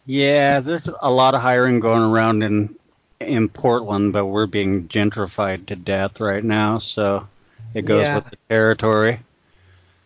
Yeah, 0.05 0.59
there's 0.59 0.89
a 1.01 1.11
lot 1.11 1.35
of 1.35 1.41
hiring 1.41 1.80
going 1.80 2.01
around 2.03 2.43
in 2.43 2.76
in 3.21 3.49
Portland, 3.49 4.11
but 4.13 4.26
we're 4.26 4.45
being 4.47 4.88
gentrified 4.88 5.67
to 5.67 5.76
death 5.76 6.19
right 6.19 6.43
now, 6.43 6.77
so 6.80 7.27
it 7.73 7.84
goes 7.85 8.11
Yeah. 8.11 8.13
with 8.13 8.30
the 8.30 8.38
territory. 8.49 9.19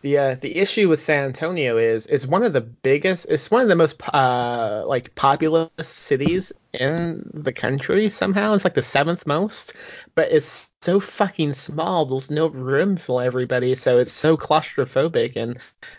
The 0.02 0.18
uh, 0.18 0.34
the 0.36 0.56
issue 0.56 0.88
with 0.88 1.02
San 1.02 1.24
Antonio 1.24 1.78
is 1.78 2.06
it's 2.06 2.26
one 2.26 2.42
of 2.44 2.52
the 2.52 2.60
biggest, 2.60 3.26
it's 3.28 3.50
one 3.50 3.62
of 3.62 3.68
the 3.68 3.74
most 3.76 4.00
uh 4.12 4.84
like 4.86 5.14
populous 5.14 5.70
cities 5.88 6.52
in 6.74 7.30
the 7.32 7.52
country 7.52 8.08
somehow. 8.10 8.54
It's 8.54 8.64
like 8.64 8.74
the 8.74 8.82
seventh 8.82 9.26
most, 9.26 9.74
but 10.14 10.30
it's 10.30 10.70
so 10.80 11.00
fucking 11.00 11.54
small. 11.54 12.06
There's 12.06 12.30
no 12.30 12.48
room 12.48 12.96
for 12.96 13.22
everybody, 13.22 13.74
so 13.74 13.98
it's 13.98 14.12
so 14.12 14.36
claustrophobic, 14.36 15.36
and 15.36 15.58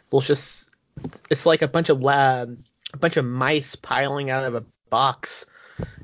there's 0.09 0.27
just 0.27 0.69
it's 1.29 1.45
like 1.45 1.61
a 1.61 1.67
bunch 1.67 1.89
of 1.89 2.01
lab, 2.01 2.57
a 2.93 2.97
bunch 2.97 3.17
of 3.17 3.25
mice 3.25 3.75
piling 3.75 4.29
out 4.29 4.45
of 4.45 4.55
a 4.55 4.65
box. 4.89 5.45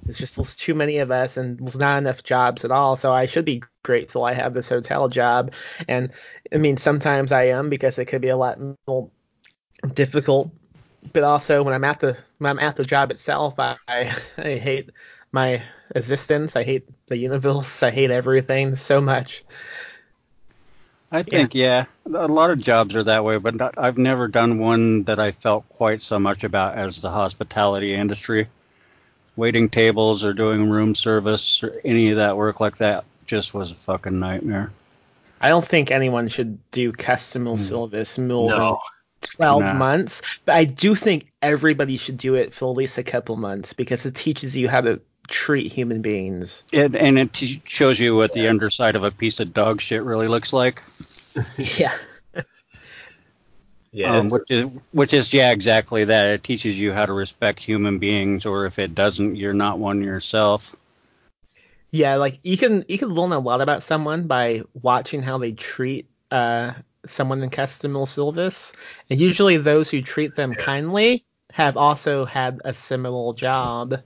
It's 0.07 0.17
just 0.17 0.35
there's 0.35 0.55
too 0.55 0.73
many 0.73 0.97
of 0.97 1.11
us 1.11 1.37
and 1.37 1.57
there's 1.59 1.77
not 1.77 1.97
enough 1.97 2.23
jobs 2.23 2.65
at 2.65 2.71
all. 2.71 2.95
So 2.95 3.13
I 3.13 3.25
should 3.25 3.45
be 3.45 3.63
grateful 3.83 4.25
I 4.25 4.33
have 4.33 4.53
this 4.53 4.67
hotel 4.67 5.07
job. 5.07 5.53
And 5.87 6.11
I 6.53 6.57
mean, 6.57 6.77
sometimes 6.77 7.31
I 7.31 7.49
am 7.49 7.69
because 7.69 7.97
it 7.97 8.05
could 8.05 8.21
be 8.21 8.29
a 8.29 8.37
lot 8.37 8.59
more 8.87 9.09
difficult. 9.93 10.51
But 11.13 11.23
also 11.23 11.63
when 11.63 11.73
I'm 11.73 11.83
at 11.83 11.99
the 11.99 12.17
when 12.37 12.51
I'm 12.51 12.59
at 12.59 12.75
the 12.75 12.85
job 12.85 13.11
itself, 13.11 13.59
I 13.59 13.75
I, 13.87 14.15
I 14.37 14.57
hate 14.57 14.89
my 15.31 15.63
existence. 15.95 16.55
I 16.55 16.63
hate 16.63 16.87
the 17.07 17.17
universe. 17.17 17.83
I 17.83 17.91
hate 17.91 18.11
everything 18.11 18.75
so 18.75 19.01
much. 19.01 19.43
I 21.11 21.23
think 21.23 21.53
yeah. 21.53 21.85
yeah. 22.09 22.25
a 22.25 22.27
lot 22.27 22.51
of 22.51 22.59
jobs 22.59 22.95
are 22.95 23.03
that 23.03 23.25
way, 23.25 23.37
but 23.37 23.55
not, 23.55 23.77
I've 23.77 23.97
never 23.97 24.29
done 24.29 24.59
one 24.59 25.03
that 25.03 25.19
I 25.19 25.33
felt 25.33 25.67
quite 25.67 26.01
so 26.01 26.17
much 26.17 26.45
about 26.45 26.77
as 26.77 27.01
the 27.01 27.09
hospitality 27.09 27.93
industry. 27.93 28.47
Waiting 29.35 29.69
tables 29.69 30.23
or 30.23 30.33
doing 30.33 30.69
room 30.69 30.95
service 30.95 31.63
or 31.63 31.81
any 31.83 32.11
of 32.11 32.17
that 32.17 32.37
work 32.37 32.59
like 32.59 32.77
that 32.77 33.03
just 33.25 33.53
was 33.53 33.71
a 33.71 33.75
fucking 33.75 34.19
nightmare. 34.19 34.71
I 35.41 35.49
don't 35.49 35.65
think 35.65 35.91
anyone 35.91 36.27
should 36.27 36.59
do 36.71 36.91
customer 36.91 37.51
mm. 37.51 37.59
service 37.59 38.17
more 38.17 38.49
no. 38.49 38.79
Than 39.21 39.35
12 39.35 39.61
nah. 39.61 39.73
months, 39.73 40.21
but 40.45 40.55
I 40.55 40.65
do 40.65 40.95
think 40.95 41.31
everybody 41.41 41.97
should 41.97 42.17
do 42.17 42.35
it 42.35 42.53
for 42.53 42.71
at 42.71 42.77
least 42.77 42.97
a 42.97 43.03
couple 43.03 43.35
months 43.35 43.73
because 43.73 44.05
it 44.05 44.15
teaches 44.15 44.55
you 44.55 44.69
how 44.69 44.81
to 44.81 44.99
treat 45.27 45.71
human 45.71 46.01
beings. 46.01 46.63
It, 46.71 46.95
and 46.95 47.17
it 47.17 47.33
t- 47.33 47.61
shows 47.65 47.99
you 47.99 48.15
what 48.15 48.33
the 48.33 48.47
underside 48.47 48.95
of 48.95 49.03
a 49.03 49.11
piece 49.11 49.39
of 49.39 49.53
dog 49.53 49.81
shit 49.81 50.03
really 50.03 50.27
looks 50.27 50.53
like. 50.53 50.81
yeah. 51.57 51.93
yeah. 53.91 54.17
Um, 54.17 54.27
which 54.27 54.49
is 54.49 54.69
which 54.91 55.13
is 55.13 55.33
yeah 55.33 55.51
exactly 55.51 56.03
that. 56.05 56.29
It 56.29 56.43
teaches 56.43 56.77
you 56.77 56.91
how 56.93 57.05
to 57.05 57.13
respect 57.13 57.59
human 57.59 57.99
beings, 57.99 58.45
or 58.45 58.65
if 58.65 58.79
it 58.79 58.93
doesn't, 58.93 59.35
you're 59.35 59.53
not 59.53 59.79
one 59.79 60.03
yourself. 60.03 60.75
Yeah, 61.91 62.15
like 62.15 62.39
you 62.43 62.57
can 62.57 62.85
you 62.87 62.97
can 62.97 63.09
learn 63.09 63.31
a 63.31 63.39
lot 63.39 63.61
about 63.61 63.83
someone 63.83 64.27
by 64.27 64.63
watching 64.81 65.21
how 65.21 65.37
they 65.37 65.51
treat 65.51 66.07
uh 66.31 66.73
someone 67.05 67.41
in 67.43 67.49
customer 67.49 68.05
service, 68.05 68.73
and 69.09 69.19
usually 69.19 69.57
those 69.57 69.89
who 69.89 70.01
treat 70.01 70.35
them 70.35 70.53
kindly 70.55 71.23
have 71.51 71.77
also 71.77 72.25
had 72.25 72.59
a 72.63 72.73
similar 72.73 73.33
job. 73.33 74.01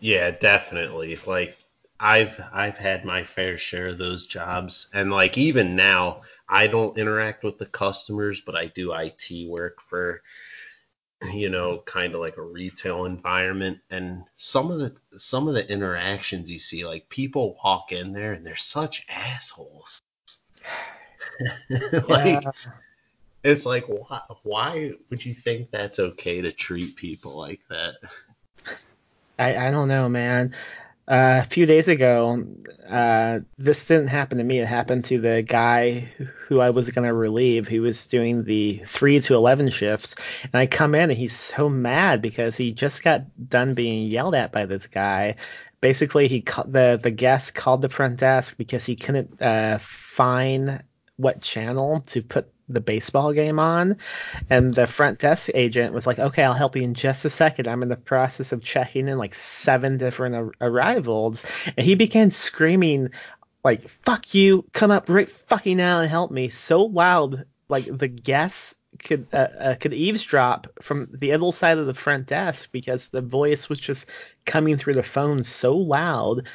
Yeah, 0.00 0.30
definitely. 0.30 1.18
Like 1.26 1.58
I've 2.00 2.40
I've 2.52 2.78
had 2.78 3.04
my 3.04 3.24
fair 3.24 3.58
share 3.58 3.88
of 3.88 3.98
those 3.98 4.26
jobs 4.26 4.88
and 4.94 5.12
like 5.12 5.36
even 5.36 5.76
now 5.76 6.22
I 6.48 6.66
don't 6.66 6.96
interact 6.96 7.44
with 7.44 7.58
the 7.58 7.66
customers 7.66 8.40
but 8.40 8.56
I 8.56 8.68
do 8.68 8.92
IT 8.92 9.48
work 9.48 9.82
for 9.82 10.22
you 11.30 11.50
know 11.50 11.82
kind 11.84 12.14
of 12.14 12.20
like 12.20 12.38
a 12.38 12.42
retail 12.42 13.04
environment 13.04 13.80
and 13.90 14.24
some 14.36 14.70
of 14.70 14.80
the 14.80 14.96
some 15.18 15.46
of 15.46 15.52
the 15.52 15.70
interactions 15.70 16.50
you 16.50 16.58
see 16.58 16.86
like 16.86 17.10
people 17.10 17.58
walk 17.62 17.92
in 17.92 18.12
there 18.12 18.32
and 18.32 18.46
they're 18.46 18.56
such 18.56 19.04
assholes 19.10 20.00
like 22.08 22.42
yeah. 22.42 22.50
it's 23.42 23.64
like 23.66 23.86
why, 23.86 24.20
why 24.42 24.92
would 25.08 25.24
you 25.24 25.34
think 25.34 25.70
that's 25.70 25.98
okay 25.98 26.40
to 26.40 26.52
treat 26.52 26.96
people 26.96 27.36
like 27.36 27.60
that 27.68 27.94
I, 29.40 29.68
I 29.68 29.70
don't 29.70 29.88
know, 29.88 30.08
man. 30.08 30.54
Uh, 31.08 31.42
a 31.44 31.48
few 31.48 31.66
days 31.66 31.88
ago, 31.88 32.44
uh, 32.88 33.40
this 33.58 33.86
didn't 33.86 34.08
happen 34.08 34.38
to 34.38 34.44
me. 34.44 34.60
It 34.60 34.66
happened 34.66 35.06
to 35.06 35.18
the 35.18 35.42
guy 35.42 36.12
who 36.46 36.60
I 36.60 36.70
was 36.70 36.90
going 36.90 37.08
to 37.08 37.14
relieve. 37.14 37.66
He 37.66 37.80
was 37.80 38.06
doing 38.06 38.44
the 38.44 38.82
3 38.86 39.20
to 39.22 39.34
11 39.34 39.70
shifts. 39.70 40.14
And 40.44 40.54
I 40.54 40.66
come 40.66 40.94
in 40.94 41.10
and 41.10 41.18
he's 41.18 41.36
so 41.36 41.68
mad 41.68 42.22
because 42.22 42.56
he 42.56 42.70
just 42.70 43.02
got 43.02 43.22
done 43.48 43.74
being 43.74 44.08
yelled 44.08 44.36
at 44.36 44.52
by 44.52 44.66
this 44.66 44.86
guy. 44.86 45.36
Basically, 45.80 46.28
he 46.28 46.44
the 46.66 46.98
the 47.02 47.10
guest 47.10 47.54
called 47.54 47.82
the 47.82 47.88
front 47.88 48.18
desk 48.18 48.56
because 48.56 48.84
he 48.84 48.96
couldn't 48.96 49.40
uh, 49.40 49.78
find 49.80 50.82
what 51.16 51.40
channel 51.40 52.02
to 52.08 52.22
put 52.22 52.52
the 52.68 52.80
baseball 52.80 53.32
game 53.32 53.58
on, 53.58 53.96
and 54.48 54.74
the 54.74 54.86
front 54.86 55.18
desk 55.18 55.50
agent 55.54 55.92
was 55.92 56.06
like, 56.06 56.18
"Okay, 56.18 56.42
I'll 56.42 56.52
help 56.52 56.76
you 56.76 56.82
in 56.82 56.94
just 56.94 57.24
a 57.24 57.30
second. 57.30 57.66
I'm 57.66 57.82
in 57.82 57.88
the 57.88 57.96
process 57.96 58.52
of 58.52 58.62
checking 58.62 59.08
in 59.08 59.18
like 59.18 59.34
seven 59.34 59.98
different 59.98 60.34
ar- 60.34 60.52
arrivals," 60.60 61.44
and 61.76 61.84
he 61.84 61.94
began 61.94 62.30
screaming 62.30 63.10
like 63.64 63.88
"fuck 64.04 64.34
you, 64.34 64.64
come 64.72 64.90
up 64.90 65.08
right 65.08 65.30
fucking 65.48 65.76
now 65.76 66.00
and 66.00 66.10
help 66.10 66.30
me" 66.30 66.48
so 66.48 66.84
loud, 66.84 67.44
like 67.68 67.84
the 67.84 68.08
guests 68.08 68.76
could 68.98 69.26
uh, 69.32 69.36
uh, 69.36 69.74
could 69.76 69.94
eavesdrop 69.94 70.66
from 70.82 71.08
the 71.12 71.32
other 71.32 71.52
side 71.52 71.78
of 71.78 71.86
the 71.86 71.94
front 71.94 72.26
desk 72.26 72.70
because 72.72 73.08
the 73.08 73.22
voice 73.22 73.68
was 73.68 73.80
just 73.80 74.06
coming 74.44 74.76
through 74.76 74.94
the 74.94 75.02
phone 75.02 75.44
so 75.44 75.76
loud 75.76 76.46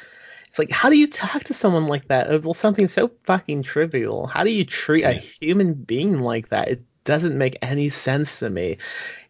it's 0.56 0.58
like, 0.58 0.70
how 0.70 0.88
do 0.88 0.96
you 0.96 1.06
talk 1.06 1.44
to 1.44 1.52
someone 1.52 1.86
like 1.86 2.08
that? 2.08 2.42
Well, 2.42 2.54
something 2.54 2.88
so 2.88 3.10
fucking 3.24 3.62
trivial. 3.62 4.26
How 4.26 4.42
do 4.42 4.50
you 4.50 4.64
treat 4.64 5.04
a 5.04 5.12
human 5.12 5.74
being 5.74 6.20
like 6.20 6.48
that? 6.48 6.68
It 6.68 6.82
doesn't 7.04 7.36
make 7.36 7.58
any 7.60 7.90
sense 7.90 8.38
to 8.38 8.48
me. 8.48 8.78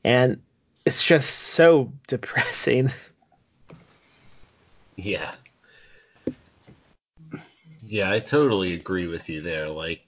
And 0.05 0.41
it's 0.85 1.05
just 1.05 1.29
so 1.29 1.93
depressing. 2.07 2.91
Yeah. 4.99 5.31
Yeah, 7.83 8.11
I 8.11 8.21
totally 8.21 8.73
agree 8.73 9.09
with 9.09 9.29
you 9.29 9.43
there. 9.43 9.69
Like, 9.69 10.01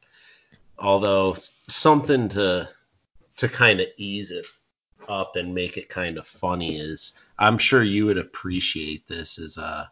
although 0.79 1.35
something 1.67 2.31
to 2.31 2.71
to 3.39 3.49
kind 3.49 3.81
of 3.81 3.87
ease 3.97 4.31
it 4.31 4.45
up 5.09 5.37
and 5.37 5.55
make 5.55 5.77
it 5.77 5.89
kind 5.89 6.19
of 6.19 6.27
funny 6.27 6.79
is, 6.79 7.15
I'm 7.39 7.59
sure 7.59 7.83
you 7.83 8.07
would 8.07 8.19
appreciate 8.19 9.09
this. 9.09 9.39
Is 9.39 9.57
uh, 9.57 9.87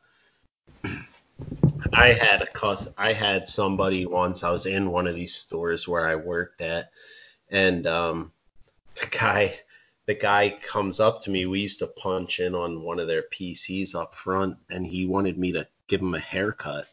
I 1.92 2.08
had 2.08 2.42
a 2.42 2.46
cus- 2.46 2.88
I 2.98 3.12
had 3.12 3.48
somebody 3.48 4.04
once. 4.06 4.42
I 4.42 4.50
was 4.50 4.66
in 4.66 4.90
one 4.90 5.06
of 5.06 5.14
these 5.14 5.34
stores 5.34 5.88
where 5.88 6.06
I 6.06 6.16
worked 6.16 6.60
at, 6.60 6.90
and 7.50 7.86
um, 7.86 8.32
the 9.00 9.06
guy 9.06 9.58
the 10.06 10.14
guy 10.14 10.58
comes 10.62 11.00
up 11.00 11.20
to 11.22 11.30
me. 11.30 11.46
We 11.46 11.60
used 11.60 11.80
to 11.80 11.86
punch 11.86 12.40
in 12.40 12.54
on 12.54 12.82
one 12.82 12.98
of 12.98 13.06
their 13.06 13.24
PCs 13.32 13.94
up 13.94 14.14
front, 14.14 14.56
and 14.70 14.86
he 14.86 15.06
wanted 15.06 15.38
me 15.38 15.52
to 15.52 15.66
give 15.88 16.00
him 16.00 16.14
a 16.14 16.20
haircut. 16.20 16.86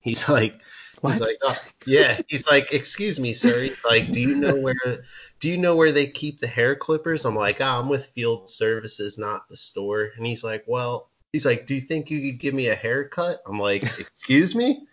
He's 0.00 0.28
like, 0.28 0.60
what? 1.00 1.12
he's 1.12 1.20
like, 1.20 1.38
oh, 1.42 1.58
yeah. 1.86 2.20
He's 2.28 2.46
like, 2.46 2.72
excuse 2.72 3.18
me, 3.18 3.32
sir. 3.32 3.62
He's 3.62 3.84
like, 3.84 4.10
do 4.10 4.20
you 4.20 4.34
know 4.34 4.54
where, 4.54 5.04
do 5.40 5.48
you 5.48 5.58
know 5.58 5.76
where 5.76 5.92
they 5.92 6.06
keep 6.06 6.40
the 6.40 6.46
hair 6.46 6.76
clippers? 6.76 7.24
I'm 7.24 7.36
like, 7.36 7.60
oh, 7.60 7.80
I'm 7.80 7.88
with 7.88 8.06
Field 8.06 8.48
Services, 8.48 9.18
not 9.18 9.48
the 9.48 9.56
store. 9.56 10.10
And 10.16 10.26
he's 10.26 10.44
like, 10.44 10.64
well, 10.66 11.08
He's 11.34 11.44
like, 11.44 11.66
"Do 11.66 11.74
you 11.74 11.80
think 11.80 12.12
you 12.12 12.20
could 12.20 12.38
give 12.38 12.54
me 12.54 12.68
a 12.68 12.76
haircut?" 12.76 13.42
I'm 13.44 13.58
like, 13.58 13.82
"Excuse 13.98 14.54
me?" 14.54 14.86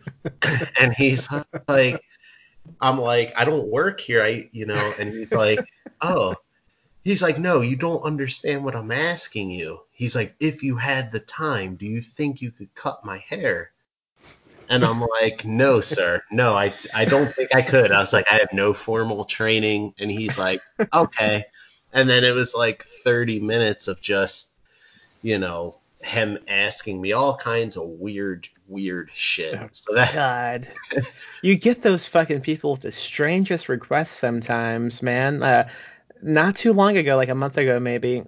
and 0.80 0.94
he's 0.94 1.28
like, 1.68 2.02
"I'm 2.80 2.98
like, 2.98 3.34
I 3.36 3.44
don't 3.44 3.68
work 3.68 4.00
here. 4.00 4.22
I, 4.22 4.48
you 4.52 4.64
know." 4.64 4.92
And 4.98 5.10
he's 5.10 5.32
like, 5.32 5.60
"Oh." 6.00 6.34
He's 7.04 7.20
like, 7.20 7.38
"No, 7.38 7.60
you 7.60 7.76
don't 7.76 8.04
understand 8.04 8.64
what 8.64 8.74
I'm 8.74 8.90
asking 8.90 9.50
you." 9.50 9.80
He's 9.90 10.16
like, 10.16 10.34
"If 10.40 10.62
you 10.62 10.76
had 10.76 11.12
the 11.12 11.20
time, 11.20 11.76
do 11.76 11.84
you 11.84 12.00
think 12.00 12.40
you 12.40 12.52
could 12.52 12.74
cut 12.74 13.04
my 13.04 13.18
hair?" 13.18 13.71
And 14.68 14.84
I'm 14.84 15.00
like, 15.00 15.44
"No, 15.44 15.80
sir. 15.80 16.22
No, 16.30 16.54
I 16.54 16.72
I 16.94 17.04
don't 17.04 17.32
think 17.32 17.54
I 17.54 17.62
could." 17.62 17.92
I 17.92 18.00
was 18.00 18.12
like, 18.12 18.26
"I 18.30 18.36
have 18.36 18.52
no 18.52 18.72
formal 18.72 19.24
training." 19.24 19.94
And 19.98 20.10
he's 20.10 20.38
like, 20.38 20.60
"Okay." 20.92 21.44
And 21.92 22.08
then 22.08 22.24
it 22.24 22.34
was 22.34 22.54
like 22.54 22.82
30 22.82 23.40
minutes 23.40 23.86
of 23.86 24.00
just, 24.00 24.50
you 25.20 25.38
know, 25.38 25.76
him 26.00 26.38
asking 26.48 27.00
me 27.00 27.12
all 27.12 27.36
kinds 27.36 27.76
of 27.76 27.84
weird, 27.84 28.48
weird 28.66 29.10
shit. 29.14 29.54
Oh, 29.54 29.68
so 29.72 29.94
that 29.94 30.14
God, 30.14 30.68
you 31.42 31.54
get 31.56 31.82
those 31.82 32.06
fucking 32.06 32.40
people 32.40 32.72
with 32.72 32.82
the 32.82 32.92
strangest 32.92 33.68
requests 33.68 34.10
sometimes, 34.10 35.02
man. 35.02 35.42
Uh, 35.42 35.68
not 36.22 36.56
too 36.56 36.72
long 36.72 36.96
ago, 36.96 37.16
like 37.16 37.28
a 37.28 37.34
month 37.34 37.58
ago 37.58 37.78
maybe, 37.78 38.24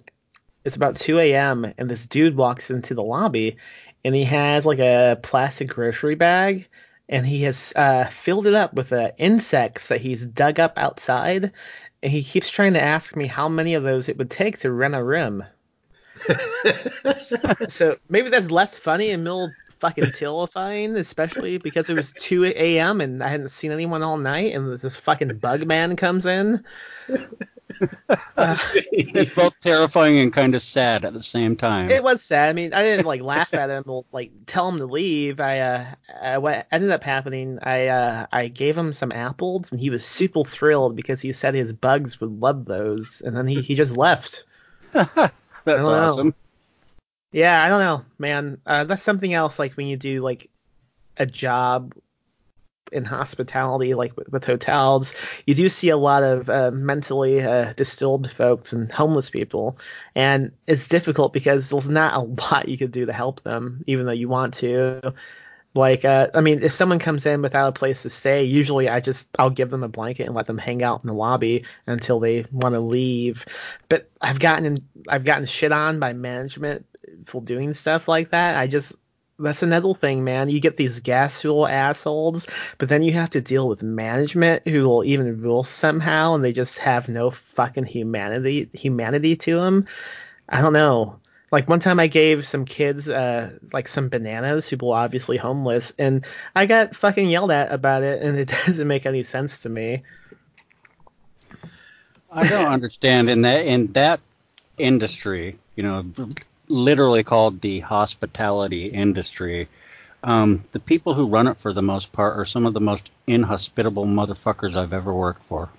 it's 0.63 0.75
about 0.75 0.97
2 0.97 1.19
a.m. 1.19 1.73
and 1.77 1.89
this 1.89 2.05
dude 2.07 2.35
walks 2.35 2.69
into 2.69 2.93
the 2.93 3.03
lobby, 3.03 3.57
and 4.05 4.13
he 4.13 4.23
has 4.23 4.67
like 4.67 4.77
a 4.77 5.19
plastic 5.23 5.67
grocery 5.69 6.13
bag, 6.13 6.67
and 7.09 7.25
he 7.25 7.41
has 7.41 7.73
uh, 7.75 8.05
filled 8.05 8.45
it 8.45 8.53
up 8.53 8.75
with 8.75 8.93
uh, 8.93 9.09
insects 9.17 9.87
that 9.87 9.99
he's 9.99 10.23
dug 10.23 10.59
up 10.59 10.73
outside, 10.77 11.51
and 12.03 12.11
he 12.11 12.21
keeps 12.21 12.51
trying 12.51 12.73
to 12.73 12.81
ask 12.81 13.15
me 13.15 13.25
how 13.25 13.49
many 13.49 13.73
of 13.73 13.81
those 13.81 14.07
it 14.07 14.17
would 14.19 14.29
take 14.29 14.59
to 14.59 14.71
rent 14.71 14.93
a 14.93 15.03
room. 15.03 15.43
so 17.67 17.97
maybe 18.07 18.29
that's 18.29 18.51
less 18.51 18.77
funny 18.77 19.09
and 19.09 19.23
more 19.23 19.51
fucking 19.85 20.11
terrifying, 20.11 20.95
especially 20.95 21.57
because 21.57 21.89
it 21.89 21.95
was 21.95 22.11
2 22.13 22.45
a.m. 22.45 23.01
and 23.01 23.23
I 23.23 23.29
hadn't 23.29 23.49
seen 23.49 23.71
anyone 23.71 24.01
all 24.01 24.17
night, 24.17 24.55
and 24.55 24.77
this 24.79 24.95
fucking 24.95 25.37
bug 25.37 25.65
man 25.67 25.95
comes 25.95 26.25
in. 26.25 26.63
Uh, 28.37 28.57
it's 28.91 29.33
both 29.35 29.53
terrifying 29.61 30.17
and 30.17 30.33
kind 30.33 30.55
of 30.55 30.61
sad 30.61 31.05
at 31.05 31.13
the 31.13 31.21
same 31.21 31.55
time. 31.55 31.89
It 31.91 32.03
was 32.03 32.23
sad. 32.23 32.49
I 32.49 32.53
mean, 32.53 32.73
I 32.73 32.81
didn't 32.81 33.05
like 33.05 33.21
laugh 33.21 33.53
at 33.53 33.69
him 33.69 33.83
or 33.87 34.05
like 34.11 34.31
tell 34.47 34.69
him 34.69 34.79
to 34.79 34.85
leave. 34.85 35.39
I 35.39 35.59
uh, 35.59 35.85
I, 36.21 36.37
what 36.37 36.65
ended 36.71 36.91
up 36.91 37.03
happening, 37.03 37.59
I 37.61 37.87
uh, 37.87 38.25
I 38.31 38.47
gave 38.47 38.77
him 38.77 38.93
some 38.93 39.11
apples, 39.11 39.71
and 39.71 39.79
he 39.79 39.89
was 39.89 40.05
super 40.05 40.43
thrilled 40.43 40.95
because 40.95 41.21
he 41.21 41.33
said 41.33 41.53
his 41.53 41.73
bugs 41.73 42.19
would 42.19 42.39
love 42.39 42.65
those, 42.65 43.21
and 43.23 43.35
then 43.35 43.45
he 43.45 43.61
he 43.61 43.75
just 43.75 43.95
left. 43.95 44.45
That's 44.91 45.33
awesome. 45.67 46.27
Know. 46.27 46.33
Yeah, 47.31 47.61
I 47.63 47.67
don't 47.67 47.79
know, 47.79 48.05
man. 48.17 48.61
Uh, 48.65 48.85
that's 48.85 49.03
something 49.03 49.33
else. 49.33 49.59
Like 49.59 49.73
when 49.73 49.87
you 49.87 49.97
do 49.97 50.21
like 50.21 50.49
a 51.17 51.25
job 51.25 51.93
in 52.91 53.03
hospitality, 53.03 53.93
like 53.93 54.15
with, 54.15 54.29
with 54.31 54.45
hotels, 54.45 55.15
you 55.45 55.55
do 55.55 55.67
see 55.69 55.89
a 55.89 55.97
lot 55.97 56.23
of 56.23 56.49
uh, 56.49 56.71
mentally 56.71 57.41
uh, 57.41 57.73
distilled 57.73 58.31
folks 58.31 58.73
and 58.73 58.91
homeless 58.91 59.29
people, 59.29 59.77
and 60.15 60.51
it's 60.67 60.87
difficult 60.87 61.33
because 61.33 61.69
there's 61.69 61.89
not 61.89 62.13
a 62.15 62.19
lot 62.53 62.69
you 62.69 62.77
could 62.77 62.91
do 62.91 63.05
to 63.05 63.13
help 63.13 63.41
them, 63.43 63.83
even 63.87 64.05
though 64.05 64.11
you 64.13 64.29
want 64.29 64.53
to. 64.55 65.13
Like, 65.75 66.05
uh, 66.05 66.29
I 66.33 66.39
mean, 66.39 66.63
if 66.63 66.73
someone 66.73 66.99
comes 66.99 67.25
in 67.25 67.41
without 67.41 67.67
a 67.67 67.71
place 67.73 68.03
to 68.03 68.09
stay, 68.09 68.45
usually 68.45 68.87
I 68.87 69.01
just 69.01 69.29
I'll 69.37 69.49
give 69.49 69.69
them 69.69 69.83
a 69.83 69.89
blanket 69.89 70.25
and 70.25 70.33
let 70.33 70.47
them 70.47 70.57
hang 70.57 70.81
out 70.81 71.03
in 71.03 71.07
the 71.07 71.13
lobby 71.13 71.65
until 71.85 72.21
they 72.21 72.45
want 72.49 72.75
to 72.75 72.79
leave. 72.79 73.45
But 73.89 74.09
I've 74.21 74.39
gotten 74.39 74.87
I've 75.09 75.25
gotten 75.25 75.45
shit 75.45 75.73
on 75.73 75.99
by 75.99 76.13
management 76.13 76.85
for 77.25 77.41
doing 77.41 77.73
stuff 77.73 78.07
like 78.07 78.29
that. 78.29 78.57
I 78.57 78.67
just 78.67 78.95
that's 79.37 79.63
another 79.63 79.93
thing, 79.93 80.23
man. 80.23 80.47
You 80.47 80.61
get 80.61 80.77
these 80.77 81.01
gas 81.01 81.41
fuel 81.41 81.67
assholes, 81.67 82.47
but 82.77 82.87
then 82.87 83.03
you 83.03 83.11
have 83.11 83.31
to 83.31 83.41
deal 83.41 83.67
with 83.67 83.83
management 83.83 84.65
who 84.65 84.87
will 84.87 85.03
even 85.03 85.41
rule 85.41 85.63
somehow, 85.63 86.35
and 86.35 86.43
they 86.43 86.53
just 86.53 86.77
have 86.77 87.09
no 87.09 87.31
fucking 87.31 87.85
humanity 87.85 88.69
humanity 88.71 89.35
to 89.35 89.59
them. 89.59 89.87
I 90.47 90.61
don't 90.61 90.71
know. 90.71 91.19
Like 91.51 91.69
one 91.69 91.79
time 91.79 91.99
I 91.99 92.07
gave 92.07 92.45
some 92.45 92.65
kids 92.65 93.07
uh 93.07 93.51
like 93.71 93.87
some 93.87 94.09
bananas 94.09 94.69
who 94.69 94.77
were 94.77 94.95
obviously 94.95 95.37
homeless 95.37 95.93
and 95.97 96.25
I 96.55 96.65
got 96.65 96.95
fucking 96.95 97.29
yelled 97.29 97.51
at 97.51 97.71
about 97.71 98.03
it 98.03 98.21
and 98.21 98.37
it 98.37 98.47
doesn't 98.65 98.87
make 98.87 99.05
any 99.05 99.23
sense 99.23 99.59
to 99.59 99.69
me. 99.69 100.03
I 102.31 102.47
don't 102.47 102.71
understand 102.71 103.29
in 103.29 103.43
that 103.43 103.65
in 103.65 103.93
that 103.93 104.19
industry, 104.77 105.57
you 105.75 105.83
know, 105.83 106.05
literally 106.67 107.23
called 107.23 107.61
the 107.61 107.79
hospitality 107.79 108.87
industry. 108.87 109.69
Um, 110.23 110.63
the 110.71 110.79
people 110.79 111.13
who 111.13 111.27
run 111.27 111.47
it 111.47 111.57
for 111.57 111.71
the 111.71 111.83
most 111.83 112.11
part 112.11 112.37
are 112.37 112.45
some 112.45 112.65
of 112.65 112.73
the 112.73 112.81
most 112.81 113.09
inhospitable 113.27 114.05
motherfuckers 114.05 114.75
I've 114.75 114.93
ever 114.93 115.13
worked 115.13 115.43
for. 115.43 115.69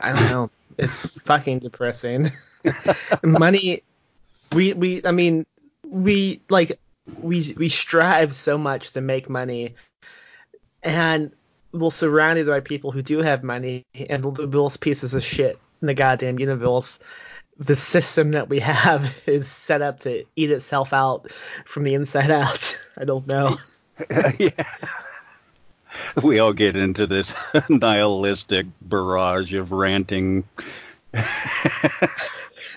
I 0.00 0.12
don't 0.12 0.30
know. 0.30 0.50
it's 0.78 1.06
fucking 1.20 1.60
depressing. 1.60 2.30
Money, 3.22 3.82
we 4.52 4.72
we 4.72 5.02
I 5.04 5.12
mean 5.12 5.46
we 5.86 6.42
like 6.48 6.78
we 7.20 7.54
we 7.56 7.68
strive 7.68 8.34
so 8.34 8.58
much 8.58 8.92
to 8.92 9.00
make 9.00 9.28
money, 9.28 9.74
and 10.82 11.32
we're 11.72 11.90
surrounded 11.90 12.46
by 12.46 12.60
people 12.60 12.90
who 12.90 13.02
do 13.02 13.18
have 13.18 13.42
money 13.42 13.84
and 14.08 14.22
the 14.22 14.46
worst 14.48 14.80
pieces 14.80 15.14
of 15.14 15.22
shit 15.22 15.58
in 15.80 15.86
the 15.86 15.94
goddamn 15.94 16.38
universe 16.38 16.98
the 17.60 17.76
system 17.76 18.32
that 18.32 18.48
we 18.48 18.58
have 18.60 19.22
is 19.26 19.46
set 19.46 19.82
up 19.82 20.00
to 20.00 20.24
eat 20.34 20.50
itself 20.50 20.92
out 20.92 21.30
from 21.66 21.84
the 21.84 21.94
inside 21.94 22.30
out. 22.30 22.76
I 22.96 23.04
don't 23.04 23.26
know. 23.26 23.56
yeah. 24.38 24.64
We 26.22 26.38
all 26.38 26.52
get 26.52 26.76
into 26.76 27.06
this 27.06 27.34
nihilistic 27.68 28.66
barrage 28.80 29.54
of 29.54 29.72
ranting. 29.72 30.44
I 31.14 31.26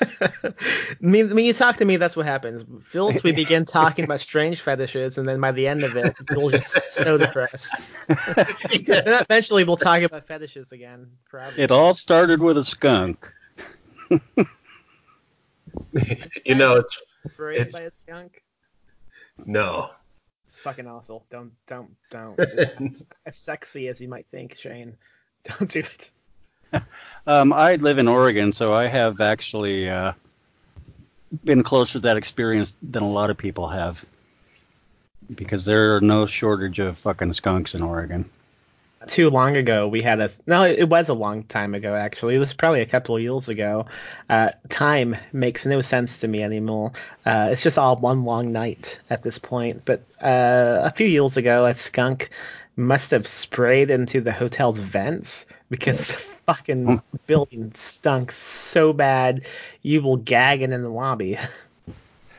mean, 1.00 1.34
when 1.34 1.46
you 1.46 1.54
talk 1.54 1.78
to 1.78 1.86
me, 1.86 1.98
that's 1.98 2.16
what 2.16 2.26
happens. 2.26 2.64
First, 2.82 3.24
we 3.24 3.32
begin 3.32 3.66
talking 3.66 4.06
about 4.06 4.20
strange 4.20 4.62
fetishes, 4.62 5.18
and 5.18 5.28
then 5.28 5.40
by 5.40 5.52
the 5.52 5.68
end 5.68 5.84
of 5.84 5.96
it, 5.96 6.16
we're 6.36 6.52
just 6.52 6.94
so 6.96 7.18
depressed. 7.18 7.96
eventually, 8.10 9.64
we'll 9.64 9.78
talk 9.78 10.02
about 10.02 10.28
fetishes 10.28 10.72
again. 10.72 11.12
Probably. 11.30 11.64
It 11.64 11.72
all 11.72 11.94
started 11.94 12.42
with 12.42 12.58
a 12.58 12.66
skunk. 12.66 13.32
you 16.46 16.56
know, 16.56 16.76
it's 16.76 17.02
it's 17.40 17.76
by 17.76 17.82
a 17.84 17.92
skunk. 18.06 18.44
No. 19.46 19.90
Fucking 20.64 20.88
awful. 20.88 21.26
Don't 21.30 21.52
don't 21.68 21.94
don't. 22.10 22.40
As 23.26 23.36
sexy 23.36 23.90
as 23.90 24.00
you 24.00 24.08
might 24.08 24.26
think, 24.32 24.56
Shane. 24.56 24.96
Don't 25.44 25.70
do 25.70 25.80
it. 25.80 26.10
Um, 27.28 27.52
I 27.52 27.76
live 27.76 27.98
in 27.98 28.08
Oregon, 28.08 28.54
so 28.54 28.74
I 28.74 28.88
have 28.88 29.20
actually 29.20 29.90
uh, 29.90 30.14
been 31.44 31.64
closer 31.64 31.94
to 31.94 32.00
that 32.00 32.16
experience 32.16 32.74
than 32.82 33.04
a 33.04 33.10
lot 33.10 33.30
of 33.30 33.38
people 33.38 33.68
have, 33.68 34.04
because 35.36 35.66
there 35.66 35.98
are 35.98 36.02
no 36.02 36.26
shortage 36.26 36.80
of 36.80 36.98
fucking 37.00 37.34
skunks 37.34 37.76
in 37.76 37.84
Oregon 37.84 38.30
too 39.08 39.30
long 39.30 39.58
ago 39.58 39.88
we 39.88 40.02
had 40.02 40.20
a 40.20 40.32
no 40.46 40.64
it 40.64 40.90
was 40.90 41.10
a 41.10 41.14
long 41.14 41.44
time 41.44 41.74
ago 41.74 41.96
actually. 41.96 42.36
It 42.36 42.40
was 42.40 42.54
probably 42.54 42.82
a 42.82 42.86
couple 42.86 43.16
of 43.16 43.22
years 43.22 43.50
ago. 43.50 43.86
Uh, 44.30 44.50
time 44.70 45.16
makes 45.32 45.66
no 45.66 45.82
sense 45.82 46.20
to 46.20 46.28
me 46.28 46.44
anymore. 46.44 46.92
Uh, 47.26 47.50
it's 47.52 47.64
just 47.64 47.78
all 47.78 47.96
one 47.98 48.24
long 48.24 48.52
night 48.52 49.00
at 49.10 49.24
this 49.24 49.40
point. 49.40 49.84
But 49.86 50.04
uh, 50.22 50.82
a 50.84 50.94
few 50.96 51.08
years 51.08 51.38
ago 51.38 51.66
a 51.66 51.74
skunk 51.74 52.30
must 52.76 53.12
have 53.12 53.28
sprayed 53.28 53.90
into 53.90 54.22
the 54.22 54.32
hotel's 54.32 54.80
vents 54.80 55.46
because 55.70 56.08
the 56.08 56.14
fucking 56.46 57.02
building 57.28 57.72
stunk 57.76 58.32
so 58.32 58.94
bad 58.94 59.46
you 59.82 60.02
will 60.02 60.18
gagging 60.18 60.72
in 60.72 60.82
the 60.82 60.90
lobby. 60.90 61.38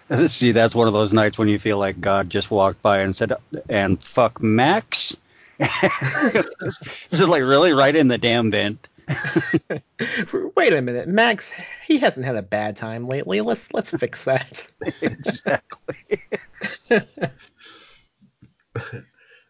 See 0.29 0.53
that's 0.53 0.75
one 0.75 0.87
of 0.87 0.93
those 0.93 1.13
nights 1.13 1.39
when 1.39 1.49
you 1.49 1.59
feel 1.59 1.79
like 1.79 2.01
god 2.01 2.29
just 2.29 2.51
walked 2.51 2.83
by 2.83 2.99
and 2.99 3.17
said 3.17 3.33
and 3.69 4.03
fuck 4.03 4.43
max 4.43 5.17
Is 5.61 7.21
it 7.21 7.29
like 7.29 7.43
really 7.43 7.73
right 7.73 7.95
in 7.95 8.09
the 8.09 8.19
damn 8.19 8.51
vent? 8.51 8.89
Wait 10.57 10.73
a 10.73 10.81
minute, 10.81 11.09
Max. 11.09 11.53
He 11.87 11.99
hasn't 11.99 12.27
had 12.27 12.37
a 12.37 12.43
bad 12.43 12.77
time 12.77 13.07
lately. 13.07 13.41
Let's 13.41 13.73
let's 13.73 13.91
fix 13.91 14.25
that. 14.25 14.67
exactly. 15.03 16.23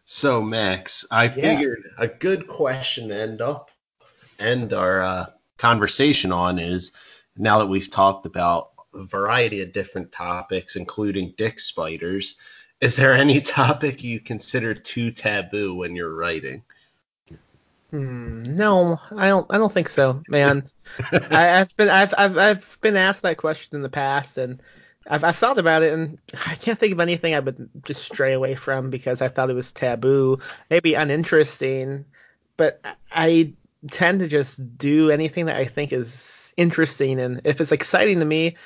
so 0.05 0.41
Max, 0.41 1.05
I 1.09 1.29
figured 1.29 1.83
yeah. 1.97 2.05
a 2.05 2.07
good 2.07 2.47
question 2.47 3.09
to 3.09 3.19
end 3.19 3.41
up 3.41 3.71
end 4.37 4.73
our 4.73 5.01
uh, 5.01 5.25
conversation 5.57 6.31
on 6.31 6.59
is 6.59 6.91
now 7.37 7.59
that 7.59 7.67
we've 7.67 7.89
talked 7.89 8.25
about 8.25 8.71
a 8.93 9.05
variety 9.05 9.61
of 9.61 9.73
different 9.73 10.11
topics, 10.11 10.75
including 10.75 11.33
dick 11.37 11.59
spiders 11.59 12.35
is 12.81 12.95
there 12.95 13.13
any 13.13 13.41
topic 13.59 14.03
you 14.03 14.19
consider 14.19 14.73
too 14.73 15.11
taboo 15.11 15.75
when 15.75 15.95
you're 15.95 16.13
writing? 16.13 16.63
Hmm, 17.91 18.43
no, 18.43 18.99
I 19.15 19.27
don't. 19.27 19.47
I 19.49 19.57
don't 19.57 19.71
think 19.71 19.89
so, 19.89 20.21
man. 20.27 20.69
I, 21.11 21.43
have 21.43 21.77
been 21.77 21.89
I've, 21.89 22.13
I've 22.17 22.37
I've 22.37 22.77
been 22.81 22.95
asked 22.95 23.21
that 23.21 23.37
question 23.37 23.75
in 23.75 23.83
the 23.83 23.89
past, 23.89 24.37
and 24.37 24.61
I've 25.07 25.23
I've 25.23 25.37
thought 25.37 25.59
about 25.59 25.83
it, 25.83 25.93
and 25.93 26.17
I 26.45 26.55
can't 26.55 26.79
think 26.79 26.93
of 26.93 26.99
anything 26.99 27.35
I 27.35 27.39
would 27.39 27.69
just 27.85 28.03
stray 28.03 28.33
away 28.33 28.55
from 28.55 28.89
because 28.89 29.21
I 29.21 29.27
thought 29.27 29.49
it 29.49 29.55
was 29.55 29.71
taboo, 29.71 30.39
maybe 30.69 30.95
uninteresting. 30.95 32.05
But 32.57 32.81
I 33.11 33.53
tend 33.91 34.21
to 34.21 34.27
just 34.27 34.77
do 34.77 35.11
anything 35.11 35.45
that 35.45 35.57
I 35.57 35.65
think 35.65 35.93
is 35.93 36.53
interesting, 36.57 37.19
and 37.19 37.41
if 37.43 37.61
it's 37.61 37.71
exciting 37.71 38.19
to 38.19 38.25
me, 38.25 38.57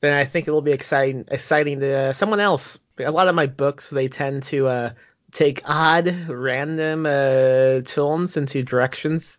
then 0.00 0.18
I 0.18 0.24
think 0.24 0.48
it'll 0.48 0.60
be 0.60 0.72
exciting 0.72 1.26
exciting 1.28 1.80
to 1.80 2.14
someone 2.14 2.40
else. 2.40 2.78
A 3.04 3.10
lot 3.10 3.28
of 3.28 3.34
my 3.34 3.46
books 3.46 3.90
they 3.90 4.08
tend 4.08 4.42
to 4.44 4.66
uh, 4.68 4.90
take 5.32 5.62
odd, 5.64 6.14
random 6.28 7.06
uh, 7.06 7.80
turns 7.84 8.36
into 8.36 8.62
directions 8.62 9.38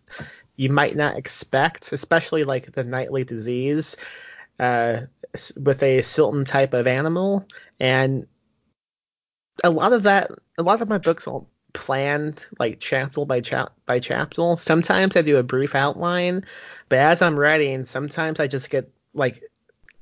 you 0.56 0.70
might 0.70 0.94
not 0.94 1.16
expect, 1.16 1.92
especially 1.92 2.44
like 2.44 2.72
the 2.72 2.84
nightly 2.84 3.24
disease 3.24 3.96
uh, 4.58 5.00
with 5.56 5.82
a 5.82 6.02
certain 6.02 6.44
type 6.44 6.74
of 6.74 6.86
animal, 6.86 7.46
and 7.80 8.26
a 9.64 9.70
lot 9.70 9.92
of 9.92 10.04
that, 10.04 10.30
a 10.58 10.62
lot 10.62 10.80
of 10.80 10.88
my 10.88 10.98
books 10.98 11.26
are 11.26 11.44
planned 11.72 12.44
like 12.58 12.80
chapter 12.80 13.24
by 13.24 13.40
chap 13.40 13.72
by 13.86 13.98
chapter. 13.98 14.54
Sometimes 14.56 15.16
I 15.16 15.22
do 15.22 15.38
a 15.38 15.42
brief 15.42 15.74
outline, 15.74 16.44
but 16.88 16.98
as 16.98 17.22
I'm 17.22 17.38
writing, 17.38 17.84
sometimes 17.84 18.40
I 18.40 18.46
just 18.46 18.70
get 18.70 18.90
like 19.14 19.42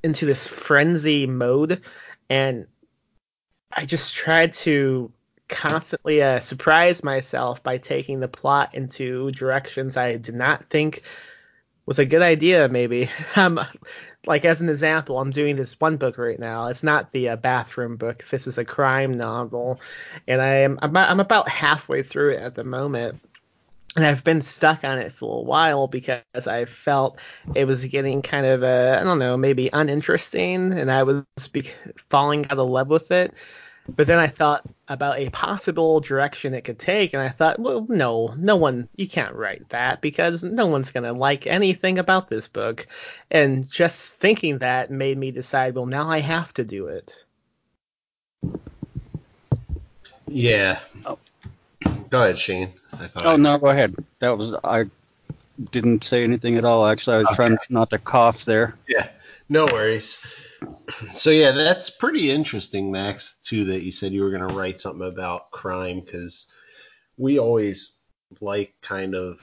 into 0.03 0.27
this 0.27 0.49
frenzy 0.49 1.27
mode, 1.27 1.83
and 2.29 2.67
I 3.73 3.87
just 3.87 4.15
tried 4.15 4.53
to 4.55 5.13
constantly 5.49 6.23
uh, 6.23 6.41
surprise 6.41 7.03
myself 7.03 7.63
by 7.63 7.79
taking 7.79 8.21
the 8.21 8.29
plot 8.29 8.75
into 8.75 9.31
directions 9.33 9.97
I 9.97 10.17
did 10.17 10.35
not 10.35 10.65
think 10.65 11.03
was 11.87 11.99
a 11.99 12.07
good 12.07 12.23
idea. 12.23 12.69
Maybe. 12.69 13.11
Um, 13.37 13.61
like 14.27 14.45
as 14.45 14.61
an 14.61 14.69
example, 14.69 15.19
I'm 15.19 15.31
doing 15.31 15.57
this 15.57 15.81
one 15.81 15.97
book 15.97 16.19
right 16.19 16.39
now. 16.39 16.67
It's 16.67 16.83
not 16.83 17.11
the 17.11 17.31
uh, 17.31 17.37
bathroom 17.37 17.97
book. 17.97 18.23
This 18.29 18.47
is 18.47 18.59
a 18.59 18.65
crime 18.65 19.17
novel, 19.17 19.81
and 20.29 20.43
I 20.43 20.57
am 20.57 20.79
I'm, 20.83 20.95
I'm 20.97 21.21
about 21.21 21.49
halfway 21.49 22.03
through 22.03 22.33
it 22.33 22.41
at 22.41 22.55
the 22.55 22.65
moment. 22.65 23.21
And 23.97 24.07
I've 24.07 24.23
been 24.23 24.41
stuck 24.41 24.85
on 24.85 24.99
it 24.99 25.13
for 25.13 25.41
a 25.41 25.43
while 25.43 25.89
because 25.89 26.47
I 26.47 26.65
felt 26.65 27.19
it 27.55 27.65
was 27.65 27.85
getting 27.87 28.23
kind 28.23 28.47
of 28.47 28.63
uh, 28.63 28.99
I 29.01 29.05
don't 29.05 29.19
know 29.19 29.37
maybe 29.37 29.69
uninteresting, 29.73 30.73
and 30.73 30.91
I 30.91 31.03
was 31.03 31.25
be- 31.53 31.73
falling 32.09 32.47
out 32.51 32.59
of 32.59 32.69
love 32.69 32.89
with 32.89 33.11
it. 33.11 33.35
But 33.89 34.07
then 34.07 34.19
I 34.19 34.29
thought 34.29 34.65
about 34.89 35.19
a 35.19 35.31
possible 35.31 36.01
direction 36.01 36.55
it 36.55 36.63
could 36.63 36.79
take, 36.79 37.13
and 37.13 37.23
I 37.23 37.29
thought, 37.29 37.59
well, 37.59 37.87
no, 37.89 38.33
no 38.37 38.57
one, 38.57 38.89
you 38.97 39.09
can't 39.09 39.35
write 39.35 39.69
that 39.71 40.01
because 40.01 40.45
no 40.45 40.67
one's 40.67 40.93
going 40.93 41.05
to 41.05 41.13
like 41.13 41.47
anything 41.47 41.99
about 41.99 42.29
this 42.29 42.47
book. 42.47 42.87
And 43.31 43.69
just 43.69 44.13
thinking 44.15 44.59
that 44.59 44.91
made 44.91 45.19
me 45.19 45.33
decide, 45.33 45.75
well, 45.75 45.87
now 45.87 46.09
I 46.09 46.21
have 46.21 46.55
to 46.55 46.65
do 46.65 46.87
it. 46.87 47.25
Yeah. 50.29 50.79
Oh. 51.05 51.19
Go 52.11 52.23
ahead, 52.23 52.39
Shane. 52.39 52.73
oh, 53.17 53.35
I... 53.35 53.37
no, 53.37 53.59
go 53.59 53.69
ahead. 53.69 53.95
That 54.19 54.37
was, 54.37 54.55
I 54.65 54.87
didn't 55.73 56.05
say 56.05 56.25
anything 56.25 56.57
at 56.57 56.65
all. 56.65 56.87
Actually, 56.87 57.17
I 57.17 57.19
was 57.19 57.27
okay. 57.29 57.37
trying 57.37 57.59
not 57.69 57.91
to 57.91 57.99
cough 57.99 58.45
there. 58.45 58.75
Yeah, 58.89 59.09
no 59.49 59.67
worries 59.67 60.25
so 61.13 61.31
yeah, 61.31 61.53
that's 61.53 61.91
pretty 61.91 62.31
interesting, 62.31 62.91
Max. 62.91 63.37
Too 63.43 63.67
that 63.67 63.83
you 63.83 63.93
said 63.93 64.13
you 64.13 64.23
were 64.23 64.31
gonna 64.31 64.55
write 64.55 64.81
something 64.81 65.07
about 65.07 65.51
crime 65.51 66.01
because 66.01 66.47
we 67.17 67.39
always 67.39 67.97
like 68.41 68.75
kind 68.83 69.15
of 69.15 69.41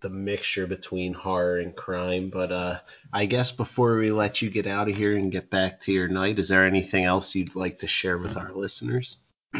the 0.00 0.10
mixture 0.10 0.66
between 0.66 1.14
horror 1.14 1.58
and 1.58 1.74
crime. 1.74 2.30
But 2.30 2.52
uh, 2.52 2.78
I 3.12 3.26
guess 3.26 3.50
before 3.52 3.96
we 3.96 4.10
let 4.10 4.42
you 4.42 4.50
get 4.50 4.66
out 4.66 4.88
of 4.88 4.96
here 4.96 5.16
and 5.16 5.32
get 5.32 5.50
back 5.50 5.80
to 5.80 5.92
your 5.92 6.08
night, 6.08 6.38
is 6.38 6.48
there 6.48 6.64
anything 6.64 7.04
else 7.04 7.34
you'd 7.34 7.56
like 7.56 7.80
to 7.80 7.88
share 7.88 8.18
with 8.18 8.36
our 8.36 8.52
listeners? 8.52 9.16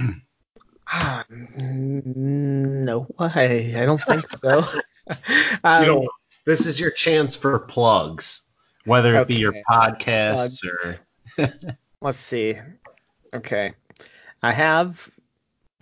Uh, 0.92 1.24
no, 1.30 3.06
I, 3.18 3.74
I 3.76 3.84
don't 3.86 4.00
think 4.00 4.26
so. 4.28 4.64
um, 5.64 5.82
you 5.82 5.86
know, 5.86 6.08
this 6.44 6.66
is 6.66 6.78
your 6.78 6.90
chance 6.90 7.36
for 7.36 7.58
plugs 7.58 8.42
whether 8.86 9.16
it 9.16 9.18
okay. 9.18 9.34
be 9.34 9.40
your 9.40 9.54
podcasts 9.68 10.64
or. 10.64 11.46
Let's 12.00 12.18
see. 12.18 12.56
Okay, 13.34 13.74
I 14.42 14.52
have 14.52 15.10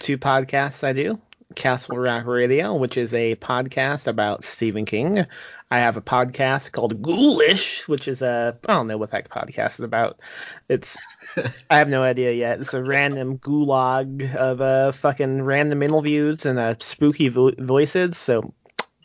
two 0.00 0.18
podcasts. 0.18 0.82
I 0.82 0.92
do 0.92 1.20
Castle 1.54 1.98
Rock 1.98 2.26
Radio, 2.26 2.74
which 2.74 2.96
is 2.96 3.14
a 3.14 3.36
podcast 3.36 4.06
about 4.06 4.44
Stephen 4.44 4.84
King. 4.84 5.26
I 5.70 5.78
have 5.78 5.96
a 5.96 6.02
podcast 6.02 6.72
called 6.72 7.02
Ghoulish, 7.02 7.88
which 7.88 8.06
is 8.06 8.22
a 8.22 8.56
I 8.68 8.72
don't 8.72 8.86
know 8.86 8.96
what 8.96 9.10
that 9.10 9.28
podcast 9.28 9.74
is 9.74 9.80
about. 9.80 10.20
It's 10.68 10.96
I 11.70 11.78
have 11.78 11.88
no 11.88 12.02
idea 12.02 12.32
yet. 12.32 12.60
It's 12.60 12.74
a 12.74 12.82
random 12.82 13.38
gulag 13.38 14.34
of 14.34 14.60
uh 14.60 14.92
fucking 14.92 15.42
random 15.42 15.82
interviews 15.82 16.46
and 16.46 16.58
uh, 16.58 16.74
spooky 16.80 17.28
vo- 17.28 17.52
voices. 17.58 18.16
So 18.16 18.54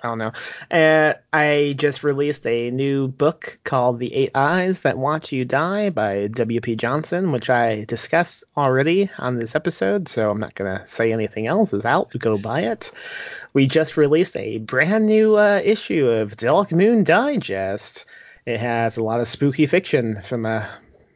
I 0.02 0.08
don't 0.08 0.18
know. 0.18 0.32
Uh, 0.72 1.14
I 1.34 1.76
just 1.78 2.04
released 2.04 2.48
a 2.48 2.72
new 2.72 3.10
book 3.10 3.60
called 3.66 4.00
The 4.00 4.14
Eight 4.14 4.32
Eyes 4.34 4.82
That 4.82 4.98
Watch 4.98 5.34
You 5.34 5.44
Die 5.44 5.90
by 5.90 6.28
W.P. 6.28 6.78
Johnson, 6.78 7.34
which 7.34 7.50
I 7.50 7.84
discussed 7.84 8.46
already 8.56 9.10
on 9.18 9.38
this 9.38 9.56
episode, 9.56 10.08
so 10.08 10.30
I'm 10.30 10.40
not 10.40 10.56
going 10.56 10.80
to 10.80 10.86
say 10.86 11.12
anything 11.12 11.48
else 11.48 11.74
is 11.74 11.86
out. 11.86 12.14
Go 12.18 12.38
buy 12.38 12.62
it. 12.62 12.92
We 13.54 13.68
just 13.68 13.98
released 13.98 14.38
a 14.38 14.60
brand 14.60 15.06
new 15.06 15.36
uh, 15.36 15.62
issue 15.64 16.08
of 16.08 16.38
Dark 16.38 16.72
Moon 16.72 17.04
Digest. 17.04 18.06
It 18.46 18.60
has 18.62 18.96
a 18.96 19.04
lot 19.04 19.20
of 19.20 19.28
spooky 19.28 19.66
fiction 19.66 20.22
from, 20.24 20.46
uh, 20.46 20.66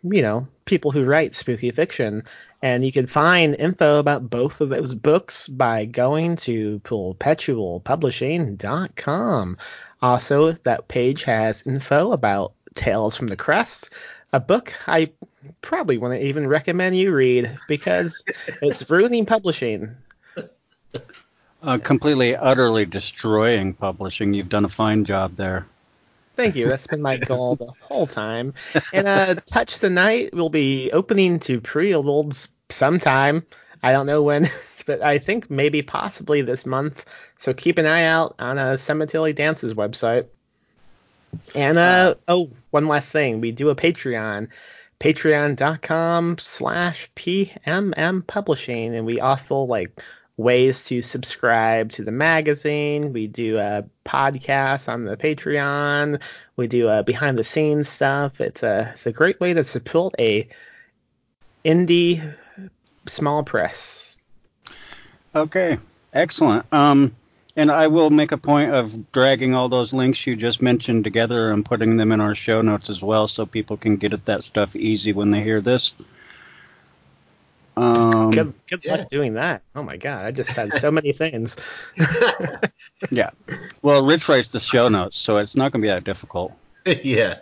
you 0.03 0.21
know, 0.21 0.47
people 0.65 0.91
who 0.91 1.05
write 1.05 1.35
spooky 1.35 1.71
fiction. 1.71 2.23
And 2.63 2.83
you 2.85 2.91
can 2.93 3.07
find 3.07 3.55
info 3.55 3.99
about 3.99 4.29
both 4.29 4.61
of 4.61 4.69
those 4.69 4.95
books 4.95 5.49
by 5.49 5.83
going 5.83 6.37
to 6.37 6.79
perpetualpublishing.com. 6.85 9.57
Also, 10.01 10.53
that 10.53 10.87
page 10.87 11.25
has 11.25 11.67
info 11.67 12.13
about 12.13 12.53
Tales 12.73 13.17
from 13.17 13.27
the 13.27 13.35
Crust, 13.35 13.89
a 14.31 14.39
book 14.39 14.73
I 14.87 15.11
probably 15.61 15.97
wouldn't 15.97 16.23
even 16.23 16.47
recommend 16.47 16.95
you 16.95 17.13
read 17.13 17.59
because 17.67 18.23
it's 18.61 18.89
ruining 18.89 19.25
publishing. 19.25 19.97
Uh, 21.61 21.79
completely, 21.79 22.33
utterly 22.33 22.85
destroying 22.85 23.73
publishing. 23.73 24.33
You've 24.33 24.47
done 24.47 24.63
a 24.63 24.69
fine 24.69 25.03
job 25.03 25.35
there. 25.35 25.65
Thank 26.35 26.55
you. 26.55 26.67
That's 26.67 26.87
been 26.87 27.01
my 27.01 27.17
goal 27.27 27.55
the 27.55 27.71
whole 27.81 28.07
time. 28.07 28.53
And 28.91 29.07
uh, 29.07 29.35
Touch 29.35 29.79
the 29.79 29.89
Night 29.89 30.33
will 30.33 30.49
be 30.49 30.91
opening 30.91 31.39
to 31.41 31.61
pre-orders 31.61 32.47
sometime. 32.73 33.45
I 33.81 33.91
don't 33.91 34.05
know 34.05 34.23
when, 34.23 34.49
but 34.85 35.01
I 35.01 35.19
think 35.19 35.49
maybe 35.49 35.81
possibly 35.81 36.41
this 36.41 36.65
month. 36.65 37.05
So 37.37 37.53
keep 37.53 37.77
an 37.77 37.85
eye 37.85 38.05
out 38.05 38.35
on 38.39 38.57
a 38.57 38.77
Cemetery 38.77 39.33
Dances 39.33 39.73
website. 39.73 40.27
And 41.55 41.77
uh, 41.77 41.81
uh, 41.81 42.15
oh, 42.27 42.49
one 42.71 42.87
last 42.87 43.11
thing, 43.11 43.41
we 43.41 43.51
do 43.51 43.69
a 43.69 43.75
Patreon, 43.75 44.49
patreon.com 44.99 46.37
slash 46.39 47.09
PMM 47.15 48.25
Publishing, 48.27 48.95
and 48.95 49.05
we 49.05 49.19
offer 49.19 49.55
like 49.55 50.01
ways 50.37 50.85
to 50.85 51.01
subscribe 51.01 51.91
to 51.91 52.03
the 52.03 52.11
magazine. 52.11 53.13
We 53.13 53.27
do 53.27 53.57
a 53.57 53.85
podcast 54.05 54.91
on 54.91 55.05
the 55.05 55.17
Patreon. 55.17 56.21
We 56.55 56.67
do 56.67 56.87
a 56.87 57.03
behind 57.03 57.37
the 57.37 57.43
scenes 57.43 57.89
stuff. 57.89 58.41
It's 58.41 58.63
a 58.63 58.91
it's 58.93 59.05
a 59.05 59.11
great 59.11 59.39
way 59.39 59.53
to 59.53 59.63
support 59.63 60.15
a 60.19 60.47
indie 61.65 62.35
small 63.07 63.43
press. 63.43 64.15
Okay, 65.35 65.79
excellent. 66.13 66.65
Um, 66.71 67.15
and 67.55 67.71
I 67.71 67.87
will 67.87 68.09
make 68.09 68.31
a 68.31 68.37
point 68.37 68.73
of 68.73 69.11
dragging 69.11 69.53
all 69.53 69.69
those 69.69 69.93
links 69.93 70.25
you 70.25 70.35
just 70.35 70.61
mentioned 70.61 71.03
together 71.03 71.51
and 71.51 71.63
putting 71.63 71.97
them 71.97 72.11
in 72.11 72.19
our 72.19 72.35
show 72.35 72.61
notes 72.61 72.89
as 72.89 73.01
well, 73.01 73.27
so 73.27 73.45
people 73.45 73.77
can 73.77 73.97
get 73.97 74.13
at 74.13 74.25
that 74.25 74.43
stuff 74.43 74.75
easy 74.75 75.13
when 75.13 75.31
they 75.31 75.41
hear 75.41 75.61
this. 75.61 75.93
Um, 77.75 78.29
good 78.29 78.53
good 78.67 78.85
yeah. 78.85 78.95
luck 78.95 79.09
doing 79.09 79.33
that. 79.33 79.63
Oh 79.75 79.81
my 79.81 79.97
god, 79.97 80.25
I 80.25 80.31
just 80.31 80.53
said 80.53 80.73
so 80.73 80.91
many 80.91 81.11
things. 81.11 81.55
yeah. 83.09 83.31
Well, 83.81 84.05
Rich 84.05 84.29
writes 84.29 84.49
the 84.49 84.59
show 84.59 84.89
notes, 84.89 85.17
so 85.17 85.37
it's 85.37 85.55
not 85.55 85.71
going 85.71 85.81
to 85.81 85.85
be 85.85 85.89
that 85.89 86.03
difficult. 86.03 86.53
yeah. 86.85 87.39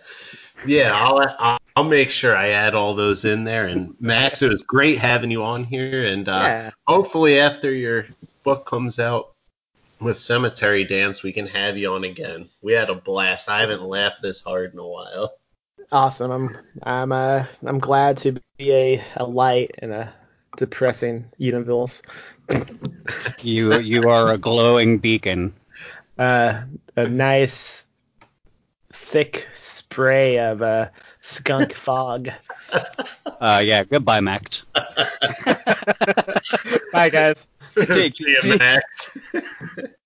Yeah, 0.65 0.91
I'll, 0.93 1.59
I'll 1.75 1.83
make 1.83 2.11
sure 2.11 2.35
I 2.35 2.49
add 2.49 2.75
all 2.75 2.95
those 2.95 3.25
in 3.25 3.43
there. 3.43 3.67
And 3.67 3.95
Max, 4.01 4.41
it 4.41 4.51
was 4.51 4.63
great 4.63 4.99
having 4.99 5.31
you 5.31 5.43
on 5.43 5.63
here. 5.63 6.05
And 6.05 6.27
uh, 6.27 6.43
yeah. 6.43 6.69
hopefully, 6.87 7.39
after 7.39 7.73
your 7.73 8.05
book 8.43 8.65
comes 8.65 8.99
out 8.99 9.33
with 9.99 10.17
Cemetery 10.17 10.83
Dance, 10.85 11.23
we 11.23 11.31
can 11.31 11.47
have 11.47 11.77
you 11.77 11.93
on 11.93 12.03
again. 12.03 12.49
We 12.61 12.73
had 12.73 12.89
a 12.89 12.95
blast. 12.95 13.49
I 13.49 13.61
haven't 13.61 13.83
laughed 13.83 14.21
this 14.21 14.41
hard 14.41 14.73
in 14.73 14.79
a 14.79 14.87
while. 14.87 15.33
Awesome. 15.91 16.31
I'm 16.31 16.57
I'm 16.83 17.11
uh 17.11 17.45
I'm 17.65 17.79
glad 17.79 18.17
to 18.19 18.39
be 18.57 18.71
a, 18.71 19.03
a 19.17 19.25
light 19.25 19.71
in 19.79 19.91
a 19.91 20.13
depressing 20.57 21.25
universe. 21.37 22.01
you 23.41 23.77
you 23.79 24.09
are 24.09 24.31
a 24.31 24.37
glowing 24.37 24.99
beacon. 24.99 25.53
Uh, 26.17 26.63
a 26.95 27.07
nice 27.07 27.87
thick 28.93 29.47
spray 29.53 30.37
of 30.39 30.61
uh, 30.61 30.89
skunk 31.21 31.73
fog. 31.73 32.29
Uh, 33.41 33.59
yeah. 33.63 33.83
Goodbye, 33.83 34.19
Max. 34.19 34.65
Bye, 36.93 37.09
guys. 37.09 37.47
See 37.75 38.13
you, 38.19 38.57
Max. 38.59 39.17